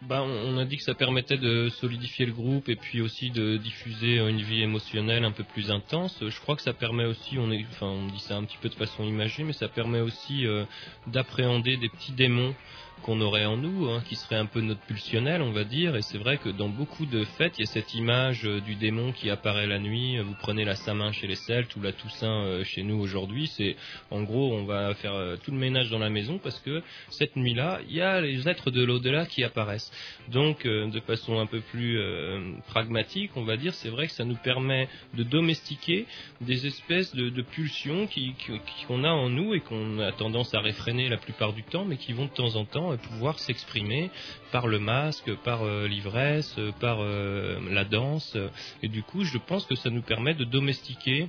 Bah, 0.09 0.23
on 0.23 0.57
a 0.57 0.65
dit 0.65 0.77
que 0.77 0.85
ça 0.85 0.95
permettait 0.95 1.37
de 1.37 1.69
solidifier 1.81 2.27
le 2.27 2.33
groupe 2.33 2.69
et 2.69 2.77
puis 2.77 3.01
aussi 3.01 3.31
de 3.31 3.57
diffuser 3.57 4.21
euh, 4.21 4.29
une 4.29 4.41
vie 4.41 4.63
émotionnelle 4.63 5.25
un 5.25 5.33
peu 5.33 5.43
plus 5.43 5.73
intense. 5.73 6.17
Je 6.21 6.41
crois 6.43 6.55
que 6.55 6.63
ça 6.63 6.73
permet 6.73 7.07
aussi, 7.07 7.39
on, 7.39 7.51
est, 7.51 7.67
enfin, 7.71 7.89
on 7.89 8.07
dit 8.07 8.21
ça 8.21 8.37
un 8.37 8.45
petit 8.45 8.59
peu 8.59 8.69
de 8.69 8.75
façon 8.75 9.03
imagée, 9.03 9.43
mais 9.43 9.53
ça 9.53 9.67
permet 9.67 9.99
aussi 9.99 10.47
euh, 10.47 10.65
d'appréhender 11.09 11.77
des 11.77 11.89
petits 11.89 12.13
démons 12.13 12.55
qu'on 13.03 13.21
aurait 13.21 13.45
en 13.45 13.57
nous, 13.57 13.89
hein, 13.89 14.03
qui 14.09 14.17
serait 14.17 14.37
un 14.37 14.47
peu 14.47 14.61
notre 14.61 14.81
pulsionnel, 14.81 15.41
on 15.43 15.53
va 15.53 15.65
dire. 15.65 15.95
Et 15.97 16.03
c'est 16.03 16.19
vrai 16.19 16.39
que 16.39 16.49
dans 16.49 16.69
beaucoup 16.69 17.07
de 17.07 17.25
fêtes, 17.25 17.57
il 17.59 17.61
y 17.61 17.65
a 17.65 17.71
cette 17.71 17.95
image 17.95 18.45
euh, 18.47 18.61
du 18.61 18.75
démon 18.75 19.13
qui 19.13 19.31
apparaît 19.31 19.67
la 19.67 19.79
nuit. 19.79 20.19
Vous 20.19 20.35
prenez 20.41 20.65
la 20.65 20.75
Saint-Main 20.75 21.13
chez 21.13 21.27
les 21.27 21.37
Celtes 21.37 21.75
ou 21.77 21.83
la 21.83 21.93
Toussaint 21.93 22.43
euh, 22.45 22.65
chez 22.65 22.83
nous 22.83 22.99
aujourd'hui. 22.99 23.47
C'est 23.49 23.77
en 24.11 24.23
gros, 24.23 24.53
on 24.55 24.65
va 24.65 24.95
faire 24.95 25.15
euh, 25.15 25.37
tout 25.37 25.51
le 25.53 25.57
ménage 25.59 25.91
dans 25.91 25.99
la 26.01 26.11
maison 26.11 26.39
parce 26.39 26.59
que 26.61 26.83
cette 27.11 27.37
nuit-là, 27.37 27.81
il 27.89 27.95
y 27.95 28.01
a 28.01 28.21
les 28.21 28.49
êtres 28.49 28.71
de 28.71 28.83
l'au-delà 28.83 29.27
qui 29.27 29.45
apparaissent. 29.45 29.93
Donc, 30.29 30.67
euh, 30.67 30.89
de 30.89 31.01
façon 31.01 31.39
un 31.39 31.47
peu 31.47 31.61
plus 31.61 31.99
euh, 31.99 32.53
pragmatique, 32.67 33.31
on 33.37 33.45
va 33.45 33.57
dire, 33.57 33.75
c'est 33.75 33.91
vrai 33.91 34.07
que 34.09 34.13
ça 34.13 34.25
nous 34.25 34.37
permet 34.37 34.89
de 35.15 35.23
domestiquer 35.23 36.07
des 36.41 36.67
espèces 36.67 37.15
de, 37.15 37.43
pulsions 37.43 38.07
qui- 38.09 38.35
qui- 38.35 38.59
qu'on 38.89 39.05
a 39.05 39.11
en 39.11 39.29
nous 39.29 39.55
et 39.55 39.61
qu'on 39.61 40.01
a 40.01 40.11
tendance 40.13 40.53
à 40.55 40.61
réfréner 40.61 41.09
la 41.09 41.17
plupart 41.19 41.53
du 41.53 41.63
temps, 41.63 41.85
mais 41.85 41.97
qui 41.97 42.13
vont 42.13 42.25
de 42.25 42.31
temps 42.31 42.57
en 42.57 42.65
temps 42.65 42.86
euh, 42.93 42.97
pouvoir 42.97 43.39
s'exprimer 43.39 44.11
par 44.53 44.67
le 44.67 44.79
masque, 44.79 45.35
par 45.45 45.65
euh, 45.65 45.87
l'ivresse, 45.87 46.55
euh, 46.59 46.73
par 46.81 46.99
euh, 47.01 47.59
la 47.71 47.85
danse. 47.85 48.37
Et 48.83 48.89
du 48.89 49.03
coup, 49.03 49.25
je 49.25 49.39
pense 49.39 49.67
que 49.67 49.75
ça 49.75 49.91
nous 49.91 50.03
permet 50.03 50.35
de 50.35 50.45
domestiquer 50.45 51.29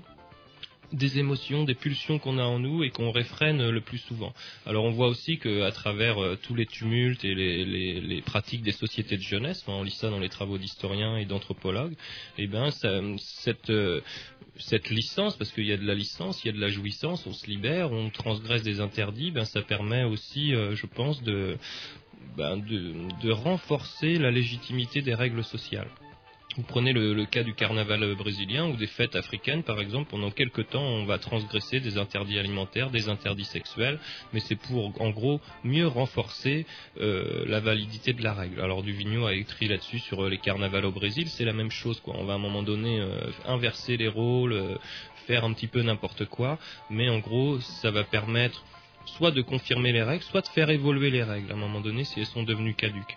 des 0.93 1.19
émotions, 1.19 1.63
des 1.63 1.75
pulsions 1.75 2.19
qu'on 2.19 2.37
a 2.37 2.43
en 2.43 2.59
nous 2.59 2.83
et 2.83 2.91
qu'on 2.91 3.11
réfrène 3.11 3.69
le 3.69 3.81
plus 3.81 3.97
souvent. 3.97 4.33
Alors 4.65 4.85
on 4.85 4.91
voit 4.91 5.07
aussi 5.07 5.37
qu'à 5.37 5.71
travers 5.71 6.21
euh, 6.21 6.37
tous 6.41 6.55
les 6.55 6.65
tumultes 6.65 7.25
et 7.25 7.35
les, 7.35 8.21
pratiques 8.21 8.63
des 8.63 8.71
sociétés 8.71 9.17
de 9.17 9.21
jeunesse, 9.21 9.63
on 9.67 9.83
lit 9.83 9.91
ça 9.91 10.09
dans 10.09 10.19
les 10.19 10.29
travaux 10.29 10.57
d'historiens 10.57 11.17
et 11.17 11.25
d'anthropologues, 11.25 11.95
et 12.37 12.47
ben 12.47 12.69
euh, 12.85 13.17
cette 14.57 14.89
licence, 14.89 15.35
parce 15.37 15.51
qu'il 15.51 15.65
y 15.65 15.73
a 15.73 15.77
de 15.77 15.85
la 15.85 15.95
licence, 15.95 16.43
il 16.43 16.47
y 16.47 16.49
a 16.49 16.53
de 16.53 16.61
la 16.61 16.69
jouissance, 16.69 17.25
on 17.27 17.33
se 17.33 17.47
libère, 17.47 17.91
on 17.91 18.09
transgresse 18.09 18.63
des 18.63 18.79
interdits, 18.79 19.31
ben 19.31 19.45
ça 19.45 19.61
permet 19.61 20.03
aussi, 20.03 20.53
euh, 20.53 20.75
je 20.75 20.85
pense, 20.85 21.21
ben, 21.23 22.57
de 22.57 23.31
renforcer 23.31 24.17
la 24.17 24.31
légitimité 24.31 25.01
des 25.01 25.13
règles 25.13 25.43
sociales. 25.43 25.89
Vous 26.57 26.63
prenez 26.63 26.91
le, 26.91 27.23
cas 27.25 27.43
du 27.43 27.53
carnaval 27.53 28.15
brésilien 28.15 28.65
ou 28.65 28.75
des 28.75 28.87
fêtes 28.87 29.15
africaines, 29.15 29.61
par 29.61 29.79
exemple, 29.79 30.09
pendant 30.09 30.31
quelques 30.31 30.67
temps, 30.69 30.81
on 30.81 31.05
va 31.05 31.19
transgresser 31.19 31.79
des 31.79 31.99
interdits 31.99 32.39
alimentaires, 32.39 32.89
des 32.89 33.09
interdits 33.09 33.45
sexuels, 33.45 33.99
mais 34.33 34.39
c'est 34.39 34.55
pour, 34.55 34.99
en 34.99 35.11
gros, 35.11 35.39
mieux 35.63 35.85
renforcer 35.85 36.65
euh, 36.99 37.45
la 37.45 37.59
validité 37.59 38.11
de 38.13 38.23
la 38.23 38.33
règle. 38.33 38.59
Alors, 38.59 38.81
Duvigneau 38.81 39.27
a 39.27 39.35
écrit 39.35 39.67
là-dessus 39.67 39.99
sur 39.99 40.23
euh, 40.23 40.29
les 40.29 40.39
carnavals 40.39 40.85
au 40.85 40.91
Brésil, 40.91 41.29
c'est 41.29 41.45
la 41.45 41.53
même 41.53 41.69
chose, 41.69 41.99
quoi. 41.99 42.15
On 42.17 42.25
va 42.25 42.33
à 42.33 42.37
un 42.37 42.39
moment 42.39 42.63
donné 42.63 42.99
euh, 42.99 43.29
inverser 43.45 43.95
les 43.95 44.07
rôles, 44.07 44.79
faire 45.27 45.45
un 45.45 45.53
petit 45.53 45.67
peu 45.67 45.83
n'importe 45.83 46.25
quoi, 46.25 46.57
mais 46.89 47.07
en 47.07 47.19
gros, 47.19 47.59
ça 47.59 47.91
va 47.91 48.03
permettre 48.03 48.63
soit 49.05 49.29
de 49.29 49.43
confirmer 49.43 49.91
les 49.91 50.01
règles, 50.01 50.23
soit 50.23 50.41
de 50.41 50.47
faire 50.47 50.71
évoluer 50.71 51.11
les 51.11 51.23
règles 51.23 51.51
à 51.51 51.53
un 51.53 51.57
moment 51.57 51.81
donné 51.81 52.03
si 52.03 52.19
elles 52.19 52.25
sont 52.25 52.41
devenues 52.41 52.73
caduques. 52.73 53.15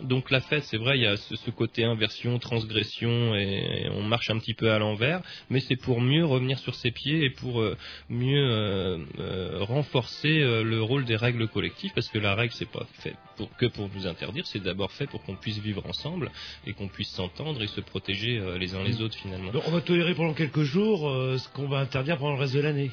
Donc 0.00 0.30
la 0.30 0.40
fête, 0.40 0.64
c'est 0.64 0.76
vrai, 0.76 0.98
il 0.98 1.02
y 1.02 1.06
a 1.06 1.16
ce, 1.16 1.36
ce 1.36 1.50
côté 1.50 1.84
inversion, 1.84 2.38
transgression, 2.38 3.34
et, 3.34 3.84
et 3.84 3.88
on 3.90 4.02
marche 4.02 4.30
un 4.30 4.38
petit 4.38 4.54
peu 4.54 4.70
à 4.70 4.78
l'envers, 4.78 5.20
mais 5.50 5.60
c'est 5.60 5.76
pour 5.76 6.00
mieux 6.00 6.24
revenir 6.24 6.58
sur 6.58 6.74
ses 6.74 6.90
pieds 6.90 7.24
et 7.24 7.30
pour 7.30 7.60
euh, 7.60 7.76
mieux 8.08 8.44
euh, 8.44 8.98
euh, 9.20 9.58
renforcer 9.60 10.40
le 10.40 10.82
rôle 10.82 11.04
des 11.04 11.16
règles 11.16 11.46
collectives, 11.48 11.92
parce 11.94 12.08
que 12.08 12.18
la 12.18 12.34
règle, 12.34 12.52
c'est 12.54 12.70
pas 12.70 12.86
fait 13.00 13.14
pour, 13.36 13.54
que 13.56 13.66
pour 13.66 13.88
nous 13.94 14.06
interdire, 14.06 14.46
c'est 14.46 14.62
d'abord 14.62 14.90
fait 14.92 15.06
pour 15.06 15.22
qu'on 15.22 15.36
puisse 15.36 15.58
vivre 15.58 15.84
ensemble 15.86 16.30
et 16.66 16.72
qu'on 16.72 16.88
puisse 16.88 17.10
s'entendre 17.10 17.62
et 17.62 17.66
se 17.66 17.80
protéger 17.80 18.40
les 18.58 18.74
uns 18.74 18.82
les 18.82 19.00
autres 19.00 19.16
finalement. 19.16 19.52
Donc 19.52 19.62
on 19.66 19.70
va 19.70 19.80
tolérer 19.80 20.14
pendant 20.14 20.34
quelques 20.34 20.62
jours 20.62 21.00
ce 21.38 21.48
qu'on 21.50 21.68
va 21.68 21.78
interdire 21.78 22.18
pendant 22.18 22.34
le 22.34 22.40
reste 22.40 22.54
de 22.54 22.60
l'année. 22.60 22.90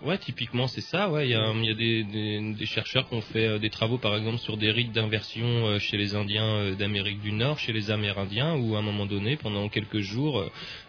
Ouais, 0.00 0.16
typiquement 0.18 0.66
c'est 0.66 0.80
ça. 0.80 1.10
Ouais, 1.10 1.28
il 1.28 1.30
y 1.32 1.34
a, 1.34 1.52
il 1.54 1.64
y 1.64 1.70
a 1.70 1.74
des, 1.74 2.02
des- 2.04 2.54
des 2.54 2.66
chercheurs 2.66 3.08
qui 3.08 3.14
ont 3.14 3.20
fait 3.20 3.46
euh, 3.46 3.58
des 3.58 3.68
travaux, 3.70 3.98
par 3.98 4.16
exemple, 4.16 4.38
sur 4.38 4.56
des 4.56 4.70
rites 4.70 4.90
d'inversion 4.92 5.46
euh, 5.66 5.78
chez 5.78 5.96
les 5.96 6.14
Indiens 6.14 6.44
euh, 6.56 6.74
d'Amérique 6.74 7.20
du 7.20 7.30
Nord, 7.30 7.58
chez 7.58 7.72
les 7.72 7.90
Amérindiens, 7.90 8.54
où 8.56 8.74
à 8.74 8.78
un 8.78 8.82
moment 8.82 9.06
donné, 9.06 9.36
pendant 9.36 9.68
quelques 9.68 10.00
jours, 10.00 10.40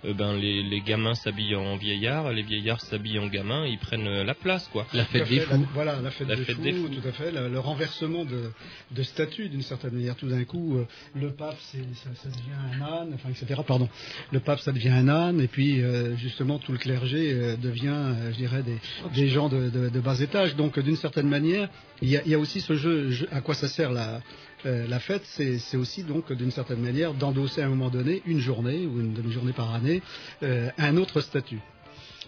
euh, 0.06 0.14
ben 0.14 0.34
les, 0.38 0.64
les 0.64 0.82
gamins 0.82 1.16
s'habillent 1.16 1.56
en 1.56 1.76
vieillards, 1.76 2.32
les 2.32 2.42
vieillards 2.44 2.82
s'habillent 2.82 3.20
en 3.20 3.28
gamins, 3.28 3.68
ils 3.68 3.78
prennent 3.78 4.08
euh, 4.08 4.24
la 4.24 4.34
place, 4.36 4.68
quoi. 4.70 4.88
Tout 4.92 4.98
à 4.98 5.06
fait, 5.06 5.20
la- 5.20 5.58
voilà, 5.74 6.00
la 6.02 6.10
fête, 6.10 6.28
La 6.30 6.36
des, 6.38 6.46
fête 6.46 6.56
fous, 6.56 6.62
des 6.64 6.74
fous. 6.74 6.88
tout 6.90 7.08
à 7.08 7.12
fait, 7.12 7.32
le, 7.32 7.50
le 7.50 7.60
renversement 7.60 8.24
de, 8.26 8.52
de 8.92 9.04
statut 9.04 9.50
d'une 9.50 9.62
certaine 9.64 9.92
manière. 9.94 10.16
Tout 10.16 10.30
d'un 10.30 10.44
coup, 10.46 10.78
euh, 10.78 10.86
le 11.14 11.32
pape, 11.32 11.58
c'est- 11.60 11.78
ça, 11.96 12.10
ça 12.16 12.30
devient 12.30 12.80
un 12.80 12.82
âne, 12.82 13.12
enfin, 13.14 13.30
etc. 13.30 13.62
Pardon. 13.68 13.90
Le 14.32 14.40
pape, 14.40 14.60
ça 14.62 14.72
devient 14.72 14.90
un 14.90 15.10
âne, 15.10 15.40
et 15.42 15.48
puis 15.48 15.82
euh, 15.82 16.16
justement, 16.18 16.58
tout 16.58 16.72
le 16.72 16.78
clergé 16.78 17.32
euh, 17.34 17.58
devient, 17.58 17.88
euh, 17.90 18.32
je 18.32 18.38
dirais, 18.38 18.64
des, 18.64 18.78
des 19.14 19.28
gens 19.28 19.50
de, 19.50 19.70
de- 19.70 19.90
de 19.90 20.00
bas 20.00 20.20
étage. 20.20 20.56
Donc, 20.56 20.80
d'une 20.80 20.96
certaine 20.96 21.28
manière, 21.30 21.70
il 22.02 22.10
y, 22.10 22.18
a, 22.18 22.22
il 22.26 22.32
y 22.32 22.36
a 22.36 22.40
aussi 22.40 22.62
ce 22.62 22.76
jeu. 22.76 23.10
je- 23.12 23.26
à 23.32 23.42
quoi 23.42 23.56
ça 23.56 23.68
sert 23.68 23.92
la, 23.92 24.22
euh, 24.66 24.88
la 24.88 25.00
fête 25.00 25.24
C'est 25.26 25.78
aussi 25.78 26.04
donc, 26.04 26.32
d'une 26.34 26.52
certaine 26.52 26.80
manière, 26.80 27.14
d'endosser 27.14 27.62
à 27.62 27.66
un 27.66 27.70
moment 27.70 27.90
donné 27.90 28.22
une 28.26 28.40
journée 28.40 28.86
ou 28.86 29.00
une 29.00 29.14
demi-journée 29.14 29.54
par 29.54 29.74
année 29.74 30.02
euh, 30.44 30.70
un 30.78 30.98
autre 30.98 31.22
statut. 31.22 31.60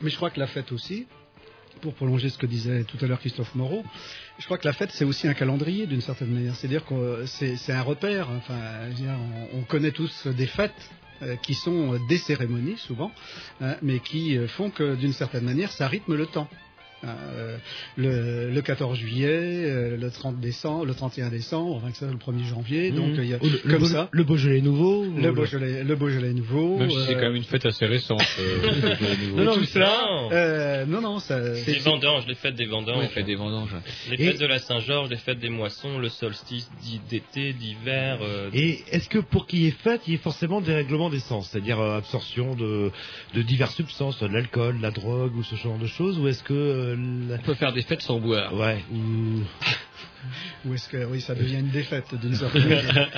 Mais 0.02 0.10
je 0.10 0.16
crois 0.18 0.30
que 0.30 0.40
la 0.40 0.48
fête 0.48 0.72
aussi, 0.72 1.08
pour 1.82 1.94
prolonger 1.94 2.30
ce 2.30 2.38
que 2.38 2.46
disait 2.46 2.84
tout 2.84 2.98
à 3.02 3.08
l'heure 3.08 3.20
Christophe 3.20 3.54
Moreau, 3.56 3.84
je 4.40 4.46
crois 4.46 4.58
que 4.58 4.66
la 4.68 4.74
fête 4.74 4.92
c'est 4.92 5.06
aussi 5.06 5.28
un 5.28 5.34
calendrier 5.34 5.86
d'une 5.88 6.02
certaine 6.02 6.30
manière. 6.30 6.56
C'est-à-dire 6.56 6.86
que 6.86 6.94
euh, 6.94 7.26
c'est 7.26 7.72
un 7.74 7.82
repère. 7.82 8.28
Enfin, 8.38 8.56
on, 9.54 9.60
on 9.60 9.62
connaît 9.64 9.92
tous 9.92 10.28
des 10.28 10.48
fêtes 10.48 10.74
qui 11.42 11.54
sont 11.54 11.94
euh, 11.94 12.00
des 12.08 12.18
cérémonies 12.18 12.78
souvent, 12.78 13.12
hein, 13.62 13.76
mais 13.82 14.00
qui 14.00 14.38
euh, 14.38 14.48
font 14.48 14.70
que 14.70 14.96
d'une 14.96 15.14
certaine 15.14 15.46
manière 15.46 15.72
ça 15.72 15.88
rythme 15.88 16.16
le 16.16 16.26
temps. 16.26 16.48
Euh, 17.04 17.58
le, 17.98 18.50
le 18.50 18.62
14 18.62 18.98
juillet, 18.98 19.28
euh, 19.30 19.96
le 19.98 20.10
30 20.10 20.40
décembre, 20.40 20.86
le 20.86 20.96
31 20.96 21.30
décembre, 21.30 21.76
enfin 21.76 21.92
que 21.92 21.98
ça, 21.98 22.08
le 22.08 22.14
1er 22.18 22.46
janvier, 22.48 22.90
donc 22.92 23.12
Mmh. 23.18 23.22
il 23.24 23.30
y 23.30 23.34
a 23.34 23.38
Ou 23.38 23.46
le- 23.46 23.52
le 23.64 23.72
comme 23.74 23.80
Beau- 23.82 23.86
ça. 23.86 24.10
le 24.12 24.24
Beaujolais 24.24 24.62
nouveau, 24.62 25.04
ou 25.04 25.16
le 25.16 25.22
le- 25.22 25.32
Beaujolais, 25.32 25.84
le 25.84 25.96
Beaujolais 25.96 26.34
nouveau. 26.34 26.78
Même 26.80 26.90
si 26.90 26.98
c'est 27.06 27.12
euh, 27.12 27.16
quand 27.16 27.28
même 27.28 27.36
une 27.36 27.44
fête 27.44 27.66
assez 27.66 27.86
récente. 27.86 28.22
euh, 28.40 28.62
le 29.02 29.26
nouveau. 29.28 29.38
non, 29.38 29.44
non, 29.46 29.54
Tout 29.56 29.66
ça, 29.66 30.08
euh, 30.32 30.86
non, 30.88 31.02
non, 31.02 31.20
ça. 31.20 31.40
Les 31.40 31.80
vendanges, 31.80 32.26
les 32.28 32.34
fêtes 32.36 32.56
des 32.56 32.66
vendanges. 32.66 32.98
Ouais, 32.98 33.04
les 33.04 33.10
fêtes 33.10 33.26
des 33.26 33.36
vendanges. 33.36 33.76
Les 34.10 34.16
Et- 34.24 34.32
fêtes 34.32 34.40
de 34.42 34.48
la 34.48 34.58
Saint-Georges, 34.60 35.10
les 35.10 35.18
fêtes 35.18 35.40
des 35.40 35.50
moissons, 35.50 36.00
le 36.00 36.10
solstice 36.10 36.70
d'été, 37.10 37.54
d'hiver. 37.54 38.20
euh, 38.24 38.50
Et 38.54 38.80
est-ce 38.90 39.10
que 39.10 39.20
pour 39.20 39.46
qu'il 39.46 39.60
y 39.60 39.68
ait 39.68 39.72
fête, 39.84 40.02
il 40.08 40.14
y 40.14 40.16
ait 40.16 40.20
forcément 40.20 40.60
des 40.62 40.74
règlements 40.74 41.10
d'essence, 41.12 41.50
c'est-à-dire 41.52 41.80
euh, 41.80 41.98
absorption 41.98 42.56
de, 42.56 42.90
de 43.36 43.42
diverses 43.44 43.76
substances, 43.76 44.20
de 44.22 44.28
l'alcool, 44.28 44.78
de 44.78 44.82
la 44.82 44.92
drogue 44.92 45.36
ou 45.36 45.44
ce 45.44 45.56
genre 45.56 45.78
de 45.78 45.88
choses, 45.88 46.18
ou 46.18 46.28
est-ce 46.30 46.42
que 46.42 46.54
euh, 46.54 46.85
la- 47.30 47.36
On 47.36 47.40
peut 47.40 47.53
faire 47.56 47.74
des 47.74 47.82
fêtes 47.82 48.02
sans 48.02 48.20
boire. 48.20 48.53
ouais 48.53 48.84
ou 48.94 49.41
Ou 50.66 50.74
est-ce 50.74 50.90
que 50.90 51.06
oui, 51.06 51.22
ça 51.22 51.36
devient 51.36 51.60
une 51.60 51.70
défaite 51.70 52.16
d'une 52.20 52.34
certaine 52.36 52.64
manière 52.68 53.10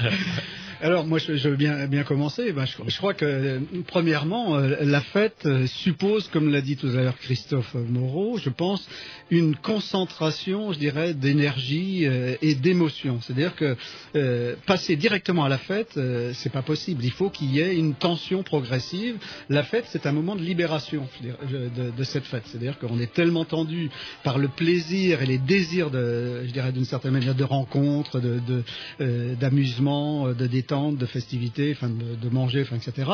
Alors 0.82 1.06
moi, 1.06 1.18
je, 1.20 1.38
je 1.38 1.50
veux 1.50 1.56
bien, 1.56 1.88
bien 1.88 2.04
commencer. 2.04 2.52
Ben, 2.52 2.66
je, 2.66 2.74
je 2.86 2.98
crois 2.98 3.14
que 3.14 3.24
euh, 3.26 3.60
premièrement, 3.88 4.58
euh, 4.58 4.76
la 4.82 5.00
fête 5.02 5.46
euh, 5.46 5.66
suppose, 5.68 6.28
comme 6.28 6.52
l'a 6.52 6.60
dit 6.62 6.76
tout 6.76 6.88
à 6.90 7.02
l'heure 7.02 7.18
Christophe 7.18 7.74
Moreau, 7.76 8.38
je 8.38 8.50
pense, 8.50 8.88
une 9.30 9.56
concentration, 9.56 10.74
je 10.74 10.80
dirais, 10.80 11.14
d'énergie 11.14 12.06
euh, 12.06 12.36
et 12.42 12.56
d'émotion. 12.56 13.20
C'est-à-dire 13.22 13.56
que 13.56 13.76
euh, 14.16 14.56
passer 14.66 14.96
directement 14.96 15.44
à 15.44 15.50
la 15.50 15.58
fête, 15.58 15.98
euh, 15.98 16.32
c'est 16.34 16.52
pas 16.52 16.62
possible. 16.62 17.04
Il 17.04 17.12
faut 17.12 17.30
qu'il 17.30 17.52
y 17.52 17.60
ait 17.60 17.76
une 17.76 17.94
tension 17.94 18.44
progressive. 18.44 19.18
La 19.50 19.64
fête, 19.64 19.86
c'est 19.88 20.06
un 20.06 20.12
moment 20.12 20.36
de 20.36 20.42
libération 20.42 21.08
de, 21.22 21.92
de 21.92 22.04
cette 22.04 22.26
fête. 22.26 22.44
C'est-à-dire 22.46 22.78
qu'on 22.80 23.00
est 23.00 23.14
tellement 23.14 23.46
tendu 23.46 23.90
par 24.24 24.38
le 24.38 24.48
plaisir 24.48 25.22
et 25.22 25.26
les 25.26 25.38
désirs 25.38 25.92
de, 25.92 26.44
je 26.46 26.52
dirais, 26.52 26.72
d'une 26.72 26.86
certaine 26.86 27.12
manière, 27.12 27.36
de 27.36 27.44
rencontre, 27.44 28.20
de, 28.20 28.40
de, 28.40 28.64
euh, 29.02 29.36
d'amusement, 29.36 30.28
euh, 30.28 30.34
de 30.34 30.48
détente, 30.48 30.98
de 30.98 31.06
festivité, 31.06 31.74
enfin, 31.76 31.90
de, 31.90 32.16
de 32.16 32.30
manger, 32.34 32.62
enfin, 32.62 32.78
etc. 32.78 33.10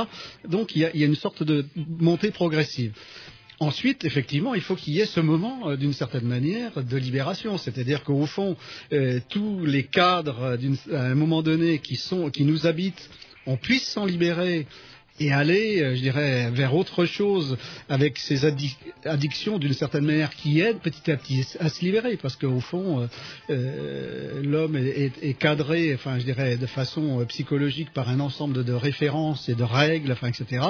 Donc, 0.48 0.76
il 0.76 0.82
y, 0.82 0.86
a, 0.86 0.92
il 0.94 1.00
y 1.00 1.04
a 1.04 1.08
une 1.08 1.16
sorte 1.16 1.44
de 1.44 1.66
montée 2.00 2.32
progressive. 2.32 2.94
Ensuite, 3.60 4.04
effectivement, 4.06 4.56
il 4.56 4.62
faut 4.62 4.76
qu'il 4.76 4.94
y 4.94 5.02
ait 5.02 5.06
ce 5.06 5.20
moment, 5.20 5.70
euh, 5.70 5.76
d'une 5.78 5.94
certaine 5.94 6.26
manière, 6.26 6.84
de 6.84 6.98
libération. 6.98 7.58
C'est-à-dire 7.58 8.04
qu'au 8.04 8.26
fond, 8.26 8.56
euh, 8.92 9.20
tous 9.30 9.66
les 9.66 9.84
cadres, 9.84 10.42
euh, 10.42 10.96
à 10.96 11.04
un 11.04 11.16
moment 11.16 11.42
donné, 11.42 11.80
qui, 11.80 12.00
qui 12.34 12.44
nous 12.46 12.68
habitent, 12.68 13.10
on 13.46 13.58
puisse 13.58 13.88
s'en 13.88 14.06
libérer 14.06 14.68
et 15.20 15.32
aller, 15.32 15.80
euh, 15.82 15.96
je 15.96 16.02
dirais, 16.02 16.50
vers 16.52 16.76
autre 16.76 17.06
chose 17.06 17.58
avec 17.88 18.18
ces 18.18 18.46
addic- 18.46 18.78
addictions 19.06 19.60
d'une 19.60 19.74
certaine 19.74 20.06
manière 20.06 20.32
qui 20.36 20.60
aident 20.60 20.80
petit 20.80 21.12
à 21.12 21.18
petit 21.18 21.46
à 21.60 21.70
se 21.70 21.82
libérer, 21.82 22.18
parce 22.18 22.36
qu'au 22.36 22.60
fond, 22.60 23.02
euh, 23.02 23.08
euh, 23.52 24.42
l'homme 24.44 24.76
est, 24.76 24.88
est- 24.88 25.24
est 25.24 25.34
cadré, 25.36 25.94
enfin, 25.94 26.18
je 26.20 26.24
dirais, 26.26 26.58
de 26.58 26.66
façon 26.66 27.24
psychologique 27.28 27.92
par 27.94 28.10
un 28.10 28.20
ensemble 28.20 28.54
de, 28.56 28.64
de 28.64 28.74
références 28.74 29.50
et 29.50 29.56
de 29.56 29.64
règles, 29.64 30.12
enfin, 30.12 30.28
etc. 30.30 30.66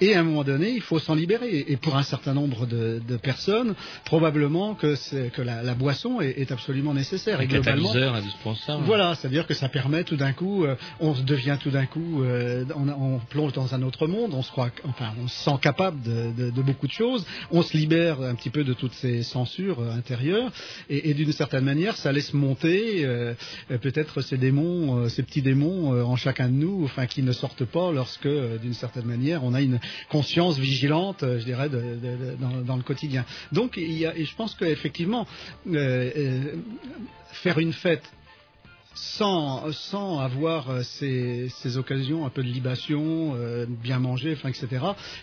Et 0.00 0.14
à 0.14 0.20
un 0.20 0.22
moment 0.24 0.42
donné, 0.44 0.70
il 0.70 0.82
faut 0.82 0.98
s'en 0.98 1.14
libérer. 1.14 1.64
Et 1.68 1.76
pour 1.76 1.96
un 1.96 2.02
certain 2.02 2.34
nombre 2.34 2.66
de, 2.66 3.00
de 3.06 3.16
personnes, 3.16 3.74
probablement 4.04 4.74
que, 4.74 4.94
la, 5.42 5.62
la 5.62 5.74
boisson 5.74 6.20
est, 6.20 6.34
est 6.40 6.50
absolument 6.52 6.92
nécessaire. 6.94 7.40
Et 7.40 7.46
globalement, 7.46 7.92
indispensable. 8.16 8.82
voilà, 8.84 9.14
c'est-à-dire 9.14 9.46
que 9.46 9.54
ça 9.54 9.68
permet 9.68 10.02
tout 10.04 10.16
d'un 10.16 10.32
coup, 10.32 10.66
on 11.00 11.12
devient 11.12 11.56
tout 11.62 11.70
d'un 11.70 11.86
coup, 11.86 12.24
on, 12.24 12.88
on 12.88 13.18
plonge 13.30 13.52
dans 13.52 13.74
un 13.74 13.75
autre 13.82 14.06
monde, 14.06 14.34
on 14.34 14.42
se 14.42 14.50
croit, 14.50 14.70
enfin, 14.84 15.12
on 15.22 15.28
se 15.28 15.36
sent 15.44 15.58
capable 15.60 16.00
de, 16.02 16.50
beaucoup 16.62 16.86
de 16.86 16.92
choses, 16.92 17.24
on 17.50 17.62
se 17.62 17.76
libère 17.76 18.20
un 18.20 18.34
petit 18.34 18.50
peu 18.50 18.64
de 18.64 18.72
toutes 18.72 18.94
ces 18.94 19.22
censures 19.22 19.80
euh, 19.80 19.90
intérieures, 19.92 20.50
et, 20.88 21.14
d'une 21.14 21.32
certaine 21.32 21.64
manière, 21.64 21.96
ça 21.96 22.12
laisse 22.12 22.34
monter 22.34 23.04
euh, 23.04 23.34
euh, 23.70 23.78
peut-être 23.78 24.20
ces 24.20 24.36
démons, 24.36 25.08
ces 25.08 25.22
petits 25.22 25.42
démons 25.42 25.90
en 26.04 26.16
chacun 26.16 26.48
de 26.48 26.54
nous, 26.54 26.84
enfin, 26.84 27.06
qui 27.06 27.22
ne 27.22 27.32
sortent 27.32 27.64
pas 27.64 27.92
lorsque, 27.92 28.28
d'une 28.28 28.74
certaine 28.74 29.06
manière, 29.06 29.44
on 29.44 29.54
a 29.54 29.62
une 29.62 29.80
conscience 30.08 30.58
vigilante, 30.58 31.20
je 31.22 31.44
dirais, 31.44 31.68
dans, 31.68 32.76
le 32.76 32.82
quotidien. 32.82 33.24
Donc, 33.52 33.74
il 33.76 33.92
y 33.92 34.04
et 34.04 34.24
je 34.24 34.34
pense 34.36 34.54
qu'effectivement, 34.54 35.26
faire 37.32 37.58
une 37.58 37.72
fête 37.72 38.04
sans, 38.96 40.18
avoir 40.18 40.70
euh, 40.70 40.82
ces, 40.82 41.76
occasions 41.76 42.26
un 42.26 42.30
peu 42.30 42.42
de 42.42 42.48
libation, 42.48 43.34
euh, 43.36 43.66
bien 43.68 43.98
manger, 43.98 44.32
etc. 44.32 44.68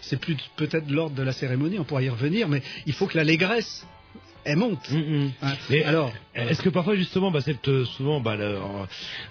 C'est 0.01 0.19
peut-être 0.55 0.89
l'ordre 0.89 1.15
de 1.15 1.23
la 1.23 1.33
cérémonie, 1.33 1.79
on 1.79 1.83
pourra 1.83 2.03
y 2.03 2.09
revenir, 2.09 2.47
mais 2.47 2.61
il 2.85 2.93
faut 2.93 3.07
que 3.07 3.17
l'allégresse, 3.17 3.85
elle 4.45 4.57
monte. 4.57 4.79
Hein. 4.91 5.29
Mais 5.69 5.83
Alors, 5.83 6.11
est-ce 6.35 6.61
que 6.61 6.69
parfois 6.69 6.95
justement, 6.95 7.31
bah, 7.31 7.41
cette, 7.41 7.67
euh, 7.67 7.85
souvent, 7.85 8.19
bah, 8.19 8.35
le- 8.35 8.57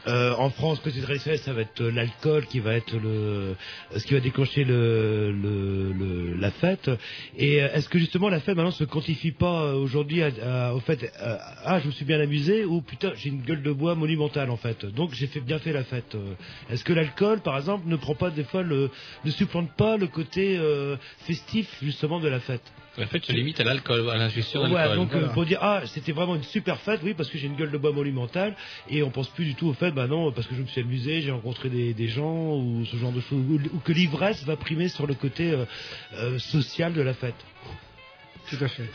euh, 0.08 0.34
en 0.38 0.50
France, 0.50 0.80
côté 0.80 1.00
traditionnel, 1.00 1.38
ça 1.40 1.52
va 1.52 1.62
être 1.62 1.80
euh, 1.82 1.90
l'alcool 1.90 2.46
qui 2.46 2.60
va 2.60 2.74
être 2.74 2.94
le, 2.96 3.54
ce 3.96 4.04
qui 4.06 4.14
va 4.14 4.20
déclencher 4.20 4.64
le, 4.64 5.32
le, 5.32 5.92
le- 5.92 6.34
la 6.36 6.50
fête. 6.50 6.90
Et 7.36 7.62
euh, 7.62 7.68
est-ce 7.74 7.88
que 7.88 7.98
justement 7.98 8.28
la 8.28 8.40
fête 8.40 8.56
maintenant 8.56 8.70
se 8.70 8.84
quantifie 8.84 9.32
pas 9.32 9.62
euh, 9.62 9.74
aujourd'hui 9.74 10.22
au 10.22 10.80
fait, 10.80 11.12
euh, 11.20 11.36
ah, 11.64 11.80
je 11.80 11.86
me 11.86 11.92
suis 11.92 12.04
bien 12.04 12.20
amusé 12.20 12.64
ou 12.64 12.80
putain, 12.80 13.12
j'ai 13.16 13.28
une 13.30 13.42
gueule 13.42 13.62
de 13.62 13.72
bois 13.72 13.94
monumentale 13.94 14.50
en 14.50 14.56
fait. 14.56 14.84
Donc 14.86 15.12
j'ai 15.14 15.26
fait 15.26 15.40
bien 15.40 15.58
fait 15.58 15.72
la 15.72 15.84
fête. 15.84 16.14
Euh, 16.14 16.34
Est-ce 16.70 16.84
que 16.84 16.92
l'alcool, 16.92 17.40
par 17.40 17.56
exemple, 17.56 17.88
ne 17.88 17.96
prend 17.96 18.14
pas 18.14 18.30
des 18.30 18.44
fois 18.44 18.62
le, 18.62 18.90
ne 19.24 19.30
supplante 19.30 19.70
pas 19.76 19.96
le 19.96 20.06
côté 20.06 20.56
euh, 20.58 20.96
festif 21.26 21.68
justement 21.82 22.20
de 22.20 22.28
la 22.28 22.40
fête? 22.40 22.62
La 22.98 23.06
fête 23.06 23.24
se 23.24 23.32
limite 23.32 23.58
à 23.58 23.64
l'alcool, 23.64 24.10
à 24.10 24.16
l'ingestion 24.18 24.62
Ouais, 24.64 24.72
d'alcool. 24.74 24.96
donc 24.96 25.14
euh, 25.14 25.28
pour 25.28 25.46
dire 25.46 25.58
ah 25.62 25.80
c'était 25.86 26.12
vraiment 26.12 26.34
une 26.36 26.42
super 26.42 26.78
fête, 26.80 27.00
oui 27.02 27.14
parce 27.14 27.30
que 27.30 27.38
j'ai 27.38 27.46
une 27.46 27.56
gueule 27.56 27.70
de 27.70 27.78
bois 27.78 27.92
monumentale 27.92 28.54
et 28.90 29.02
on 29.02 29.10
pense 29.10 29.28
plus 29.30 29.46
du 29.46 29.54
tout 29.54 29.68
au 29.68 29.72
fait 29.72 29.90
bah 29.92 30.06
non 30.06 30.30
parce 30.30 30.46
que 30.46 30.54
je 30.54 30.60
me 30.60 30.66
suis 30.66 30.82
amusé, 30.82 31.22
j'ai 31.22 31.30
rencontré 31.30 31.70
des, 31.70 31.94
des 31.94 32.08
gens 32.08 32.56
ou 32.56 32.84
ce 32.84 32.96
genre 32.96 33.12
de 33.12 33.20
choses 33.22 33.42
ou, 33.48 33.58
ou 33.74 33.78
que 33.80 33.92
l'ivresse 33.92 34.44
va 34.44 34.56
primer 34.56 34.88
sur 34.88 35.06
le 35.06 35.14
côté 35.14 35.52
euh, 35.52 35.64
euh, 36.14 36.38
social 36.38 36.92
de 36.92 37.00
la 37.00 37.14
fête. 37.14 37.34
Tout 38.50 38.58
à 38.62 38.68
fait. 38.68 38.90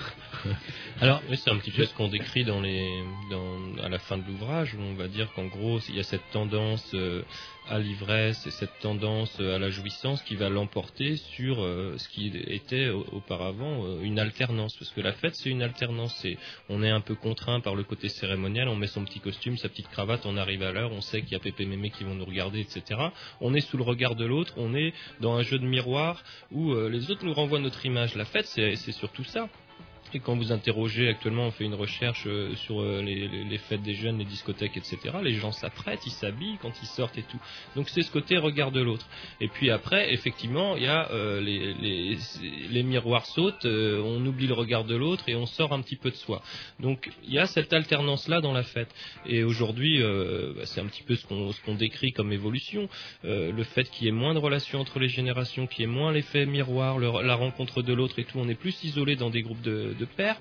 Alors, 1.02 1.22
oui, 1.30 1.38
c'est 1.42 1.50
un 1.50 1.58
petit 1.58 1.72
peu 1.72 1.86
ce 1.86 1.94
qu'on 1.94 2.10
décrit 2.10 2.44
dans 2.44 2.60
les, 2.60 3.02
dans, 3.32 3.82
à 3.82 3.88
la 3.88 3.98
fin 3.98 4.18
de 4.18 4.24
l'ouvrage, 4.28 4.76
où 4.76 4.82
on 4.82 4.94
va 4.94 5.08
dire 5.08 5.32
qu'en 5.34 5.46
gros, 5.46 5.80
il 5.88 5.96
y 5.96 6.00
a 6.00 6.04
cette 6.04 6.30
tendance 6.32 6.92
euh, 6.94 7.24
à 7.70 7.80
l'ivresse 7.80 8.46
et 8.48 8.52
cette 8.52 8.80
tendance 8.80 9.40
à 9.40 9.58
la 9.60 9.70
jouissance 9.70 10.22
qui 10.24 10.36
va 10.36 10.50
l'emporter 10.50 11.18
sur 11.18 11.62
euh, 11.64 11.96
ce 11.98 12.08
qui 12.10 12.28
était 12.48 12.90
au- 12.90 13.06
auparavant 13.12 13.86
euh, 13.86 14.02
une 14.02 14.20
alternance. 14.20 14.76
Parce 14.78 14.92
que 14.92 15.02
la 15.02 15.14
fête, 15.14 15.36
c'est 15.36 15.50
une 15.50 15.62
alternance. 15.62 16.16
C'est, 16.22 16.38
on 16.70 16.82
est 16.84 16.90
un 16.90 17.02
peu 17.02 17.16
contraint 17.16 17.60
par 17.60 17.76
le 17.76 17.84
côté 17.84 18.10
cérémonial, 18.10 18.68
on 18.70 18.76
met 18.76 18.88
son 18.88 19.04
petit 19.06 19.20
costume, 19.20 19.58
sa 19.58 19.70
petite 19.70 19.90
cravate, 19.90 20.26
on 20.26 20.38
arrive 20.38 20.64
à 20.64 20.72
l'heure, 20.72 20.92
on 20.92 21.02
sait 21.02 21.22
qu'il 21.22 21.34
y 21.34 21.36
a 21.36 21.40
Pépé 21.40 21.66
Mémé 21.66 21.90
qui 21.90 22.04
vont 22.04 22.16
nous 22.16 22.26
regarder, 22.26 22.60
etc. 22.62 23.00
On 23.42 23.54
est 23.54 23.62
sous 23.62 23.78
le 23.78 23.84
regard 23.84 24.16
de 24.16 24.26
l'autre, 24.26 24.54
on 24.58 24.74
est 24.76 24.94
dans 25.22 25.36
un 25.36 25.42
jeu 25.44 25.60
de 25.60 25.66
miroir 25.66 26.24
où 26.52 26.72
euh, 26.72 26.90
les 26.90 27.12
autres 27.12 27.26
nous 27.26 27.34
renvoient 27.34 27.60
notre 27.60 27.86
image. 27.86 28.16
La 28.16 28.26
fête, 28.26 28.46
c'est 28.48 28.76
surtout 28.94 29.24
ça. 29.24 29.50
Et 30.14 30.20
quand 30.20 30.36
vous 30.36 30.52
interrogez, 30.52 31.10
actuellement, 31.10 31.48
on 31.48 31.52
fait 31.52 31.66
une 31.66 31.74
recherche 31.74 32.24
euh, 32.28 32.56
sur 32.56 32.82
euh, 32.82 33.02
les, 33.02 33.28
les- 33.28 33.58
fêtes 33.58 33.82
des 33.84 33.94
jeunes, 33.96 34.18
les 34.20 34.26
discothèques, 34.26 34.78
etc. 34.78 34.98
Les 35.24 35.34
gens 35.34 35.52
s'apprêtent, 35.52 36.06
ils 36.06 36.12
s'habillent 36.12 36.58
quand 36.62 36.72
ils 36.82 36.86
sortent 36.88 37.18
et 37.18 37.24
tout. 37.24 37.40
Donc 37.76 37.90
c'est 37.90 38.02
ce 38.04 38.12
côté 38.12 38.38
regard 38.38 38.72
de 38.72 38.82
l'autre. 38.82 39.06
Et 39.42 39.48
puis 39.48 39.70
après, 39.72 40.14
effectivement, 40.14 40.76
il 40.78 40.84
y 40.84 40.88
a 40.88 41.12
euh, 41.12 41.42
les, 41.42 41.74
les, 41.74 42.18
les 42.70 42.84
miroirs 42.84 43.26
sautent, 43.26 43.66
euh, 43.66 44.02
on 44.02 44.26
oublie 44.26 44.48
le 44.48 44.54
regard 44.54 44.86
de 44.86 44.96
l'autre 44.96 45.28
et 45.28 45.36
on 45.36 45.46
sort 45.46 45.74
un 45.74 45.82
petit 45.82 45.96
peu 45.98 46.10
de 46.12 46.16
soi. 46.16 46.42
Donc 46.80 47.10
il 47.24 47.34
y 47.34 47.40
a 47.40 47.46
cette 47.48 47.74
alternance-là 47.74 48.42
dans 48.42 48.54
la 48.54 48.64
fête. 48.64 48.94
Et 49.26 49.44
aujourd'hui, 49.44 50.02
euh, 50.02 50.54
bah, 50.56 50.66
c'est 50.66 50.80
un 50.82 50.86
petit 50.86 51.04
peu 51.04 51.16
ce 51.16 51.26
qu'on 51.26 51.52
qu'on 51.66 51.76
décrit 51.76 52.14
comme 52.14 52.32
évolution. 52.32 52.88
Euh, 53.26 53.52
le 53.52 53.64
fait 53.64 53.90
qu'il 53.90 54.06
y 54.06 54.10
ait 54.10 54.14
moins 54.14 54.34
de 54.34 54.40
relations 54.40 54.80
entre 54.80 55.00
les 55.00 55.10
générations, 55.10 55.68
qu'il 55.68 55.82
y 55.82 55.84
ait 55.84 55.92
moins 55.92 56.12
l'effet 56.12 56.46
miroir, 56.46 57.00
la 57.00 57.36
rencontre 57.36 57.82
de 57.82 57.94
l'autre 57.94 58.20
et 58.20 58.24
tout, 58.24 58.38
on 58.40 58.48
est 58.48 58.56
plus 58.56 58.84
isolé 58.84 59.16
dans 59.16 59.30
des 59.30 59.42
groupes 59.42 59.62
de, 59.62 59.94
de 59.98 60.06
pairs. 60.06 60.40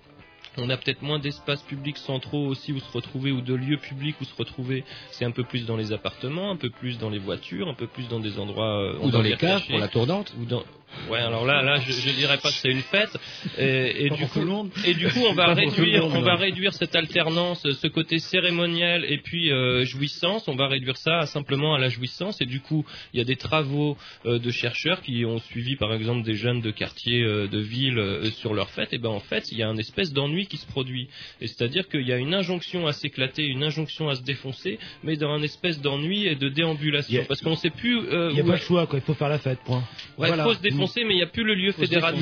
On 0.59 0.71
a 0.71 0.77
peut-être 0.77 1.03
moins 1.03 1.19
d'espaces 1.19 1.63
publics 1.63 1.99
centraux 1.99 2.47
aussi 2.47 2.73
où 2.73 2.81
se 2.81 2.91
retrouver 2.91 3.31
ou 3.31 3.43
de 3.43 3.55
lieux 3.55 3.77
publics 3.77 4.17
où 4.21 4.25
se 4.25 4.35
retrouver. 4.35 4.85
C'est 5.11 5.25
un 5.25 5.31
peu 5.31 5.45
plus 5.45 5.67
dans 5.67 5.77
les 5.77 5.93
appartements, 5.93 6.51
un 6.51 6.57
peu 6.57 6.71
plus 6.71 6.99
dans 6.99 7.11
les 7.11 7.19
voitures, 7.19 7.69
un 7.69 7.75
peu 7.75 7.87
plus 7.87 8.09
dans 8.09 8.21
des 8.21 8.39
endroits 8.39 8.81
euh, 8.81 8.99
Ou 9.03 9.11
dans 9.11 9.21
les 9.21 9.37
caves 9.37 9.67
pour 9.67 9.79
la 9.79 9.89
tournante. 9.89 10.33
Ou 10.41 10.47
dans... 10.47 10.65
Ouais, 11.11 11.19
alors 11.19 11.45
là, 11.45 11.63
là, 11.63 11.77
je, 11.79 11.93
je 11.93 12.11
dirais 12.11 12.39
pas 12.39 12.49
que 12.49 12.55
c'est 12.55 12.71
une 12.71 12.81
fête. 12.81 13.17
Et, 13.59 14.09
du 14.11 14.27
coup, 14.29 14.71
et 14.85 14.95
du 14.95 15.09
coup, 15.09 15.21
on 15.29 15.35
va 15.35 15.53
réduire, 15.55 16.05
on 16.07 16.21
va 16.21 16.35
réduire 16.37 16.73
cette 16.75 16.97
alternance, 16.97 17.63
ce 17.71 17.87
côté 17.87 18.19
cérémoniel 18.19 19.05
et 19.09 19.19
puis 19.19 19.53
euh, 19.53 19.85
jouissance. 19.85 20.49
On 20.49 20.57
va 20.57 20.69
réduire 20.69 20.97
ça 20.97 21.19
à 21.21 21.27
simplement 21.27 21.75
à 21.75 21.79
la 21.79 21.89
jouissance. 21.91 22.41
Et 22.41 22.47
du 22.47 22.61
coup, 22.61 22.85
il 23.13 23.19
y 23.19 23.21
a 23.21 23.25
des 23.25 23.37
travaux 23.37 23.97
euh, 24.25 24.39
de 24.39 24.51
chercheurs 24.51 25.01
qui 25.03 25.25
ont 25.25 25.39
suivi, 25.39 25.77
par 25.77 25.93
exemple, 25.93 26.25
des 26.25 26.35
jeunes 26.35 26.61
de 26.61 26.71
quartiers, 26.71 27.23
euh, 27.23 27.47
de 27.47 27.59
villes 27.59 27.99
euh, 27.99 28.25
sur 28.31 28.55
leur 28.55 28.71
fête. 28.71 28.93
Et 28.93 28.99
ben, 28.99 29.11
en 29.11 29.21
fait, 29.21 29.53
il 29.53 29.59
y 29.59 29.63
a 29.63 29.69
un 29.69 29.77
espèce 29.77 30.13
d'ennui 30.13 30.47
qui 30.47 30.57
se 30.57 30.67
produit. 30.67 31.09
Et 31.41 31.47
c'est-à-dire 31.47 31.89
qu'il 31.89 32.07
y 32.07 32.13
a 32.13 32.17
une 32.17 32.35
injonction 32.35 32.87
à 32.87 32.93
s'éclater, 32.93 33.45
une 33.45 33.63
injonction 33.65 34.09
à 34.09 34.15
se 34.15 34.23
défoncer, 34.23 34.79
mais 35.05 35.17
dans 35.17 35.31
un 35.31 35.43
espèce 35.43 35.81
d'ennui 35.81 36.27
et 36.27 36.37
de 36.37 36.49
déambulation. 36.49 37.21
A- 37.23 37.25
Parce 37.27 37.43
qu'on 37.43 37.57
sait 37.57 37.71
plus. 37.71 37.99
euh, 37.99 38.29
Il 38.31 38.35
n'y 38.35 38.41
a 38.41 38.45
où- 38.45 38.47
pas 38.47 38.55
le 38.55 38.61
choix 38.61 38.87
quoi, 38.87 38.99
il 38.99 39.03
faut 39.05 39.15
faire 39.15 39.29
la 39.29 39.39
fête 39.39 39.59
point. 39.65 39.85
Ouais, 40.19 40.29
Voilà. 40.29 40.45
il 40.45 40.47
faut 40.49 40.55
se 40.55 40.61
mais 41.05 41.15
il 41.15 41.17
n'y 41.17 41.23
a 41.23 41.27
plus 41.27 41.45
le 41.45 41.55
lieu 41.55 41.73
fédérateur. 41.73 42.19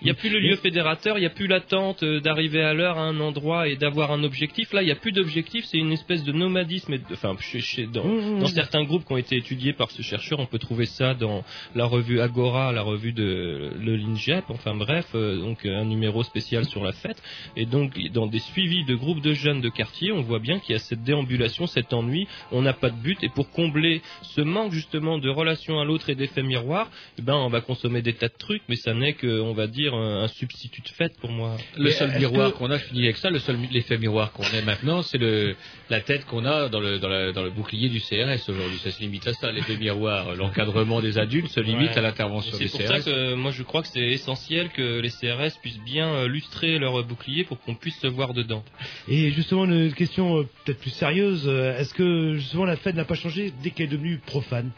Il 0.00 0.04
n'y 0.04 0.10
a 0.10 0.14
plus 0.14 0.28
le 0.30 0.38
lieu 0.38 0.56
fédérateur, 0.56 1.16
il 1.18 1.20
n'y 1.20 1.26
a 1.26 1.30
plus 1.30 1.46
l'attente 1.46 2.02
euh, 2.02 2.20
d'arriver 2.20 2.62
à 2.62 2.74
l'heure 2.74 2.98
à 2.98 3.02
un 3.02 3.18
endroit 3.20 3.68
et 3.68 3.76
d'avoir 3.76 4.12
un 4.12 4.22
objectif. 4.24 4.72
Là, 4.72 4.82
il 4.82 4.86
n'y 4.86 4.92
a 4.92 4.96
plus 4.96 5.12
d'objectif, 5.12 5.64
c'est 5.66 5.78
une 5.78 5.92
espèce 5.92 6.24
de 6.24 6.32
nomadisme. 6.32 6.92
Et 6.94 6.98
de- 6.98 7.04
enfin, 7.12 7.34
chez, 7.40 7.60
chez- 7.60 7.86
dans, 7.86 8.04
Mmh, 8.06 8.40
dans 8.40 8.44
mmh. 8.46 8.48
certains 8.48 8.84
groupes 8.84 9.04
qui 9.04 9.12
ont 9.12 9.16
été 9.16 9.36
étudiés 9.36 9.72
par 9.72 9.90
ce 9.90 10.02
chercheur, 10.02 10.38
on 10.40 10.46
peut 10.46 10.58
trouver 10.58 10.86
ça 10.86 11.14
dans 11.14 11.44
la 11.74 11.84
revue 11.86 12.20
Agora, 12.20 12.72
la 12.72 12.82
revue 12.82 13.12
de 13.12 13.70
le 13.78 13.96
l'INGEP. 13.96 14.44
Enfin 14.48 14.74
bref, 14.74 15.06
euh, 15.14 15.38
donc 15.38 15.64
un 15.66 15.84
numéro 15.84 16.22
spécial 16.22 16.64
sur 16.66 16.82
la 16.84 16.92
fête. 16.92 17.22
Et 17.56 17.66
donc, 17.66 17.98
dans 18.12 18.26
des 18.26 18.38
suivis 18.38 18.84
de 18.84 18.94
groupes 18.94 19.20
de 19.20 19.32
jeunes 19.32 19.60
de 19.60 19.68
quartier, 19.68 20.12
on 20.12 20.22
voit 20.22 20.38
bien 20.38 20.58
qu'il 20.58 20.72
y 20.72 20.76
a 20.76 20.78
cette 20.80 21.02
déambulation, 21.02 21.66
cet 21.66 21.92
ennui. 21.92 22.26
On 22.52 22.62
n'a 22.62 22.72
pas 22.72 22.90
de 22.90 22.96
but. 22.96 23.18
Et 23.22 23.28
pour 23.28 23.50
combler 23.50 24.02
ce 24.22 24.40
manque 24.40 24.72
justement 24.72 25.18
de 25.18 25.28
relation 25.28 25.78
à 25.80 25.84
l'autre 25.84 26.10
et 26.10 26.14
d'effet 26.14 26.42
miroir, 26.42 26.90
eh 27.18 27.22
ben, 27.22 27.34
on 27.34 27.48
va 27.48 27.60
consommer 27.76 28.02
des 28.02 28.14
tas 28.14 28.28
de 28.28 28.34
trucs, 28.38 28.62
mais 28.68 28.76
ça 28.76 28.94
n'est 28.94 29.12
que, 29.12 29.40
on 29.40 29.52
va 29.52 29.66
dire, 29.66 29.94
un, 29.94 30.22
un 30.24 30.28
substitut 30.28 30.80
de 30.80 30.88
fête 30.88 31.16
pour 31.20 31.30
moi. 31.30 31.56
Le 31.76 31.84
Mais 31.84 31.90
seul 31.90 32.10
miroir 32.18 32.52
qu'on 32.54 32.70
a, 32.70 32.78
je 32.78 32.84
finis 32.84 33.04
avec 33.04 33.16
ça, 33.18 33.28
le 33.30 33.38
seul 33.38 33.56
l'effet 33.70 33.98
miroir 33.98 34.32
qu'on 34.32 34.42
a 34.44 34.62
maintenant, 34.64 35.02
c'est 35.02 35.18
le 35.18 35.54
la 35.90 36.00
tête 36.00 36.24
qu'on 36.24 36.44
a 36.44 36.68
dans 36.68 36.80
le, 36.80 36.98
dans, 36.98 37.08
la- 37.08 37.32
dans 37.32 37.42
le 37.42 37.50
bouclier 37.50 37.88
du 37.88 38.00
CRS 38.00 38.48
aujourd'hui. 38.48 38.78
Ça 38.78 38.90
se 38.90 39.00
limite 39.00 39.26
à 39.26 39.34
ça, 39.34 39.52
l'effet 39.52 39.76
miroir. 39.76 40.34
L'encadrement 40.34 41.00
des 41.00 41.18
adultes 41.18 41.48
se 41.48 41.60
limite 41.60 41.90
Ouais. 41.90 41.98
à 41.98 42.00
l'intervention 42.02 42.52
C'est 42.56 42.64
des 42.64 42.70
pour 42.70 42.80
ça 42.82 42.98
CRS. 43.00 43.04
que 43.04 43.34
moi 43.34 43.50
je 43.52 43.62
crois 43.62 43.82
que 43.82 43.88
c'est 43.88 44.00
essentiel 44.00 44.70
que 44.70 45.00
les 45.00 45.10
CRS 45.10 45.58
puissent 45.60 45.82
bien 45.84 46.08
euh, 46.08 46.28
lustrer 46.28 46.78
leur 46.78 47.04
bouclier 47.04 47.44
pour 47.44 47.60
qu'on 47.60 47.74
puisse 47.74 47.98
se 48.00 48.06
voir 48.06 48.32
dedans. 48.34 48.64
Et 49.08 49.30
justement 49.30 49.64
une 49.66 49.92
question 49.92 50.38
euh, 50.38 50.42
peut-être 50.64 50.78
plus 50.80 50.90
sérieuse, 50.90 51.44
euh, 51.46 51.78
est-ce 51.78 51.92
que 51.94 52.34
justement 52.34 52.64
la 52.64 52.76
fête 52.76 52.96
n'a 52.96 53.04
pas 53.04 53.14
changé 53.14 53.52
dès 53.62 53.70
qu'elle 53.70 53.86
est 53.86 53.90
devenue 53.96 54.18
profane? 54.24 54.70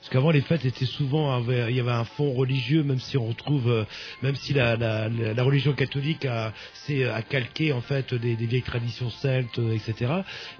Parce 0.00 0.10
qu'avant 0.10 0.30
les 0.30 0.42
fêtes 0.42 0.64
étaient 0.64 0.84
souvent 0.84 1.42
il 1.48 1.74
y 1.74 1.80
avait 1.80 1.90
un 1.90 2.04
fond 2.04 2.32
religieux, 2.32 2.84
même 2.84 3.00
si 3.00 3.16
on 3.16 3.26
retrouve, 3.26 3.68
euh, 3.68 3.84
même 4.22 4.36
si 4.36 4.52
la, 4.52 4.76
religion 5.42 5.72
catholique 5.72 6.24
a, 6.24 6.52
a 7.12 7.22
calqué 7.22 7.72
en 7.72 7.80
fait 7.80 8.14
des, 8.14 8.36
des 8.36 8.46
vieilles 8.46 8.62
traditions 8.62 9.10
celtes, 9.10 9.58
euh, 9.58 9.74
etc. 9.74 10.12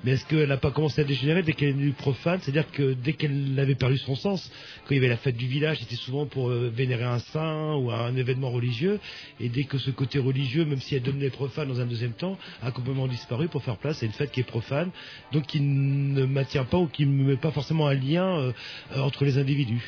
Mais 0.02 0.12
est-ce 0.12 0.26
qu'elle 0.26 0.48
n'a 0.48 0.56
pas 0.56 0.72
commencé 0.72 1.02
à 1.02 1.04
dégénérer 1.04 1.44
dès 1.44 1.52
qu'elle 1.52 1.68
est 1.68 1.72
devenue 1.72 1.92
profane? 1.92 2.40
C'est-à-dire 2.42 2.68
que 2.72 2.94
dès 2.94 3.12
qu'elle 3.12 3.56
avait 3.60 3.76
perdu 3.76 3.96
son 3.98 4.16
sens, 4.16 4.50
quand 4.84 4.90
il 4.90 4.96
y 4.96 4.98
avait 4.98 5.08
la 5.08 5.16
fête 5.16 5.36
du 5.36 5.46
village, 5.46 5.78
c'était 5.78 5.94
souvent 5.94 6.26
pour 6.26 6.50
euh, 6.50 6.72
vénérer 6.74 7.04
un 7.04 7.20
saint 7.20 7.74
ou 7.76 7.92
un 7.92 8.16
événement 8.16 8.50
religieux, 8.50 8.98
et 9.38 9.48
dès 9.48 9.64
que 9.64 9.78
ce 9.78 9.92
côté 9.92 10.18
religieux, 10.18 10.64
même 10.64 10.80
si 10.80 10.96
elle 10.96 11.02
devenait 11.02 11.30
profane 11.30 11.68
dans 11.68 11.80
un 11.80 11.86
deuxième 11.86 12.12
temps, 12.12 12.36
a 12.60 12.72
complètement 12.72 13.06
disparu 13.06 13.46
pour 13.46 13.62
faire 13.62 13.76
place 13.76 14.02
à 14.02 14.06
une 14.06 14.12
fête 14.12 14.32
qui 14.32 14.40
est 14.40 14.44
profane, 14.44 14.90
donc 15.30 15.46
qui 15.46 15.60
ne 15.60 16.24
maintient 16.24 16.64
pas 16.64 16.78
ou 16.78 16.88
qui 16.88 17.06
ne 17.06 17.22
met 17.22 17.36
pas 17.36 17.52
forcément 17.52 17.86
un 17.86 17.94
lien 17.94 18.52
entre 18.96 19.27
individus. 19.36 19.82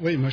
Oui, 0.00 0.16
moi, 0.16 0.30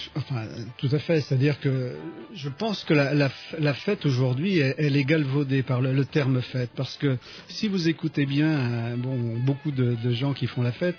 tout 0.78 0.90
à 0.92 0.98
fait. 0.98 1.22
C'est-à-dire 1.22 1.60
que 1.60 1.96
je 2.34 2.50
pense 2.50 2.84
que 2.84 2.96
la, 2.96 3.74
fête 3.74 4.06
aujourd'hui, 4.06 4.58
elle, 4.58 4.96
est 4.96 5.06
galvaudée 5.06 5.62
par 5.62 5.82
le, 5.82 6.04
terme 6.06 6.42
fête, 6.42 6.72
parce 6.76 6.98
que 6.98 7.18
si 7.48 7.68
vous 7.68 7.88
écoutez 7.88 8.26
bien, 8.26 8.50
euh, 8.50 8.96
bon, 8.96 9.38
beaucoup 9.46 9.72
de 9.72 10.12
gens 10.12 10.34
qui 10.34 10.48
font 10.48 10.64
la 10.64 10.72
fête. 10.72 10.98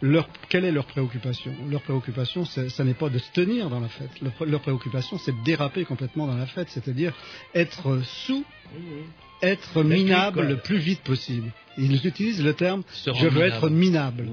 Leur, 0.00 0.28
quelle 0.48 0.64
est 0.64 0.72
leur 0.72 0.86
préoccupation? 0.86 1.52
Leur 1.68 1.82
préoccupation, 1.82 2.44
ça 2.44 2.84
n'est 2.84 2.94
pas 2.94 3.08
de 3.08 3.18
se 3.18 3.32
tenir 3.32 3.68
dans 3.68 3.80
la 3.80 3.88
fête. 3.88 4.10
Leur, 4.20 4.32
leur 4.46 4.60
préoccupation, 4.60 5.18
c'est 5.18 5.32
de 5.32 5.44
déraper 5.44 5.84
complètement 5.84 6.26
dans 6.26 6.36
la 6.36 6.46
fête, 6.46 6.68
c'est-à-dire 6.70 7.12
être 7.54 8.00
sous, 8.04 8.44
être 9.42 9.82
minable 9.82 10.46
le 10.46 10.56
plus 10.58 10.78
vite 10.78 11.02
possible. 11.02 11.50
Ils 11.76 12.06
utilisent 12.06 12.42
le 12.42 12.54
terme 12.54 12.82
je 13.04 13.28
veux 13.28 13.42
être 13.42 13.70
minable. 13.70 14.30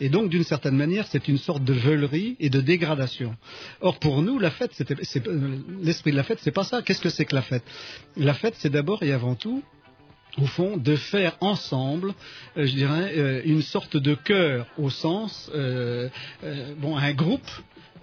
Et 0.00 0.08
donc, 0.08 0.30
d'une 0.30 0.44
certaine 0.44 0.76
manière, 0.76 1.06
c'est 1.08 1.28
une 1.28 1.36
sorte 1.36 1.62
de 1.62 1.74
veulerie 1.74 2.36
et 2.40 2.48
de 2.48 2.60
dégradation. 2.60 3.36
Or, 3.80 3.98
pour 3.98 4.22
nous, 4.22 4.38
la 4.38 4.50
fête, 4.50 4.72
euh, 4.90 5.56
l'esprit 5.82 6.12
de 6.12 6.16
la 6.16 6.22
fête, 6.22 6.38
c'est 6.40 6.52
pas 6.52 6.64
ça. 6.64 6.80
Qu'est-ce 6.82 7.02
que 7.02 7.10
c'est 7.10 7.26
que 7.26 7.34
la 7.34 7.42
fête? 7.42 7.64
La 8.16 8.32
fête, 8.32 8.54
c'est 8.56 8.70
d'abord 8.70 9.02
et 9.02 9.12
avant 9.12 9.34
tout 9.34 9.62
au 10.38 10.46
fond, 10.46 10.76
de 10.76 10.96
faire 10.96 11.36
ensemble, 11.40 12.14
euh, 12.56 12.66
je 12.66 12.74
dirais, 12.74 13.12
euh, 13.16 13.40
une 13.44 13.62
sorte 13.62 13.96
de 13.96 14.14
chœur 14.14 14.66
au 14.78 14.90
sens, 14.90 15.50
euh, 15.54 16.08
bon, 16.78 16.96
un 16.96 17.12
groupe 17.12 17.50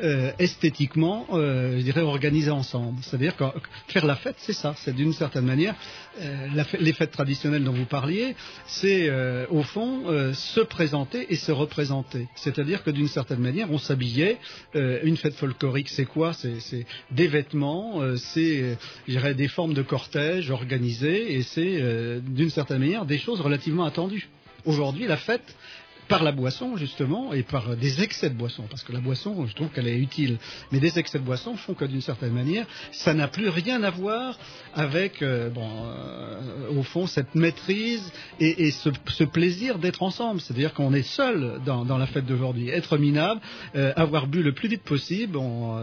euh, 0.02 0.32
esthétiquement, 0.40 1.28
euh, 1.34 1.78
je 1.78 1.84
dirais, 1.84 2.02
ensemble. 2.50 3.00
C'est-à-dire 3.04 3.36
que 3.36 3.46
faire 3.88 4.06
la 4.06 4.16
fête, 4.16 4.36
c'est 4.38 4.54
ça. 4.54 4.74
C'est 4.78 4.96
d'une 4.96 5.14
certaine 5.14 5.46
manière, 5.46 5.76
euh, 6.22 6.48
les 6.80 6.94
fêtes 6.94 7.12
traditionnelles 7.12 7.64
dont 7.64 7.74
vous 7.74 7.86
parliez, 7.86 8.36
c'est 8.66 9.10
euh, 9.10 9.46
au 9.50 9.64
fond 9.64 10.04
se 10.34 10.62
présenter 10.62 11.32
et 11.32 11.36
se 11.36 11.52
représenter. 11.52 12.28
C'est-à-dire 12.36 12.84
que 12.84 12.92
d'une 12.92 13.08
certaine 13.08 13.40
manière, 13.40 13.72
on 13.72 13.78
s'habillait. 13.78 14.38
Une 14.74 15.18
fête 15.18 15.36
folklorique, 15.36 15.90
c'est 15.90 16.06
quoi? 16.06 16.34
C'est 16.34 16.86
des 17.12 17.28
vêtements, 17.28 18.02
c'est, 18.18 18.78
je 19.08 19.12
dirais, 19.12 19.34
des 19.34 19.48
formes 19.48 19.74
de 19.74 19.82
cortège 19.82 20.50
organisées, 20.52 21.34
et 21.36 21.42
c'est 21.44 22.22
d'une 22.22 22.50
certaine 22.50 22.80
manière 22.80 23.06
des 23.06 23.18
choses 23.18 23.42
relativement 23.42 23.86
attendues. 23.86 24.30
Aujourd'hui, 24.66 25.08
la 25.08 25.18
fête, 25.18 25.56
par 26.08 26.24
la 26.24 26.32
boisson 26.32 26.78
justement 26.78 27.34
et 27.34 27.44
par 27.44 27.76
des 27.76 28.02
excès 28.02 28.30
de 28.30 28.36
boisson 28.36 28.64
parce 28.70 28.84
que 28.84 28.92
la 28.92 29.00
boisson 29.00 29.46
je 29.48 29.56
trouve 29.56 29.70
qu'elle 29.70 29.88
est 29.88 29.98
utile. 29.98 30.38
Mais 30.72 30.80
des 30.80 31.00
excès 31.00 31.20
de 31.20 31.24
boisson 31.24 31.56
font 31.56 31.74
que 31.74 31.86
d'une 31.86 32.02
certaine 32.02 32.34
manière 32.34 32.66
ça 32.92 33.14
n'a 33.14 33.28
plus 33.28 33.50
rien 33.50 33.84
à 33.84 33.90
voir 33.90 34.38
avec 34.74 35.22
euh, 35.22 35.50
bon 35.50 35.70
euh, 35.86 36.78
au 36.78 36.84
fond 36.84 37.08
cette 37.08 37.36
maîtrise 37.36 38.12
et, 38.40 38.72
ce, 38.72 39.24
plaisir 39.24 39.80
d'être 39.80 40.04
ensemble. 40.04 40.42
C'est-à-dire 40.42 40.74
qu'on 40.74 40.94
est 40.94 41.04
seul 41.04 41.62
dans, 41.66 41.98
la 41.98 42.08
fête 42.08 42.26
d'aujourd'hui. 42.26 42.70
Être 42.70 42.98
minable 42.98 43.42
euh, 43.76 43.94
avoir 43.96 44.28
bu 44.28 44.44
le 44.44 44.54
plus 44.54 44.70
vite 44.70 44.84
possible 44.84 45.38
on, 45.38 45.78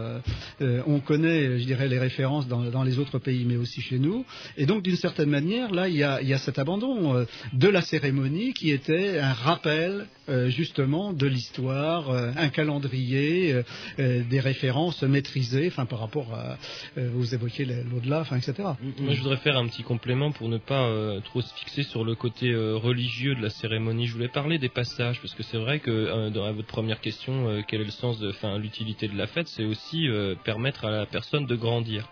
on 0.59 0.99
connaît 0.99 1.59
je 1.59 1.65
dirais 1.65 1.87
les 1.87 1.99
références 1.99 2.47
dans, 2.47 2.61
dans 2.63 2.83
les 2.83 2.99
autres 2.99 3.19
pays 3.19 3.45
mais 3.45 3.57
aussi 3.57 3.81
chez 3.81 3.99
nous. 3.99 4.25
Et 4.57 4.65
donc 4.65 4.83
d'une 4.83 4.95
certaine 4.95 5.29
manière 5.29 5.71
là 5.71 5.87
il 5.87 5.95
y 5.95 6.03
a, 6.03 6.21
il 6.21 6.27
y 6.27 6.33
a 6.33 6.37
cet 6.37 6.59
abandon 6.59 7.25
de 7.53 7.67
la 7.67 7.81
cérémonie 7.81 8.53
qui 8.53 8.71
était 8.71 9.19
un 9.19 9.33
rappel 9.33 10.07
justement 10.49 11.13
de 11.13 11.27
l'histoire, 11.27 12.09
euh, 12.09 12.31
un 12.37 12.49
calendrier, 12.49 13.53
euh, 13.53 13.63
euh, 13.99 14.23
des 14.23 14.39
références 14.39 15.01
maîtrisées, 15.03 15.67
enfin 15.67 15.85
par 15.85 15.99
rapport 15.99 16.33
à, 16.33 16.57
euh, 16.97 17.09
vous 17.13 17.33
évoquiez 17.33 17.65
le- 17.65 17.83
l'au-delà, 17.83 18.21
enfin 18.21 18.37
etc. 18.37 18.53
Moi, 18.99 19.13
je 19.13 19.21
voudrais 19.21 19.37
faire 19.37 19.57
un 19.57 19.67
petit 19.67 19.83
complément 19.83 20.31
pour 20.31 20.49
ne 20.49 20.57
pas 20.57 20.87
euh, 20.87 21.19
trop 21.21 21.41
se 21.41 21.53
fixer 21.55 21.83
sur 21.83 22.03
le 22.03 22.15
côté 22.15 22.49
euh, 22.51 22.75
religieux 22.75 23.35
de 23.35 23.41
la 23.41 23.49
cérémonie. 23.49 24.07
Je 24.07 24.13
voulais 24.13 24.27
parler 24.27 24.57
des 24.57 24.69
passages 24.69 25.19
parce 25.21 25.33
que 25.33 25.43
c'est 25.43 25.57
vrai 25.57 25.79
que 25.79 25.91
euh, 25.91 26.29
dans 26.29 26.51
votre 26.53 26.67
première 26.67 27.01
question, 27.01 27.49
euh, 27.49 27.61
quel 27.67 27.81
est 27.81 27.85
le 27.85 27.91
sens 27.91 28.19
de, 28.19 28.29
enfin, 28.29 28.57
l'utilité 28.57 29.07
de 29.07 29.17
la 29.17 29.27
fête, 29.27 29.47
c'est 29.47 29.63
aussi 29.65 30.07
euh, 30.07 30.35
permettre 30.43 30.85
à 30.85 30.91
la 30.91 31.05
personne 31.05 31.45
de 31.45 31.55
grandir. 31.55 32.07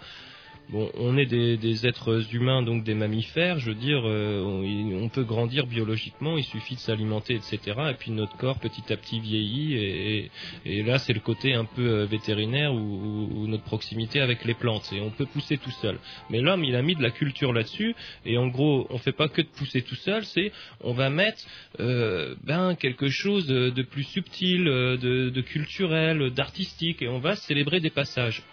Bon, 0.71 0.91
on 0.99 1.17
est 1.17 1.25
des, 1.25 1.87
êtres 1.87 2.35
humains, 2.35 2.61
donc 2.61 2.83
des 2.83 2.93
mammifères. 2.93 3.57
Je 3.57 3.69
veux 3.69 3.75
dire, 3.75 4.03
euh, 4.05 4.43
on, 4.43 5.03
on 5.03 5.09
peut 5.09 5.23
grandir 5.23 5.65
biologiquement. 5.65 6.37
Il 6.37 6.43
suffit 6.43 6.75
de 6.75 6.79
s'alimenter, 6.79 7.33
etc. 7.33 7.59
Et 7.89 7.95
puis 7.95 8.11
notre 8.11 8.37
corps, 8.37 8.59
petit 8.59 8.93
à 8.93 8.97
petit, 8.97 9.19
vieillit. 9.19 9.73
Et, 9.73 10.31
et- 10.65 10.83
là, 10.83 10.99
c'est 10.99 11.13
le 11.13 11.21
côté 11.21 11.55
un 11.55 11.65
peu 11.65 11.87
euh, 11.87 12.05
vétérinaire 12.05 12.71
ou, 12.71 13.47
notre 13.47 13.63
proximité 13.63 14.21
avec 14.21 14.45
les 14.45 14.53
plantes. 14.53 14.93
Et 14.93 15.01
on 15.01 15.09
peut 15.09 15.25
pousser 15.25 15.57
tout 15.57 15.71
seul. 15.71 15.97
Mais 16.29 16.39
l'homme, 16.39 16.63
il 16.63 16.75
a 16.75 16.83
mis 16.83 16.95
de 16.95 17.01
la 17.01 17.09
culture 17.09 17.51
là-dessus. 17.51 17.95
Et 18.23 18.37
en 18.37 18.47
gros, 18.47 18.85
on 18.91 18.99
fait 18.99 19.11
pas 19.11 19.27
que 19.27 19.41
de 19.41 19.47
pousser 19.47 19.81
tout 19.81 19.95
seul. 19.95 20.23
C'est, 20.23 20.51
on 20.81 20.93
va 20.93 21.09
mettre 21.09 21.43
euh, 21.79 22.35
ben 22.43 22.75
quelque 22.75 23.09
chose 23.09 23.47
de, 23.47 23.81
plus 23.81 24.03
subtil, 24.03 24.65
de, 24.65 25.31
de 25.31 25.41
culturel, 25.41 26.29
d'artistique, 26.29 27.01
et 27.01 27.07
on 27.07 27.17
va 27.17 27.35
célébrer 27.35 27.79
des 27.79 27.89
passages. 27.89 28.43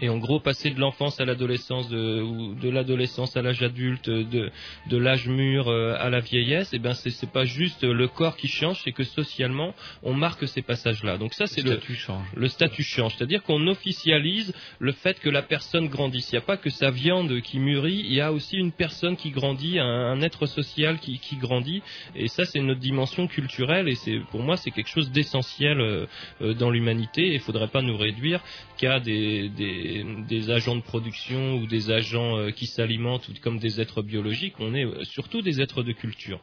Et 0.00 0.08
en 0.08 0.18
gros, 0.18 0.40
passer 0.40 0.70
de 0.70 0.80
l'enfance 0.80 1.20
à 1.20 1.24
l'adolescence, 1.24 1.88
de, 1.88 2.22
ou 2.22 2.54
de 2.54 2.68
l'adolescence 2.68 3.36
à 3.36 3.42
l'âge 3.42 3.62
adulte, 3.62 4.08
de, 4.08 4.50
de 4.88 4.96
l'âge 4.96 5.28
mûr 5.28 5.68
euh, 5.68 5.94
à 5.98 6.10
la 6.10 6.20
vieillesse, 6.20 6.72
et 6.72 6.78
ben 6.78 6.94
c'est 6.94 7.10
c'est 7.10 7.30
pas 7.30 7.44
juste 7.44 7.84
le 7.84 8.08
corps 8.08 8.36
qui 8.36 8.48
change, 8.48 8.80
c'est 8.82 8.92
que 8.92 9.04
socialement 9.04 9.74
on 10.02 10.14
marque 10.14 10.48
ces 10.48 10.62
passages-là. 10.62 11.18
Donc 11.18 11.34
ça, 11.34 11.46
c'est 11.46 11.62
le 11.62 11.72
statut 11.72 11.94
change. 11.94 12.26
Le 12.34 12.48
statut 12.48 12.82
change, 12.82 13.14
c'est-à-dire 13.16 13.42
qu'on 13.42 13.66
officialise 13.66 14.54
le 14.78 14.92
fait 14.92 15.20
que 15.20 15.28
la 15.28 15.42
personne 15.42 15.88
grandisse. 15.88 16.30
Il 16.32 16.36
n'y 16.36 16.38
a 16.38 16.46
pas 16.46 16.56
que 16.56 16.70
sa 16.70 16.90
viande 16.90 17.40
qui 17.42 17.58
mûrit, 17.58 18.02
il 18.04 18.14
y 18.14 18.20
a 18.20 18.32
aussi 18.32 18.56
une 18.56 18.72
personne 18.72 19.16
qui 19.16 19.30
grandit, 19.30 19.78
un, 19.78 19.84
un 19.84 20.20
être 20.22 20.46
social 20.46 20.98
qui, 20.98 21.18
qui 21.18 21.36
grandit. 21.36 21.82
Et 22.16 22.28
ça, 22.28 22.44
c'est 22.44 22.60
notre 22.60 22.80
dimension 22.80 23.26
culturelle, 23.26 23.88
et 23.88 23.94
c'est 23.94 24.20
pour 24.30 24.42
moi, 24.42 24.56
c'est 24.56 24.70
quelque 24.70 24.90
chose 24.90 25.10
d'essentiel 25.10 25.80
euh, 25.80 26.06
euh, 26.40 26.54
dans 26.54 26.70
l'humanité. 26.70 27.26
Il 27.28 27.34
ne 27.34 27.38
faudrait 27.38 27.68
pas 27.68 27.82
nous 27.82 27.96
réduire 27.96 28.40
qu'à 28.78 29.00
des, 29.00 29.48
des, 29.48 29.81
des 30.28 30.50
agents 30.50 30.76
de 30.76 30.82
production 30.82 31.56
ou 31.56 31.66
des 31.66 31.90
agents 31.90 32.38
euh, 32.38 32.50
qui 32.50 32.66
s'alimentent 32.66 33.28
ou 33.28 33.32
comme 33.40 33.58
des 33.58 33.80
êtres 33.80 34.02
biologiques. 34.02 34.54
On 34.58 34.74
est 34.74 34.84
euh, 34.84 35.04
surtout 35.04 35.42
des 35.42 35.60
êtres 35.60 35.82
de 35.82 35.92
culture. 35.92 36.40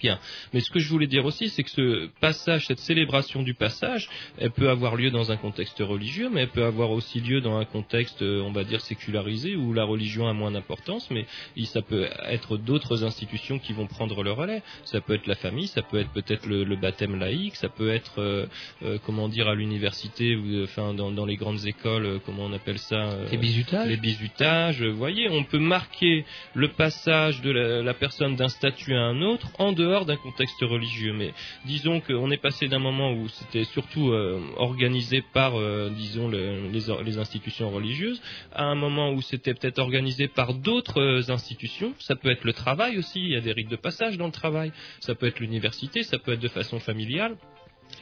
Bien. 0.00 0.18
Mais 0.52 0.60
ce 0.60 0.70
que 0.70 0.78
je 0.78 0.88
voulais 0.88 1.06
dire 1.06 1.24
aussi, 1.24 1.48
c'est 1.48 1.62
que 1.62 1.70
ce 1.70 2.08
passage, 2.20 2.66
cette 2.66 2.78
célébration 2.78 3.42
du 3.42 3.54
passage, 3.54 4.08
elle 4.38 4.50
peut 4.50 4.70
avoir 4.70 4.96
lieu 4.96 5.10
dans 5.10 5.30
un 5.30 5.36
contexte 5.36 5.78
religieux, 5.80 6.28
mais 6.30 6.42
elle 6.42 6.48
peut 6.48 6.64
avoir 6.64 6.90
aussi 6.90 7.20
lieu 7.20 7.40
dans 7.40 7.58
un 7.58 7.64
contexte, 7.64 8.22
euh, 8.22 8.42
on 8.42 8.52
va 8.52 8.64
dire, 8.64 8.80
sécularisé, 8.80 9.56
où 9.56 9.72
la 9.72 9.84
religion 9.84 10.28
a 10.28 10.32
moins 10.32 10.50
d'importance, 10.50 11.10
mais 11.10 11.26
ça 11.70 11.82
peut 11.82 12.08
être 12.26 12.56
d'autres 12.56 13.04
institutions 13.04 13.58
qui 13.58 13.72
vont 13.72 13.86
prendre 13.86 14.22
le 14.22 14.32
relais. 14.32 14.62
Ça 14.84 15.00
peut 15.00 15.14
être 15.14 15.26
la 15.26 15.36
famille, 15.36 15.68
ça 15.68 15.82
peut 15.82 15.98
être 15.98 16.10
peut-être 16.10 16.46
le, 16.46 16.64
le 16.64 16.76
baptême 16.76 17.18
laïque, 17.18 17.56
ça 17.56 17.68
peut 17.68 17.90
être, 17.90 18.20
euh, 18.20 18.46
euh, 18.82 18.98
comment 19.04 19.28
dire, 19.28 19.48
à 19.48 19.54
l'université, 19.54 20.36
ou 20.36 20.64
enfin 20.64 20.94
dans, 20.94 21.10
dans 21.10 21.26
les 21.26 21.36
grandes 21.36 21.64
écoles, 21.66 22.20
comment 22.26 22.44
on 22.44 22.52
appelle 22.52 22.78
ça 22.78 22.96
euh, 22.96 23.28
Les 23.30 23.38
bizutages 23.38 23.88
Les 23.88 23.96
bizutages. 23.96 24.82
Vous 24.82 24.96
voyez, 24.96 25.28
on 25.30 25.44
peut 25.44 25.58
marquer 25.58 26.24
le 26.54 26.68
passage 26.68 27.40
de 27.42 27.50
la, 27.50 27.82
la 27.82 27.94
personne 27.94 28.36
d'un 28.36 28.48
statut 28.48 28.94
à 28.94 29.00
un 29.00 29.22
autre 29.22 29.48
en 29.58 29.72
dehors 29.72 29.89
d'un 30.06 30.16
contexte 30.16 30.60
religieux. 30.62 31.12
Mais 31.12 31.32
disons 31.64 32.00
qu'on 32.00 32.30
est 32.30 32.36
passé 32.36 32.68
d'un 32.68 32.78
moment 32.78 33.12
où 33.12 33.28
c'était 33.28 33.64
surtout 33.64 34.10
euh, 34.10 34.40
organisé 34.56 35.22
par, 35.32 35.58
euh, 35.58 35.90
les 35.90 37.18
institutions 37.18 37.70
religieuses, 37.70 38.20
à 38.52 38.64
un 38.64 38.74
moment 38.74 39.12
où 39.12 39.20
c'était 39.20 39.54
peut-être 39.54 39.78
organisé 39.78 40.28
par 40.28 40.54
d'autres 40.54 41.00
euh, 41.00 41.32
institutions. 41.32 41.92
Ça 41.98 42.16
peut 42.16 42.30
être 42.30 42.44
le 42.44 42.52
travail 42.52 42.98
aussi, 42.98 43.20
il 43.20 43.30
y 43.30 43.36
a 43.36 43.40
des 43.40 43.52
rites 43.52 43.70
de 43.70 43.76
passage 43.76 44.16
dans 44.16 44.26
le 44.26 44.32
travail. 44.32 44.72
Ça 45.00 45.14
peut 45.14 45.26
être 45.26 45.40
l'université, 45.40 46.02
ça 46.02 46.18
peut 46.18 46.32
être 46.32 46.40
de 46.40 46.48
façon 46.48 46.78
familiale. 46.78 47.36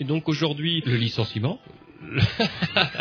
Et 0.01 0.05
donc 0.05 0.29
aujourd'hui... 0.29 0.83
Le 0.87 0.97
licenciement 0.97 1.59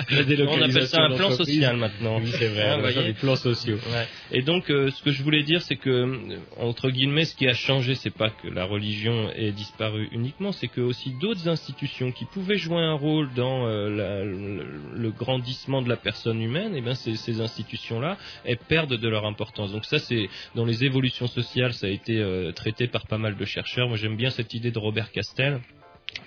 On 0.09 0.61
appelle 0.61 0.87
ça 0.87 1.03
un 1.03 1.15
plan 1.15 1.29
social 1.31 1.77
maintenant. 1.77 2.19
Oui, 2.19 2.31
c'est 2.31 2.47
vrai, 2.47 2.69
Hein, 2.69 2.81
faire 2.91 3.03
des 3.03 3.13
plans 3.13 3.35
sociaux. 3.35 3.75
Ouais. 3.91 4.07
Et 4.31 4.41
donc, 4.41 4.71
euh, 4.71 4.89
ce 4.89 5.03
que 5.03 5.11
je 5.11 5.21
voulais 5.21 5.43
dire, 5.43 5.61
c'est 5.61 5.75
que, 5.75 5.89
euh, 5.89 6.37
entre 6.57 6.89
guillemets, 6.89 7.25
ce 7.25 7.35
qui 7.35 7.47
a 7.47 7.53
changé, 7.53 7.93
c'est 7.93 8.09
pas 8.13 8.31
que 8.31 8.47
la 8.47 8.65
religion 8.65 9.29
ait 9.35 9.51
disparu 9.51 10.09
uniquement, 10.11 10.51
c'est 10.51 10.67
que 10.67 10.81
aussi 10.81 11.11
d'autres 11.21 11.47
institutions 11.47 12.11
qui 12.11 12.25
pouvaient 12.25 12.57
jouer 12.57 12.81
un 12.81 12.93
rôle 12.93 13.29
dans 13.35 13.67
euh, 13.67 13.89
la- 13.89 14.23
le, 14.25 14.65
le 14.95 15.11
grandissement 15.11 15.83
de 15.83 15.89
la 15.89 15.95
personne 15.97 16.41
humaine, 16.41 16.75
et 16.75 16.81
ben 16.81 16.95
ces, 16.95 17.15
ces 17.17 17.39
institutions-là, 17.39 18.17
elles 18.45 18.57
perdent 18.57 18.97
de 18.97 19.07
leur 19.07 19.25
importance. 19.25 19.71
Donc 19.71 19.85
ça, 19.85 19.99
c'est 19.99 20.27
dans 20.55 20.65
les 20.65 20.83
évolutions 20.83 21.27
sociales, 21.27 21.73
ça 21.73 21.85
a 21.85 21.89
été 21.91 22.17
euh, 22.17 22.51
traité 22.51 22.87
par 22.87 23.05
pas 23.05 23.19
mal 23.19 23.37
de 23.37 23.45
chercheurs. 23.45 23.87
Moi, 23.89 23.97
j'aime 23.97 24.17
bien 24.17 24.31
cette 24.31 24.55
idée 24.55 24.71
de 24.71 24.79
Robert 24.79 25.11
Castel 25.11 25.59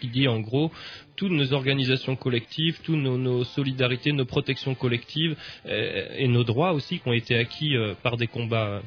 qui 0.00 0.08
dit 0.08 0.28
en 0.28 0.40
gros 0.40 0.70
toutes 1.16 1.32
nos 1.32 1.52
organisations 1.52 2.16
collectives, 2.16 2.80
toutes 2.82 2.96
nos, 2.96 3.44
solidarités, 3.44 4.12
nos 4.12 4.24
protections 4.24 4.74
collectives 4.74 5.36
euh, 5.66 6.08
et 6.16 6.28
nos 6.28 6.44
droits 6.44 6.72
aussi 6.72 6.98
qui 6.98 7.08
ont 7.08 7.12
été 7.12 7.36
acquis 7.36 7.76
euh, 7.76 7.94
par 8.02 8.16
des 8.16 8.26
combats 8.26 8.82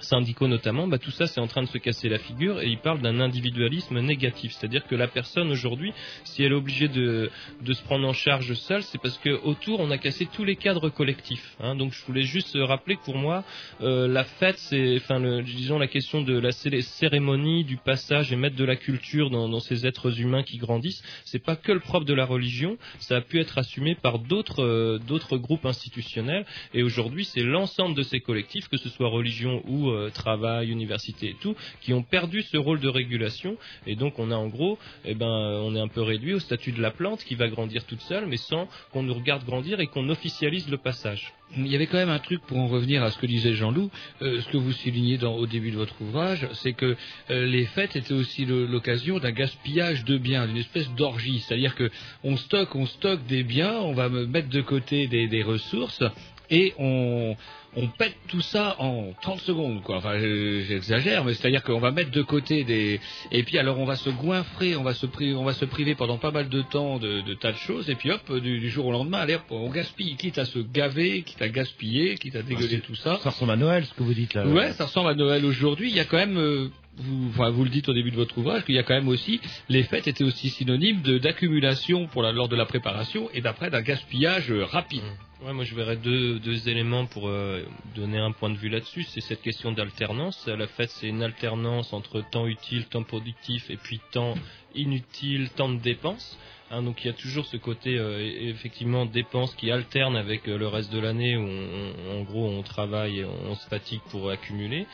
syndicaux 0.00 0.48
notamment, 0.48 0.86
bah, 0.86 0.98
tout 0.98 1.10
ça 1.10 1.26
c'est 1.26 1.40
en 1.40 1.46
train 1.46 1.62
de 1.62 1.68
se 1.68 1.78
casser 1.78 2.08
la 2.08 2.18
figure 2.18 2.60
et 2.60 2.68
il 2.68 2.78
parle 2.78 3.00
d'un 3.00 3.20
individualisme 3.20 4.00
négatif, 4.00 4.52
c'est-à-dire 4.52 4.86
que 4.86 4.94
la 4.94 5.08
personne 5.08 5.50
aujourd'hui, 5.50 5.92
si 6.24 6.42
elle 6.42 6.52
est 6.52 6.54
obligée 6.56 6.88
de, 6.88 7.30
de 7.62 7.72
se 7.72 7.82
prendre 7.82 8.06
en 8.06 8.12
charge 8.12 8.54
seule, 8.54 8.82
c'est 8.82 8.98
parce 9.00 9.18
que 9.18 9.30
autour 9.44 9.80
on 9.80 9.90
a 9.90 9.98
cassé 9.98 10.26
tous 10.26 10.44
les 10.44 10.56
cadres 10.56 10.88
collectifs. 10.90 11.56
hein. 11.60 11.74
Donc 11.74 11.92
je 11.92 12.04
voulais 12.06 12.22
juste 12.22 12.56
rappeler 12.60 12.96
que 12.96 13.04
pour 13.04 13.16
moi, 13.16 13.44
euh, 13.80 14.06
la 14.08 14.24
fête, 14.24 14.58
c'est, 14.58 14.96
enfin, 14.96 15.18
le- 15.18 15.42
disons 15.42 15.78
la 15.78 15.88
question 15.88 16.22
de 16.22 16.38
la 16.38 16.52
cérémonie, 16.52 17.64
du 17.64 17.76
passage 17.76 18.32
et 18.32 18.36
mettre 18.36 18.56
de 18.56 18.64
la 18.64 18.76
culture 18.76 19.30
dans, 19.30 19.48
dans 19.48 19.60
ces 19.60 19.86
êtres 19.86 20.20
humains 20.20 20.42
qui 20.42 20.58
grandissent, 20.58 21.02
c'est 21.24 21.42
pas 21.42 21.56
que 21.56 21.72
le 21.72 21.80
propre 21.80 22.06
de 22.06 22.14
la 22.14 22.24
religion, 22.24 22.76
ça 23.00 23.16
a 23.16 23.20
pu 23.20 23.40
être 23.40 23.58
assumé 23.58 23.94
par 23.94 24.18
d'autres 24.18 24.62
euh, 24.62 24.98
d'autres 24.98 25.36
groupes 25.38 25.66
institutionnels 25.66 26.44
et 26.74 26.82
aujourd'hui 26.82 27.24
c'est 27.24 27.42
l'ensemble 27.42 27.94
de 27.96 28.02
ces 28.02 28.20
collectifs, 28.20 28.68
que 28.68 28.76
ce 28.76 28.88
soit 28.88 29.08
religion 29.08 29.62
ou 29.66 29.87
euh, 29.90 30.10
travail, 30.10 30.70
université 30.70 31.30
et 31.30 31.36
tout, 31.40 31.54
qui 31.80 31.92
ont 31.92 32.02
perdu 32.02 32.42
ce 32.42 32.56
rôle 32.56 32.80
de 32.80 32.88
régulation 32.88 33.56
et 33.86 33.96
donc 33.96 34.18
on 34.18 34.30
a 34.30 34.36
en 34.36 34.48
gros, 34.48 34.78
eh 35.04 35.14
ben, 35.14 35.26
on 35.26 35.74
est 35.74 35.80
un 35.80 35.88
peu 35.88 36.02
réduit 36.02 36.34
au 36.34 36.40
statut 36.40 36.72
de 36.72 36.80
la 36.80 36.90
plante 36.90 37.24
qui 37.24 37.34
va 37.34 37.48
grandir 37.48 37.84
toute 37.84 38.00
seule 38.02 38.26
mais 38.26 38.36
sans 38.36 38.68
qu'on 38.92 39.02
nous 39.02 39.14
regarde 39.14 39.44
grandir 39.44 39.80
et 39.80 39.86
qu'on 39.86 40.08
officialise 40.08 40.68
le 40.68 40.78
passage. 40.78 41.32
Il 41.56 41.66
y 41.66 41.74
avait 41.74 41.86
quand 41.86 41.96
même 41.96 42.10
un 42.10 42.18
truc 42.18 42.42
pour 42.42 42.58
en 42.58 42.68
revenir 42.68 43.02
à 43.02 43.10
ce 43.10 43.18
que 43.18 43.26
disait 43.26 43.54
Jean-Loup, 43.54 43.90
euh, 44.20 44.40
ce 44.42 44.48
que 44.48 44.58
vous 44.58 44.72
soulignez 44.72 45.18
au 45.24 45.46
début 45.46 45.70
de 45.70 45.76
votre 45.76 46.00
ouvrage, 46.02 46.46
c'est 46.52 46.74
que 46.74 46.94
euh, 47.30 47.46
les 47.46 47.64
fêtes 47.66 47.96
étaient 47.96 48.12
aussi 48.12 48.44
l'occasion 48.44 49.18
d'un 49.18 49.30
gaspillage 49.30 50.04
de 50.04 50.18
biens, 50.18 50.46
d'une 50.46 50.58
espèce 50.58 50.90
d'orgie, 50.92 51.40
c'est-à-dire 51.40 51.74
que 51.74 51.90
on 52.22 52.36
stocke, 52.36 52.74
on 52.74 52.86
stocke 52.86 53.26
des 53.26 53.44
biens, 53.44 53.78
on 53.80 53.94
va 53.94 54.08
me 54.10 54.26
mettre 54.26 54.48
de 54.50 54.60
côté 54.60 55.06
des 55.06 55.42
ressources 55.42 56.02
et 56.50 56.74
on, 56.78 57.36
on 57.76 57.86
pète 57.88 58.16
tout 58.28 58.40
ça 58.40 58.76
en 58.78 59.12
30 59.20 59.40
secondes, 59.40 59.82
quoi. 59.82 59.98
Enfin, 59.98 60.18
j'exagère, 60.18 61.24
mais 61.24 61.34
c'est-à-dire 61.34 61.62
qu'on 61.62 61.78
va 61.78 61.90
mettre 61.90 62.10
de 62.10 62.22
côté 62.22 62.64
des, 62.64 63.00
et 63.30 63.42
puis 63.42 63.58
alors 63.58 63.78
on 63.78 63.84
va 63.84 63.96
se 63.96 64.10
goinfrer, 64.10 64.76
on 64.76 64.82
va 64.82 64.94
se 64.94 65.06
priver, 65.06 65.34
on 65.34 65.44
va 65.44 65.52
se 65.52 65.64
priver 65.64 65.94
pendant 65.94 66.18
pas 66.18 66.30
mal 66.30 66.48
de 66.48 66.62
temps 66.62 66.98
de, 66.98 67.20
de 67.20 67.34
tas 67.34 67.52
de 67.52 67.56
choses, 67.58 67.90
et 67.90 67.94
puis 67.94 68.10
hop, 68.10 68.32
du, 68.40 68.58
du 68.58 68.70
jour 68.70 68.86
au 68.86 68.92
lendemain, 68.92 69.18
allez, 69.18 69.34
hop, 69.34 69.42
on 69.50 69.70
gaspille, 69.70 70.16
quitte 70.16 70.38
à 70.38 70.44
se 70.44 70.58
gaver, 70.58 71.22
quitte 71.22 71.42
à 71.42 71.48
gaspiller, 71.48 72.16
quitte 72.16 72.36
à 72.36 72.42
dégueuler 72.42 72.80
tout 72.80 72.94
ça. 72.94 73.18
Ça 73.22 73.30
ressemble 73.30 73.52
à 73.52 73.56
Noël, 73.56 73.84
ce 73.84 73.94
que 73.94 74.02
vous 74.02 74.14
dites 74.14 74.34
là. 74.34 74.46
Ouais, 74.46 74.72
ça 74.72 74.86
ressemble 74.86 75.10
à 75.10 75.14
Noël 75.14 75.44
aujourd'hui. 75.44 75.90
Il 75.90 75.96
y 75.96 76.00
a 76.00 76.04
quand 76.04 76.16
même, 76.16 76.38
euh, 76.38 76.70
vous, 76.98 77.64
le 77.64 77.70
dites 77.70 77.88
au 77.88 77.94
début 77.94 78.10
de 78.10 78.16
votre 78.16 78.36
ouvrage, 78.38 78.64
qu'il 78.64 78.74
y 78.74 78.78
a 78.78 78.82
quand 78.82 78.94
même 78.94 79.08
aussi, 79.08 79.40
les 79.68 79.82
fêtes 79.82 80.08
étaient 80.08 80.24
aussi 80.24 80.48
synonymes 80.48 81.02
d'accumulation 81.02 82.06
pour 82.06 82.22
lors 82.22 82.48
de 82.48 82.56
la 82.56 82.66
préparation 82.66 83.28
et 83.32 83.40
d'après 83.40 83.70
d'un 83.70 83.82
gaspillage 83.82 84.50
euh, 84.50 84.64
rapide. 84.64 85.02
Ouais, 85.44 85.52
moi 85.52 85.62
je 85.62 85.74
verrais 85.76 85.96
deux, 85.96 86.40
deux 86.40 86.68
éléments 86.68 87.06
pour 87.06 87.28
euh, 87.28 87.62
donner 87.94 88.18
un 88.18 88.32
point 88.32 88.50
de 88.50 88.56
vue 88.56 88.68
là-dessus. 88.68 89.04
C'est 89.04 89.20
cette 89.20 89.40
question 89.40 89.70
d'alternance. 89.70 90.48
La 90.48 90.66
fête, 90.66 90.90
c'est 90.90 91.08
une 91.08 91.22
alternance 91.22 91.92
entre 91.92 92.22
temps 92.28 92.48
utile, 92.48 92.86
temps 92.86 93.04
productif 93.04 93.70
et 93.70 93.76
puis 93.76 94.00
temps 94.10 94.34
inutile, 94.74 95.50
temps 95.50 95.68
de 95.68 95.78
dépenses. 95.80 96.36
Hein, 96.70 96.82
donc 96.82 97.02
il 97.02 97.06
y 97.06 97.10
a 97.10 97.14
toujours 97.14 97.46
ce 97.46 97.56
côté 97.56 97.96
euh, 97.98 98.18
e- 98.18 98.48
effectivement 98.50 99.06
dépenses 99.06 99.54
qui 99.54 99.70
alterne 99.70 100.16
avec 100.16 100.46
euh, 100.48 100.58
le 100.58 100.68
reste 100.68 100.92
de 100.92 100.98
l'année 100.98 101.34
où 101.34 101.40
on- 101.46 102.18
en 102.18 102.22
gros 102.24 102.46
on 102.46 102.62
travaille 102.62 103.20
et 103.20 103.24
on 103.24 103.54
se 103.54 103.66
fatigue 103.68 104.02
pour 104.10 104.30
accumuler. 104.30 104.86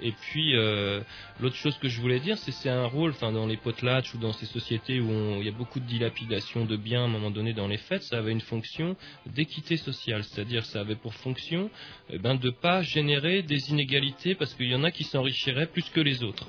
Et 0.00 0.12
puis 0.12 0.54
euh, 0.54 1.00
l'autre 1.40 1.56
chose 1.56 1.76
que 1.78 1.88
je 1.88 2.00
voulais 2.00 2.20
dire, 2.20 2.38
c'est 2.38 2.52
c'est 2.52 2.68
un 2.68 2.86
rôle, 2.86 3.10
enfin 3.10 3.32
dans 3.32 3.46
les 3.48 3.56
potlatch 3.56 4.14
ou 4.14 4.18
dans 4.18 4.32
ces 4.34 4.46
sociétés 4.46 5.00
où 5.00 5.10
il 5.40 5.44
y 5.44 5.48
a 5.48 5.52
beaucoup 5.52 5.80
de 5.80 5.86
dilapidation 5.86 6.64
de 6.64 6.76
biens 6.76 7.02
à 7.02 7.04
un 7.06 7.08
moment 7.08 7.32
donné 7.32 7.52
dans 7.54 7.66
les 7.66 7.78
fêtes, 7.78 8.04
ça 8.04 8.18
avait 8.18 8.30
une 8.30 8.40
fonction 8.40 8.94
d'équité 9.26 9.76
sociale, 9.78 10.22
c'est-à-dire 10.22 10.64
ça 10.64 10.80
avait 10.80 10.94
pour 10.94 11.14
fonction 11.14 11.70
eh 12.10 12.18
ben, 12.18 12.36
de 12.36 12.50
pas 12.50 12.82
générer 12.82 13.42
des 13.42 13.70
inégalités 13.70 14.36
parce 14.36 14.54
qu'il 14.54 14.70
y 14.70 14.74
en 14.76 14.84
a 14.84 14.92
qui 14.92 15.02
s'enrichiraient 15.02 15.66
plus 15.66 15.88
que 15.90 16.00
les 16.00 16.22
autres. 16.22 16.46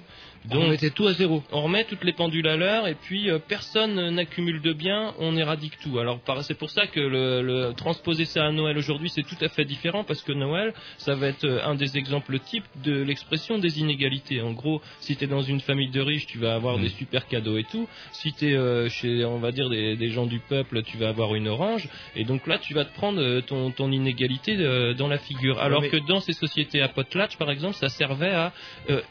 On 0.51 0.67
mettait 0.69 0.89
tout 0.91 1.07
à 1.07 1.13
zéro. 1.13 1.43
On 1.51 1.61
remet 1.63 1.83
toutes 1.83 2.03
les 2.03 2.13
pendules 2.13 2.47
à 2.47 2.55
l'heure 2.55 2.87
et 2.87 2.95
puis 2.95 3.29
euh, 3.29 3.39
personne 3.39 4.09
n'accumule 4.11 4.61
de 4.61 4.73
biens, 4.73 5.13
on 5.19 5.35
éradique 5.35 5.77
tout. 5.83 5.99
Alors 5.99 6.19
c'est 6.41 6.57
pour 6.57 6.69
ça 6.69 6.87
que 6.87 6.99
le, 6.99 7.41
le- 7.41 7.73
transposer 7.73 8.25
ça 8.25 8.45
à 8.45 8.51
Noël 8.51 8.77
aujourd'hui 8.77 9.09
c'est 9.09 9.23
tout 9.23 9.35
à 9.41 9.49
fait 9.49 9.65
différent 9.65 10.03
parce 10.03 10.21
que 10.21 10.31
Noël 10.31 10.73
ça 10.97 11.15
va 11.15 11.27
être 11.27 11.43
euh, 11.45 11.59
un 11.65 11.75
des 11.75 11.97
exemples 11.97 12.39
types 12.39 12.65
de 12.83 13.01
l'expression 13.01 13.57
des 13.57 13.79
inégalités. 13.79 14.41
En 14.41 14.51
gros, 14.53 14.81
si 14.99 15.15
tu 15.17 15.23
es 15.25 15.27
dans 15.27 15.41
une 15.41 15.59
famille 15.59 15.89
de 15.89 16.01
riches, 16.01 16.27
tu 16.27 16.37
vas 16.37 16.55
avoir 16.55 16.77
des 16.79 16.89
super 16.89 17.27
cadeaux 17.27 17.57
et 17.57 17.65
tout. 17.65 17.87
Si 18.11 18.31
tu 18.33 18.53
es 18.53 18.89
chez 18.89 19.25
on 19.25 19.39
va 19.39 19.51
dire 19.51 19.69
des, 19.69 19.95
des 19.95 20.09
gens 20.09 20.25
du 20.25 20.39
peuple, 20.39 20.83
tu 20.83 20.97
vas 20.97 21.09
avoir 21.09 21.35
une 21.35 21.47
orange 21.47 21.87
et 22.15 22.23
donc 22.23 22.47
là 22.47 22.57
tu 22.57 22.73
vas 22.73 22.85
te 22.85 22.93
prendre 22.93 23.19
euh, 23.21 23.41
ton, 23.41 23.71
ton 23.71 23.91
inégalité 23.91 24.55
euh, 24.57 24.93
dans 24.93 25.07
la 25.07 25.17
figure. 25.17 25.59
Alors 25.59 25.81
mais- 25.81 25.89
que 25.89 25.97
dans 26.07 26.19
ces 26.21 26.33
sociétés 26.33 26.81
à 26.81 26.87
potlatch 26.87 27.37
par 27.37 27.49
exemple, 27.51 27.75
ça 27.75 27.89
servait 27.89 28.31
à 28.31 28.53
euh, 28.89 29.01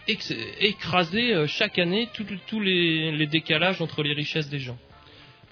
écraser 0.61 1.15
euh, 1.16 1.47
chaque 1.47 1.78
année 1.78 2.09
tous 2.14 2.60
les 2.60 3.26
décalages 3.26 3.80
entre 3.80 4.02
les 4.02 4.12
richesses 4.12 4.48
des 4.48 4.60
gens. 4.60 4.78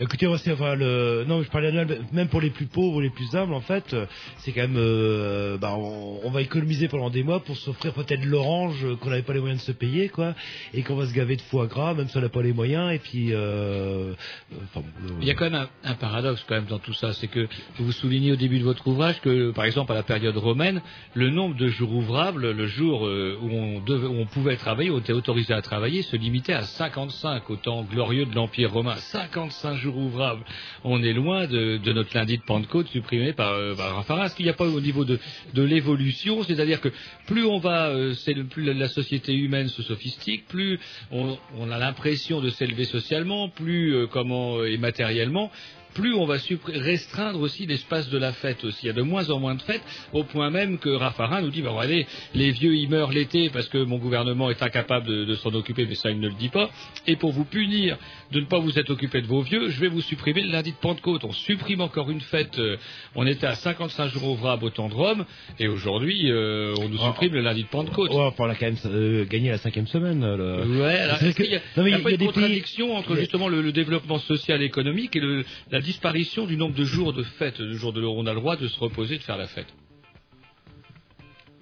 Écoutez, 0.00 0.26
c'est 0.38 0.50
enfin 0.52 0.74
le. 0.74 1.24
Non, 1.28 1.42
je 1.44 1.50
parlais 1.50 1.70
même 2.12 2.28
pour 2.28 2.40
les 2.40 2.50
plus 2.50 2.66
pauvres, 2.66 3.00
les 3.00 3.10
plus 3.10 3.32
humbles, 3.36 3.54
en 3.54 3.60
fait, 3.60 3.94
c'est 4.38 4.50
quand 4.50 4.62
même. 4.62 4.74
euh, 4.76 5.56
bah, 5.56 5.76
on, 5.78 6.18
on 6.24 6.30
va 6.30 6.42
économiser 6.42 6.88
pendant 6.88 7.10
des 7.10 7.22
mois 7.22 7.38
pour 7.38 7.56
s'offrir 7.56 7.92
peut-être 7.92 8.24
l'orange 8.24 8.84
qu'on 9.00 9.10
n'avait 9.10 9.22
pas 9.22 9.34
les 9.34 9.38
moyens 9.38 9.60
de 9.60 9.64
se 9.66 9.70
payer, 9.70 10.08
quoi, 10.08 10.34
et 10.72 10.82
qu'on 10.82 10.96
va 10.96 11.06
se 11.06 11.14
gaver 11.14 11.36
de 11.36 11.42
foie 11.42 11.68
gras, 11.68 11.94
même 11.94 12.08
si 12.08 12.16
on 12.16 12.20
n'a 12.20 12.28
pas 12.28 12.42
les 12.42 12.52
moyens, 12.52 12.92
et 12.92 12.98
puis. 12.98 13.32
Euh, 13.32 14.14
euh, 14.52 14.80
Il 15.20 15.28
y 15.28 15.30
a 15.30 15.34
quand 15.34 15.48
même 15.48 15.68
un, 15.84 15.94
paradoxe 15.94 16.44
quand 16.48 16.56
même 16.56 16.64
dans 16.66 16.80
tout 16.80 16.94
ça, 16.94 17.12
c'est 17.12 17.28
que 17.28 17.46
vous 17.78 17.92
soulignez 17.92 18.32
au 18.32 18.36
début 18.36 18.58
de 18.58 18.64
votre 18.64 18.84
ouvrage 18.88 19.20
que, 19.20 19.52
par 19.52 19.64
exemple, 19.64 19.92
à 19.92 19.94
la 19.94 20.02
période 20.02 20.36
romaine, 20.36 20.82
le 21.14 21.30
nombre 21.30 21.54
de 21.54 21.68
jours 21.68 21.92
ouvrables, 21.92 22.50
le 22.50 22.66
jour 22.66 23.02
où 23.02 23.48
on, 23.48 23.78
devait- 23.80 24.08
on 24.08 24.26
pouvait 24.26 24.56
travailler, 24.56 24.90
où 24.90 24.96
on 24.96 24.98
était 24.98 25.12
autorisé 25.12 25.54
à 25.54 25.62
travailler, 25.62 26.02
se 26.02 26.16
limitait 26.16 26.52
à 26.52 26.62
55 26.62 27.48
au 27.48 27.54
temps 27.56 27.84
glorieux 27.84 28.26
de 28.26 28.34
l'Empire 28.34 28.72
romain. 28.72 28.96
55 28.96 29.76
jours 29.76 29.83
On 30.84 31.02
est 31.02 31.12
loin 31.12 31.46
de, 31.46 31.78
notre 31.92 32.16
lundi 32.16 32.38
de 32.38 32.42
Pentecôte 32.42 32.88
supprimé 32.88 33.32
par, 33.32 33.52
euh, 33.52 33.74
par 33.74 33.94
Raffarin. 33.94 34.26
Est-ce 34.26 34.34
qu'il 34.34 34.46
n'y 34.46 34.50
a 34.50 34.54
pas 34.54 34.66
au 34.66 34.80
niveau 34.80 35.04
de, 35.04 35.18
l'évolution, 35.54 36.42
c'est-à-dire 36.42 36.80
que 36.80 36.90
plus 37.26 37.44
on 37.44 37.58
va, 37.58 37.88
euh, 37.88 38.14
plus 38.50 38.72
la, 38.72 38.88
société 38.88 39.34
humaine 39.34 39.68
se 39.68 39.82
sophistique, 39.82 40.46
plus 40.46 40.78
on, 41.10 41.36
on 41.58 41.70
a 41.70 41.78
l'impression 41.78 42.40
de 42.40 42.50
s'élever 42.50 42.84
socialement, 42.84 43.48
plus 43.48 43.94
euh, 43.94 44.06
comment 44.06 44.58
euh, 44.58 44.70
et 44.70 44.78
matériellement, 44.78 45.50
plus 45.94 46.14
on 46.14 46.26
va 46.26 46.36
restreindre 46.68 47.40
aussi 47.40 47.66
l'espace 47.66 48.08
de 48.10 48.18
la 48.18 48.32
fête 48.32 48.64
aussi. 48.64 48.78
Il 48.84 48.86
y 48.86 48.90
a 48.90 48.92
de 48.94 49.02
moins 49.02 49.30
en 49.30 49.38
moins 49.40 49.54
de 49.54 49.62
fêtes, 49.62 49.82
au 50.12 50.24
point 50.24 50.50
même 50.50 50.78
que 50.78 50.88
Raffarin 50.90 51.40
nous 51.42 51.50
dit, 51.50 51.62
bah, 51.62 51.70
regardez, 51.70 52.06
les 52.34 52.50
vieux 52.50 52.74
ils 52.74 52.88
meurent 52.88 53.12
l'été 53.12 53.50
parce 53.50 53.68
que 53.68 53.78
mon 53.78 53.98
gouvernement 53.98 54.50
est 54.50 54.62
incapable 54.62 55.06
de, 55.06 55.24
de 55.24 55.34
s'en 55.36 55.52
occuper, 55.54 55.86
mais 55.88 55.94
ça 55.94 56.10
il 56.10 56.20
ne 56.20 56.28
le 56.28 56.34
dit 56.34 56.48
pas. 56.48 56.70
Et 57.06 57.16
pour 57.16 57.32
vous 57.32 57.44
punir 57.44 57.96
de 58.32 58.40
ne 58.40 58.46
pas 58.46 58.58
vous 58.58 58.78
être 58.78 58.90
occupé 58.90 59.22
de 59.22 59.26
vos 59.26 59.42
vieux, 59.42 59.70
je 59.70 59.80
vais 59.80 59.88
vous 59.88 60.00
supprimer 60.02 60.42
le 60.42 60.50
lundi 60.50 60.72
de 60.72 60.76
Pentecôte. 60.76 61.24
On 61.24 61.32
supprime 61.32 61.80
encore 61.80 62.10
une 62.10 62.20
fête. 62.20 62.58
euh, 62.58 62.76
on 63.14 63.26
était 63.26 63.46
à 63.46 63.54
55 63.54 64.08
jours 64.08 64.24
ouvrables 64.30 64.64
au 64.64 64.70
temps 64.70 64.88
de 64.88 64.94
Rome, 64.94 65.24
et 65.58 65.68
aujourd'hui 65.68 66.30
euh, 66.30 66.74
on 66.80 66.88
nous 66.88 66.98
Ah. 67.00 67.06
supprime 67.08 67.34
le 67.34 67.40
lundi 67.40 67.62
de 67.62 67.68
Pentecôte. 67.68 68.10
Enfin, 68.12 68.44
on 68.44 68.50
a 68.50 68.54
quand 68.54 68.66
même 68.66 68.76
euh, 68.86 69.24
gagné 69.26 69.50
la 69.50 69.58
cinquième 69.58 69.86
semaine. 69.86 70.20
le- 70.24 70.80
Ouais, 70.80 70.96
alors, 70.98 71.18
C'est 71.18 71.28
est-ce 71.28 71.36
que- 71.36 71.42
qu'il 71.44 71.52
y 71.52 71.56
a, 71.56 71.60
Non, 71.76 71.84
mais 71.84 71.90
il 71.90 71.92
y 71.92 71.94
a 71.94 72.10
y 72.10 72.16
des 72.16 72.82
entre 72.94 73.16
justement 73.16 73.48
le, 73.48 73.62
le 73.62 73.72
développement 73.72 74.18
social 74.18 74.62
et 74.62 74.64
économique 74.64 75.14
et 75.16 75.20
le- 75.20 75.44
la 75.70 75.80
disparition 75.84 76.46
du 76.46 76.56
nombre 76.56 76.74
de 76.74 76.84
jours 76.84 77.12
de 77.12 77.22
fête, 77.22 77.60
de 77.60 77.74
jours 77.74 77.92
de 77.92 78.02
où 78.02 78.08
on 78.08 78.26
a 78.26 78.34
le 78.34 78.40
droit 78.40 78.56
de 78.56 78.66
se 78.66 78.80
reposer, 78.80 79.18
de 79.18 79.22
faire 79.22 79.36
la 79.36 79.46
fête. 79.46 79.72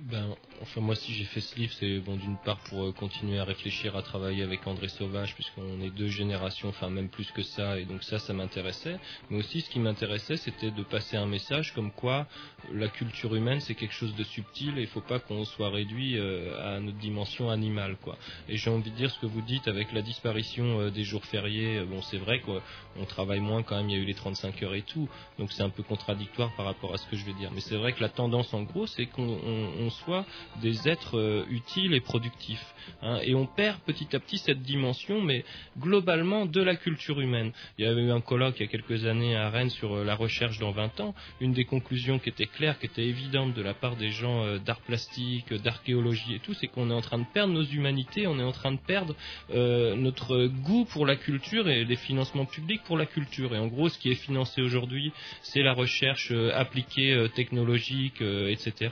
Ben, 0.01 0.35
enfin 0.63 0.81
moi 0.81 0.95
si 0.95 1.13
j'ai 1.13 1.25
fait 1.25 1.41
ce 1.41 1.57
livre, 1.57 1.73
c'est 1.79 1.99
bon 1.99 2.17
d'une 2.17 2.37
part 2.39 2.59
pour 2.61 2.85
euh, 2.85 2.93
continuer 2.93 3.39
à 3.39 3.45
réfléchir, 3.45 3.97
à 3.97 4.03
travailler 4.03 4.43
avec 4.43 4.67
André 4.67 4.89
Sauvage, 4.89 5.35
puisqu'on 5.35 5.81
est 5.83 5.91
deux 5.91 6.09
générations, 6.09 6.69
enfin 6.69 6.89
même 6.91 7.09
plus 7.09 7.31
que 7.33 7.43
ça, 7.43 7.79
et 7.79 7.85
donc 7.85 8.03
ça, 8.05 8.19
ça 8.19 8.33
m'intéressait. 8.33 8.99
Mais 9.31 9.39
aussi, 9.39 9.61
ce 9.61 9.71
qui 9.71 9.81
m'intéressait, 9.81 10.37
c'était 10.37 10.71
de 10.71 10.83
passer 10.83 11.17
un 11.17 11.27
message 11.27 11.73
comme 11.75 11.91
quoi 11.91 12.27
euh, 12.71 12.75
la 12.79 12.89
culture 12.89 13.35
humaine, 13.35 13.61
c'est 13.61 13.75
quelque 13.75 13.95
chose 13.95 14.15
de 14.15 14.25
subtil, 14.25 14.79
et 14.79 14.83
il 14.83 14.87
faut 14.87 15.01
pas 15.01 15.19
qu'on 15.19 15.45
soit 15.45 15.71
réduit 15.71 16.17
euh, 16.19 16.77
à 16.77 16.81
notre 16.81 16.99
dimension 16.99 17.51
animale, 17.51 17.97
quoi. 18.03 18.17
Et 18.49 18.57
j'ai 18.57 18.71
envie 18.71 18.91
de 18.91 18.97
dire 18.97 19.11
ce 19.11 19.19
que 19.19 19.27
vous 19.27 19.43
dites 19.43 19.67
avec 19.69 19.93
la 19.93 20.03
disparition 20.03 20.89
des 20.91 21.05
jours 21.05 21.25
fériés. 21.27 21.83
Bon, 21.85 22.01
c'est 22.03 22.19
vrai 22.19 22.41
quoi, 22.41 22.63
on 22.99 23.05
travaille 23.05 23.41
moins 23.41 23.63
quand 23.63 23.77
même. 23.77 23.91
Il 23.91 23.97
y 23.97 23.99
a 23.99 24.03
eu 24.03 24.07
les 24.07 24.15
35 24.15 24.63
heures 24.63 24.75
et 24.75 24.83
tout, 24.83 25.09
donc 25.39 25.53
c'est 25.53 25.63
un 25.63 25.71
peu 25.71 25.83
contradictoire 25.83 26.55
par 26.57 26.67
rapport 26.67 26.95
à 26.95 26.99
ce 26.99 27.07
que 27.09 27.17
je 27.17 27.25
vais 27.25 27.33
dire. 27.35 27.51
Mais 27.55 27.61
c'est 27.61 27.77
vrai 27.77 27.93
que 27.93 28.01
la 28.01 28.09
tendance, 28.09 28.53
en 28.55 28.63
gros, 28.63 28.87
c'est 28.87 29.07
qu'on 29.07 29.23
on- 29.29 29.73
on 29.87 29.91
soit 29.91 30.25
des 30.61 30.89
êtres 30.89 31.19
euh, 31.19 31.45
utiles 31.51 31.95
et 31.95 32.01
productifs. 32.01 32.65
hein. 33.03 33.19
et 33.23 33.35
on 33.35 33.47
perd 33.47 33.79
petit 33.81 34.15
à 34.15 34.21
petit 34.21 34.39
cette 34.39 34.63
dimension, 34.63 35.21
mais 35.21 35.45
globalement 35.79 36.47
de 36.47 36.61
la 36.61 36.77
culture 36.77 37.21
humaine. 37.21 37.53
Il 37.79 37.85
y 37.85 37.89
avait 37.89 38.03
eu 38.03 38.11
un 38.11 38.21
colloque 38.21 38.57
il 38.59 38.63
y 38.65 38.67
a 38.67 38.71
quelques 38.71 39.05
années 39.07 39.37
à 39.37 39.51
Rennes 39.51 39.71
sur 39.71 39.95
euh, 39.95 40.05
la 40.05 40.15
recherche 40.15 40.59
dans 40.59 40.73
20 40.73 41.01
ans. 41.01 41.15
Une 41.41 41.53
des 41.53 41.65
conclusions 41.65 42.19
qui 42.19 42.29
était 42.29 42.47
claire, 42.47 42.79
qui 42.79 42.87
était 42.87 43.05
évidente 43.05 43.55
de 43.55 43.63
la 43.63 43.75
part 43.75 43.97
des 43.97 44.11
gens 44.11 44.45
euh, 44.45 44.59
d'art 44.59 44.81
plastique, 44.81 45.53
d'archéologie 45.53 46.35
et 46.35 46.39
tout, 46.41 46.55
c'est 46.55 46.67
qu'on 46.69 46.91
est 46.91 46.95
en 46.95 47.01
train 47.01 47.19
de 47.19 47.27
perdre 47.33 47.53
nos 47.53 47.65
humanités, 47.65 48.27
on 48.27 48.39
est 48.39 48.45
en 48.45 48.53
train 48.53 48.73
de 48.73 48.79
perdre 48.79 49.15
notre 49.53 50.47
goût 50.47 50.85
pour 50.85 51.07
la 51.07 51.17
culture 51.17 51.69
et 51.69 51.85
les 51.85 51.97
financements 51.97 52.47
publics 52.47 52.83
pour 52.85 52.97
la 52.97 53.07
culture. 53.07 53.55
Et 53.55 53.59
en 53.59 53.67
gros, 53.67 53.89
ce 53.89 53.99
qui 53.99 54.11
est 54.11 54.15
financé 54.15 54.63
aujourd'hui, 54.63 55.13
c'est 55.43 55.63
la 55.63 55.73
recherche 55.73 56.33
appliquée, 56.55 57.27
technologique, 57.35 58.21
etc. 58.21 58.91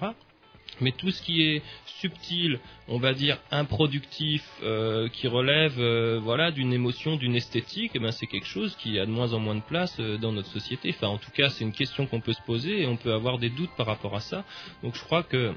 Mais 0.80 0.92
tout 0.92 1.10
ce 1.10 1.22
qui 1.22 1.42
est 1.42 1.62
subtil, 2.00 2.58
on 2.88 2.98
va 2.98 3.12
dire 3.12 3.38
improductif, 3.50 4.42
euh, 4.62 5.08
qui 5.08 5.28
relève 5.28 5.78
euh, 5.78 6.20
voilà 6.22 6.50
d'une 6.50 6.72
émotion, 6.72 7.16
d'une 7.16 7.36
esthétique, 7.36 7.92
eh 7.94 7.98
ben 7.98 8.12
c'est 8.12 8.26
quelque 8.26 8.46
chose 8.46 8.76
qui 8.76 8.98
a 8.98 9.06
de 9.06 9.10
moins 9.10 9.32
en 9.32 9.38
moins 9.38 9.54
de 9.54 9.60
place 9.60 9.96
euh, 10.00 10.16
dans 10.18 10.32
notre 10.32 10.48
société. 10.48 10.94
Enfin, 10.96 11.08
en 11.08 11.18
tout 11.18 11.30
cas, 11.30 11.50
c'est 11.50 11.64
une 11.64 11.72
question 11.72 12.06
qu'on 12.06 12.20
peut 12.20 12.32
se 12.32 12.42
poser 12.42 12.82
et 12.82 12.86
on 12.86 12.96
peut 12.96 13.12
avoir 13.12 13.38
des 13.38 13.50
doutes 13.50 13.74
par 13.76 13.86
rapport 13.86 14.14
à 14.14 14.20
ça. 14.20 14.44
Donc, 14.82 14.94
je 14.94 15.02
crois 15.04 15.22
que 15.22 15.54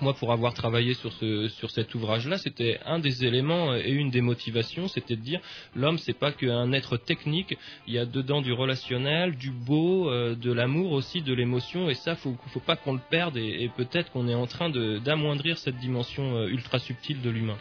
moi, 0.00 0.14
pour 0.14 0.32
avoir 0.32 0.54
travaillé 0.54 0.94
sur, 0.94 1.12
ce, 1.12 1.48
sur 1.48 1.70
cet 1.70 1.94
ouvrage-là, 1.94 2.38
c'était 2.38 2.78
un 2.84 2.98
des 2.98 3.24
éléments 3.24 3.74
et 3.74 3.90
une 3.90 4.10
des 4.10 4.20
motivations, 4.20 4.88
c'était 4.88 5.16
de 5.16 5.22
dire 5.22 5.40
l'homme, 5.74 5.98
c'est 5.98 6.18
pas 6.18 6.32
qu'un 6.32 6.72
être 6.72 6.96
technique, 6.96 7.56
il 7.86 7.94
y 7.94 7.98
a 7.98 8.06
dedans 8.06 8.42
du 8.42 8.52
relationnel, 8.52 9.36
du 9.36 9.50
beau, 9.50 10.10
euh, 10.10 10.34
de 10.34 10.52
l'amour 10.52 10.92
aussi, 10.92 11.22
de 11.22 11.34
l'émotion, 11.34 11.88
et 11.90 11.94
ça, 11.94 12.14
faut, 12.14 12.36
faut 12.48 12.60
pas 12.60 12.76
qu'on 12.76 12.94
le 12.94 13.00
perde, 13.10 13.36
et, 13.36 13.70
peut-être 13.76 14.10
qu'on 14.12 14.28
est 14.28 14.34
en 14.34 14.46
train 14.46 14.70
d'amoindrir 14.70 15.58
cette 15.58 15.76
dimension 15.78 16.36
euh, 16.36 16.48
ultra 16.48 16.78
subtile 16.78 17.20
de 17.20 17.30
l'humain. 17.30 17.58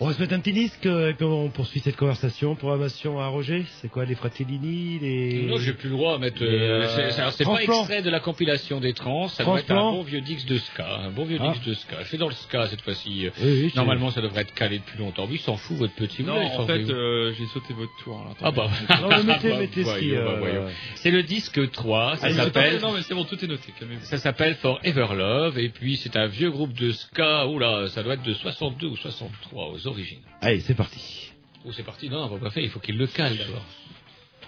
On 0.00 0.06
va 0.06 0.12
se 0.14 0.20
mettre 0.20 0.32
un 0.32 0.38
petit 0.38 0.52
disque, 0.52 0.86
euh, 0.86 1.12
comment 1.18 1.42
on 1.42 1.48
poursuit 1.50 1.80
cette 1.80 1.96
conversation 1.96 2.54
Programmation 2.54 3.18
à 3.18 3.26
Roger 3.26 3.64
C'est 3.80 3.88
quoi, 3.90 4.04
les 4.04 4.14
Fratellini 4.14 5.00
les... 5.00 5.42
Non, 5.48 5.58
j'ai 5.58 5.72
plus 5.72 5.88
le 5.88 5.96
droit 5.96 6.14
à 6.14 6.18
mettre. 6.18 6.40
Euh, 6.40 6.46
euh, 6.84 7.10
c'est- 7.10 7.20
alors, 7.20 7.32
c'est 7.32 7.42
pas 7.44 7.60
extrait 7.60 8.00
de 8.02 8.08
la 8.08 8.20
compilation 8.20 8.78
des 8.78 8.92
trans, 8.92 9.26
ça 9.26 9.42
doit 9.44 9.58
être 9.58 9.72
un 9.72 9.90
bon 9.90 10.02
vieux 10.04 10.20
disque 10.20 10.46
de 10.46 10.58
ska, 10.58 10.86
un 11.00 11.10
bon 11.10 11.24
vieux 11.24 11.38
Ah. 11.40 11.50
disque 11.50 11.64
de 11.66 11.74
ska. 11.74 11.96
Je 12.02 12.04
fais 12.04 12.16
dans 12.16 12.28
le 12.28 12.34
ska 12.34 12.68
cette 12.68 12.82
fois-ci. 12.82 13.26
Oui, 13.42 13.50
oui, 13.64 13.72
Normalement, 13.74 14.12
ça 14.12 14.20
devrait 14.20 14.42
être 14.42 14.54
calé 14.54 14.78
depuis 14.78 15.00
longtemps. 15.00 15.24
Oui, 15.28 15.34
il 15.34 15.40
s'en 15.40 15.56
fout 15.56 15.76
votre 15.76 15.94
petit. 15.94 16.22
Non, 16.22 16.40
en 16.46 16.64
fait, 16.64 16.88
euh, 16.90 17.32
j'ai 17.36 17.46
sauté 17.46 17.74
votre 17.74 17.90
tour. 18.04 18.20
alors, 18.20 18.36
Ah 18.40 18.52
bah. 18.52 18.70
Non, 19.02 19.08
mais 19.08 19.32
mettez- 19.34 19.48
Bah, 19.50 19.58
mettez 19.58 19.82
ce 19.84 19.98
qui, 19.98 20.10
voyons, 20.10 20.24
bah, 20.40 20.46
euh. 20.46 20.70
C'est 20.94 21.10
le 21.10 21.24
disque 21.24 21.72
3, 21.72 22.16
ça 22.18 22.26
Allez, 22.26 22.36
s'appelle. 22.36 22.80
Non, 22.80 22.92
mais 22.92 23.02
c'est 23.02 23.14
bon, 23.16 23.24
tout 23.24 23.44
est 23.44 23.48
noté. 23.48 23.72
Ça 24.02 24.18
s'appelle 24.18 24.54
Forever 24.54 25.08
Love, 25.16 25.58
et 25.58 25.70
puis 25.70 25.96
c'est 25.96 26.16
un 26.16 26.28
vieux 26.28 26.52
groupe 26.52 26.72
de 26.74 26.92
ska, 26.92 27.48
oula, 27.48 27.88
ça 27.88 28.04
doit 28.04 28.14
être 28.14 28.22
de 28.22 28.34
62 28.34 28.86
ou 28.86 28.96
63 28.96 29.70
aux 29.70 29.87
origines. 29.88 30.22
Allez, 30.40 30.60
c'est 30.60 30.74
parti. 30.74 31.32
Oh, 31.64 31.72
c'est 31.72 31.82
parti, 31.82 32.08
non, 32.08 32.24
on 32.24 32.28
va 32.28 32.38
pas 32.38 32.50
faire, 32.50 32.62
il 32.62 32.70
faut 32.70 32.80
qu'il 32.80 32.96
le 32.96 33.06
cale 33.06 33.36
d'abord. 33.36 33.64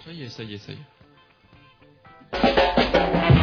Ça 0.05 0.11
y 0.11 0.23
est, 0.23 0.29
ça 0.29 0.43
y 0.43 0.53
est, 0.53 0.57
ça 0.57 0.71
y 0.71 0.75
est. 0.75 3.40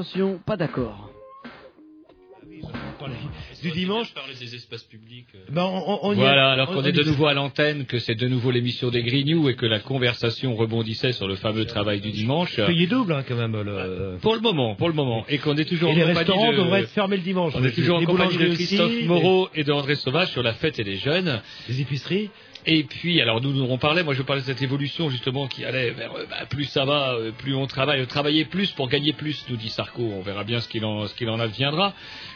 Attention, 0.00 0.40
pas 0.46 0.56
d'accord. 0.56 1.10
Du 3.62 3.70
dimanche. 3.70 4.14
parler 4.14 4.32
des 4.40 4.54
espaces 4.54 4.84
publics. 4.84 5.26
euh. 5.34 5.38
Ben, 5.50 5.62
on, 5.64 5.76
on- 5.86 5.98
on 6.10 6.12
Voilà, 6.14 6.52
alors 6.52 6.70
on- 6.70 6.74
qu'on 6.74 6.80
on 6.80 6.84
est 6.84 6.92
de 6.92 7.02
nouveau 7.02 7.26
à 7.26 7.34
l'antenne, 7.34 7.84
que 7.84 7.98
c'est 7.98 8.14
de 8.14 8.26
nouveau 8.28 8.50
l'émission 8.50 8.88
des 8.90 9.02
Grignoux 9.02 9.50
et 9.50 9.56
que 9.56 9.66
la 9.66 9.78
conversation 9.78 10.54
rebondissait 10.56 11.12
sur 11.12 11.28
le 11.28 11.34
fameux 11.36 11.66
travail 11.66 12.00
du 12.00 12.12
dimanche. 12.12 12.56
Payé 12.56 12.86
double, 12.86 13.12
hein, 13.12 13.24
quand 13.28 13.36
même. 13.36 13.60
Le... 13.62 14.16
Pour 14.22 14.34
le 14.34 14.40
moment, 14.40 14.74
pour 14.74 14.88
le 14.88 14.94
moment. 14.94 15.24
Et 15.28 15.36
qu'on 15.36 15.56
est 15.58 15.66
toujours 15.66 15.90
Et 15.90 15.92
en 15.92 15.96
les 15.96 16.00
compagnie 16.02 16.18
restaurants 16.18 16.52
de- 16.52 16.56
devraient 16.56 16.80
être 16.80 16.90
fermés 16.90 17.16
le 17.16 17.22
dimanche. 17.22 17.52
On 17.56 17.62
est 17.64 17.72
toujours 17.72 17.98
en 17.98 18.04
compagnie 18.04 18.38
de 18.38 18.54
Christophe 18.54 18.90
aussi, 18.90 19.04
Moreau 19.04 19.48
et 19.54 19.64
de 19.64 19.72
André 19.72 19.96
Sauvage 19.96 20.28
sur 20.30 20.42
la 20.42 20.54
fête 20.54 20.78
et 20.78 20.84
les 20.84 20.96
jeunes. 20.96 21.42
Les 21.68 21.80
épiceries. 21.82 22.30
Et 22.66 22.84
puis, 22.84 23.20
alors 23.20 23.40
nous, 23.40 23.52
nous 23.52 23.70
en 23.70 23.78
parlait, 23.78 24.02
moi 24.02 24.14
je 24.14 24.22
parlais 24.22 24.42
de 24.42 24.46
cette 24.46 24.62
évolution 24.62 25.08
justement 25.08 25.46
qui 25.46 25.64
allait 25.64 25.90
vers 25.90 26.12
euh, 26.14 26.26
bah, 26.28 26.44
plus 26.48 26.64
ça 26.64 26.84
va, 26.84 27.14
euh, 27.14 27.32
plus 27.32 27.54
on 27.54 27.66
travaille, 27.66 28.06
travailler 28.06 28.44
plus 28.44 28.70
pour 28.72 28.88
gagner 28.88 29.12
plus, 29.12 29.44
nous 29.48 29.56
dit 29.56 29.70
Sarko. 29.70 30.02
On 30.02 30.22
verra 30.22 30.44
bien 30.44 30.60
ce 30.60 30.68
qu'il 30.68 30.84
en, 30.84 31.06
ce 31.06 31.14
qu'il 31.14 31.30
en 31.30 31.40
adviendra. 31.40 31.94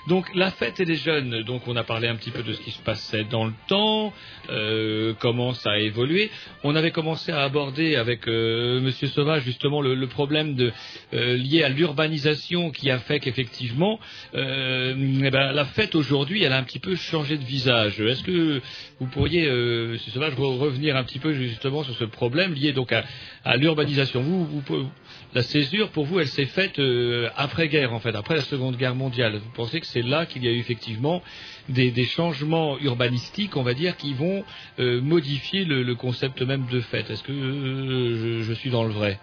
Donc 0.09 0.27
la 0.35 0.51
fête 0.51 0.81
et 0.81 0.85
les 0.85 0.97
jeunes, 0.97 1.43
donc 1.43 1.67
on 1.69 1.77
a 1.77 1.85
parlé 1.85 2.09
un 2.09 2.17
petit 2.17 2.31
peu 2.31 2.43
de 2.43 2.53
ce 2.53 2.61
qui 2.61 2.71
se 2.71 2.83
passait 2.83 3.25
dans 3.25 3.45
le 3.45 3.53
temps, 3.69 4.13
euh, 4.51 5.15
comment 5.19 5.53
ça 5.55 5.73
a 5.73 5.79
évolué. 5.79 6.31
On 6.63 6.75
avait 6.75 6.91
commencé 6.91 7.33
à 7.33 7.43
aborder 7.43 7.97
avec 7.97 8.29
euh, 8.29 8.81
Monsieur 8.81 9.09
Sauvage 9.09 9.43
justement 9.45 9.81
le, 9.81 9.95
le 9.95 10.07
problème 10.07 10.55
de, 10.55 10.73
euh, 11.13 11.37
lié 11.37 11.63
à 11.63 11.69
l'urbanisation 11.69 12.71
qui 12.71 12.91
a 12.91 12.99
fait 12.99 13.21
qu'effectivement, 13.21 13.99
euh, 14.35 14.95
eh 15.25 15.31
ben, 15.31 15.53
la 15.53 15.65
fête 15.65 15.95
aujourd'hui, 15.95 16.43
elle 16.43 16.53
a 16.53 16.59
un 16.59 16.63
petit 16.63 16.79
peu 16.79 16.97
changé 16.97 17.37
de 17.37 17.45
visage. 17.45 18.01
Est-ce 18.01 18.23
que 18.23 18.61
vous 19.05 19.11
pourriez, 19.11 19.47
euh, 19.47 19.93
Monsieur 19.93 20.11
Sauvage, 20.13 20.33
re- 20.35 20.59
revenir 20.59 20.97
un 20.97 21.05
petit 21.05 21.19
peu 21.19 21.35
justement 21.35 21.85
sur 21.85 21.95
ce 21.97 22.05
problème 22.05 22.55
lié 22.55 22.73
donc 22.73 22.91
à, 22.93 23.57
l'urbanisation. 23.57 24.23
Vous, 24.23 24.47
vous- 24.47 24.91
La 25.35 25.43
césure, 25.43 25.91
pour 25.91 26.07
vous, 26.07 26.21
elle 26.21 26.29
s'est 26.29 26.47
faite 26.47 26.79
euh, 26.79 27.29
après-guerre, 27.37 27.93
en 27.93 28.01
fait, 28.01 28.15
après 28.15 28.37
la 28.37 28.41
Seconde 28.43 28.77
Guerre 28.77 28.95
mondiale. 28.95 29.37
Vous 29.37 29.51
pensez 29.55 29.81
que 29.81 29.87
c'est 29.87 30.03
là 30.03 30.25
qu'il 30.25 30.45
y 30.45 30.49
a 30.49 30.51
eu 30.51 30.59
effectivement 30.59 31.23
des, 31.69 32.05
changements 32.05 32.79
urbanistiques, 32.79 33.57
on 33.57 33.63
va 33.63 33.75
dire, 33.75 33.97
qui 33.97 34.15
vont 34.15 34.43
euh, 34.79 35.01
modifier 35.03 35.65
le, 35.65 35.95
concept 35.95 36.41
même 36.43 36.67
de 36.71 36.81
fête? 36.81 37.11
Est-ce 37.11 37.23
que 37.23 37.33
euh, 37.33 38.39
je, 38.41 38.43
je 38.45 38.53
suis 38.55 38.71
dans 38.71 38.85
le 38.85 38.93
vrai? 38.93 39.19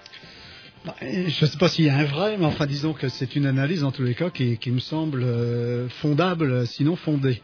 Je 1.00 1.46
ne 1.46 1.50
sais 1.50 1.58
pas 1.60 1.70
s'il 1.70 1.86
y 1.86 1.90
a 1.90 1.96
un 1.98 2.06
vrai, 2.06 2.38
mais 2.40 2.46
enfin 2.46 2.66
disons 2.66 2.94
que 2.94 3.08
c'est 3.08 3.36
une 3.36 3.46
analyse 3.46 3.84
en 3.84 3.92
tous 3.92 4.02
les 4.02 4.16
cas 4.16 4.32
qui, 4.32 4.58
qui 4.58 4.72
me 4.72 4.80
semble 4.80 5.22
euh, 5.24 5.88
fondable, 5.90 6.66
sinon 6.66 6.96
fondée. 6.96 7.40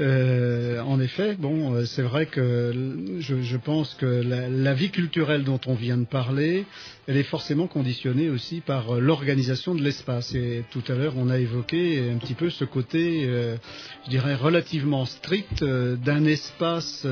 Euh, 0.00 0.80
en 0.82 1.00
effet, 1.00 1.34
bon, 1.34 1.72
euh, 1.72 1.86
c'est 1.86 2.02
vrai 2.02 2.26
que 2.26 2.74
je, 3.20 3.40
je 3.40 3.56
pense 3.56 3.94
que 3.94 4.04
la, 4.04 4.50
la 4.50 4.74
vie 4.74 4.90
culturelle 4.90 5.44
dont 5.44 5.60
on 5.66 5.74
vient 5.74 5.96
de 5.96 6.04
parler, 6.04 6.66
elle 7.06 7.16
est 7.16 7.22
forcément 7.22 7.66
conditionnée 7.66 8.30
aussi 8.30 8.60
par 8.60 8.94
euh, 8.94 9.00
l'organisation 9.00 9.74
de 9.74 9.82
l'espace. 9.82 10.34
Et 10.34 10.64
tout 10.70 10.82
à 10.88 10.94
l'heure, 10.94 11.14
on 11.16 11.28
a 11.28 11.38
évoqué 11.38 12.10
un 12.10 12.18
petit 12.18 12.34
peu 12.34 12.50
ce 12.50 12.64
côté, 12.64 13.24
euh, 13.26 13.56
je 14.04 14.10
dirais, 14.10 14.34
relativement 14.34 15.04
strict 15.04 15.62
euh, 15.62 15.96
d'un 15.96 16.24
espace, 16.24 17.06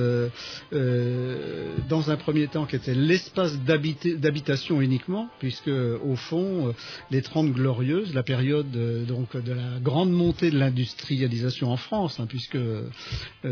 dans 0.72 2.10
un 2.10 2.16
premier 2.16 2.46
temps, 2.48 2.66
qui 2.66 2.76
était 2.76 2.94
l'espace 2.94 3.58
d'habitation 3.60 4.80
uniquement, 4.80 5.28
puisque 5.38 5.68
au 5.68 6.16
fond, 6.16 6.74
les 7.10 7.22
Trente 7.22 7.52
Glorieuses, 7.52 8.14
la 8.14 8.22
période 8.22 8.70
donc 9.06 9.36
de 9.36 9.52
la 9.52 9.78
grande 9.80 10.10
montée 10.10 10.50
de 10.50 10.58
l'industrialisation 10.58 11.70
en 11.70 11.76
France, 11.76 12.20
hein, 12.20 12.26
puisque 12.28 12.58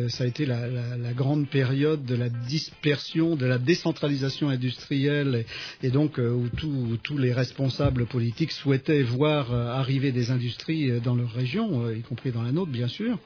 ça 0.09 0.25
a 0.25 0.27
été 0.27 0.47
la, 0.47 1.13
grande 1.15 1.49
période 1.49 2.05
de 2.05 2.15
la 2.15 2.29
dispersion, 2.29 3.37
de 3.37 3.47
la 3.47 3.59
décentralisation 3.59 4.49
industrielle, 4.49 5.45
et, 5.83 5.91
donc 5.91 6.19
où, 6.35 6.97
tous 7.03 7.19
les 7.19 7.33
responsables 7.33 8.07
politiques 8.07 8.53
souhaitaient 8.53 9.03
voir 9.03 9.53
euh, 9.53 9.67
arriver 9.69 10.13
des 10.13 10.31
industries 10.31 10.91
euh, 10.91 11.01
dans 11.01 11.15
leur 11.15 11.33
région, 11.33 11.87
euh, 11.87 11.97
y 11.97 12.03
compris 12.03 12.33
dans 12.33 12.43
la 12.43 12.53
nôtre, 12.53 12.71
bien 12.71 12.89
sûr. 12.89 13.19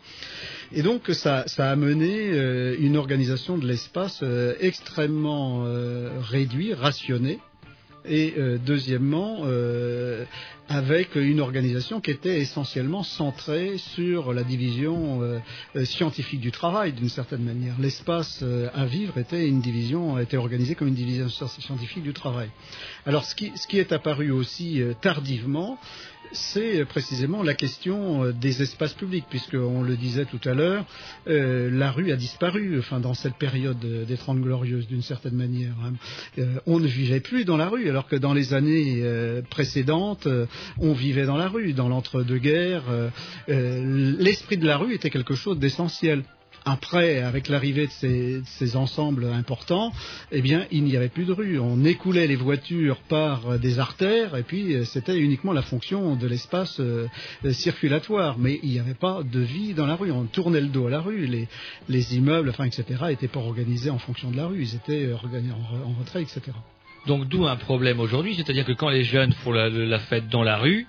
Et 0.73 0.83
donc 0.83 1.09
ça, 1.13 1.45
ça 1.47 1.71
a 1.71 1.77
mené 1.77 2.31
une 2.79 2.97
organisation 2.97 3.59
de 3.59 3.67
l'espace 3.67 4.25
extrêmement 4.61 5.65
réduite, 6.21 6.75
rationnée. 6.75 7.39
Et 8.07 8.35
euh, 8.37 8.59
deuxièmement, 8.59 9.43
euh, 9.45 10.25
avec 10.69 11.15
une 11.15 11.41
organisation 11.41 12.01
qui 12.01 12.11
était 12.11 12.41
essentiellement 12.41 13.03
centrée 13.03 13.77
sur 13.79 14.33
la 14.33 14.45
division 14.45 15.23
euh, 15.23 15.39
euh, 15.77 15.85
scientifique 15.85 16.41
du 16.41 16.51
travail, 16.51 16.93
d'une 16.93 17.09
certaine 17.09 17.43
manière. 17.43 17.75
L'espace 17.79 18.41
euh, 18.43 18.69
à 18.75 18.87
vivre 18.87 19.19
était 19.19 19.47
une 19.47 19.61
division, 19.61 20.19
était 20.19 20.37
organisé 20.37 20.75
comme 20.75 20.89
une 20.89 20.95
division 20.95 21.29
scientifique 21.29 22.03
du 22.03 22.13
travail. 22.13 22.49
Alors, 23.07 23.25
ce 23.25 23.35
qui, 23.35 23.53
ce 23.57 23.67
qui 23.67 23.79
est 23.79 23.93
apparu 23.93 24.31
aussi 24.31 24.81
euh, 24.81 24.95
tardivement, 25.01 25.79
c'est 26.33 26.81
euh, 26.81 26.85
précisément 26.85 27.43
la 27.43 27.55
question 27.55 28.25
euh, 28.25 28.33
des 28.33 28.63
espaces 28.63 28.95
publics, 28.95 29.25
puisqu'on 29.29 29.83
le 29.83 29.97
disait 29.97 30.25
tout 30.25 30.41
à 30.45 30.55
l'heure, 30.55 30.85
euh, 31.29 31.71
la 31.71 31.91
rue 31.91 32.13
a 32.13 32.17
disparu, 32.17 32.79
enfin 32.79 33.01
dans 33.01 33.15
cette 33.15 33.37
période 33.37 33.79
des 33.79 34.17
Trente 34.17 34.41
Glorieuses, 34.41 34.87
d'une 34.87 35.03
certaine 35.03 35.35
manière. 35.35 35.75
hein. 35.85 35.93
On 36.67 36.81
ne 36.81 36.87
vivait 36.87 37.21
plus 37.21 37.45
dans 37.45 37.57
la 37.57 37.69
rue, 37.69 37.89
alors 37.89 38.09
que 38.09 38.17
dans 38.17 38.33
les 38.35 38.55
années 38.55 39.03
précédentes, 39.51 40.29
on 40.79 40.93
vivait 40.93 41.27
dans 41.27 41.37
la 41.37 41.49
rue, 41.49 41.73
dans 41.73 41.89
l'entre-deux-guerres. 41.89 42.85
L'esprit 43.49 44.57
de 44.57 44.67
la 44.67 44.77
rue 44.77 44.95
était 44.95 45.11
quelque 45.11 45.35
chose 45.35 45.59
d'essentiel. 45.59 46.25
Après, 46.67 47.19
avec 47.19 47.49
l'arrivée 47.49 47.87
de 47.89 48.43
ces, 48.47 48.77
ensembles 48.77 49.27
importants, 49.27 49.93
eh 50.33 50.41
bien, 50.41 50.67
il 50.71 50.85
n'y 50.85 50.97
avait 50.97 51.11
plus 51.11 51.27
de 51.27 51.33
rue. 51.33 51.59
On 51.59 51.85
écoulait 51.85 52.27
les 52.27 52.37
voitures 52.37 52.97
par 53.09 53.59
des 53.59 53.79
artères, 53.79 54.35
et 54.37 54.43
puis 54.43 54.75
euh, 54.75 54.85
c'était 54.85 55.19
uniquement 55.19 55.53
la 55.53 55.61
fonction 55.63 56.17
de 56.17 56.27
l'espace 56.27 56.81
euh, 56.81 57.07
circulatoire. 57.51 58.39
Mais 58.39 58.61
il 58.63 58.71
n'y 58.71 58.79
avait 58.79 58.95
pas 58.95 59.23
de 59.23 59.41
vie 59.41 59.75
dans 59.75 59.87
la 59.87 59.95
rue. 59.95 60.11
On 60.11 60.25
tournait 60.25 60.63
le 60.63 60.69
dos 60.69 60.87
à 60.87 60.91
la 60.91 61.01
rue. 61.01 61.27
Les, 61.27 61.49
les 61.91 62.17
immeubles, 62.17 62.49
enfin, 62.49 62.65
etc., 62.65 62.85
n'étaient 63.09 63.29
pas 63.29 63.41
organisés 63.41 63.91
en 63.91 63.99
fonction 63.99 64.31
de 64.31 64.37
la 64.37 64.47
rue. 64.47 64.63
Ils 64.63 64.75
étaient 64.75 65.05
euh, 65.05 65.17
en, 65.17 65.19
re- 65.19 65.85
en 65.87 65.93
retrait, 66.01 66.23
etc. 66.23 66.41
Donc 67.07 67.29
d'où 67.29 67.47
un 67.47 67.57
problème 67.57 68.01
aujourd'hui, 68.01 68.35
c'est-à-dire 68.35 68.65
que 68.65 68.73
quand 68.73 68.89
les 68.89 69.05
jeunes 69.05 69.33
font 69.33 69.53
la 69.53 69.99
fête 69.99 70.29
dans 70.31 70.43
la 70.43 70.57
rue, 70.57 70.87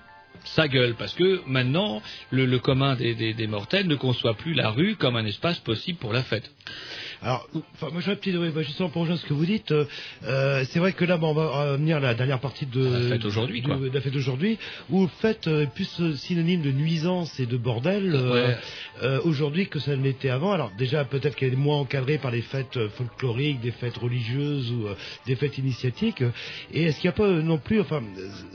ça 0.54 0.68
gueule, 0.68 0.94
parce 0.94 1.14
que 1.14 1.42
maintenant, 1.46 2.02
le, 2.30 2.46
le 2.46 2.58
commun 2.58 2.94
des- 2.96 3.14
des 3.34 3.46
mortels 3.46 3.86
ne 3.86 3.96
conçoit 3.96 4.34
plus 4.34 4.54
la 4.54 4.70
rue 4.70 4.96
comme 4.96 5.16
un 5.16 5.24
espace 5.26 5.58
possible 5.60 5.98
pour 5.98 6.12
la 6.12 6.22
fête. 6.22 6.50
Alors, 7.22 7.48
enfin, 7.74 7.88
moi, 7.92 8.00
je 8.00 8.10
vais 8.10 8.16
peut-être, 8.16 8.36
oui, 8.38 8.50
bah, 8.54 8.62
justement, 8.62 8.88
pour 8.88 9.02
rejoindre 9.02 9.20
ce 9.20 9.26
que 9.26 9.34
vous 9.34 9.46
dites, 9.46 9.72
euh, 9.72 9.84
euh, 10.24 10.64
c'est 10.70 10.78
vrai 10.78 10.92
que 10.92 11.04
là, 11.04 11.16
bon, 11.16 11.30
on 11.30 11.34
va 11.34 11.72
revenir 11.72 11.96
à 11.96 12.00
la 12.00 12.14
dernière 12.14 12.40
partie 12.40 12.66
de 12.66 12.84
la 12.84 13.08
fête 13.08 13.24
aujourd'hui, 13.24 13.62
quoi. 13.62 13.76
de 13.76 13.88
la 13.88 14.00
fête 14.00 14.12
d'aujourd'hui, 14.12 14.58
où 14.90 15.02
le 15.02 15.08
fait 15.20 15.46
euh, 15.46 15.62
est 15.62 15.72
plus 15.72 15.88
synonyme 16.16 16.62
de 16.62 16.72
nuisance 16.72 17.38
et 17.40 17.46
de 17.46 17.56
bordel 17.56 18.14
Ouais. 18.14 18.56
euh, 19.02 19.20
aujourd'hui 19.24 19.68
que 19.68 19.78
ça 19.78 19.96
ne 19.96 20.02
l'était 20.02 20.28
avant. 20.30 20.52
Alors 20.52 20.70
déjà, 20.78 21.04
peut-être 21.04 21.36
qu'elle 21.36 21.52
est 21.52 21.56
moins 21.56 21.78
encadrée 21.78 22.18
par 22.18 22.30
les 22.30 22.42
fêtes 22.42 22.78
folkloriques, 22.96 23.60
des 23.60 23.70
fêtes 23.72 23.96
religieuses 23.96 24.70
ou 24.72 24.86
euh, 24.86 24.94
des 25.26 25.36
fêtes 25.36 25.58
initiatiques. 25.58 26.22
Et 26.72 26.84
est-ce 26.84 27.00
qu'il 27.00 27.08
n'y 27.08 27.14
a 27.14 27.16
pas 27.16 27.28
non 27.28 27.58
plus, 27.58 27.80
enfin, 27.80 28.02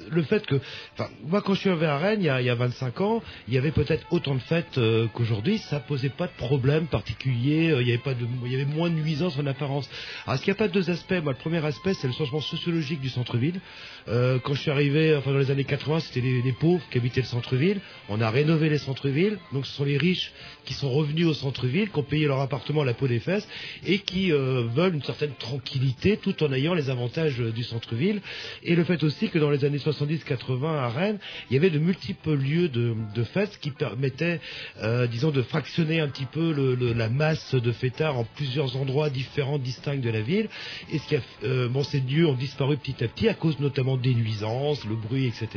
le 0.10 0.24
fait 0.24 0.46
que, 0.46 0.56
enfin, 0.94 1.10
moi, 1.26 1.42
quand 1.42 1.54
je 1.54 1.62
suis 1.62 1.70
arrivé 1.70 1.86
à 1.88 1.98
Rennes, 1.98 2.22
il 2.22 2.26
y 2.26 2.30
a, 2.30 2.42
il 2.42 2.46
y 2.46 2.50
a 2.50 2.56
25 2.56 3.02
ans, 3.02 3.24
il 3.48 3.54
y 3.54 3.58
avait 3.58 3.72
peut-être 3.72 4.06
autant 4.12 4.36
de 4.36 4.40
fêtes 4.42 4.80
qu'aujourd'hui, 5.14 5.58
ça 5.58 5.80
posait 5.80 6.10
pas 6.10 6.28
de 6.28 6.34
problème 6.38 6.88
particulier, 6.88 7.76
il 7.80 7.88
y 7.88 7.92
avait 7.92 7.98
pas 7.98 8.14
de, 8.14 8.26
il 8.46 8.51
y 8.52 8.62
avait 8.62 8.72
moins 8.72 8.90
de 8.90 8.96
nuisance 8.96 9.38
en 9.38 9.46
apparence. 9.46 9.90
Alors, 10.26 10.36
est-ce 10.36 10.44
qu'il 10.44 10.54
n'y 10.54 10.58
a 10.58 10.60
pas 10.60 10.68
deux 10.68 10.90
aspects? 10.90 11.14
Moi, 11.24 11.34
le 11.34 11.38
premier 11.38 11.64
aspect, 11.66 11.94
c'est 11.94 12.08
le 12.08 12.14
changement 12.14 12.42
sociologique 12.42 13.02
du 13.02 13.10
centre-ville. 13.10 13.60
Euh, 14.08 14.40
quand 14.40 14.54
je 14.54 14.62
suis 14.62 14.72
arrivé, 14.72 15.16
enfin, 15.16 15.32
dans 15.32 15.40
les 15.40 15.52
années 15.52 15.64
80, 15.64 16.00
c'était 16.02 16.22
les, 16.22 16.52
pauvres 16.52 16.84
qui 16.92 16.98
habitaient 16.98 17.22
le 17.22 17.28
centre-ville. 17.28 17.80
On 18.10 18.22
a 18.22 18.30
rénové 18.30 18.70
les 18.70 18.78
centres-villes, 18.78 19.38
donc 19.54 19.66
ce 19.66 19.74
sont 19.74 19.84
les 19.84 19.98
riches 19.98 20.32
qui 20.66 20.74
sont 20.74 20.90
revenus 20.90 21.28
au 21.28 21.34
centre-ville, 21.34 21.90
qui 21.90 21.98
ont 21.98 22.04
payé 22.04 22.28
leur 22.28 22.40
appartement 22.40 22.82
à 22.82 22.86
la 22.86 22.94
peau 22.94 23.08
des 23.08 23.20
fesses 23.20 23.48
et 23.86 24.00
qui 24.00 24.32
euh, 24.32 24.64
veulent 24.74 24.96
une 24.96 25.04
certaine 25.04 25.34
tranquillité 25.34 26.18
tout 26.18 26.44
en 26.44 26.52
ayant 26.52 26.74
les 26.74 26.90
avantages 26.90 27.40
euh, 27.40 27.52
du 27.52 27.64
centre-ville. 27.64 28.22
Et 28.64 28.76
le 28.76 28.84
fait 28.84 29.04
aussi 29.04 29.30
que 29.30 29.40
dans 29.40 29.50
les 29.50 29.66
années 29.66 29.78
70-80 29.78 30.66
à 30.66 30.90
Rennes, 30.90 31.20
il 31.50 31.54
y 31.54 31.58
avait 31.58 31.70
de 31.70 31.80
multiples 31.80 32.34
lieux 32.34 32.70
de, 32.70 32.96
de 33.16 33.24
fêtes 33.24 33.58
qui 33.62 33.72
permettaient, 33.72 34.40
disons, 35.10 35.32
de 35.32 35.42
fractionner 35.42 36.00
un 36.00 36.08
petit 36.08 36.26
peu 36.26 36.76
la 36.94 37.10
masse 37.10 37.56
de 37.56 37.72
fêtards 37.72 38.18
en 38.18 38.24
plusieurs 38.42 38.76
endroits 38.76 39.12
différents, 39.12 39.60
distincts 39.60 39.98
de 39.98 40.10
la 40.10 40.22
ville. 40.22 40.50
Et 40.92 40.98
ce 40.98 41.08
qui 41.08 41.16
a, 41.16 41.22
euh, 41.44 41.70
bon, 41.70 41.84
ces 41.84 42.00
lieux 42.00 42.26
ont 42.26 42.34
disparu 42.34 42.76
petit 42.76 43.04
à 43.04 43.08
petit 43.08 43.30
à 43.30 43.36
cause 43.36 43.60
notamment 43.60 43.98
des 43.98 44.16
nuisances, 44.16 44.84
le 44.86 44.96
bruit, 44.96 45.28
etc. 45.28 45.48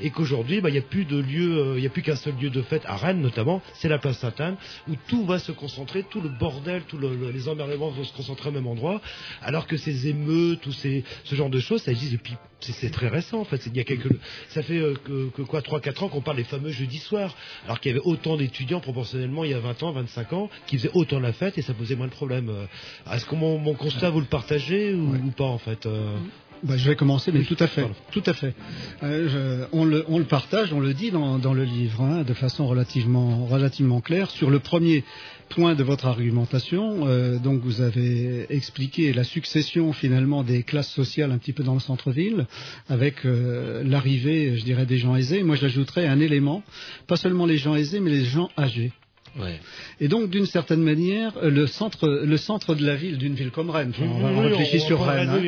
Et 0.00 0.08
qu'aujourd'hui, 0.08 0.62
bah, 0.62 0.70
il 0.70 0.72
n'y 0.72 0.78
a 0.78 0.82
plus 0.82 1.04
de 1.04 1.18
lieu, 1.18 1.58
euh, 1.58 1.74
il 1.76 1.82
n'y 1.82 1.86
a 1.86 1.90
plus 1.90 2.00
qu'un 2.00 2.16
seul 2.16 2.34
lieu 2.40 2.48
de 2.48 2.62
fête 2.62 2.82
à 2.86 2.96
Rennes 2.96 3.20
notamment, 3.20 3.60
c'est 3.74 3.90
la 3.90 3.98
place 3.98 4.18
Sainte-Anne, 4.20 4.56
où 4.88 4.92
tout 5.06 5.26
va 5.26 5.38
se 5.38 5.52
concentrer, 5.52 6.02
tout 6.02 6.22
le 6.22 6.30
bordel, 6.30 6.84
tous 6.88 6.98
les 6.98 7.46
emmerlements 7.46 7.90
vont 7.90 8.04
se 8.04 8.14
concentrer 8.14 8.48
au 8.48 8.52
même 8.52 8.66
endroit, 8.66 9.02
alors 9.42 9.66
que 9.66 9.76
ces 9.76 10.08
émeutes 10.08 10.64
ou 10.66 10.72
ces, 10.72 11.04
ce 11.24 11.34
genre 11.34 11.50
de 11.50 11.60
choses, 11.60 11.82
ça 11.82 11.90
existe 11.90 12.12
depuis, 12.12 12.36
c'est 12.72 12.90
très 12.90 13.08
récent 13.08 13.40
en 13.40 13.44
fait. 13.44 13.60
Il 13.66 13.76
y 13.76 13.80
a 13.80 13.84
quelques, 13.84 14.08
ça 14.48 14.62
fait 14.62 14.78
euh, 14.78 14.94
que, 15.04 15.28
que 15.30 15.42
quoi, 15.42 15.60
3-4 15.60 16.04
ans 16.04 16.08
qu'on 16.08 16.20
parle 16.20 16.36
des 16.38 16.44
fameux 16.44 16.70
jeudis 16.70 16.98
soirs, 16.98 17.34
alors 17.66 17.80
qu'il 17.80 17.90
y 17.92 17.94
avait 17.94 18.04
autant 18.04 18.36
d'étudiants 18.36 18.80
proportionnellement 18.80 19.44
il 19.44 19.50
y 19.50 19.54
a 19.54 19.60
20 19.60 19.82
ans, 19.82 19.92
25 19.92 20.32
ans, 20.32 20.50
qui 20.66 20.76
faisaient 20.78 20.90
autant 20.94 21.20
la 21.20 21.32
fête 21.32 21.58
et 21.58 21.62
ça 21.62 21.74
posait 21.74 21.96
moins 21.96 22.06
de 22.06 22.12
problèmes. 22.12 22.48
Euh, 22.48 23.14
Est-ce 23.14 23.26
que 23.26 23.34
mon, 23.34 23.58
mon 23.58 23.74
constat 23.74 24.10
vous 24.10 24.20
le 24.20 24.26
partagez 24.26 24.94
ou, 24.94 25.14
ou 25.14 25.30
pas 25.30 25.44
en 25.44 25.58
fait 25.58 25.86
euh 25.86 26.16
Bah, 26.62 26.76
je 26.78 26.88
vais 26.88 26.96
commencer, 26.96 27.30
mais 27.30 27.42
tout 27.44 27.56
à 27.58 27.66
fait, 27.66 27.86
tout 28.10 28.22
à 28.24 28.32
fait. 28.32 28.54
Euh, 29.02 29.28
je- 29.28 29.66
on, 29.76 29.84
le, 29.84 30.04
on 30.08 30.18
le 30.18 30.24
partage, 30.24 30.72
on 30.72 30.80
le 30.80 30.94
dit 30.94 31.10
dans, 31.10 31.38
dans 31.38 31.52
le 31.52 31.64
livre, 31.64 32.00
hein, 32.00 32.22
de 32.22 32.32
façon 32.32 32.66
relativement, 32.66 33.44
relativement 33.44 34.00
claire. 34.00 34.30
Sur 34.30 34.48
le 34.50 34.60
premier 34.60 35.04
point 35.48 35.74
de 35.74 35.82
votre 35.82 36.06
argumentation, 36.06 37.06
euh, 37.06 37.38
donc 37.38 37.60
vous 37.62 37.80
avez 37.80 38.46
expliqué 38.50 39.12
la 39.12 39.24
succession 39.24 39.92
finalement 39.92 40.42
des 40.42 40.62
classes 40.62 40.90
sociales 40.90 41.30
un 41.32 41.38
petit 41.38 41.52
peu 41.52 41.62
dans 41.62 41.74
le 41.74 41.80
centre-ville, 41.80 42.46
avec 42.88 43.24
euh, 43.24 43.82
l'arrivée, 43.84 44.56
je 44.56 44.64
dirais, 44.64 44.86
des 44.86 44.98
gens 44.98 45.14
aisés. 45.16 45.42
Moi, 45.42 45.56
j'ajouterais 45.56 46.06
un 46.06 46.20
élément, 46.20 46.62
pas 47.06 47.16
seulement 47.16 47.46
les 47.46 47.58
gens 47.58 47.74
aisés, 47.74 48.00
mais 48.00 48.10
les 48.10 48.24
gens 48.24 48.50
âgés. 48.58 48.92
Ouais. 49.40 49.58
Et 50.00 50.06
donc, 50.06 50.30
d'une 50.30 50.46
certaine 50.46 50.82
manière, 50.82 51.32
euh, 51.42 51.50
le 51.50 51.66
centre, 51.66 52.08
le 52.08 52.36
centre 52.36 52.76
de 52.76 52.86
la 52.86 52.94
ville, 52.94 53.18
d'une 53.18 53.34
ville 53.34 53.50
comme 53.50 53.68
Rennes, 53.70 53.90
enfin, 53.90 54.04
on 54.06 54.40
Oui, 54.46 54.52
on- 54.76 54.78
sur 54.86 55.04
Rennes. 55.04 55.28
hein. 55.28 55.38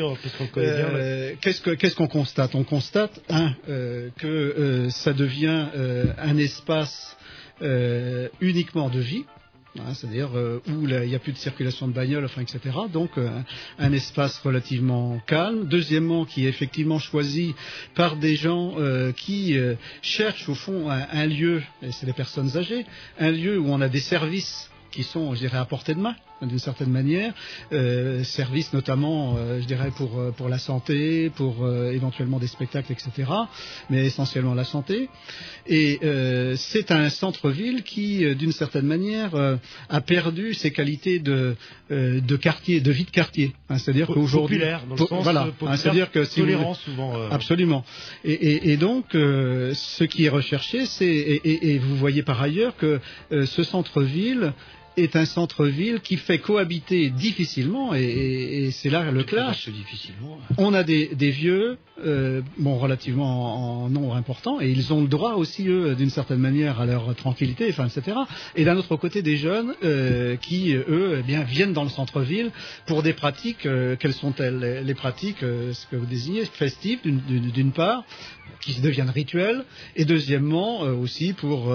Euh, 0.97 1.33
Qu'est-ce 1.41 1.61
que- 1.61 1.71
qu'est-ce 1.71 1.95
qu'on 1.95 2.09
constate? 2.09 2.55
On 2.57 2.65
constate, 2.65 3.21
un, 3.29 3.55
euh, 3.69 4.09
que 4.19 4.27
euh, 4.27 4.91
ça 4.91 5.13
devient 5.13 5.67
euh, 5.77 6.07
un 6.19 6.37
espace 6.37 7.17
euh, 7.63 8.29
uniquement 8.41 8.91
de 8.91 8.99
vie. 8.99 9.25
Hein, 9.81 9.95
C'est-à-dire 9.95 10.31
euh, 10.35 10.61
où 10.69 10.89
il 10.89 11.01
n'y 11.01 11.15
a 11.15 11.19
plus 11.19 11.33
de 11.33 11.39
circulation 11.39 11.89
de 11.89 11.93
bagnoles, 11.93 12.25
enfin, 12.25 12.43
etc. 12.43 12.61
Donc 12.93 13.19
euh, 13.19 13.29
un 13.79 13.93
espace 13.93 14.39
relativement 14.39 15.19
calme. 15.27 15.67
Deuxièmement, 15.67 16.25
qui 16.25 16.47
est 16.47 16.49
effectivement 16.49 16.99
choisi 16.99 17.55
par 17.95 18.17
des 18.17 18.37
gens 18.37 18.75
euh, 18.79 19.13
qui 19.13 19.57
cherchent 20.03 20.49
au 20.49 20.55
fond 20.55 20.89
un, 20.91 21.27
lieu, 21.27 21.63
et 21.83 21.93
c'est 21.93 22.07
les 22.07 22.13
personnes 22.13 22.57
âgées, 22.57 22.87
un 23.19 23.31
lieu 23.31 23.59
où 23.59 23.69
on 23.69 23.81
a 23.81 23.89
des 23.89 24.01
services 24.01 24.71
qui 24.91 25.03
sont, 25.03 25.35
je 25.35 25.41
dirais, 25.41 25.59
à 25.59 25.65
portée 25.65 25.95
de 25.95 26.01
main. 26.01 26.17
D'une 26.43 26.59
certaine 26.59 26.91
manière, 26.91 27.33
euh, 27.73 28.23
services 28.23 28.73
notamment, 28.75 29.37
euh, 29.39 29.61
je 29.61 29.67
dirais, 29.67 29.91
pour, 29.97 30.19
euh, 30.19 30.33
pour 30.33 30.49
la 30.49 30.59
santé, 30.59 31.31
pour 31.31 31.65
euh, 31.65 31.91
éventuellement 31.93 32.39
des 32.39 32.47
spectacles, 32.47 32.93
etc., 32.93 33.31
mais 33.89 34.05
essentiellement 34.05 34.53
la 34.55 34.65
santé. 34.65 35.09
Et 35.67 35.99
euh, 36.05 36.55
c'est 36.57 36.91
un 36.91 37.09
centre-ville 37.09 37.83
qui, 37.83 38.25
euh, 38.25 38.35
d'une 38.35 38.53
certaine 38.53 38.87
manière, 38.87 39.35
euh, 39.35 39.57
a 39.89 40.01
perdu 40.03 40.53
ses 40.53 40.71
qualités 40.73 41.19
de, 41.21 41.57
euh, 41.91 42.21
de 42.21 42.37
quartier, 42.37 42.81
de 42.81 42.91
vie 42.93 43.05
de 43.05 43.11
quartier. 43.11 43.53
Hein, 43.71 43.79
C'est-à-dire 43.79 44.07
qu'aujourd'hui, 44.07 44.57
populaire, 44.59 44.83
dans 44.87 44.95
le 44.95 44.99
po- 44.99 45.07
sens, 45.07 45.23
voilà, 45.25 45.49
Hein, 45.63 45.77
c'est-à-dire 45.77 46.11
que 46.11 46.25
si 46.25 46.41
vous 46.41 46.47
tolérant, 46.47 46.73
voulez- 46.73 46.85
souvent, 46.85 47.17
euh. 47.17 47.29
absolument. 47.31 47.85
Et, 48.25 48.33
et- 48.33 48.71
et 48.73 48.77
donc, 48.77 49.15
euh, 49.15 49.73
ce 49.75 50.05
qui 50.05 50.25
est 50.27 50.29
recherché, 50.29 50.85
c'est 50.87 51.07
et, 51.07 51.41
et- 51.49 51.71
et 51.75 51.79
vous 51.79 51.97
voyez 51.97 52.23
par 52.23 52.43
ailleurs 52.43 52.77
que 52.77 53.01
euh, 53.33 53.47
ce 53.47 53.63
centre-ville 53.63 54.53
est 54.97 55.15
un 55.17 55.25
centre-ville 55.27 56.01
qui 56.01 56.17
fait 56.17 56.39
cohabiter 56.39 57.11
difficilement, 57.11 57.95
et, 57.95 58.03
et- 58.03 58.65
et 58.67 58.71
c'est 58.71 58.89
là 58.91 59.11
le 59.11 59.23
clash. 59.25 59.69
difficilement. 59.69 60.39
On 60.59 60.73
a 60.75 60.83
des, 60.83 61.15
des 61.15 61.31
vieux, 61.31 61.77
euh, 62.05 62.41
bon, 62.59 62.77
relativement 62.79 63.83
en, 63.83 63.85
en 63.85 63.89
nombre 63.91 64.17
important, 64.17 64.61
et 64.61 64.71
ils 64.71 64.93
ont 64.93 65.03
le 65.03 65.09
droit 65.09 65.35
aussi, 65.35 65.69
eux, 65.69 65.95
d'une 65.95 66.11
certaine 66.11 66.39
manière, 66.39 66.81
à 66.81 66.87
leur 66.87 67.15
tranquillité, 67.15 67.67
enfin, 67.71 67.87
etc. 67.87 68.17
Et 68.57 68.65
d'un 68.65 68.77
autre 68.77 68.97
côté, 68.97 69.23
des 69.23 69.37
jeunes 69.37 69.75
euh, 69.85 70.37
qui, 70.37 70.73
eux, 70.75 71.17
eh 71.21 71.23
bien, 71.23 71.43
viennent 71.43 71.73
dans 71.75 71.85
le 71.85 71.91
centre-ville 71.91 72.51
pour 72.87 73.03
des 73.03 73.13
pratiques. 73.13 73.67
euh, 73.67 73.97
quelles 73.99 74.15
sont-elles 74.15 74.59
les, 74.59 74.83
les 74.83 74.95
pratiques, 74.95 75.41
ce 75.41 75.87
que 75.91 75.97
vous 75.97 76.07
désignez, 76.07 76.45
festives, 76.47 77.01
d'une- 77.05 77.73
part, 77.73 78.05
qui 78.61 78.81
deviennent 78.81 79.11
rituels, 79.11 79.65
et 79.97 80.05
deuxièmement, 80.05 80.81
aussi 80.81 81.33
pour 81.35 81.73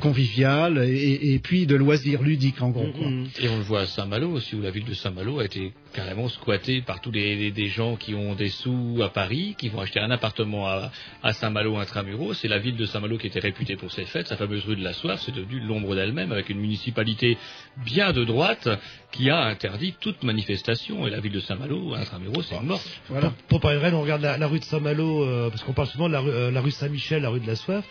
convivial, 0.00 0.78
et, 0.88 1.34
et 1.34 1.38
puis 1.38 1.66
de 1.66 1.74
loisirs 1.76 2.22
ludiques, 2.22 2.51
en 2.60 2.70
gros. 2.70 2.86
quoi. 2.92 3.08
Et 3.40 3.48
on 3.48 3.56
le 3.56 3.62
voit 3.62 3.80
à 3.80 3.86
Saint-Malo 3.86 4.30
aussi, 4.30 4.54
où 4.54 4.60
la 4.60 4.70
ville 4.70 4.84
de 4.84 4.94
Saint-Malo 4.94 5.40
a 5.40 5.44
été 5.44 5.72
carrément 5.92 6.28
squattée 6.28 6.82
par 6.82 7.00
tous 7.00 7.10
les, 7.10 7.50
des 7.50 7.68
gens 7.68 7.96
qui 7.96 8.14
ont 8.14 8.34
des 8.34 8.48
sous 8.48 9.00
à 9.02 9.10
Paris, 9.10 9.54
qui 9.58 9.68
vont 9.68 9.80
acheter 9.80 10.00
un 10.00 10.10
appartement 10.10 10.66
à, 10.66 10.90
à 11.22 11.32
Saint-Malo 11.32 11.76
intramuros. 11.76 12.34
C'est 12.34 12.48
la 12.48 12.58
ville 12.58 12.76
de 12.76 12.86
Saint-Malo 12.86 13.18
qui 13.18 13.26
était 13.26 13.40
réputée 13.40 13.76
pour 13.76 13.92
ses 13.92 14.04
fêtes, 14.04 14.28
sa 14.28 14.36
fameuse 14.36 14.64
rue 14.64 14.76
de 14.76 14.82
la 14.84 14.92
Soif, 14.92 15.20
c'est 15.24 15.34
devenu 15.34 15.60
l'ombre 15.60 15.94
d'elle-même, 15.94 16.32
avec 16.32 16.48
une 16.48 16.58
municipalité 16.60 17.36
bien 17.84 18.12
de 18.12 18.24
droite 18.24 18.68
qui 19.12 19.28
a 19.30 19.40
interdit 19.44 19.94
toute 20.00 20.22
manifestation. 20.22 21.06
Et 21.06 21.10
la 21.10 21.20
ville 21.20 21.32
de 21.32 21.40
Saint-Malo, 21.40 21.94
intramuros, 21.94 22.42
c'est 22.42 22.60
mort. 22.62 22.80
Pour, 23.06 23.18
pour 23.48 23.60
parler 23.60 23.78
de 23.78 23.82
Rennes, 23.82 23.94
on 23.94 24.02
regarde 24.02 24.22
la, 24.22 24.38
la 24.38 24.46
rue 24.46 24.58
de 24.58 24.64
Saint-Malo, 24.64 25.24
euh, 25.24 25.50
parce 25.50 25.62
qu'on 25.62 25.72
parle 25.74 25.88
souvent 25.88 26.08
de 26.08 26.12
la 26.14 26.20
rue, 26.20 26.30
euh, 26.30 26.50
la 26.50 26.60
rue 26.60 26.70
Saint-Michel, 26.70 27.22
la 27.22 27.28
rue 27.28 27.40
de 27.40 27.46
la 27.46 27.56
Soif, 27.56 27.84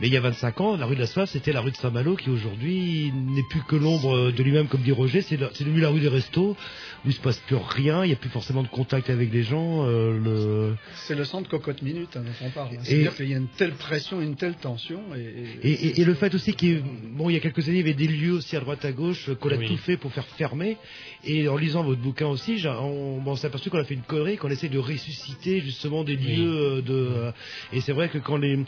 mais 0.00 0.06
il 0.06 0.12
y 0.12 0.16
a 0.16 0.20
25 0.20 0.60
ans, 0.60 0.76
la 0.76 0.86
rue 0.86 0.94
de 0.94 1.00
la 1.00 1.06
Soif, 1.06 1.28
c'était 1.28 1.52
la 1.52 1.60
rue 1.60 1.72
de 1.72 1.76
Saint-Malo, 1.76 2.16
qui 2.16 2.30
aujourd'hui 2.30 3.12
n'est 3.12 3.42
plus 3.50 3.62
que 3.62 3.76
l'ombre 3.76 4.07
de 4.16 4.42
lui-même, 4.42 4.66
comme 4.68 4.82
dit 4.82 4.92
Roger, 4.92 5.22
c'est 5.22 5.36
devenu 5.36 5.80
la 5.80 5.88
rue 5.90 6.00
des 6.00 6.08
restos, 6.08 6.56
où 7.04 7.08
il 7.08 7.12
se 7.12 7.20
passe 7.20 7.38
plus 7.46 7.56
rien, 7.56 8.04
il 8.04 8.08
n'y 8.08 8.12
a 8.12 8.16
plus 8.16 8.28
forcément 8.30 8.62
de 8.62 8.68
contact 8.68 9.08
avec 9.10 9.32
les 9.32 9.42
gens. 9.42 9.86
euh, 9.86 10.18
le... 10.18 10.74
C'est 11.06 11.14
le 11.14 11.24
centre 11.24 11.48
cocotte 11.48 11.82
minute 11.82 12.16
hein, 12.16 12.22
dont 12.24 12.46
on 12.46 12.50
parle. 12.50 12.68
hein. 12.74 12.80
Et- 12.82 12.84
C'est-à-dire 12.84 13.14
qu'il 13.16 13.28
y 13.28 13.34
a 13.34 13.38
une 13.38 13.48
telle 13.48 13.72
pression, 13.74 14.20
une 14.20 14.36
telle 14.36 14.54
tension. 14.54 15.00
Et, 15.16 15.68
Et, 15.68 15.72
et- 15.86 16.00
et 16.00 16.04
le 16.04 16.14
fait 16.14 16.34
aussi 16.34 16.54
qu'il 16.54 16.68
y 16.68 16.72
ait- 16.72 16.82
bon, 17.12 17.30
il 17.30 17.34
y 17.34 17.36
a 17.36 17.40
quelques 17.40 17.68
années, 17.68 17.78
il 17.78 17.86
y 17.86 17.90
avait 17.90 17.94
des 17.94 18.08
lieux 18.08 18.32
aussi 18.32 18.56
à 18.56 18.60
droite 18.60 18.84
à 18.84 18.92
gauche 18.92 19.28
euh, 19.28 19.34
qu'on 19.34 19.50
a 19.50 19.56
Oui. 19.56 19.66
tout 19.66 19.76
fait 19.76 19.96
pour 19.96 20.12
faire 20.12 20.26
fermer. 20.36 20.76
Et 21.24 21.48
en 21.48 21.56
lisant 21.56 21.82
votre 21.82 22.00
bouquin 22.00 22.26
aussi, 22.26 22.62
on, 22.66 23.18
bon, 23.20 23.32
on 23.32 23.36
s'est 23.36 23.46
aperçu 23.46 23.70
qu'on 23.70 23.78
a 23.78 23.84
fait 23.84 23.94
une 23.94 24.02
connerie, 24.02 24.36
qu'on 24.36 24.50
essaie 24.50 24.68
de 24.68 24.78
ressusciter 24.78 25.60
justement 25.60 26.04
des 26.04 26.16
lieux 26.16 26.78
euh, 26.78 26.82
de. 26.82 26.92
euh, 26.92 27.32
et 27.72 27.80
c'est 27.80 27.92
vrai 27.92 28.08
que 28.08 28.18
quand 28.18 28.36
les 28.36 28.58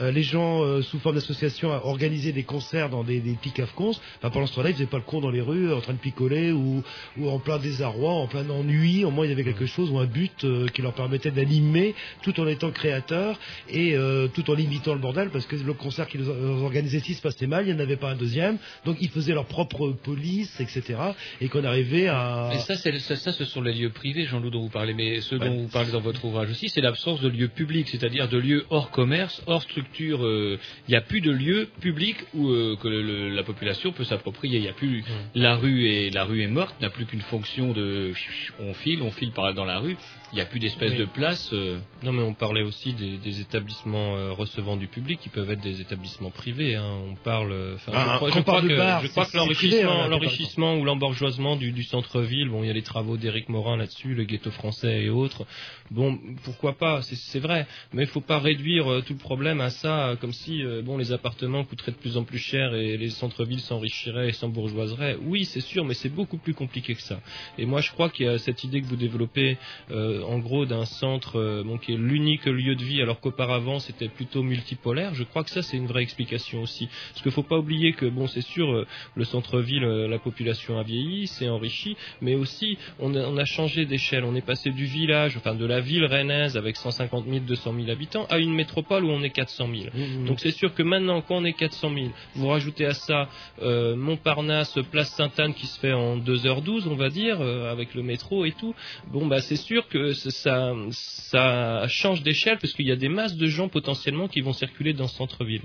euh, 0.00 0.10
les 0.10 0.22
gens 0.22 0.62
euh, 0.64 0.82
sous 0.82 0.98
forme 0.98 1.14
d'association 1.16 1.70
organisaient 1.70 2.32
des 2.32 2.42
concerts 2.44 2.90
dans 2.90 3.04
des, 3.04 3.20
des 3.20 3.32
petits 3.34 3.52
cafcons, 3.52 3.92
bah, 4.22 4.30
pendant 4.30 4.46
ce 4.46 4.54
temps-là, 4.56 4.70
ils 4.70 4.74
faisaient 4.74 4.86
pas 4.90 4.98
le 4.98 5.02
con 5.04 5.20
dans 5.20 5.30
les 5.30 5.40
rues, 5.40 5.72
en 5.72 5.80
train 5.80 5.92
de 5.94 5.98
picoler 5.98 6.52
ou, 6.52 6.82
ou 7.18 7.28
en 7.30 7.38
plein 7.38 7.58
désarroi, 7.58 8.10
en 8.12 8.26
plein 8.26 8.48
ennui. 8.50 9.04
Au 9.04 9.10
moins, 9.10 9.24
il 9.26 9.30
y 9.30 9.32
avait 9.32 9.44
quelque 9.44 9.66
chose 9.66 9.90
ou 9.90 9.98
un 9.98 10.06
but 10.06 10.44
euh, 10.44 10.66
qui 10.68 10.82
leur 10.82 10.92
permettait 10.92 11.30
d'animer 11.30 11.94
tout 12.22 12.38
en 12.40 12.46
étant 12.46 12.70
créateurs 12.70 13.38
et 13.68 13.94
euh, 13.96 14.28
tout 14.28 14.50
en 14.50 14.54
limitant 14.54 14.92
le 14.94 15.00
bordel 15.00 15.30
parce 15.30 15.46
que 15.46 15.56
le 15.56 15.72
concert 15.74 16.06
qu'ils 16.08 16.22
euh, 16.22 16.60
organisaient 16.62 17.00
s'il 17.00 17.14
se 17.14 17.22
passait 17.22 17.46
mal, 17.46 17.66
il 17.66 17.74
n'y 17.74 17.80
en 17.80 17.82
avait 17.82 17.96
pas 17.96 18.10
un 18.10 18.16
deuxième. 18.16 18.58
Donc 18.84 18.96
ils 19.00 19.08
faisaient 19.08 19.34
leur 19.34 19.46
propre 19.46 19.90
police, 19.90 20.60
etc. 20.60 20.98
Et 21.40 21.48
qu'on 21.48 21.64
arrivait 21.64 22.08
à... 22.08 22.50
Et 22.52 22.58
ça, 22.58 22.74
c'est- 22.76 22.98
ça, 22.98 23.16
ça, 23.16 23.32
ce 23.32 23.44
sont 23.44 23.62
les 23.62 23.72
lieux 23.72 23.90
privés, 23.90 24.24
Jean-Loup, 24.26 24.50
dont 24.50 24.62
vous 24.62 24.68
parlez. 24.68 24.94
Mais 24.94 25.20
ce 25.20 25.36
Ouais. 25.36 25.48
dont 25.48 25.56
vous 25.62 25.68
parlez 25.68 25.92
dans 25.92 26.00
votre 26.00 26.24
ouvrage 26.24 26.50
aussi, 26.50 26.68
c'est 26.68 26.80
l'absence 26.80 27.20
de 27.20 27.28
lieux 27.28 27.48
publics, 27.48 27.88
c'est-à-dire 27.88 28.28
de 28.28 28.36
lieux 28.38 28.64
hors 28.70 28.90
commerce, 28.90 29.42
hors 29.46 29.62
structure. 29.62 30.24
euh, 30.24 30.58
Il 30.88 30.90
n'y 30.90 30.96
a 30.96 31.00
plus 31.00 31.20
de 31.20 31.30
lieux 31.30 31.68
publics 31.80 32.18
où 32.34 32.48
que 32.76 32.88
le- 32.88 33.28
la 33.30 33.42
population 33.42 33.92
peut 33.92 34.04
s'approprier. 34.04 34.69
A 34.70 34.72
plus 34.72 35.04
la 35.34 35.56
rue 35.56 35.86
et 35.86 36.10
la 36.10 36.22
rue 36.22 36.42
est 36.42 36.46
morte, 36.46 36.80
n'a 36.80 36.90
plus 36.90 37.04
qu'une 37.04 37.22
fonction 37.22 37.72
de 37.72 38.12
on 38.60 38.72
file, 38.72 39.02
on 39.02 39.10
file 39.10 39.32
par 39.32 39.52
dans 39.52 39.64
la 39.64 39.80
rue. 39.80 39.96
Il 40.32 40.36
n'y 40.36 40.42
a 40.42 40.46
plus 40.46 40.60
d'espèce 40.60 40.92
Oui. 40.92 40.98
de 40.98 41.06
place. 41.06 41.50
euh, 41.52 41.78
Non, 42.04 42.12
mais 42.12 42.22
on 42.22 42.34
parlait 42.34 42.62
aussi 42.62 42.92
des, 42.92 43.16
des 43.18 43.40
établissements 43.40 44.14
euh, 44.16 44.30
recevant 44.32 44.76
du 44.76 44.86
public 44.86 45.18
qui 45.20 45.28
peuvent 45.28 45.50
être 45.50 45.60
des 45.60 45.80
établissements 45.80 46.30
privés. 46.30 46.76
hein. 46.76 46.98
On 47.10 47.16
parle. 47.16 47.50
euh, 47.50 47.76
Ah, 47.88 48.10
je 48.12 48.16
crois, 48.16 48.30
quand 48.30 48.38
je 48.38 48.42
crois 48.42 48.62
que, 48.62 48.76
bar, 48.76 49.02
je 49.02 49.08
crois 49.08 49.26
que 49.26 49.52
privé, 49.54 49.82
hein, 49.82 49.86
l'enrichissement, 49.86 50.06
l'enrichissement 50.08 50.76
ou 50.76 50.84
l'embourgeoisement 50.84 51.56
du, 51.56 51.72
du 51.72 51.82
centre-ville. 51.82 52.48
Bon, 52.48 52.62
il 52.62 52.68
y 52.68 52.70
a 52.70 52.72
les 52.74 52.82
travaux 52.82 53.16
d'Éric 53.16 53.48
Morin 53.48 53.76
là-dessus, 53.76 54.14
le 54.14 54.22
ghetto 54.22 54.52
français 54.52 55.02
et 55.02 55.10
autres. 55.10 55.46
Bon, 55.90 56.16
pourquoi 56.44 56.74
pas 56.78 57.02
C'est 57.02 57.16
c'est 57.16 57.40
vrai, 57.40 57.66
mais 57.92 58.02
il 58.04 58.08
faut 58.08 58.20
pas 58.20 58.38
réduire 58.38 58.88
euh, 58.90 59.02
tout 59.04 59.14
le 59.14 59.18
problème 59.18 59.60
à 59.60 59.70
ça, 59.70 60.16
comme 60.20 60.32
si 60.32 60.62
euh, 60.62 60.80
bon 60.82 60.96
les 60.96 61.10
appartements 61.10 61.64
coûteraient 61.64 61.90
de 61.92 61.96
plus 61.96 62.16
en 62.16 62.22
plus 62.22 62.38
cher 62.38 62.74
et 62.76 62.96
les 62.96 63.10
centres-villes 63.10 63.60
s'enrichiraient 63.60 64.28
et 64.28 64.32
s'embourgeoiseraient. 64.32 65.16
Oui, 65.22 65.44
c'est 65.44 65.60
sûr, 65.60 65.84
mais 65.84 65.94
c'est 65.94 66.08
beaucoup 66.08 66.38
plus 66.38 66.54
compliqué 66.54 66.94
que 66.94 67.02
ça. 67.02 67.20
Et 67.58 67.66
moi, 67.66 67.80
je 67.80 67.90
crois 67.90 68.10
qu'il 68.10 68.26
y 68.26 68.28
a 68.28 68.38
cette 68.38 68.62
idée 68.62 68.80
que 68.80 68.86
vous 68.86 68.94
développez, 68.96 69.58
euh, 69.90 70.19
en 70.22 70.38
gros, 70.38 70.66
d'un 70.66 70.84
centre 70.84 71.38
euh, 71.38 71.62
bon, 71.64 71.78
qui 71.78 71.92
est 71.92 71.96
l'unique 71.96 72.46
lieu 72.46 72.74
de 72.74 72.84
vie, 72.84 73.02
alors 73.02 73.20
qu'auparavant 73.20 73.78
c'était 73.78 74.08
plutôt 74.08 74.42
multipolaire. 74.42 75.14
Je 75.14 75.24
crois 75.24 75.44
que 75.44 75.50
ça, 75.50 75.62
c'est 75.62 75.76
une 75.76 75.86
vraie 75.86 76.02
explication 76.02 76.62
aussi. 76.62 76.88
Parce 77.10 77.22
qu'il 77.22 77.32
faut 77.32 77.42
pas 77.42 77.58
oublier 77.58 77.92
que, 77.92 78.06
bon, 78.06 78.26
c'est 78.26 78.40
sûr, 78.40 78.70
euh, 78.70 78.86
le 79.14 79.24
centre-ville, 79.24 79.84
euh, 79.84 80.08
la 80.08 80.18
population 80.18 80.78
a 80.78 80.82
vieilli, 80.82 81.26
s'est 81.26 81.48
enrichi, 81.48 81.96
mais 82.20 82.34
aussi 82.34 82.78
on 82.98 83.14
a, 83.14 83.20
on 83.20 83.36
a 83.36 83.44
changé 83.44 83.84
d'échelle. 83.84 84.24
On 84.24 84.34
est 84.34 84.44
passé 84.44 84.70
du 84.70 84.84
village, 84.84 85.36
enfin 85.36 85.54
de 85.54 85.66
la 85.66 85.80
ville 85.80 86.04
rennaise 86.04 86.56
avec 86.56 86.76
150 86.76 87.26
000, 87.26 87.40
200 87.40 87.74
000 87.74 87.90
habitants, 87.90 88.26
à 88.30 88.38
une 88.38 88.54
métropole 88.54 89.04
où 89.04 89.10
on 89.10 89.22
est 89.22 89.30
400 89.30 89.68
000. 89.72 90.26
Donc 90.26 90.40
c'est 90.40 90.50
sûr 90.50 90.74
que 90.74 90.82
maintenant, 90.82 91.20
quand 91.22 91.36
on 91.36 91.44
est 91.44 91.52
400 91.52 91.92
000, 91.94 92.06
vous 92.34 92.48
rajoutez 92.48 92.86
à 92.86 92.94
ça 92.94 93.28
euh, 93.62 93.96
Montparnasse, 93.96 94.78
Place 94.90 95.10
Sainte-Anne 95.14 95.54
qui 95.54 95.66
se 95.66 95.78
fait 95.78 95.92
en 95.92 96.18
2h12, 96.18 96.88
on 96.88 96.94
va 96.94 97.08
dire, 97.08 97.40
euh, 97.40 97.70
avec 97.70 97.94
le 97.94 98.02
métro 98.02 98.44
et 98.44 98.52
tout. 98.52 98.74
Bon, 99.08 99.26
bah 99.26 99.40
c'est 99.40 99.56
sûr 99.56 99.88
que 99.88 100.09
ça 100.14 101.86
change 101.88 102.22
d'échelle 102.22 102.58
parce 102.58 102.72
qu'il 102.72 102.86
y 102.86 102.92
a 102.92 102.96
des 102.96 103.08
masses 103.08 103.36
de 103.36 103.46
gens 103.46 103.68
potentiellement 103.68 104.28
qui 104.28 104.40
vont 104.40 104.52
circuler 104.52 104.92
dans 104.92 105.08
ce 105.08 105.16
centre-ville. 105.16 105.62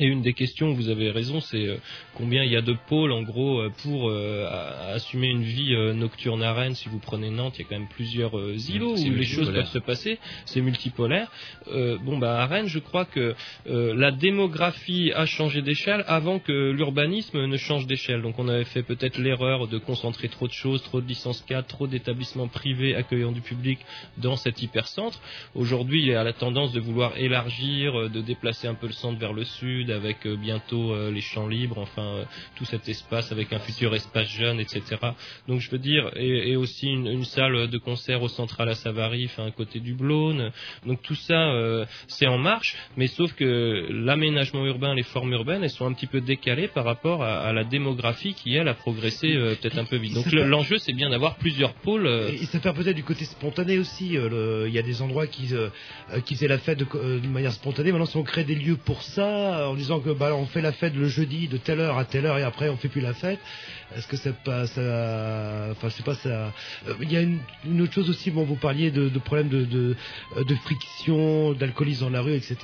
Et 0.00 0.06
une 0.06 0.22
des 0.22 0.32
questions, 0.32 0.72
vous 0.72 0.88
avez 0.90 1.10
raison, 1.10 1.40
c'est 1.40 1.66
euh, 1.66 1.76
combien 2.14 2.44
il 2.44 2.52
y 2.52 2.56
a 2.56 2.62
de 2.62 2.76
pôles 2.88 3.10
en 3.10 3.22
gros 3.22 3.60
euh, 3.60 3.70
pour 3.82 4.08
euh, 4.08 4.46
assumer 4.94 5.28
une 5.28 5.42
vie 5.42 5.74
euh, 5.74 5.92
nocturne 5.92 6.42
à 6.42 6.52
Rennes. 6.52 6.76
Si 6.76 6.88
vous 6.88 6.98
prenez 6.98 7.30
Nantes, 7.30 7.58
il 7.58 7.62
y 7.62 7.64
a 7.64 7.68
quand 7.68 7.78
même 7.78 7.88
plusieurs 7.88 8.38
euh, 8.38 8.56
îlots 8.68 8.96
C'est 8.96 9.08
où 9.08 9.14
les 9.14 9.24
choses 9.24 9.52
peuvent 9.52 9.66
se 9.66 9.78
passer. 9.78 10.18
C'est 10.44 10.60
multipolaire. 10.60 11.30
Euh, 11.72 11.98
bon, 11.98 12.16
bah 12.18 12.40
à 12.40 12.46
Rennes, 12.46 12.68
je 12.68 12.78
crois 12.78 13.04
que 13.06 13.34
euh, 13.68 13.94
la 13.96 14.12
démographie 14.12 15.12
a 15.14 15.26
changé 15.26 15.62
d'échelle 15.62 16.04
avant 16.06 16.38
que 16.38 16.70
l'urbanisme 16.70 17.46
ne 17.46 17.56
change 17.56 17.86
d'échelle. 17.86 18.22
Donc 18.22 18.38
on 18.38 18.46
avait 18.48 18.64
fait 18.64 18.84
peut-être 18.84 19.18
l'erreur 19.18 19.66
de 19.66 19.78
concentrer 19.78 20.28
trop 20.28 20.46
de 20.46 20.52
choses, 20.52 20.82
trop 20.84 21.00
de 21.00 21.08
licences 21.08 21.42
4, 21.42 21.66
trop 21.66 21.88
d'établissements 21.88 22.48
privés 22.48 22.94
accueillant 22.94 23.32
du 23.32 23.40
public 23.40 23.80
dans 24.16 24.36
cet 24.36 24.62
hypercentre. 24.62 25.20
Aujourd'hui, 25.56 26.02
il 26.02 26.06
y 26.06 26.14
a 26.14 26.22
la 26.22 26.32
tendance 26.32 26.72
de 26.72 26.80
vouloir 26.80 27.16
élargir, 27.16 28.08
de 28.10 28.20
déplacer 28.20 28.68
un 28.68 28.74
peu 28.74 28.86
le 28.86 28.92
centre 28.92 29.18
vers 29.18 29.32
le 29.32 29.44
sud, 29.44 29.87
avec 29.92 30.26
euh, 30.26 30.36
bientôt 30.36 30.92
euh, 30.92 31.10
les 31.10 31.20
champs 31.20 31.46
libres, 31.48 31.78
enfin 31.78 32.02
euh, 32.02 32.24
tout 32.56 32.64
cet 32.64 32.88
espace 32.88 33.32
avec 33.32 33.52
un 33.52 33.58
futur 33.58 33.94
espace 33.94 34.28
jeune, 34.28 34.60
etc. 34.60 34.82
Donc 35.46 35.60
je 35.60 35.70
veux 35.70 35.78
dire, 35.78 36.10
et, 36.16 36.50
et 36.52 36.56
aussi 36.56 36.86
une, 36.88 37.06
une 37.06 37.24
salle 37.24 37.68
de 37.68 37.78
concert 37.78 38.22
au 38.22 38.28
central 38.28 38.68
à 38.68 38.74
Savary, 38.74 39.24
enfin 39.26 39.46
à 39.46 39.50
côté 39.50 39.80
du 39.80 39.94
Blône. 39.94 40.50
Donc 40.86 41.02
tout 41.02 41.14
ça, 41.14 41.50
euh, 41.52 41.84
c'est 42.06 42.26
en 42.26 42.38
marche, 42.38 42.76
mais 42.96 43.06
sauf 43.06 43.32
que 43.34 43.86
l'aménagement 43.90 44.64
urbain, 44.66 44.94
les 44.94 45.02
formes 45.02 45.32
urbaines, 45.32 45.62
elles 45.64 45.70
sont 45.70 45.86
un 45.86 45.92
petit 45.92 46.06
peu 46.06 46.20
décalées 46.20 46.68
par 46.68 46.84
rapport 46.84 47.22
à, 47.22 47.40
à 47.40 47.52
la 47.52 47.64
démographie 47.64 48.34
qui, 48.34 48.54
elle, 48.54 48.68
a 48.68 48.74
progressé 48.74 49.34
euh, 49.34 49.54
peut-être 49.54 49.78
un 49.78 49.84
peu 49.84 49.96
vite. 49.96 50.14
Donc 50.14 50.30
le- 50.32 50.44
l'enjeu, 50.44 50.78
c'est 50.78 50.92
bien 50.92 51.10
d'avoir 51.10 51.36
plusieurs 51.36 51.72
pôles. 51.74 52.06
euh, 52.06 52.28
Et 52.30 52.46
ça 52.46 52.60
fait 52.60 52.72
peut-être 52.72 52.96
du 52.96 53.04
côté 53.04 53.24
spontané 53.24 53.78
aussi. 53.78 54.16
euh, 54.16 54.64
Il 54.68 54.74
y 54.74 54.78
a 54.78 54.82
des 54.82 55.02
endroits 55.02 55.26
qui, 55.26 55.48
qui 56.24 56.34
faisaient 56.34 56.48
la 56.48 56.58
fête 56.58 56.78
de, 56.78 56.86
euh, 56.94 57.18
d'une 57.20 57.32
manière 57.32 57.52
spontanée. 57.52 57.90
Maintenant, 57.92 58.06
si 58.06 58.16
on 58.16 58.22
crée 58.22 58.44
des 58.44 58.54
lieux 58.54 58.76
pour 58.76 59.02
ça, 59.02 59.68
disant 59.78 60.00
que 60.00 60.10
bah 60.10 60.34
on 60.34 60.44
fait 60.46 60.60
la 60.60 60.72
fête 60.72 60.94
le 60.94 61.08
jeudi 61.08 61.48
de 61.48 61.56
telle 61.56 61.80
heure 61.80 61.96
à 61.98 62.04
telle 62.04 62.26
heure 62.26 62.36
et 62.38 62.42
après 62.42 62.68
on 62.68 62.76
fait 62.76 62.88
plus 62.88 63.00
la 63.00 63.14
fête. 63.14 63.38
Est-ce 63.96 64.06
que 64.06 64.16
c'est 64.18 64.36
pas 64.44 64.66
ça 64.66 65.68
Enfin, 65.70 65.88
c'est 65.90 66.04
pas 66.04 66.14
ça. 66.14 66.52
Euh, 66.88 66.94
Il 67.00 67.10
y 67.10 67.16
a 67.16 67.22
une, 67.22 67.38
une 67.64 67.80
autre 67.82 67.92
chose 67.94 68.10
aussi. 68.10 68.30
Bon, 68.30 68.44
vous 68.44 68.56
parliez 68.56 68.90
de, 68.90 69.08
de 69.08 69.18
problèmes 69.18 69.48
de, 69.48 69.64
de, 69.64 69.96
de 70.46 70.54
friction, 70.56 71.52
d'alcoolisme 71.52 72.04
dans 72.04 72.10
la 72.10 72.20
rue, 72.20 72.34
etc. 72.34 72.56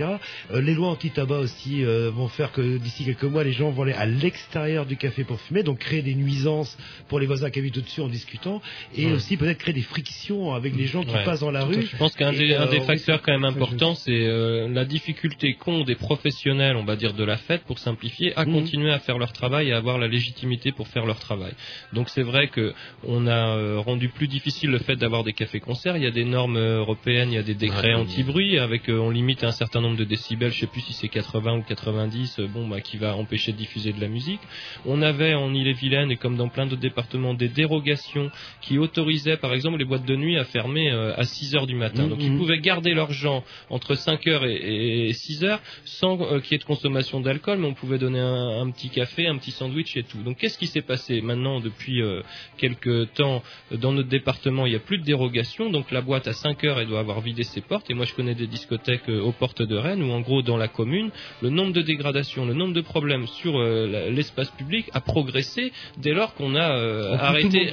Euh, 0.53 0.61
les 0.61 0.75
lois 0.75 0.89
anti-tabac 0.89 1.39
aussi 1.39 1.85
euh, 1.85 2.11
vont 2.11 2.29
faire 2.29 2.53
que 2.53 2.77
d'ici 2.79 3.05
quelques 3.05 3.25
mois, 3.25 3.45
les 3.45 3.53
gens 3.53 3.71
vont 3.71 3.83
aller 3.85 3.93
à 3.93 4.07
l'extérieur 4.07 4.87
du 4.87 4.97
café 4.97 5.25
pour 5.25 5.41
fumer, 5.41 5.63
donc 5.63 5.79
créer 5.79 6.03
des 6.03 6.15
nuisances 6.15 6.77
pour 7.09 7.19
les 7.21 7.27
voisins 7.27 7.51
qui 7.51 7.59
habitent 7.59 7.79
au-dessus 7.79 8.01
en 8.01 8.09
discutant, 8.09 8.61
et 8.97 9.07
Ouais. 9.07 9.13
aussi 9.13 9.37
peut-être 9.37 9.59
créer 9.59 9.75
des 9.75 9.83
frictions 9.83 10.55
avec 10.55 10.75
les 10.77 10.87
gens 10.87 11.05
qui 11.05 11.15
Ouais. 11.15 11.25
passent 11.25 11.41
dans 11.41 11.51
la 11.51 11.61
Tout 11.63 11.69
rue. 11.69 11.83
Je 11.91 11.97
pense 11.97 12.15
qu'un 12.15 12.33
des, 12.33 12.53
euh, 12.53 12.81
facteurs 12.83 13.23
quand 13.23 13.33
même 13.33 13.45
importants, 13.45 13.95
c'est 13.95 14.11
euh, 14.27 14.69
la 14.69 14.85
difficulté 14.85 15.55
qu'ont 15.55 15.85
des 15.85 15.95
professionnels, 15.95 16.77
on 16.77 16.85
va 16.85 16.97
dire, 16.97 17.04
de 17.13 17.25
la 17.25 17.37
fête, 17.37 17.63
pour 17.65 17.79
simplifier, 17.79 18.33
à 18.37 18.45
Mhm. 18.47 18.53
continuer 18.55 18.93
à 18.93 18.99
faire 18.99 19.19
leur 19.19 19.33
travail 19.33 19.69
et 19.69 19.73
à 19.73 19.77
avoir 19.77 19.99
la 19.99 20.09
légitimité 20.09 20.73
pour 20.73 20.89
faire 20.89 21.05
leur 21.05 21.19
travail. 21.19 21.53
Donc 21.93 22.09
c'est 22.09 22.23
vrai 22.23 22.49
que 22.49 22.73
on 23.07 23.27
a 23.27 23.57
euh, 23.57 23.79
rendu 23.79 24.09
plus 24.09 24.29
difficile 24.29 24.71
le 24.71 24.79
fait 24.79 24.97
d'avoir 24.97 25.25
des 25.25 25.33
cafés-concerts. 25.33 25.97
Il 25.97 26.03
y 26.03 26.07
a 26.07 26.11
des 26.11 26.25
normes 26.25 26.57
euh, 26.57 26.79
européennes, 26.79 27.31
il 27.31 27.35
y 27.35 27.39
a 27.39 27.43
des 27.43 27.55
décrets 27.55 27.95
Ouais, 27.95 28.01
anti-bruit 28.01 28.59
avec 28.59 28.89
euh, 28.89 28.99
on 28.99 29.11
limite 29.11 29.45
un 29.45 29.53
certain 29.53 29.81
nombre 29.81 29.97
de 29.99 30.05
décibels. 30.05 30.53
Je 30.53 30.61
sais 30.61 30.67
plus 30.67 30.81
si 30.81 30.93
c'est 30.95 31.09
80 31.09 31.59
ou 31.59 31.63
90, 31.63 32.39
euh, 32.39 32.47
bon 32.47 32.67
bah 32.69 32.81
qui 32.81 32.97
va 32.97 33.15
empêcher 33.17 33.53
de 33.53 33.57
diffuser 33.59 33.93
de 33.93 34.01
la 34.01 34.09
musique. 34.09 34.41
On 34.87 35.03
avait 35.03 35.35
en 35.35 35.53
Ille-et-Vilaine 35.53 36.11
et 36.11 36.17
comme 36.17 36.37
dans 36.37 36.49
plein 36.49 36.67
d'autres 36.67 36.81
départements 36.81 37.35
des 37.35 37.49
dérogations 37.49 38.31
qui 38.63 38.79
autorisaient 38.79 39.37
par 39.37 39.53
exemple 39.53 39.79
les 39.79 39.85
boîtes 39.85 40.07
de 40.07 40.17
nuit 40.17 40.39
à 40.39 40.45
fermer 40.45 40.91
à 40.91 41.25
6 41.25 41.55
heures 41.57 41.67
du 41.67 41.75
matin. 41.75 42.05
Mhm. 42.05 42.09
Donc 42.11 42.23
ils 42.23 42.37
pouvaient 42.37 42.59
garder 42.61 42.95
leurs 42.95 43.13
gens 43.13 43.45
entre 43.71 43.95
5 43.95 44.27
heures 44.29 44.45
et, 44.47 45.09
et 45.09 45.13
6 45.13 45.45
heures 45.45 45.61
sans 45.85 46.21
euh, 46.21 46.41
qu'il 46.41 46.53
y 46.53 46.55
ait 46.55 46.59
de 46.59 46.65
consommation 46.65 46.84
d'alcool, 47.21 47.59
mais 47.59 47.67
on 47.67 47.75
pouvait 47.75 47.99
donner 47.99 48.21
un, 48.21 48.61
un 48.63 48.71
petit 48.71 48.91
café, 48.91 49.27
un 49.27 49.37
petit 49.39 49.51
sandwich 49.51 49.97
et 49.97 50.03
tout. 50.03 50.23
Donc 50.23 50.39
qu'est-ce 50.39 50.59
qui 50.59 50.67
s'est 50.67 50.83
passé 50.83 51.21
maintenant 51.21 51.61
depuis 51.61 52.03
euh, 52.03 52.23
quelques 52.59 53.13
temps? 53.15 53.43
Dans 53.73 53.93
notre 53.93 54.09
département 54.09 54.67
Il 54.67 54.71
n'y 54.71 54.77
a 54.77 54.81
plus 54.81 54.99
de 54.99 55.05
dérogation, 55.05 55.71
donc 55.71 55.91
la 55.91 56.01
boîte 56.01 56.27
à 56.29 56.33
5 56.33 56.63
heures 56.65 56.79
elle 56.81 56.89
doit 56.89 57.01
avoir 57.01 57.21
vidé 57.21 57.43
ses 57.43 57.61
portes. 57.61 57.91
Et 57.91 57.95
moi 57.95 58.05
je 58.07 58.15
connais 58.15 58.35
des 58.35 58.47
discothèques 58.47 59.09
euh, 59.09 59.21
aux 59.21 59.33
portes 59.33 59.63
de 59.63 59.77
Rennes 59.77 60.03
où 60.03 60.11
en 60.13 60.21
gros 60.21 60.43
dans 60.43 60.57
la 60.57 60.69
commune 60.69 61.11
le 61.43 61.51
nombre 61.51 61.73
de 61.73 61.83
dégradations, 61.83 62.45
le 62.47 62.55
nombre 62.55 62.75
de 62.75 62.81
problèmes 62.81 63.27
sur 63.27 63.59
euh, 63.59 64.11
l'espace 64.11 64.51
public 64.51 64.87
a 64.93 65.01
progressé 65.01 65.73
dès 65.99 66.13
lors 66.13 66.35
qu'on 66.35 66.55
a 66.55 66.71
euh, 66.79 67.15
arrêté 67.19 67.71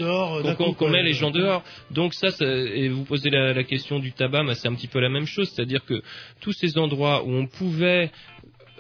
qu'on 0.56 0.74
quoi. 0.74 0.90
met 0.92 1.04
les 1.04 1.14
gens 1.14 1.32
dehors. 1.32 1.64
Donc 1.92 2.14
ça, 2.14 2.32
ça- 2.32 2.46
et 2.46 2.90
vous 2.90 3.04
posez 3.04 3.30
la, 3.30 3.54
la 3.54 3.64
question 3.64 4.00
du 4.00 4.12
tabac, 4.14 4.44
c'est 4.56 4.68
un 4.68 4.74
petit 4.76 4.88
peu 4.88 5.00
la 5.00 5.10
même 5.10 5.26
chose, 5.26 5.50
c'est-à-dire 5.50 5.84
que 5.86 6.02
tous 6.40 6.52
ces 6.54 6.78
endroits 6.78 7.24
où 7.26 7.32
on 7.34 7.48
pouvait 7.48 8.12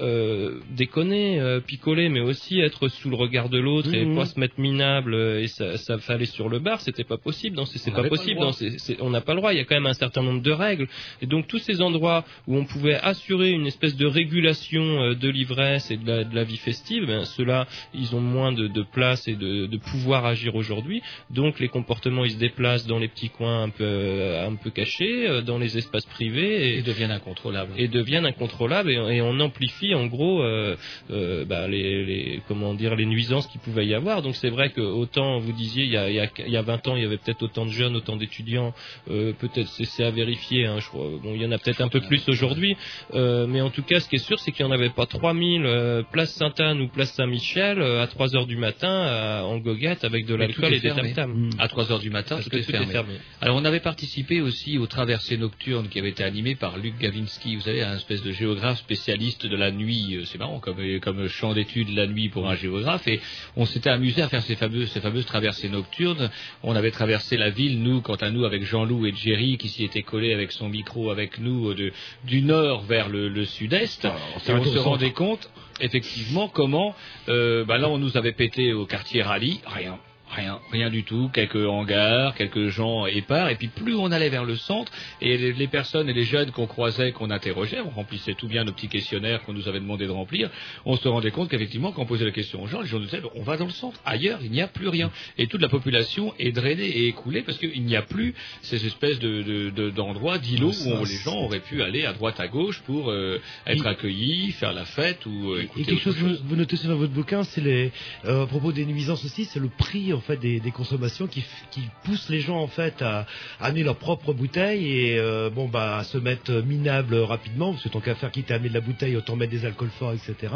euh, 0.01 0.59
déconner, 0.75 1.39
euh, 1.39 1.59
picoler, 1.59 2.09
mais 2.09 2.19
aussi 2.21 2.59
être 2.59 2.87
sous 2.87 3.09
le 3.09 3.15
regard 3.15 3.49
de 3.49 3.59
l'autre 3.59 3.93
et 3.93 4.05
Mhm. 4.05 4.15
pas 4.15 4.25
se 4.25 4.39
mettre 4.39 4.59
minable 4.59 5.13
euh, 5.13 5.41
et 5.41 5.47
ça, 5.47 5.77
ça 5.77 5.97
fallait 5.99 6.25
sur 6.25 6.49
le 6.49 6.59
bar, 6.59 6.81
c'était 6.81 7.03
pas 7.03 7.17
possible. 7.17 7.55
Dans 7.55 7.65
ces- 7.65 7.77
c'est 7.79 7.91
pas 7.91 8.03
possible. 8.03 8.39
dans 8.39 8.51
ces- 8.51 8.97
on 8.99 9.09
n'a 9.09 9.21
pas 9.21 9.33
le 9.33 9.37
droit. 9.39 9.53
Il 9.53 9.57
y 9.57 9.61
a 9.61 9.65
quand 9.65 9.75
même 9.75 9.85
un 9.85 9.93
certain 9.93 10.23
nombre 10.23 10.41
de 10.41 10.51
règles. 10.51 10.87
Et 11.21 11.25
donc 11.27 11.47
tous 11.47 11.59
ces 11.59 11.81
endroits 11.81 12.25
où 12.47 12.57
on 12.57 12.65
pouvait 12.65 12.95
assurer 12.95 13.51
une 13.51 13.67
espèce 13.67 13.95
de 13.95 14.05
régulation 14.05 14.81
euh, 15.03 15.13
de 15.15 15.29
l'ivresse 15.29 15.91
et 15.91 15.97
de 15.97 16.07
la, 16.07 16.23
de 16.23 16.35
la 16.35 16.43
vie 16.43 16.57
festive, 16.57 17.05
ben, 17.05 17.25
ceux-là, 17.25 17.67
ils 17.93 18.15
ont 18.15 18.21
moins 18.21 18.51
de, 18.51 18.67
de 18.67 18.83
place 18.83 19.27
et 19.27 19.35
de, 19.35 19.65
de 19.67 19.77
pouvoir 19.77 20.25
agir 20.25 20.55
aujourd'hui. 20.55 21.01
Donc 21.29 21.59
les 21.59 21.67
comportements, 21.67 22.25
ils 22.25 22.31
se 22.31 22.37
déplacent 22.39 22.87
dans 22.87 22.99
les 22.99 23.07
petits 23.07 23.29
coins 23.29 23.63
un 23.63 23.69
peu, 23.69 23.83
euh, 23.83 24.47
un 24.47 24.55
peu 24.55 24.69
cachés, 24.71 25.27
euh, 25.29 25.41
dans 25.41 25.57
les 25.57 25.77
espaces 25.77 26.05
privés 26.05 26.69
et, 26.75 26.77
Et 26.79 26.81
deviennent 26.81 27.11
incontrôlables. 27.11 27.73
et 27.77 27.87
deviennent 27.87 28.25
incontrôlables 28.25 28.89
et, 28.89 28.95
et 29.17 29.21
on 29.21 29.39
amplifie 29.39 29.90
en 29.95 30.07
gros 30.07 30.41
euh, 30.43 30.75
euh, 31.11 31.45
bah, 31.45 31.67
les, 31.67 32.05
les 32.05 32.41
comment 32.47 32.73
dire 32.73 32.95
les 32.95 33.05
nuisances 33.05 33.47
qu'il 33.47 33.61
pouvait 33.61 33.85
y 33.85 33.93
avoir. 33.93 34.21
Donc 34.21 34.35
c'est 34.35 34.49
vrai 34.49 34.69
que 34.69 34.81
autant 34.81 35.39
vous 35.39 35.51
disiez 35.51 35.83
il 35.85 35.91
y 35.91 35.97
a, 35.97 36.09
il 36.09 36.15
y 36.15 36.19
a, 36.19 36.27
il 36.45 36.51
y 36.51 36.57
a 36.57 36.61
20 36.61 36.87
ans 36.87 36.95
il 36.95 37.03
y 37.03 37.05
avait 37.05 37.17
peut-être 37.17 37.43
autant 37.43 37.65
de 37.65 37.71
jeunes, 37.71 37.95
autant 37.95 38.15
d'étudiants, 38.17 38.73
euh, 39.09 39.33
peut-être 39.33 39.67
c'est 39.67 40.03
à 40.03 40.11
vérifier. 40.11 40.65
Hein, 40.65 40.77
je 40.79 40.87
crois. 40.87 41.09
Bon 41.23 41.33
il 41.35 41.41
y 41.41 41.45
en 41.45 41.51
a 41.51 41.57
peut-être 41.57 41.81
un 41.81 41.89
peu 41.89 42.01
plus 42.01 42.27
aujourd'hui, 42.29 42.75
euh, 43.13 43.47
mais 43.47 43.61
en 43.61 43.69
tout 43.69 43.83
cas 43.83 43.99
ce 43.99 44.07
qui 44.09 44.15
est 44.15 44.25
sûr 44.25 44.39
c'est 44.39 44.51
qu'il 44.51 44.65
n'y 44.65 44.71
en 44.71 44.75
avait 44.75 44.89
pas 44.89 45.05
3000 45.05 45.63
euh, 45.65 46.03
place 46.11 46.33
Sainte-Anne 46.33 46.81
ou 46.81 46.87
place 46.87 47.11
Saint-Michel 47.13 47.79
euh, 47.81 48.01
à 48.01 48.07
3 48.07 48.35
heures 48.35 48.47
du 48.47 48.57
matin 48.57 48.89
à- 49.03 49.43
en 49.45 49.57
goguette 49.57 50.03
avec 50.03 50.25
de 50.25 50.35
l'alcool 50.35 50.69
tout 50.69 50.73
et 50.75 50.79
des 50.79 50.89
tam-tams. 50.89 51.49
À 51.59 51.67
3 51.67 51.91
heures 51.91 51.99
du 51.99 52.09
matin, 52.09 52.35
Parce 52.35 52.49
tout, 52.49 52.55
est, 52.55 52.61
tout 52.63 52.69
est 52.69 52.71
fermé. 52.73 52.91
fermé. 52.91 53.13
Alors, 53.41 53.55
on 53.57 53.65
avait 53.65 53.79
participé 53.79 54.41
aussi 54.41 54.77
aux 54.77 54.87
traversées 54.87 55.37
nocturnes 55.37 55.87
qui 55.89 55.99
avaient 55.99 56.09
été 56.09 56.23
animées 56.23 56.55
par 56.55 56.77
Luc 56.77 56.97
Gavinsky. 56.99 57.55
Vous 57.55 57.61
savez, 57.61 57.81
un 57.83 57.95
espèce 57.95 58.23
de 58.23 58.31
géographe 58.31 58.79
spécialiste 58.79 59.45
de 59.45 59.55
la 59.55 59.71
nuit. 59.71 59.80
Euh, 59.83 60.25
C'est 60.25 60.37
marrant 60.37 60.59
comme, 60.59 60.77
comme 61.01 61.27
champ 61.27 61.53
d'étude 61.53 61.89
la 61.95 62.07
nuit 62.07 62.29
pour 62.29 62.49
un 62.49 62.55
géographe. 62.55 63.07
Et 63.07 63.19
on 63.55 63.65
s'était 63.65 63.89
amusé 63.89 64.21
à 64.21 64.29
faire 64.29 64.43
ces 64.43 64.55
fameuses, 64.55 64.89
ces 64.91 65.01
fameuses 65.01 65.25
traversées 65.25 65.69
nocturnes. 65.69 66.29
On 66.63 66.75
avait 66.75 66.91
traversé 66.91 67.37
la 67.37 67.49
ville, 67.49 67.81
nous, 67.81 68.01
quant 68.01 68.15
à 68.15 68.29
nous, 68.29 68.45
avec 68.45 68.63
Jean-Loup 68.63 69.05
et 69.05 69.13
Jerry, 69.13 69.57
qui 69.57 69.69
s'y 69.69 69.83
étaient 69.83 70.03
collés 70.03 70.33
avec 70.33 70.51
son 70.51 70.69
micro 70.69 71.09
avec 71.11 71.39
nous 71.39 71.69
euh, 71.69 71.75
de, 71.75 71.91
du 72.25 72.41
nord 72.41 72.83
vers 72.83 73.09
le, 73.09 73.29
le 73.29 73.45
sud-est. 73.45 74.05
et 74.05 74.51
on 74.51 74.63
se 74.63 74.77
rendait 74.79 75.11
compte, 75.11 75.49
effectivement, 75.79 76.47
comment, 76.47 76.95
euh, 77.29 77.65
bah 77.65 77.77
là, 77.77 77.89
on 77.89 77.97
nous 77.97 78.17
avait 78.17 78.33
pété 78.33 78.73
au 78.73 78.85
quartier 78.85 79.21
Rallye, 79.21 79.61
rien. 79.65 79.97
Rien, 80.33 80.59
rien 80.71 80.89
du 80.89 81.03
tout, 81.03 81.29
quelques 81.33 81.55
hangars, 81.67 82.35
quelques 82.35 82.69
gens 82.69 83.05
épars, 83.05 83.49
et 83.49 83.55
puis 83.55 83.67
plus 83.67 83.95
on 83.95 84.11
allait 84.11 84.29
vers 84.29 84.45
le 84.45 84.55
centre, 84.55 84.89
et 85.19 85.37
les, 85.37 85.51
les 85.51 85.67
personnes 85.67 86.07
et 86.07 86.13
les 86.13 86.23
jeunes 86.23 86.51
qu'on 86.51 86.67
croisait, 86.67 87.11
qu'on 87.11 87.29
interrogeait, 87.31 87.81
on 87.81 87.89
remplissait 87.89 88.33
tout 88.35 88.47
bien 88.47 88.63
nos 88.63 88.71
petits 88.71 88.87
questionnaires 88.87 89.43
qu'on 89.43 89.51
nous 89.51 89.67
avait 89.67 89.81
demandé 89.81 90.05
de 90.05 90.11
remplir, 90.11 90.49
on 90.85 90.95
se 90.95 91.05
rendait 91.09 91.31
compte 91.31 91.49
qu'effectivement, 91.49 91.91
quand 91.91 92.03
on 92.03 92.05
posait 92.05 92.23
la 92.23 92.31
question 92.31 92.63
aux 92.63 92.67
gens, 92.67 92.79
les 92.79 92.87
gens 92.87 92.99
nous 92.99 93.05
disaient, 93.05 93.21
on 93.35 93.43
va 93.43 93.57
dans 93.57 93.65
le 93.65 93.71
centre, 93.71 93.99
ailleurs, 94.05 94.39
il 94.41 94.51
n'y 94.51 94.61
a 94.61 94.67
plus 94.67 94.87
rien. 94.87 95.11
Et 95.37 95.47
toute 95.47 95.61
la 95.61 95.67
population 95.67 96.33
est 96.39 96.53
drainée 96.53 96.87
et 96.87 97.07
écoulée 97.07 97.41
parce 97.41 97.57
qu'il 97.57 97.83
n'y 97.83 97.97
a 97.97 98.01
plus 98.01 98.33
ces 98.61 98.85
espèces 98.85 99.19
de, 99.19 99.41
de- 99.41 99.69
de- 99.69 99.89
d'endroits, 99.89 100.37
d'îlots 100.37 100.71
où 100.85 100.91
on- 100.91 101.03
les 101.03 101.15
gens 101.25 101.39
auraient 101.39 101.59
pu 101.59 101.81
aller 101.83 102.05
à 102.05 102.13
droite 102.13 102.39
à 102.39 102.47
gauche 102.47 102.81
pour 102.85 103.11
euh, 103.11 103.41
être 103.67 103.85
accueillis, 103.85 104.51
faire 104.53 104.71
la 104.71 104.85
fête 104.85 105.25
ou 105.25 105.51
euh, 105.51 105.59
Et 105.59 105.63
écouter 105.63 105.83
quelque 105.83 105.95
autre 106.09 106.17
chose 106.17 106.37
que 106.39 106.43
vous, 106.47 106.55
notez 106.55 106.77
dans 106.87 106.95
votre 106.95 107.11
bouquin, 107.13 107.43
c'est 107.43 107.59
les 107.61 107.91
euh, 108.23 108.43
à 108.43 108.47
propos 108.47 108.71
des 108.71 108.85
nuisances 108.85 109.25
aussi, 109.25 109.43
c'est 109.43 109.59
le 109.59 109.67
prix 109.67 110.13
en 110.21 110.27
fait 110.27 110.37
des, 110.37 110.59
des 110.59 110.71
consommations 110.71 111.27
qui, 111.27 111.39
f- 111.41 111.43
qui 111.71 111.81
pousse 112.03 112.29
les 112.29 112.39
gens 112.41 112.57
en 112.59 112.67
fait 112.67 113.01
à, 113.01 113.25
à 113.59 113.65
amener 113.67 113.83
leur 113.83 113.95
propre 113.97 114.33
bouteille 114.33 114.85
et 114.87 115.17
euh, 115.19 115.49
bon 115.49 115.67
bah 115.67 115.97
à 115.97 116.03
se 116.03 116.17
mettre 116.17 116.51
minables 116.65 117.15
rapidement 117.15 117.71
parce 117.71 117.83
que 117.83 117.89
tant 117.89 117.99
qu'à 118.01 118.15
faire 118.15 118.31
quitte 118.31 118.51
à 118.51 118.55
amener 118.55 118.69
de 118.69 118.73
la 118.75 118.81
bouteille 118.81 119.15
autant 119.17 119.35
mettre 119.35 119.51
des 119.51 119.65
alcools 119.65 119.89
forts 119.99 120.13
etc. 120.13 120.53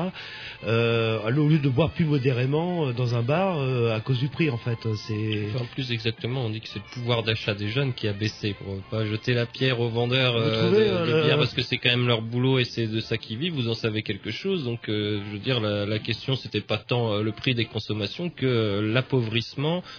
Euh, 0.66 1.20
au 1.26 1.48
lieu 1.50 1.60
de 1.60 1.70
boire 1.70 1.92
plus 1.92 2.06
modérément 2.06 2.88
euh, 2.88 2.94
dans 2.94 3.16
un 3.16 3.22
bar 3.22 3.60
euh, 3.60 3.96
à 3.96 4.00
cause 4.00 4.20
du 4.20 4.28
prix 4.30 4.50
en 4.50 4.58
fait 4.58 4.78
c'est 5.08 5.48
En 5.60 5.66
plus, 5.66 5.92
exactement, 5.92 6.46
on 6.46 6.50
dit 6.50 6.62
que 6.62 6.68
c'est 6.70 6.80
le 6.80 6.94
pouvoir 6.94 7.24
d'achat 7.24 7.54
des 7.54 7.70
jeunes 7.70 7.94
qui 7.94 8.08
a 8.08 8.14
baissé 8.14 8.54
pour 8.54 8.78
pas 8.92 9.06
jeter 9.06 9.34
la 9.34 9.46
pierre 9.46 9.80
aux 9.80 9.90
vendeurs 9.90 10.34
Vous 10.40 10.50
trouvez, 10.68 10.90
de, 10.90 11.06
de 11.08 11.12
le- 11.18 11.24
bière 11.24 11.38
parce 11.38 11.54
que 11.54 11.62
c'est 11.62 11.78
quand 11.78 11.90
même 11.90 12.08
leur 12.08 12.22
boulot 12.22 12.60
et 12.60 12.66
c'est 12.66 12.88
de 12.88 13.00
ça 13.00 13.18
qu'ils 13.18 13.38
vivent. 13.38 13.54
Vous 13.54 13.70
en 13.70 13.74
savez 13.74 14.04
quelque 14.04 14.32
chose, 14.32 14.64
donc 14.64 14.82
je 14.88 15.32
veux 15.32 15.40
dire 15.40 15.60
la, 15.60 15.86
la 15.86 16.00
question 16.00 16.36
c'était 16.36 16.62
pas 16.62 16.78
tant 16.78 17.18
le 17.18 17.32
prix 17.32 17.56
des 17.56 17.66
consommations 17.66 18.30
que 18.30 18.46
euh, 18.46 18.82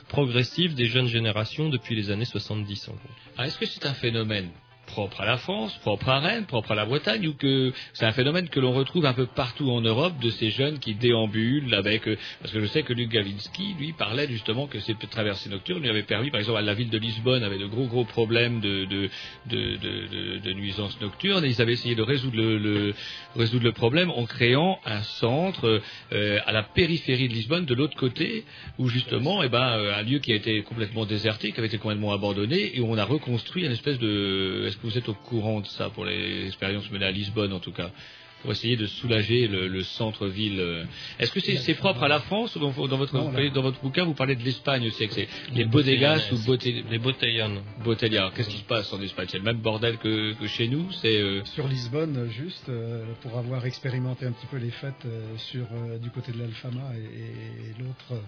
progressif 0.09 0.74
des 0.74 0.87
jeunes 0.87 1.09
générations 1.09 1.69
depuis 1.69 1.95
les 1.97 2.11
années 2.11 2.24
70 2.24 2.89
en 2.89 2.93
gros. 2.93 3.01
Ah, 3.37 3.47
Est-ce 3.47 3.59
que 3.59 3.66
c'est 3.66 3.87
un 3.87 3.95
phénomène 3.95 4.51
propre 4.86 5.20
à 5.20 5.26
la 5.26 5.36
France, 5.38 5.76
propre 5.78 6.08
à 6.08 6.20
Rennes, 6.20 6.46
propre 6.46 6.72
à 6.72 6.74
la 6.74 6.84
Bretagne, 6.86 7.26
ou 7.28 7.34
que 7.34 7.72
c'est 7.92 8.06
un 8.06 8.12
phénomène 8.12 8.48
que 8.48 8.60
l'on 8.60 8.72
retrouve 8.72 9.04
un 9.06 9.12
peu 9.12 9.26
partout 9.26 9.70
en 9.70 9.80
Europe 9.80 10.18
de 10.20 10.30
ces 10.30 10.50
jeunes 10.50 10.78
qui 10.78 10.94
déambulent 10.94 11.74
avec... 11.74 12.06
euh, 12.08 12.16
parce 12.40 12.52
que 12.52 12.60
je 12.60 12.66
sais 12.66 12.82
que 12.82 12.92
Luc 12.92 13.10
Gavinsky, 13.10 13.74
lui, 13.78 13.92
parlait 13.92 14.28
justement 14.28 14.66
que 14.66 14.78
ces 14.80 14.94
traversées 14.94 15.50
nocturnes 15.50 15.82
lui 15.82 15.90
avaient 15.90 16.02
permis, 16.04 16.30
par 16.30 16.40
exemple, 16.40 16.60
la 16.62 16.74
ville 16.74 16.90
de 16.90 16.98
Lisbonne 16.98 17.42
avait 17.42 17.58
de 17.58 17.66
gros 17.66 17.86
gros 17.86 18.04
problèmes 18.04 18.60
de, 18.60 18.84
de, 18.86 19.10
de, 19.46 19.76
de, 19.76 20.38
de- 20.38 20.38
nuisances 20.54 21.00
nocturnes, 21.00 21.44
et 21.44 21.48
ils 21.48 21.60
avaient 21.60 21.72
essayé 21.74 21.94
de 21.94 22.02
résoudre 22.02 22.36
le, 22.36 22.58
le- 22.58 22.94
résoudre 23.34 23.64
le 23.64 23.72
problème 23.72 24.10
en 24.10 24.24
créant 24.24 24.78
un 24.84 25.02
centre 25.02 25.80
euh, 26.12 26.38
à 26.46 26.52
la 26.52 26.62
périphérie 26.62 27.28
de 27.28 27.34
Lisbonne, 27.34 27.64
de 27.66 27.74
l'autre 27.74 27.96
côté, 27.96 28.44
où 28.78 28.88
justement, 28.88 29.42
eh 29.42 29.48
ben, 29.48 29.78
euh, 29.78 29.98
un 29.98 30.02
lieu 30.02 30.18
qui 30.18 30.32
a 30.32 30.36
été 30.36 30.62
complètement 30.62 31.04
déserté, 31.06 31.52
qui 31.52 31.58
avait 31.58 31.68
été 31.68 31.78
complètement 31.78 32.12
abandonné, 32.12 32.76
et 32.76 32.80
où 32.80 32.86
on 32.90 32.98
a 32.98 33.04
reconstruit 33.04 33.64
une 33.64 33.72
espèce 33.72 33.98
de... 33.98 34.70
Est-ce 34.77 34.82
que 34.82 34.89
vous 34.89 34.98
êtes 34.98 35.09
au 35.09 35.15
courant 35.15 35.61
de 35.61 35.66
ça, 35.66 35.89
pour 35.89 36.05
les 36.05 36.48
expériences 36.48 36.90
menées 36.90 37.07
à 37.07 37.11
Lisbonne 37.11 37.55
en 37.55 37.61
tout 37.61 37.73
cas 37.73 37.90
pour 38.42 38.52
essayer 38.52 38.76
de 38.76 38.86
soulager 38.86 39.48
le, 39.48 39.66
le 39.68 39.82
centre-ville. 39.82 40.86
Est-ce 41.18 41.32
que 41.32 41.40
c'est 41.40 41.56
c'est 41.56 41.74
propre 41.74 42.02
à 42.02 42.08
la 42.08 42.20
France 42.20 42.54
ou 42.56 42.60
dans, 42.60 42.70
dans 42.86 42.96
votre, 42.96 43.14
Non, 43.14 43.32
dans 43.54 43.62
votre 43.62 43.80
bouquin, 43.80 44.04
vous 44.04 44.14
parlez 44.14 44.36
de 44.36 44.42
l'Espagne 44.42 44.86
aussi, 44.86 45.02
avec 45.04 45.12
ces- 45.12 45.28
les 45.54 45.64
bodegas 45.64 46.30
ou 46.32 46.36
Les 46.90 46.98
botellones. 46.98 47.60
Qu'est-ce 48.34 48.48
qui 48.48 48.58
se 48.58 48.64
passe 48.64 48.92
en 48.92 49.00
Espagne? 49.00 49.26
C'est 49.30 49.38
le 49.38 49.44
même 49.44 49.58
bordel 49.60 49.96
que, 49.98 50.32
que 50.34 50.46
chez 50.46 50.68
nous? 50.68 50.90
C'est 50.92 51.20
euh, 51.20 51.44
Sur 51.44 51.66
Lisbonne, 51.68 52.28
juste 52.30 52.68
euh, 52.68 53.04
pour 53.22 53.36
avoir 53.38 53.64
expérimenté 53.66 54.26
un 54.26 54.32
petit 54.32 54.46
peu 54.46 54.58
les 54.58 54.70
fêtes 54.70 54.94
euh, 55.06 55.36
sur 55.38 55.66
euh, 55.72 55.98
du 55.98 56.10
côté 56.10 56.32
de 56.32 56.38
l'Alfama 56.38 56.92
et, 56.94 57.00
et 57.00 57.82
l'autre 57.82 58.12
euh, 58.12 58.20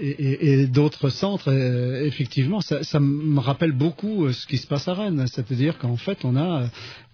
et, 0.00 0.08
et- 0.10 0.52
et 0.62 0.66
d'autres 0.66 1.08
centres, 1.08 1.50
euh, 1.50 2.04
effectivement, 2.04 2.60
ça, 2.60 2.82
ça 2.82 3.00
me 3.00 3.40
rappelle 3.40 3.72
beaucoup 3.72 4.30
ce 4.32 4.46
qui 4.46 4.58
se 4.58 4.66
passe 4.66 4.86
à 4.88 4.94
Rennes. 4.94 5.24
C'est-à-dire 5.26 5.78
qu'en 5.78 5.96
fait, 5.96 6.24
on 6.24 6.36
a 6.36 6.62
euh, 6.62 6.66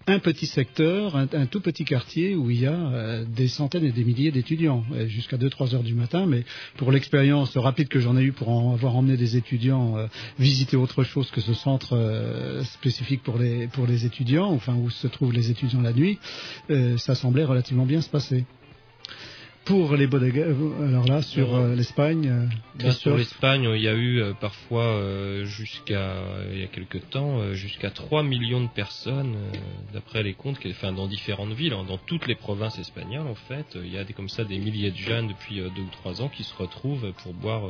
un 0.07 0.19
petit 0.19 0.47
secteur, 0.47 1.17
un, 1.17 1.47
tout 1.47 1.61
petit 1.61 1.85
quartier 1.85 2.35
où 2.35 2.51
il 2.51 2.61
y 2.61 2.67
a 2.67 2.73
euh, 2.73 3.25
des 3.25 3.49
centaines 3.49 3.85
et 3.85 3.93
des 3.93 4.05
milliers 4.05 4.31
d'étudiants, 4.31 4.85
jusqu'à 5.07 5.37
2-3 5.37 5.75
heures 5.75 5.83
du 5.83 5.95
matin. 5.95 6.27
Mais 6.27 6.45
pour 6.77 6.93
l'expérience 6.93 7.57
rapide 7.57 7.89
que 7.89 8.01
j'en 8.01 8.17
ai 8.17 8.23
eue 8.23 8.33
pour 8.33 8.49
en 8.49 8.75
avoir 8.75 8.97
emmené 8.97 9.17
des 9.17 9.37
étudiants 9.37 9.97
euh, 9.97 10.07
visiter 10.39 10.77
autre 10.77 11.05
chose 11.05 11.31
que 11.31 11.41
ce 11.41 11.55
centre 11.55 11.97
euh, 11.97 12.63
spécifique 12.65 13.23
pour 13.23 13.39
les, 13.39 13.67
pour 13.69 13.87
les 13.87 14.05
étudiants, 14.05 14.51
enfin 14.51 14.75
où 14.75 14.91
se 14.91 15.07
trouvent 15.07 15.33
les 15.33 15.51
étudiants 15.51 15.81
la 15.81 15.93
nuit, 15.93 16.19
ça 16.97 17.15
semblait 17.15 17.45
relativement 17.45 17.87
bien 17.87 18.01
se 18.01 18.09
passer. 18.09 18.45
Pour 19.65 19.97
les 19.97 20.07
bodegas, 20.07 20.43
euh, 20.43 20.87
alors 20.89 21.07
là, 21.07 21.23
sur 21.23 21.55
euh, 21.57 21.75
l'Espagne, 21.75 22.29
euh, 22.29 22.47
Christophe 22.79 23.17
l'Espagne, 23.17 23.67
il 23.75 23.81
y 23.81 23.89
a 23.89 23.95
eu 23.95 24.21
euh, 24.21 24.35
parfois, 24.35 24.85
euh, 24.85 25.47
jusqu'à 25.47 26.17
il 26.53 26.59
y 26.61 26.63
a 26.65 26.67
quelque 26.67 26.99
temps, 26.99 27.41
euh, 27.41 27.55
jusqu'à 27.55 27.91
3 27.91 28.23
millions 28.23 28.61
de 28.63 28.69
personnes, 28.69 29.37
euh, 29.37 29.57
d'après 29.95 30.23
les 30.23 30.35
comptes, 30.35 30.59
qui- 30.59 30.71
enfin, 30.71 30.93
dans 30.93 31.07
différentes 31.07 31.53
villes, 31.55 31.73
hein, 31.73 31.85
dans 31.89 31.97
toutes 31.97 32.27
les 32.27 32.35
provinces 32.35 32.79
espagnoles, 32.79 33.27
en 33.27 33.35
fait, 33.35 33.67
il 33.77 33.91
y 33.91 33.97
a 33.97 34.05
des, 34.05 34.13
comme 34.13 34.29
ça 34.29 34.45
des 34.45 34.59
milliers 34.59 34.91
de 34.91 34.99
jeunes 34.99 35.29
depuis 35.29 35.57
deux 35.57 35.83
ou 35.83 35.91
trois 35.91 36.21
ans 36.21 36.29
qui 36.29 36.45
se 36.45 36.55
retrouvent 36.55 37.13
pour 37.23 37.33
boire 37.33 37.63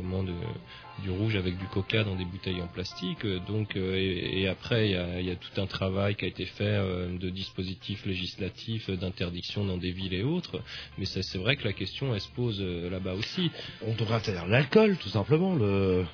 euh, 0.00 1.02
du 1.02 1.10
rouge 1.10 1.36
avec 1.36 1.56
du 1.58 1.66
coca 1.66 2.04
dans 2.04 2.16
des 2.16 2.24
bouteilles 2.24 2.60
en 2.60 2.66
plastique. 2.66 3.26
Donc, 3.46 3.76
euh, 3.76 3.94
et, 3.96 4.48
après, 4.48 4.90
il 4.90 5.26
y, 5.26 5.30
a, 5.30 5.36
tout 5.36 5.60
un 5.60 5.66
travail 5.66 6.14
qui 6.14 6.24
a 6.24 6.28
été 6.28 6.44
fait 6.44 6.64
euh, 6.64 7.16
de 7.16 7.30
dispositifs 7.30 8.04
législatifs, 8.04 8.90
d'interdiction 8.90 9.64
dans 9.64 9.78
des 9.78 9.92
villes 9.92 10.14
et 10.14 10.22
autres. 10.22 10.60
Mais 10.98 11.04
c'est 11.04 11.38
vrai 11.38 11.56
que 11.56 11.64
la 11.64 11.72
question, 11.72 12.14
elle 12.14 12.20
se 12.20 12.28
pose 12.28 12.60
là-bas 12.60 13.14
aussi. 13.14 13.50
On 13.86 13.94
devrait 13.94 14.16
interdire 14.16 14.46
l'alcool, 14.46 14.96
tout 14.96 15.08
simplement. 15.08 15.54
Le... 15.54 16.04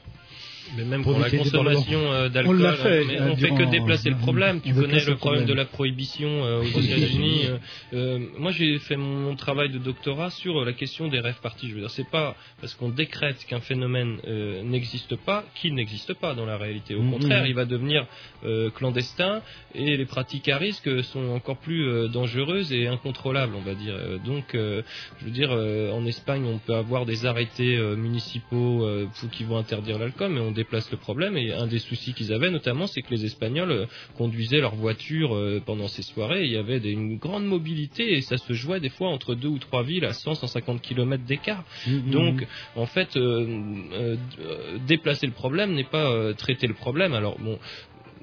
Mais 0.77 0.85
même 0.85 1.03
Pour 1.03 1.13
pour 1.13 1.21
la 1.23 1.31
consommation 1.31 2.13
euh, 2.13 2.27
On 2.29 2.31
d'alcool, 2.31 2.63
l'a 2.63 2.73
fait, 2.75 3.05
mais 3.05 3.21
on 3.21 3.37
fait 3.37 3.51
que 3.51 3.71
déplacer 3.71 4.11
le 4.11 4.17
problème. 4.17 4.61
Tu 4.61 4.73
on 4.73 4.81
connais 4.81 5.05
le 5.05 5.17
problème 5.17 5.45
de 5.47 5.53
la 5.55 5.65
prohibition 5.65 6.29
euh, 6.45 6.61
aux 6.63 6.81
États-Unis. 6.81 7.47
euh, 7.47 7.57
euh, 7.95 8.19
moi, 8.39 8.51
j'ai 8.53 8.79
fait 8.79 8.97
mon, 8.97 9.35
travail 9.37 9.69
de 9.71 9.79
doctorat 9.79 10.31
sur 10.31 10.65
la 10.65 10.73
question 10.73 11.09
des 11.09 11.21
rêves 11.21 11.39
partis. 11.43 11.69
Je 11.69 11.75
veux 11.75 11.81
dire, 11.81 11.91
c'est 11.91 12.09
pas 12.09 12.35
parce 12.61 12.75
qu'on 12.75 12.89
décrète 12.89 13.45
qu'un 13.47 13.61
phénomène 13.61 14.19
euh, 14.27 14.63
n'existe 14.63 15.15
pas 15.17 15.45
qu'il 15.55 15.75
n'existe 15.75 16.15
pas 16.15 16.35
dans 16.35 16.47
la 16.47 16.57
réalité. 16.57 16.95
Au 16.95 17.03
Mhm. 17.03 17.13
contraire, 17.13 17.47
il 17.47 17.55
va 17.55 17.65
devenir 17.65 18.07
euh, 18.45 18.71
clandestin 18.71 19.43
et 19.75 19.97
les 19.97 20.07
pratiques 20.07 20.49
à 20.49 20.57
risque 20.57 21.03
sont 21.05 21.29
encore 21.31 21.59
plus 21.59 21.87
euh, 21.87 22.09
dangereuses 22.09 22.73
et 22.73 22.87
incontrôlables, 22.87 23.55
on 23.57 23.61
va 23.61 23.75
dire. 23.75 23.95
Donc, 24.25 24.55
euh, 24.55 24.83
je 25.21 25.27
veux 25.27 25.31
dire, 25.31 25.51
euh, 25.53 25.91
en 25.93 26.05
Espagne, 26.07 26.45
on 26.47 26.59
peut 26.59 26.75
avoir 26.75 27.05
des 27.07 27.27
arrêtés 27.27 27.77
euh, 27.77 27.95
municipaux 27.97 28.85
euh, 28.85 29.07
qui 29.33 29.45
vont 29.45 29.57
interdire 29.59 29.99
l'alcool, 29.99 30.31
mais 30.33 30.41
on 30.41 30.53
déplace 30.57 30.91
le 30.91 30.97
problème. 30.97 31.37
Et 31.37 31.53
un 31.53 31.69
des 31.69 31.79
soucis 31.79 32.13
qu'ils 32.15 32.33
avaient, 32.33 32.51
notamment, 32.51 32.89
c'est 32.89 33.03
que 33.03 33.11
les 33.11 33.25
Espagnols 33.25 33.71
euh, 33.71 33.87
conduisaient 34.17 34.61
leur 34.61 34.75
voiture 34.75 35.37
euh, 35.37 35.63
pendant 35.65 35.87
ces 35.87 36.03
soirées. 36.03 36.45
Il 36.45 36.51
y 36.51 36.57
avait 36.57 36.81
des- 36.81 36.91
une 36.91 37.17
grande 37.19 37.47
mobilité 37.47 38.15
et 38.17 38.23
ça 38.23 38.37
se 38.39 38.53
jouait 38.53 38.81
des 38.81 38.89
fois 38.89 39.09
entre 39.11 39.35
deux 39.37 39.49
ou 39.49 39.59
trois 39.59 39.85
villes 39.85 40.05
à 40.05 40.11
100-150 40.13 40.81
km 40.81 41.23
d'écart. 41.25 41.63
Donc, 42.11 42.47
en 42.75 42.87
fait, 42.87 43.17
euh, 43.17 43.47
euh, 43.93 44.17
euh, 44.41 44.79
déplacer 44.87 45.27
le 45.27 45.33
problème 45.33 45.75
n'est 45.75 45.85
pas 45.85 46.11
euh, 46.11 46.33
traiter 46.33 46.67
le 46.67 46.75
problème. 46.75 47.13
Alors, 47.15 47.39
bon, 47.39 47.59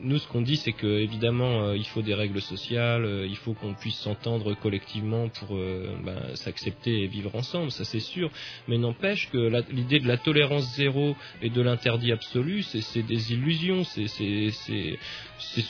nous, 0.02 0.18
ce 0.18 0.28
qu'on 0.28 0.42
dit, 0.42 0.58
c'est 0.58 0.72
que 0.72 0.88
évidemment, 0.88 1.64
euh, 1.64 1.78
il 1.78 1.86
faut 1.86 2.02
des 2.02 2.14
règles 2.14 2.42
sociales, 2.42 3.06
euh, 3.06 3.28
il 3.28 3.36
faut 3.36 3.54
qu'on 3.54 3.74
puisse 3.74 3.98
s'entendre 3.98 4.54
collectivement 4.56 5.30
pour 5.30 5.56
euh, 5.56 5.96
ben, 6.04 6.36
s'accepter 6.36 7.04
et 7.04 7.08
vivre 7.08 7.36
ensemble, 7.36 7.72
ça 7.72 7.84
c'est 7.84 8.00
sûr. 8.00 8.32
Mais 8.68 8.78
n'empêche 8.78 9.30
que 9.30 9.52
l'idée 9.72 10.00
de 10.00 10.08
la 10.08 10.18
tolérance 10.18 10.76
zéro 10.76 11.16
et 11.42 11.50
de 11.50 11.62
l'interdit 11.62 12.12
absolu, 12.12 12.64
c'est 12.64 13.04
des 13.04 13.34
illusions. 13.34 13.84
C'est 13.84 14.98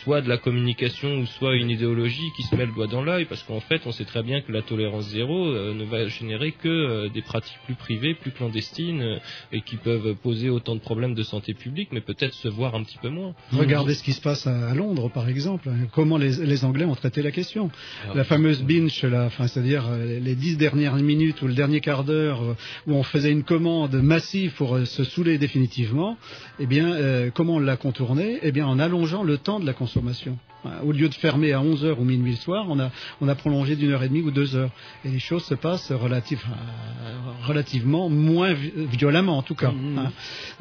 soit 0.03 0.21
de 0.21 0.29
la 0.29 0.37
communication 0.37 1.17
ou 1.17 1.25
soit 1.25 1.55
une 1.55 1.69
idéologie 1.69 2.29
qui 2.37 2.43
se 2.43 2.55
met 2.55 2.65
le 2.65 2.71
doigt 2.73 2.87
dans 2.87 3.03
l'œil, 3.03 3.25
parce 3.25 3.43
qu'en 3.43 3.59
fait, 3.59 3.81
on 3.85 3.91
sait 3.91 4.05
très 4.05 4.23
bien 4.23 4.41
que 4.41 4.51
la 4.51 4.61
tolérance 4.61 5.05
zéro 5.09 5.51
ne 5.51 5.83
va 5.83 6.07
générer 6.07 6.51
que 6.51 7.07
des 7.09 7.21
pratiques 7.21 7.57
plus 7.65 7.75
privées, 7.75 8.13
plus 8.13 8.31
clandestines, 8.31 9.19
et 9.51 9.61
qui 9.61 9.77
peuvent 9.77 10.15
poser 10.15 10.49
autant 10.49 10.75
de 10.75 10.79
problèmes 10.79 11.15
de 11.15 11.23
santé 11.23 11.53
publique, 11.53 11.89
mais 11.91 12.01
peut-être 12.01 12.33
se 12.33 12.47
voir 12.47 12.75
un 12.75 12.83
petit 12.83 12.97
peu 12.97 13.09
moins. 13.09 13.33
Regardez 13.51 13.95
se 14.13 14.21
passe 14.21 14.47
à 14.47 14.73
Londres, 14.73 15.09
par 15.09 15.27
exemple. 15.27 15.69
Comment 15.91 16.17
les, 16.17 16.37
les 16.45 16.65
Anglais 16.65 16.85
ont 16.85 16.95
traité 16.95 17.21
la 17.21 17.31
question. 17.31 17.69
Ah, 18.07 18.13
la 18.15 18.23
fameuse 18.23 18.63
binge, 18.63 19.03
là, 19.03 19.25
enfin, 19.25 19.47
c'est-à-dire 19.47 19.85
euh, 19.89 20.19
les 20.19 20.35
dix 20.35 20.55
dernières 20.57 20.95
minutes 20.95 21.41
ou 21.41 21.47
le 21.47 21.53
dernier 21.53 21.81
quart 21.81 22.03
d'heure 22.03 22.43
euh, 22.43 22.55
où 22.87 22.93
on 22.93 23.03
faisait 23.03 23.31
une 23.31 23.43
commande 23.43 23.95
massive 23.95 24.53
pour 24.53 24.75
euh, 24.75 24.85
se 24.85 25.03
saouler 25.03 25.37
définitivement. 25.37 26.17
Eh 26.59 26.65
bien, 26.65 26.91
euh, 26.93 27.29
comment 27.33 27.55
on 27.55 27.59
l'a 27.59 27.77
contourné? 27.77 28.39
Eh 28.41 28.51
bien, 28.51 28.65
en 28.67 28.79
allongeant 28.79 29.23
le 29.23 29.37
temps 29.37 29.59
de 29.59 29.65
la 29.65 29.73
consommation. 29.73 30.37
Au 30.85 30.93
lieu 30.93 31.09
de 31.09 31.13
fermer 31.13 31.51
à 31.51 31.59
11 31.59 31.83
heures 31.83 31.99
ou 31.99 32.05
minuit 32.05 32.31
le 32.31 32.37
soir, 32.37 32.67
on 32.69 32.79
a, 32.79 32.89
on 33.19 33.27
a 33.27 33.35
prolongé 33.35 33.75
d'une 33.75 33.91
heure 33.91 34.01
et 34.03 34.07
demie 34.07 34.21
ou 34.21 34.31
deux 34.31 34.55
heures. 34.55 34.69
Et 35.03 35.09
les 35.09 35.19
choses 35.19 35.43
se 35.43 35.55
passent 35.55 35.91
relative, 35.91 36.41
relativement 37.45 38.09
moins 38.09 38.53
vi- 38.53 38.71
violemment, 38.91 39.37
en 39.37 39.41
tout 39.41 39.55
cas. 39.55 39.73
hein. 39.97 40.11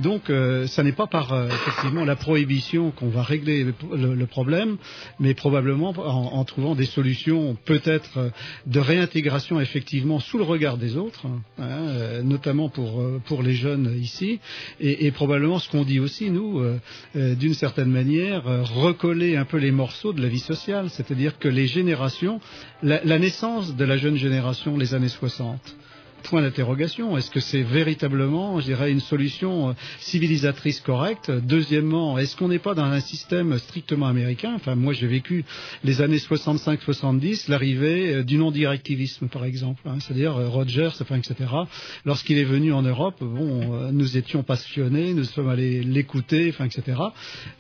Donc, 0.01 0.29
euh, 0.31 0.67
ça 0.67 0.83
n'est 0.83 0.91
pas 0.93 1.07
par 1.07 1.33
euh, 1.33 1.47
effectivement 1.47 2.05
la 2.05 2.17
prohibition 2.17 2.91
qu'on 2.91 3.11
va 3.11 3.23
régler 3.23 3.42
le, 3.45 4.15
le- 4.15 4.27
problème, 4.27 4.77
mais 5.21 5.35
probablement 5.35 5.91
en, 5.91 6.45
trouvant 6.45 6.75
des 6.75 6.87
solutions 6.87 7.57
peut-être 7.65 8.31
de 8.67 8.81
réintégration 8.81 9.61
effectivement 9.61 10.21
sous 10.21 10.39
le 10.39 10.45
regard 10.45 10.79
des 10.79 10.97
autres, 10.97 11.27
hein, 11.27 11.41
euh, 11.61 12.23
notamment 12.23 12.69
pour 12.69 13.01
euh, 13.01 13.21
pour 13.27 13.43
les 13.43 13.55
jeunes 13.55 13.95
ici, 14.01 14.41
et, 14.81 15.11
probablement 15.11 15.59
ce 15.59 15.69
qu'on 15.71 15.85
dit 15.85 16.01
aussi 16.01 16.31
nous, 16.31 16.61
euh, 16.61 17.35
d'une 17.35 17.55
certaine 17.55 17.91
manière, 17.91 18.45
recoller 18.75 19.37
un 19.37 19.45
peu 19.45 19.59
les 19.59 19.73
morceaux 19.73 20.13
de 20.13 20.23
la 20.23 20.29
vie 20.29 20.39
sociale, 20.39 20.89
c'est-à-dire 20.91 21.39
que 21.39 21.49
les 21.49 21.67
générations, 21.67 22.41
la, 22.83 23.03
la 23.05 23.19
naissance 23.19 23.77
de 23.77 23.85
la 23.85 23.97
jeune 23.97 24.17
génération, 24.17 24.77
les 24.79 24.95
années 24.95 25.09
60 25.09 25.77
point 26.23 26.43
d'interrogation. 26.43 27.17
Est-ce 27.17 27.31
que 27.31 27.41
c'est 27.41 27.63
véritablement, 27.63 28.59
je 28.61 28.67
dirais, 28.67 28.91
une 28.91 29.01
solution 29.01 29.71
euh, 29.71 29.73
civilisatrice 29.99 30.81
correcte? 30.81 31.31
Deuxièmement, 31.31 32.19
est-ce 32.19 32.37
qu'on 32.37 32.49
n'est 32.49 32.59
pas 32.59 32.75
dans 32.75 32.85
un 32.85 33.01
système 33.01 33.59
strictement 33.59 34.07
américain? 34.07 34.53
Enfin, 34.55 34.75
moi, 34.75 34.93
j'ai 34.93 35.07
vécu 35.07 35.45
les 35.85 36.01
années 36.01 36.19
65-70, 36.19 37.51
l'arrivée 37.51 38.15
euh, 38.15 38.23
du 38.25 38.39
non-directivisme, 38.39 39.29
par 39.29 39.45
exemple. 39.45 39.83
hein, 39.87 39.97
C'est-à-dire 40.01 40.37
euh, 40.37 40.49
Rogers, 40.49 40.91
etc. 41.01 41.35
Lorsqu'il 42.05 42.39
est 42.39 42.45
venu 42.45 42.73
en 42.73 42.83
Europe, 42.83 43.17
bon, 43.21 43.91
nous 43.93 44.17
étions 44.17 44.43
passionnés, 44.43 45.15
nous 45.15 45.25
sommes 45.25 45.49
allés 45.49 45.83
l'écouter, 45.83 46.49
etc. 46.49 46.99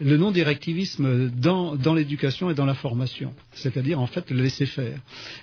Le 0.00 0.16
non-directivisme 0.16 1.30
dans, 1.30 1.76
l'éducation 1.94 2.50
et 2.50 2.54
dans 2.54 2.66
la 2.66 2.74
formation, 2.74 3.34
c'est-à-dire 3.52 4.00
en 4.00 4.06
fait 4.06 4.30
le 4.30 4.42
laisser 4.42 4.66
faire. 4.66 4.98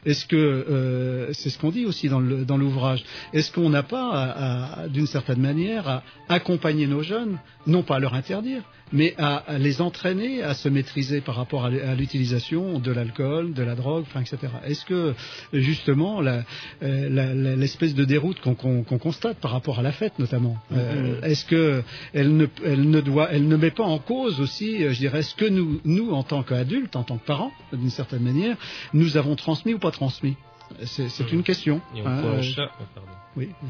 Est-ce 0.06 0.26
que 0.26 1.28
c'est 1.34 1.50
ce 1.50 1.58
qu'on 1.58 1.72
dit 1.72 1.86
aussi 1.86 2.10
dans 2.10 2.58
l'ouvrage 2.58 3.04
Est-ce 3.34 3.52
qu'on 3.52 3.70
n'a 3.70 3.84
pas, 3.84 4.86
d'une 4.90 5.08
certaine 5.08 5.40
manière, 5.40 5.88
à 5.88 6.04
accompagner 6.28 6.88
nos 6.88 7.04
jeunes, 7.04 7.38
non 7.68 7.84
pas 7.84 7.98
à 7.98 8.00
leur 8.00 8.14
interdire, 8.14 8.64
mais 8.92 9.14
à, 9.18 9.44
les 9.58 9.82
entraîner 9.82 10.42
à 10.42 10.54
se 10.54 10.70
maîtriser 10.70 11.22
par 11.22 11.36
rapport 11.36 11.66
à 11.66 11.96
l'utilisation 11.96 12.80
de 12.80 12.92
l'alcool, 12.92 13.54
de 13.54 13.64
la 13.64 13.76
drogue, 13.76 14.04
enfin, 14.08 14.22
etc. 14.22 14.38
Est-ce 14.66 14.86
que 14.86 15.14
justement 15.54 16.22
euh, 16.24 17.56
l'espèce 17.56 17.94
de 17.94 18.06
déroute 18.06 18.40
qu'on 18.42 18.84
constate 18.84 19.38
par 19.38 19.52
rapport 19.52 19.80
à 19.80 19.82
la 19.82 19.92
fête 19.92 20.18
notamment, 20.20 20.58
euh, 20.74 21.22
est-ce 21.22 21.46
que 21.46 21.84
elle 22.14 22.36
ne, 22.36 22.48
elle 22.66 22.90
ne 22.90 23.02
doit, 23.02 23.30
elle 23.32 23.48
ne 23.48 23.56
met 23.56 23.72
pas 23.72 23.84
en 23.84 24.00
cause 24.00 24.40
aussi, 24.40 24.84
euh, 24.84 24.92
je 24.92 25.00
dirais, 25.00 25.22
ce 25.22 25.36
que 25.36 25.46
nous, 25.46 25.82
nous 25.86 26.12
en 26.12 26.24
tant 26.24 26.44
qu'adultes, 26.44 26.96
en 26.96 27.04
tant 27.04 27.18
que 27.18 27.26
parents, 27.26 27.52
d'une 27.74 27.90
certaine 27.90 28.24
manière, 28.24 28.58
nous 28.94 29.18
avons 29.18 29.36
transmis 29.36 29.74
ou 29.74 29.80
pas 29.80 29.92
transmis? 29.92 30.36
C'est 30.86 31.10
c'est 31.10 31.32
une 31.32 31.44
question. 31.44 31.82
Et 31.96 32.02
on 32.02 32.04
prolonge 32.04 32.52
euh, 32.52 32.56
ça, 32.56 32.72
oh, 32.80 32.84
pardon. 32.94 33.12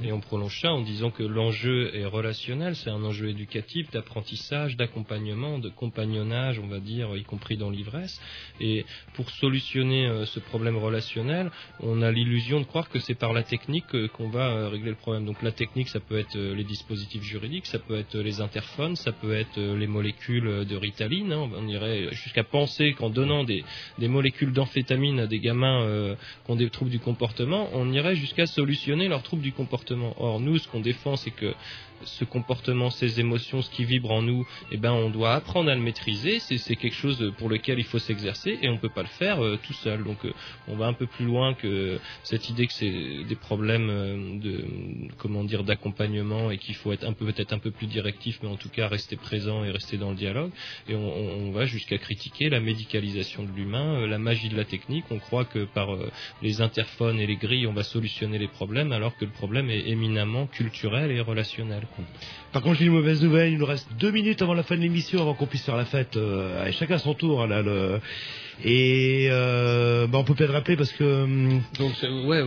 Et 0.03 0.11
on 0.11 0.21
prolonge 0.21 0.61
ça 0.61 0.71
en 0.71 0.81
disant 0.81 1.11
que 1.11 1.21
l'enjeu 1.21 1.93
est 1.93 2.05
relationnel, 2.05 2.75
c'est 2.75 2.89
un 2.89 3.03
enjeu 3.03 3.29
éducatif, 3.29 3.91
d'apprentissage, 3.91 4.77
d'accompagnement, 4.77 5.59
de 5.59 5.69
compagnonnage, 5.69 6.59
on 6.59 6.67
va 6.67 6.79
dire, 6.79 7.15
y 7.17 7.23
compris 7.23 7.57
dans 7.57 7.69
l'ivresse. 7.69 8.19
Et 8.61 8.85
pour 9.13 9.29
solutionner 9.29 10.07
euh, 10.07 10.25
ce 10.25 10.39
problème 10.39 10.77
relationnel, 10.77 11.51
on 11.81 12.01
a 12.01 12.11
l'illusion 12.11 12.61
de 12.61 12.65
croire 12.65 12.89
que 12.89 12.99
c'est 12.99 13.15
par 13.15 13.33
la 13.33 13.43
technique 13.43 14.07
qu'on 14.13 14.29
va 14.29 14.47
euh, 14.47 14.69
régler 14.69 14.91
le 14.91 14.95
problème. 14.95 15.25
Donc 15.25 15.41
la 15.43 15.51
technique, 15.51 15.89
ça 15.89 15.99
peut 15.99 16.17
être 16.17 16.37
euh, 16.37 16.55
les 16.55 16.63
dispositifs 16.63 17.23
juridiques, 17.23 17.65
ça 17.65 17.79
peut 17.79 17.97
être 17.97 18.17
les 18.17 18.39
interphones, 18.39 18.95
ça 18.95 19.11
peut 19.11 19.33
être 19.33 19.59
les 19.59 19.87
molécules 19.87 20.65
de 20.65 20.75
ritaline. 20.75 21.33
hein. 21.33 21.49
On 21.55 21.67
irait 21.67 22.13
jusqu'à 22.13 22.43
penser 22.43 22.93
qu'en 22.93 23.09
donnant 23.09 23.43
des, 23.43 23.63
molécules 23.99 24.53
d'amphétamine 24.53 25.19
à 25.19 25.27
des 25.27 25.39
gamins 25.39 26.15
qui 26.45 26.51
ont 26.51 26.55
des 26.55 26.69
troubles 26.69 26.91
du 26.91 26.99
comportement, 26.99 27.69
on 27.73 27.91
irait 27.91 28.15
jusqu'à 28.15 28.45
solutionner 28.45 29.07
leurs 29.07 29.23
troubles 29.23 29.43
du 29.43 29.48
comportement. 29.51 30.13
Or, 30.17 30.39
nous, 30.39 30.57
ce 30.57 30.67
qu'on 30.67 30.79
défend, 30.79 31.15
c'est 31.15 31.31
que 31.31 31.53
ce 32.03 32.25
comportement, 32.25 32.89
ces 32.89 33.19
émotions, 33.19 33.61
ce 33.61 33.69
qui 33.69 33.83
vibre 33.85 34.11
en 34.11 34.21
nous, 34.21 34.45
eh 34.71 34.77
ben, 34.77 34.91
on 34.91 35.09
doit 35.09 35.33
apprendre 35.33 35.69
à 35.69 35.75
le 35.75 35.81
maîtriser. 35.81 36.39
C'est 36.39 36.75
quelque 36.75 36.95
chose 36.95 37.33
pour 37.37 37.49
lequel 37.49 37.79
il 37.79 37.85
faut 37.85 37.99
s'exercer 37.99 38.57
et 38.61 38.69
on 38.69 38.77
peut 38.77 38.89
pas 38.89 39.01
le 39.03 39.07
faire 39.07 39.43
euh, 39.43 39.57
tout 39.61 39.73
seul. 39.73 40.03
Donc, 40.03 40.25
euh, 40.25 40.33
on 40.67 40.75
va 40.75 40.87
un 40.87 40.93
peu 40.93 41.07
plus 41.07 41.25
loin 41.25 41.53
que 41.53 41.99
cette 42.23 42.49
idée 42.49 42.67
que 42.67 42.73
c'est 42.73 43.23
des 43.23 43.35
problèmes 43.35 43.89
euh, 43.89 44.39
de, 44.39 44.65
comment 45.17 45.43
dire, 45.43 45.63
d'accompagnement 45.63 46.51
et 46.51 46.57
qu'il 46.57 46.75
faut 46.75 46.91
être 46.93 47.03
un 47.05 47.13
peu 47.13 47.25
peut-être 47.25 47.53
un 47.53 47.59
peu 47.59 47.71
plus 47.71 47.87
directif, 47.87 48.39
mais 48.41 48.49
en 48.49 48.55
tout 48.55 48.69
cas 48.69 48.87
rester 48.87 49.15
présent 49.15 49.63
et 49.63 49.71
rester 49.71 49.97
dans 49.97 50.09
le 50.11 50.15
dialogue. 50.15 50.51
Et 50.87 50.95
on, 50.95 50.99
on- 51.17 51.49
on 51.49 51.51
va 51.51 51.65
jusqu'à 51.65 51.97
critiquer 51.97 52.49
la 52.49 52.59
médicalisation 52.59 53.43
de 53.43 53.51
l'humain, 53.51 54.01
euh, 54.01 54.07
la 54.07 54.19
magie 54.19 54.49
de 54.49 54.57
la 54.57 54.65
technique. 54.65 55.05
On 55.11 55.19
croit 55.19 55.45
que 55.45 55.65
par 55.65 55.93
euh, 55.93 56.11
les 56.41 56.61
interphones 56.61 57.19
et 57.19 57.27
les 57.27 57.35
grilles, 57.37 57.67
on 57.67 57.73
va 57.73 57.83
solutionner 57.83 58.37
les 58.37 58.47
problèmes, 58.47 58.91
alors 58.91 59.15
que 59.17 59.25
le 59.25 59.31
problème 59.31 59.69
est 59.69 59.87
éminemment 59.89 60.47
culturel 60.47 61.11
et 61.11 61.21
relationnel. 61.21 61.87
Par 62.51 62.61
contre, 62.63 62.79
j'ai 62.79 62.85
une 62.85 62.93
mauvaise 62.93 63.21
nouvelle. 63.23 63.51
Il 63.53 63.59
nous 63.59 63.65
reste 63.65 63.87
deux 63.99 64.11
minutes 64.11 64.41
avant 64.41 64.53
la 64.55 64.63
fin 64.63 64.75
de 64.75 64.81
l'émission, 64.81 65.21
avant 65.21 65.33
qu'on 65.35 65.45
puisse 65.45 65.63
faire 65.65 65.77
la 65.77 65.85
fête. 65.85 66.17
Euh, 66.17 66.61
allez, 66.63 66.71
chacun 66.71 66.97
son 66.97 67.13
tour. 67.13 67.43
hein, 67.43 67.47
le... 67.61 67.99
Et 68.65 69.27
euh, 69.31 70.07
bah, 70.07 70.17
on 70.17 70.23
peut 70.25 70.33
peut-être 70.33 70.51
rappeler 70.51 70.75
parce 70.75 70.91
que 70.91 71.23
hum, 71.23 71.61
Donc, 71.77 71.93
ouais, 72.25 72.41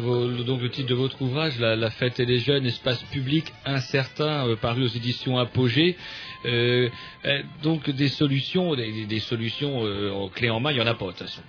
donc 0.44 0.60
le 0.60 0.68
titre 0.70 0.88
de 0.88 0.94
votre 0.94 1.22
ouvrage, 1.22 1.58
la, 1.58 1.90
fête 1.90 2.20
et 2.20 2.26
les 2.26 2.38
jeunes, 2.40 2.66
espace 2.66 3.02
public 3.04 3.46
incertain, 3.64 4.46
euh, 4.46 4.56
paru 4.56 4.84
aux 4.84 4.88
éditions 4.88 5.38
Apogée. 5.38 5.96
Euh, 6.44 6.90
donc 7.62 7.88
des 7.88 8.08
solutions, 8.08 8.74
des, 8.74 9.06
des- 9.06 9.20
solutions 9.20 9.86
euh, 9.86 10.10
en 10.50 10.60
main, 10.60 10.72
il 10.72 10.78
y 10.78 10.82
en 10.82 10.86
a 10.86 10.94
pas 10.94 11.06
de 11.06 11.10
toute 11.12 11.20
façon. 11.20 11.40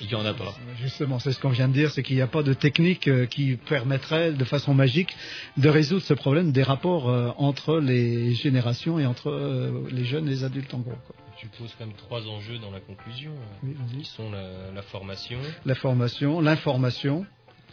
Il 0.00 0.10
y 0.10 0.14
en 0.14 0.24
a 0.26 0.34
pas. 0.34 0.54
Justement, 0.80 1.18
c'est 1.18 1.32
ce 1.32 1.40
qu'on 1.40 1.50
vient 1.50 1.68
de 1.68 1.72
dire, 1.72 1.90
c'est 1.90 2.02
qu'il 2.02 2.16
n'y 2.16 2.22
a 2.22 2.26
pas 2.26 2.42
de 2.42 2.52
technique 2.52 3.06
euh, 3.08 3.26
qui 3.26 3.56
permettrait 3.56 4.32
de 4.32 4.44
façon 4.44 4.74
magique 4.74 5.16
de 5.56 5.68
résoudre 5.68 6.02
ce 6.02 6.14
problème 6.14 6.52
des 6.52 6.62
rapports 6.62 7.08
euh, 7.08 7.30
entre 7.38 7.78
les 7.78 8.34
générations 8.34 8.98
et 8.98 9.06
entre 9.06 9.30
euh, 9.30 9.86
les 9.90 10.04
jeunes 10.04 10.26
et 10.26 10.30
les 10.30 10.44
adultes 10.44 10.74
en 10.74 10.78
gros. 10.78 10.98
quoi. 11.06 11.16
Tu 11.36 11.46
poses 11.58 11.74
quand 11.78 11.86
même 11.86 11.94
trois 11.96 12.26
enjeux 12.26 12.58
dans 12.58 12.70
la 12.70 12.80
conclusion, 12.80 13.32
euh, 13.32 13.66
Oui, 13.68 13.76
qui 13.98 14.04
sont 14.04 14.30
la, 14.30 14.72
la 14.74 14.82
formation, 14.82 15.38
La 15.64 15.74
formation, 15.74 16.40
l'information, 16.40 17.26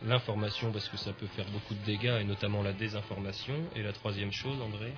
l'information 0.06 0.72
parce 0.72 0.89
que 0.89 0.98
ça 0.98 1.14
peut 1.14 1.27
faire 1.35 1.45
beaucoup 1.52 1.73
de 1.73 1.85
dégâts 1.85 2.18
et 2.22 2.23
notamment 2.23 2.61
la 2.64 2.73
désinformation, 2.73 3.53
et 3.76 3.84
la 3.84 3.93
troisième 3.93 4.31
chose, 4.31 4.57
André? 4.61 4.91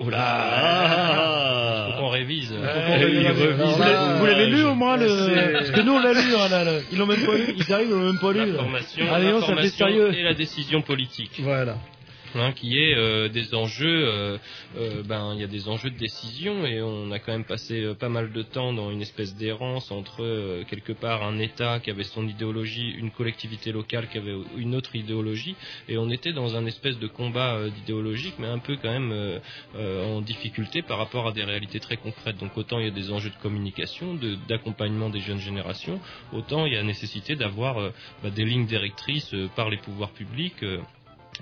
Oh 0.00 0.08
là 0.10 1.88
Faut 1.96 2.00
qu'on 2.02 2.08
révise. 2.10 2.50
Faut 2.52 2.80
qu'on 2.80 2.98
révise. 2.98 3.26
Vous 3.28 3.82
l'avez- 3.82 4.18
vous 4.18 4.26
l'avez 4.26 4.46
lu 4.46 4.64
au 4.64 4.74
moins 4.74 4.96
le... 4.96 5.52
Parce 5.52 5.70
que 5.70 5.80
nous 5.80 5.92
on 5.92 5.98
l'a 6.00 6.12
lu, 6.12 6.34
hein, 6.36 6.48
là, 6.48 6.64
là. 6.64 6.72
ils 6.92 6.98
l'ont 6.98 7.06
même 7.06 7.24
pas 7.26 7.34
lu, 7.36 7.54
ils 7.56 7.72
arrivent, 7.72 7.88
ils 7.90 7.94
l'ont 7.94 8.04
même 8.12 8.18
pas 8.20 8.32
lu. 8.32 8.46
L'information, 8.52 9.12
Allez, 9.12 9.32
on 9.32 9.40
ça 9.40 9.56
fait 9.56 9.68
sérieux. 9.68 10.14
et 10.14 10.22
la 10.22 10.34
décision 10.34 10.82
politique. 10.82 11.32
Voilà. 11.40 11.76
Hein, 12.34 12.52
qui 12.52 12.78
est 12.78 12.94
euh, 12.94 13.28
des 13.28 13.54
enjeux, 13.54 14.06
euh, 14.06 14.38
euh, 14.76 15.02
ben 15.02 15.32
il 15.34 15.40
y 15.40 15.44
a 15.44 15.46
des 15.46 15.66
enjeux 15.68 15.88
de 15.88 15.96
décision 15.96 16.66
et 16.66 16.82
on 16.82 17.10
a 17.10 17.18
quand 17.18 17.32
même 17.32 17.44
passé 17.44 17.82
euh, 17.82 17.94
pas 17.94 18.10
mal 18.10 18.32
de 18.32 18.42
temps 18.42 18.74
dans 18.74 18.90
une 18.90 19.00
espèce 19.00 19.34
d'errance 19.34 19.90
entre 19.90 20.22
euh, 20.22 20.62
quelque 20.68 20.92
part 20.92 21.22
un 21.22 21.38
État 21.38 21.80
qui 21.80 21.90
avait 21.90 22.04
son 22.04 22.28
idéologie, 22.28 22.90
une 22.90 23.10
collectivité 23.10 23.72
locale 23.72 24.08
qui 24.08 24.18
avait 24.18 24.34
une 24.58 24.74
autre 24.74 24.94
idéologie 24.94 25.56
et 25.88 25.96
on 25.96 26.10
était 26.10 26.34
dans 26.34 26.54
un 26.54 26.66
espèce 26.66 26.98
de 26.98 27.06
combat 27.06 27.68
d'idéologique 27.70 28.34
mais 28.38 28.46
un 28.48 28.58
peu 28.58 28.76
quand 28.76 28.90
même 28.90 29.40
en 29.78 30.20
difficulté 30.20 30.82
par 30.82 30.98
rapport 30.98 31.26
à 31.28 31.32
des 31.32 31.44
réalités 31.44 31.80
très 31.80 31.96
concrètes. 31.96 32.36
Donc 32.38 32.56
autant 32.58 32.78
il 32.78 32.84
y 32.84 32.88
a 32.88 32.92
des 32.92 33.10
enjeux 33.10 33.30
de 33.30 33.36
communication, 33.42 34.14
de- 34.14 34.36
d'accompagnement 34.48 35.08
des 35.08 35.20
jeunes 35.20 35.40
générations, 35.40 35.98
autant 36.32 36.66
il 36.66 36.74
y 36.74 36.76
a 36.76 36.82
nécessité 36.82 37.36
d'avoir 37.36 37.90
bah, 38.22 38.30
des 38.30 38.44
lignes 38.44 38.66
directrices 38.66 39.34
par 39.56 39.70
les 39.70 39.78
pouvoirs 39.78 40.10
publics. 40.10 40.64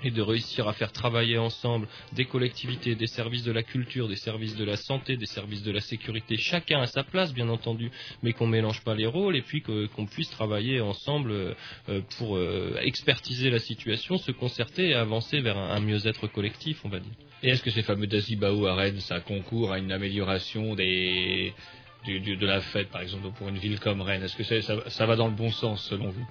Et 0.03 0.11
de 0.11 0.21
réussir 0.21 0.67
à 0.67 0.73
faire 0.73 0.91
travailler 0.91 1.37
ensemble 1.37 1.87
des 2.13 2.25
collectivités, 2.25 2.95
des 2.95 3.07
services 3.07 3.43
de 3.43 3.51
la 3.51 3.63
culture, 3.63 4.07
des 4.07 4.15
services 4.15 4.55
de 4.55 4.63
la 4.63 4.77
santé, 4.77 5.17
des 5.17 5.25
services 5.25 5.63
de 5.63 5.71
la 5.71 5.81
sécurité, 5.81 6.37
chacun 6.37 6.81
à 6.81 6.87
sa 6.87 7.03
place 7.03 7.33
bien 7.33 7.49
entendu, 7.49 7.91
mais 8.23 8.33
qu'on 8.33 8.47
mélange 8.47 8.83
pas 8.83 8.95
les 8.95 9.05
rôles 9.05 9.35
et 9.35 9.41
puis 9.41 9.61
qu'on 9.61 10.05
puisse 10.05 10.29
travailler 10.29 10.81
ensemble 10.81 11.31
euh, 11.31 11.53
euh, 11.89 12.01
pour 12.17 12.37
euh, 12.37 12.77
expertiser 12.81 13.49
la 13.49 13.59
situation, 13.59 14.17
se 14.17 14.31
concerter 14.31 14.89
et 14.89 14.93
avancer 14.93 15.39
vers 15.41 15.57
un, 15.57 15.79
mieux-être 15.79 16.27
collectif, 16.27 16.83
on 16.83 16.89
va 16.89 16.99
dire. 16.99 17.13
Et 17.43 17.49
est-ce 17.49 17.61
que 17.61 17.69
ces 17.69 17.83
fameux 17.83 18.07
Dazibao 18.07 18.65
à 18.65 18.75
Rennes, 18.75 18.99
ça 18.99 19.19
concourt 19.19 19.71
à 19.71 19.79
une 19.79 19.91
amélioration 19.91 20.75
des, 20.75 21.53
de 22.07 22.45
la 22.45 22.61
fête, 22.61 22.89
par 22.89 23.01
exemple, 23.01 23.29
pour 23.37 23.47
une 23.47 23.57
ville 23.57 23.79
comme 23.79 24.01
Rennes? 24.01 24.23
Est-ce 24.23 24.35
que 24.35 24.89
ça 24.89 25.05
va 25.05 25.15
dans 25.15 25.27
le 25.27 25.35
bon 25.35 25.51
sens, 25.51 25.83
selon 25.87 26.09
vous? 26.09 26.27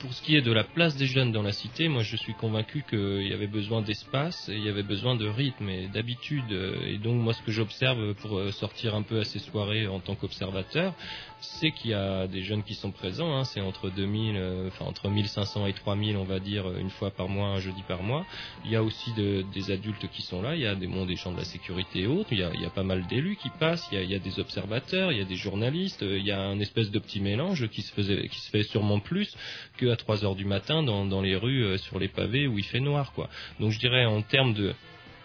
Pour 0.00 0.12
ce 0.12 0.22
qui 0.22 0.36
est 0.36 0.42
de 0.42 0.52
la 0.52 0.64
place 0.64 0.96
des 0.96 1.06
jeunes 1.06 1.32
dans 1.32 1.42
la 1.42 1.52
cité, 1.52 1.88
moi 1.88 2.02
je 2.02 2.16
suis 2.16 2.34
convaincu 2.34 2.84
qu'il 2.88 3.26
y 3.26 3.32
avait 3.32 3.46
besoin 3.46 3.82
d'espace 3.82 4.48
et 4.48 4.54
il 4.54 4.64
y 4.64 4.68
avait 4.68 4.82
besoin 4.82 5.16
de 5.16 5.26
rythme 5.26 5.68
et 5.68 5.88
d'habitude. 5.88 6.52
Et 6.86 6.98
donc 6.98 7.20
moi 7.20 7.32
ce 7.32 7.42
que 7.42 7.50
j'observe 7.50 8.14
pour 8.14 8.38
euh, 8.38 8.52
sortir 8.52 8.94
un 8.94 9.02
peu 9.02 9.20
à 9.20 9.24
ces 9.24 9.38
soirées 9.38 9.86
en 9.88 10.00
tant 10.00 10.14
qu'observateur, 10.14 10.94
c'est 11.40 11.70
qu'il 11.70 11.90
y 11.90 11.94
a 11.94 12.26
des 12.26 12.42
jeunes 12.42 12.62
qui 12.62 12.74
sont 12.74 12.90
présents. 12.90 13.34
hein. 13.36 13.44
c'est 13.44 13.60
entre 13.60 13.90
2000, 13.90 14.36
euh, 14.36 14.70
entre 14.80 15.08
1500 15.08 15.66
et 15.66 15.72
3000 15.72 16.16
on 16.16 16.24
va 16.24 16.40
dire 16.40 16.70
une 16.78 16.90
fois 16.90 17.10
par 17.10 17.28
mois, 17.28 17.48
un 17.48 17.60
jeudi 17.60 17.82
par 17.86 18.02
mois. 18.02 18.24
Il 18.64 18.70
y 18.70 18.76
a 18.76 18.82
aussi 18.82 19.12
de- 19.12 19.44
des 19.52 19.70
adultes 19.70 20.08
qui 20.08 20.22
sont 20.22 20.42
là. 20.42 20.54
Il 20.54 20.60
y 20.60 20.66
a 20.66 20.74
des, 20.74 20.86
bon, 20.86 21.06
des 21.06 21.16
gens 21.16 21.32
de 21.32 21.36
la 21.38 21.44
sécurité 21.44 22.00
et 22.00 22.06
autres. 22.06 22.28
Il 22.32 22.38
y 22.38 22.42
a, 22.42 22.70
pas 22.70 22.82
mal 22.82 23.06
d'élus 23.06 23.36
qui 23.36 23.50
passent. 23.50 23.88
Il 23.92 24.10
y, 24.10 24.14
a, 24.14 24.18
des 24.18 24.40
observateurs. 24.40 25.12
Il 25.12 25.18
y 25.18 25.20
a 25.20 25.24
des 25.24 25.36
journalistes. 25.36 26.02
euh, 26.02 26.18
Il 26.18 26.24
y 26.24 26.32
a 26.32 26.40
un 26.40 26.60
espèce 26.60 26.90
de 26.90 27.00
mélange 27.20 27.68
qui 27.68 27.82
se 27.82 27.92
faisait, 27.92 28.28
qui 28.28 28.38
se 28.40 28.50
fait 28.50 28.62
sûrement 28.64 29.00
plus 29.00 29.34
qu'à 29.78 29.96
3 29.96 30.24
heures 30.24 30.34
du 30.34 30.44
matin 30.44 30.82
dans, 30.82 31.22
les 31.22 31.36
rues 31.36 31.64
euh, 31.64 31.78
sur 31.78 31.98
les 31.98 32.08
pavés 32.08 32.46
où 32.46 32.58
il 32.58 32.64
fait 32.64 32.80
noir 32.80 33.12
quoi. 33.12 33.28
Donc 33.60 33.72
je 33.72 33.78
dirais 33.78 34.04
en 34.04 34.22
termes 34.22 34.54
de 34.54 34.74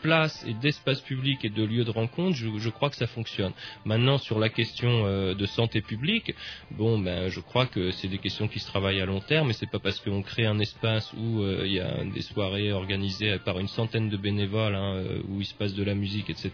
place 0.03 0.45
et 0.45 0.53
d'espace 0.53 1.01
public 1.01 1.43
et 1.45 1.49
de 1.49 1.63
lieux 1.63 1.85
de 1.85 1.89
rencontre, 1.89 2.35
je, 2.35 2.69
crois 2.69 2.89
que 2.89 2.97
ça 2.97 3.07
fonctionne. 3.07 3.53
Maintenant 3.85 4.17
sur 4.17 4.37
la 4.37 4.49
question 4.49 5.05
euh, 5.05 5.33
de 5.33 5.45
santé 5.45 5.81
publique, 5.81 6.35
bon 6.71 6.99
ben 6.99 7.29
je 7.29 7.39
crois 7.39 7.65
que 7.65 7.91
c'est 7.91 8.09
des 8.09 8.17
questions 8.17 8.47
qui 8.49 8.59
se 8.59 8.67
travaillent 8.67 8.99
à 9.01 9.05
long 9.05 9.21
terme 9.21 9.49
et 9.49 9.53
c'est 9.53 9.71
pas 9.71 9.79
parce 9.79 9.99
qu'on 10.01 10.21
crée 10.21 10.45
un 10.45 10.59
espace 10.59 11.11
où 11.13 11.41
euh, 11.41 11.63
il 11.65 11.71
y 11.71 11.79
a 11.79 12.03
des 12.03 12.21
soirées 12.21 12.73
organisées 12.73 13.39
par 13.39 13.59
une 13.59 13.69
centaine 13.69 14.09
de 14.09 14.17
bénévoles 14.17 14.75
hein, 14.75 14.95
euh, 14.95 15.21
où 15.29 15.39
il 15.39 15.45
se 15.45 15.55
passe 15.55 15.73
de 15.73 15.83
la 15.83 15.95
musique 15.95 16.29
etc. 16.29 16.51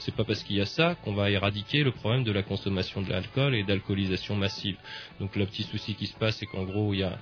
C'est 0.00 0.14
pas 0.14 0.24
parce 0.24 0.42
qu'il 0.42 0.56
y 0.56 0.60
a 0.60 0.66
ça 0.66 0.96
qu'on 0.96 1.14
va 1.14 1.30
éradiquer 1.30 1.84
le 1.84 1.92
problème 1.92 2.24
de 2.24 2.32
la 2.32 2.42
consommation 2.42 3.02
de 3.02 3.10
l'alcool 3.10 3.54
et 3.54 3.62
d'alcoolisation 3.62 4.34
massive. 4.34 4.76
Donc 5.20 5.36
le 5.36 5.46
petit 5.46 5.62
souci 5.62 5.94
qui 5.94 6.08
se 6.08 6.16
passe 6.18 6.36
c'est 6.38 6.46
qu'en 6.46 6.64
gros 6.64 6.92
il 6.92 7.00
y 7.00 7.04
a 7.04 7.16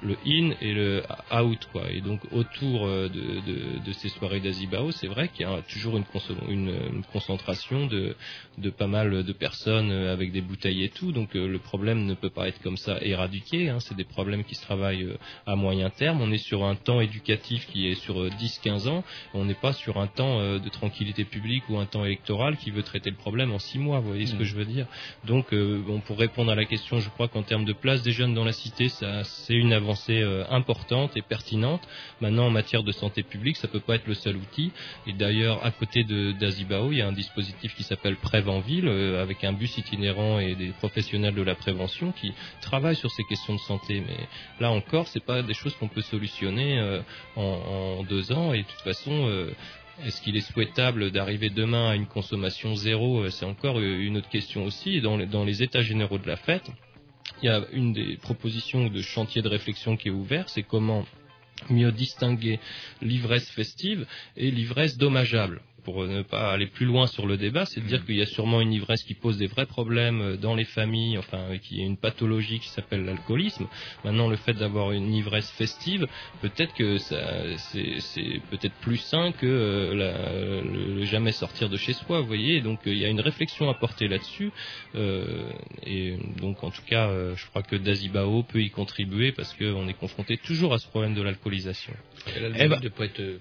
le 0.00 0.16
in 0.24 0.52
et 0.60 0.74
le 0.74 1.02
out 1.34 1.68
quoi. 1.72 1.90
Et 1.90 2.00
donc 2.00 2.20
autour 2.30 2.86
de, 2.86 3.08
de, 3.08 3.84
de 3.84 3.92
ces 3.94 4.10
soirées 4.10 4.38
d'Azibao, 4.38 4.92
c'est 4.92 5.07
vrai 5.08 5.28
qu'il 5.28 5.46
y 5.46 5.48
a 5.48 5.60
toujours 5.62 5.96
une, 5.96 6.04
conso- 6.04 6.36
une, 6.48 6.68
une 6.92 7.04
concentration 7.12 7.86
de, 7.86 8.14
de 8.58 8.70
pas 8.70 8.86
mal 8.86 9.24
de 9.24 9.32
personnes 9.32 9.90
euh, 9.90 10.12
avec 10.12 10.32
des 10.32 10.40
bouteilles 10.40 10.84
et 10.84 10.88
tout. 10.90 11.12
Donc 11.12 11.34
euh, 11.36 11.46
le 11.48 11.58
problème 11.58 12.06
ne 12.06 12.14
peut 12.14 12.30
pas 12.30 12.48
être 12.48 12.60
comme 12.62 12.76
ça 12.76 12.98
éradiqué. 13.02 13.68
Hein. 13.70 13.80
C'est 13.80 13.96
des 13.96 14.04
problèmes 14.04 14.44
qui 14.44 14.54
se 14.54 14.62
travaillent 14.62 15.04
euh, 15.04 15.16
à 15.46 15.56
moyen 15.56 15.90
terme. 15.90 16.20
On 16.20 16.30
est 16.32 16.38
sur 16.38 16.64
un 16.64 16.74
temps 16.76 17.00
éducatif 17.00 17.66
qui 17.72 17.88
est 17.88 17.94
sur 17.96 18.20
euh, 18.20 18.30
10-15 18.30 18.88
ans. 18.88 19.04
On 19.34 19.44
n'est 19.44 19.54
pas 19.54 19.72
sur 19.72 19.98
un 19.98 20.06
temps 20.06 20.38
de 20.58 20.68
tranquillité 20.68 21.24
publique 21.24 21.64
ou 21.68 21.78
un 21.78 21.86
temps 21.86 22.04
électoral 22.04 22.56
qui 22.56 22.70
veut 22.70 22.82
traiter 22.82 23.10
le 23.10 23.16
problème 23.16 23.52
en 23.52 23.58
6 23.58 23.78
mois. 23.78 24.00
Vous 24.00 24.08
voyez 24.08 24.26
ce 24.26 24.34
Mm. 24.34 24.38
que 24.38 24.44
je 24.44 24.54
veux 24.54 24.64
dire 24.64 24.86
Donc 25.24 25.54
bon, 25.54 26.00
pour 26.00 26.18
répondre 26.18 26.50
à 26.52 26.54
la 26.54 26.64
question, 26.64 27.00
je 27.00 27.08
crois 27.10 27.28
qu'en 27.28 27.42
termes 27.42 27.64
de 27.64 27.72
place 27.72 28.02
des 28.02 28.12
jeunes 28.12 28.34
dans 28.34 28.44
la 28.44 28.52
cité, 28.52 28.88
ça 28.88 29.24
c'est 29.24 29.54
une 29.54 29.72
avancée 29.72 30.22
importante 30.50 31.16
et 31.16 31.22
pertinente. 31.22 31.82
Maintenant, 32.20 32.46
en 32.46 32.50
matière 32.50 32.82
de 32.82 32.92
santé 32.92 33.22
publique, 33.22 33.56
ça 33.56 33.68
peut 33.68 33.80
pas 33.80 33.94
être 33.96 34.06
le 34.06 34.14
seul 34.14 34.36
outil. 34.36 34.72
Et 35.06 35.12
d'ailleurs, 35.12 35.64
à 35.64 35.70
côté 35.70 36.04
d'Azibao, 36.04 36.92
il 36.92 36.98
y 36.98 37.02
a 37.02 37.08
un 37.08 37.12
dispositif 37.12 37.74
qui 37.74 37.82
s'appelle 37.82 38.16
Prève 38.16 38.48
en 38.48 38.60
ville, 38.60 38.88
euh, 38.88 39.22
avec 39.22 39.44
un 39.44 39.52
bus 39.52 39.78
itinérant 39.78 40.38
et 40.38 40.54
des 40.54 40.68
professionnels 40.68 41.34
de 41.34 41.42
la 41.42 41.54
prévention 41.54 42.12
qui 42.12 42.32
travaillent 42.60 42.96
sur 42.96 43.10
ces 43.10 43.24
questions 43.24 43.54
de 43.54 43.60
santé. 43.60 44.02
Mais 44.06 44.26
là 44.60 44.70
encore, 44.70 45.06
c'est 45.08 45.24
pas 45.24 45.42
des 45.42 45.54
choses 45.54 45.74
qu'on 45.76 45.88
peut 45.88 46.02
solutionner 46.02 46.78
euh, 46.78 47.00
en, 47.36 47.42
en 48.00 48.02
deux 48.04 48.32
ans. 48.32 48.52
Et 48.52 48.58
de 48.58 48.68
toute 48.68 48.82
façon. 48.82 49.12
euh, 49.28 49.50
est-ce 50.06 50.22
qu'il 50.22 50.36
est 50.36 50.52
souhaitable 50.52 51.10
d'arriver 51.10 51.50
demain 51.50 51.90
à 51.90 51.96
une 51.96 52.06
consommation 52.06 52.76
zéro 52.76 53.24
Euh, 53.24 53.30
C'est 53.30 53.44
encore 53.44 53.78
euh, 53.80 53.98
une 53.98 54.16
autre 54.18 54.28
question 54.28 54.64
aussi. 54.64 55.00
Dans 55.00 55.16
les, 55.16 55.26
dans 55.26 55.44
les 55.44 55.60
états 55.62 55.82
généraux 55.82 56.18
de 56.18 56.28
la 56.28 56.36
fête, 56.36 56.70
il 57.42 57.46
y 57.46 57.48
a 57.48 57.62
une 57.72 57.92
des 57.92 58.16
propositions 58.16 58.86
de 58.88 59.02
chantier 59.02 59.42
de 59.42 59.48
réflexion 59.48 59.96
qui 59.96 60.08
est 60.08 60.12
ouvert, 60.12 60.48
c'est 60.48 60.62
comment 60.62 61.04
mieux 61.70 61.92
distinguer 61.92 62.60
l'ivresse 63.02 63.48
festive 63.50 64.06
et 64.36 64.50
l'ivresse 64.50 64.96
dommageable. 64.96 65.60
Pour 65.88 66.06
ne 66.06 66.20
pas 66.20 66.52
aller 66.52 66.66
plus 66.66 66.84
loin 66.84 67.06
sur 67.06 67.26
le 67.26 67.38
débat, 67.38 67.64
c'est 67.64 67.80
de 67.80 67.86
dire 67.86 68.04
qu'il 68.04 68.16
y 68.16 68.20
a 68.20 68.26
sûrement 68.26 68.60
une 68.60 68.74
ivresse 68.74 69.02
qui 69.04 69.14
pose 69.14 69.38
des 69.38 69.46
vrais 69.46 69.64
problèmes 69.64 70.20
euh, 70.20 70.36
dans 70.36 70.54
les 70.54 70.66
familles, 70.66 71.16
enfin 71.16 71.56
qui 71.62 71.80
est 71.80 71.84
une 71.86 71.96
pathologie 71.96 72.60
qui 72.60 72.68
s'appelle 72.68 73.06
l'alcoolisme. 73.06 73.66
Maintenant, 74.04 74.28
le 74.28 74.36
fait 74.36 74.52
d'avoir 74.52 74.92
une 74.92 75.14
ivresse 75.14 75.50
festive, 75.52 76.06
peut-être 76.42 76.74
que 76.74 76.98
ça, 76.98 77.56
c'est, 77.56 78.42
peut-être 78.50 78.74
plus 78.82 78.98
sain 78.98 79.32
que 79.32 79.46
euh, 79.46 79.94
la- 79.94 80.60
le, 80.62 81.04
jamais 81.06 81.32
sortir 81.32 81.70
de 81.70 81.78
chez 81.78 81.94
soi, 81.94 82.20
vous 82.20 82.26
voyez. 82.26 82.60
Donc 82.60 82.86
euh, 82.86 82.92
il 82.92 82.98
y 82.98 83.06
a 83.06 83.08
une 83.08 83.20
réflexion 83.22 83.70
à 83.70 83.74
porter 83.74 84.08
là-dessus. 84.08 84.52
Euh, 84.94 85.50
et 85.86 86.18
donc 86.42 86.62
en 86.64 86.70
tout 86.70 86.82
cas, 86.86 87.10
je 87.34 87.46
crois 87.46 87.62
que 87.62 87.76
Dazibao 87.76 88.42
peut 88.42 88.60
y 88.60 88.68
contribuer 88.68 89.32
parce 89.32 89.54
qu'on 89.54 89.88
est 89.88 89.94
confronté 89.98 90.36
toujours 90.36 90.74
à 90.74 90.78
ce 90.78 90.86
problème 90.86 91.14
de 91.14 91.22
l'alcoolisation. 91.22 91.94
Eh 92.56 92.68
ben- 92.68 92.78
de 92.80 92.88
pas 92.90 93.06
être 93.06 93.20
euh, 93.20 93.38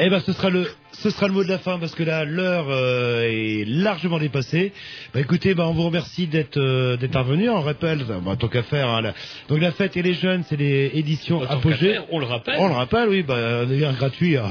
Eh 0.00 0.08
ben, 0.10 0.20
ce 0.20 0.32
sera 0.32 0.48
le, 0.48 0.64
ce 0.92 1.10
sera 1.10 1.26
le 1.26 1.32
mot 1.34 1.42
de 1.42 1.48
la 1.48 1.58
fin 1.58 1.78
parce 1.80 1.92
que 1.94 2.04
là, 2.04 2.24
l'heure 2.24 2.66
euh, 2.70 3.22
est 3.28 3.64
largement 3.66 4.18
dépassée. 4.20 4.72
Bah, 5.12 5.20
écoutez, 5.20 5.54
bah, 5.54 5.66
on 5.66 5.72
vous 5.72 5.82
remercie 5.82 6.28
d'être 6.28 6.56
euh, 6.56 6.96
d'être. 6.96 7.16
On 7.16 7.60
rappelle, 7.62 8.04
bah, 8.04 8.36
tant 8.38 8.46
qu'à 8.46 8.62
faire. 8.62 8.88
hein, 8.88 9.00
là. 9.00 9.12
Donc 9.48 9.60
la 9.60 9.72
fête 9.72 9.96
et 9.96 10.02
les 10.02 10.14
jeunes, 10.14 10.44
c'est 10.48 10.56
les 10.56 10.92
éditions 10.94 11.40
qu'à 11.40 11.54
Apogée. 11.54 11.94
faire, 11.94 12.04
on 12.12 12.20
le 12.20 12.26
rappelle. 12.26 12.54
On 12.60 12.68
le 12.68 12.74
rappelle, 12.74 13.08
oui. 13.08 13.22
Bah, 13.24 13.66
d'ailleurs 13.66 13.92
gratuit. 13.94 14.36
hein. 14.36 14.50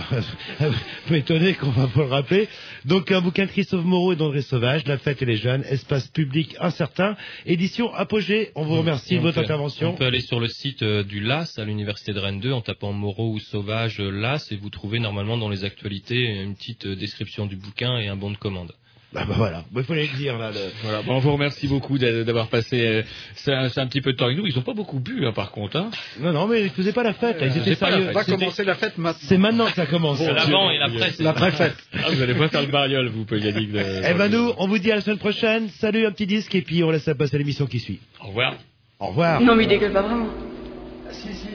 peu 1.07 1.15
étonné 1.15 1.53
qu'on 1.53 1.69
va 1.69 1.87
pas 1.87 2.01
le 2.01 2.07
rappeler. 2.09 2.49
Donc 2.83 3.09
un 3.11 3.21
bouquin 3.21 3.45
de 3.45 3.51
Christophe 3.51 3.85
Moreau 3.85 4.11
et 4.11 4.15
d'André 4.17 4.41
Sauvage, 4.41 4.85
La 4.85 4.97
fête 4.97 5.21
et 5.21 5.25
les 5.25 5.37
jeunes, 5.37 5.63
espace 5.69 6.07
public 6.09 6.55
incertain, 6.59 7.15
édition 7.45 7.93
Apogée. 7.93 8.51
On 8.55 8.65
vous 8.65 8.75
remercie 8.79 9.15
de 9.15 9.21
votre 9.21 9.35
peut- 9.35 9.41
intervention. 9.45 9.91
On 9.91 9.93
peut 9.95 10.05
aller 10.05 10.21
sur 10.21 10.41
le 10.41 10.47
site 10.49 10.83
euh, 10.83 11.03
du 11.03 11.21
LAS 11.21 11.57
à 11.57 11.63
l'université 11.63 12.11
de 12.11 12.19
Rennes 12.19 12.41
2 12.41 12.51
en 12.51 12.59
tapant 12.61 12.91
Moreau 12.91 13.31
ou 13.31 13.39
Sauvage 13.39 14.01
euh, 14.01 14.11
LAS 14.11 14.51
et 14.51 14.57
vous 14.57 14.69
trouvez 14.69 14.99
normalement 14.99 15.36
dans 15.37 15.49
les 15.49 15.63
actualités 15.63 16.41
une 16.43 16.55
petite 16.55 16.85
euh, 16.85 16.95
description 16.95 17.45
du 17.45 17.55
bouquin 17.55 17.97
et 17.99 18.07
un 18.07 18.15
bon 18.15 18.31
de 18.31 18.37
commande. 18.37 18.71
Bah, 19.13 19.23
bah, 19.25 19.35
voilà, 19.37 19.63
il 19.73 19.83
fallait 19.83 20.05
le 20.11 20.17
dire 20.17 20.37
là. 20.37 20.51
le- 20.51 20.57
Voilà, 20.83 21.01
bon, 21.01 21.15
on 21.15 21.19
vous 21.19 21.31
remercie 21.31 21.65
beaucoup 21.69 21.97
d'a- 21.97 22.25
d'avoir 22.25 22.49
passé 22.49 22.85
euh, 22.85 23.03
c'est 23.35 23.53
un, 23.53 23.69
c'est 23.69 23.79
un 23.79 23.87
petit 23.87 24.01
peu 24.01 24.11
de 24.11 24.17
temps 24.17 24.25
avec 24.25 24.37
nous. 24.37 24.45
Ils 24.45 24.59
ont 24.59 24.63
pas 24.63 24.73
beaucoup 24.73 24.99
bu, 24.99 25.25
hein, 25.25 25.31
par 25.31 25.51
contre. 25.51 25.77
Hein. 25.77 25.89
Non, 26.19 26.33
non, 26.33 26.45
mais 26.45 26.63
ils 26.63 26.69
faisaient 26.71 26.91
pas 26.91 27.03
la 27.03 27.13
fête. 27.13 27.39
là, 27.39 27.47
Ils 27.47 27.57
Euh, 27.57 27.61
étaient 27.61 27.75
pas 27.77 27.89
la 27.89 27.95
sérieux. 27.95 28.07
fête. 28.07 28.15
On 28.17 28.19
va 28.19 28.25
commencer 28.37 28.63
la 28.65 28.75
fête 28.75 28.97
maintenant. 28.97 29.19
C'est 29.23 29.37
maintenant 29.37 29.65
que 29.67 29.75
ça 29.75 29.85
commence. 29.85 30.17
C'est 30.17 30.33
l'avant 30.33 30.69
et 30.71 30.77
l'après. 30.77 31.11
c'est 31.13 31.23
La 31.23 31.33
ça. 31.33 31.39
préfète. 31.39 31.75
Ah, 31.93 32.09
vous 32.11 32.21
allez 32.21 32.33
pas 32.35 32.49
faire 32.49 32.61
le 32.61 32.67
bariole, 32.67 33.07
vous, 33.07 33.25
Yannick. 33.33 33.71
de- 33.71 33.79
Eh 34.09 34.13
ben 34.13 34.27
nous, 34.29 34.51
on 34.57 34.67
vous 34.67 34.77
dit 34.77 34.91
à 34.91 34.95
la 34.95 35.01
semaine 35.01 35.19
prochaine. 35.19 35.69
Salut, 35.69 36.05
un 36.05 36.11
petit 36.11 36.27
disque 36.27 36.53
et 36.55 36.61
puis 36.61 36.83
on 36.83 36.91
laisse 36.91 37.09
passer 37.17 37.35
à 37.35 37.39
l'émission 37.39 37.65
qui 37.65 37.79
suit. 37.79 37.99
Au 38.21 38.27
revoir. 38.27 38.55
Au 38.99 39.07
revoir. 39.07 39.39
Non, 39.39 39.55
mais 39.55 39.67
dégueule 39.67 39.93
pas 39.93 40.01
vraiment. 40.01 40.25
Went 40.25 41.46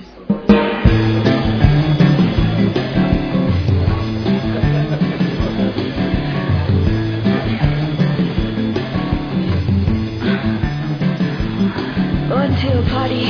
party. 13.12 13.26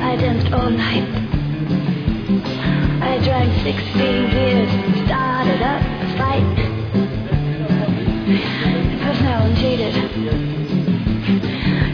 I 0.00 0.16
danced 0.16 0.52
all 0.52 0.70
night. 0.70 1.08
I 3.02 3.18
drank 3.24 3.52
16 3.62 4.30
beers, 4.30 4.70
and 4.70 5.06
started 5.06 5.62
up 5.62 5.82
a 5.82 6.16
fight. 6.18 6.56
Because 8.90 9.20
now 9.22 9.38
I'm 9.44 9.54
jaded. 9.56 9.94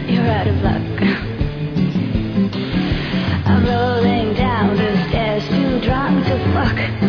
You're 0.09 0.27
out 0.27 0.47
of 0.47 0.61
luck. 0.61 1.01
I'm 3.45 3.65
rolling 3.65 4.33
down 4.35 4.75
the 4.75 5.07
stairs, 5.09 5.47
too 5.47 5.79
drunk 5.81 6.25
to 6.25 6.37
fuck. 6.53 7.08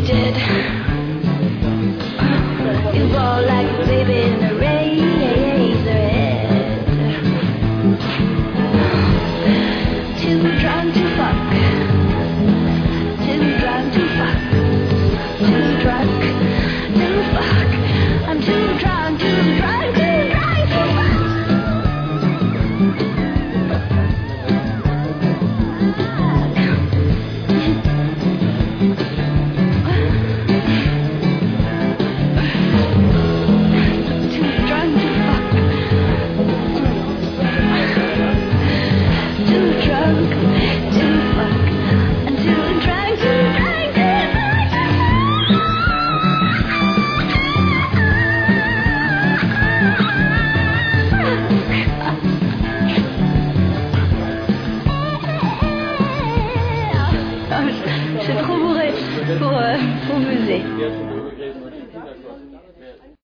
Wish 0.00 0.08
you 0.08 0.14
were 0.14 0.30
dead. 0.30 0.36
You 2.94 3.02
roll 3.04 3.42
like 3.46 3.66
a 3.66 3.86
baby 3.86 4.32
in 4.32 4.42
a 4.44 4.54
razor 4.54 4.75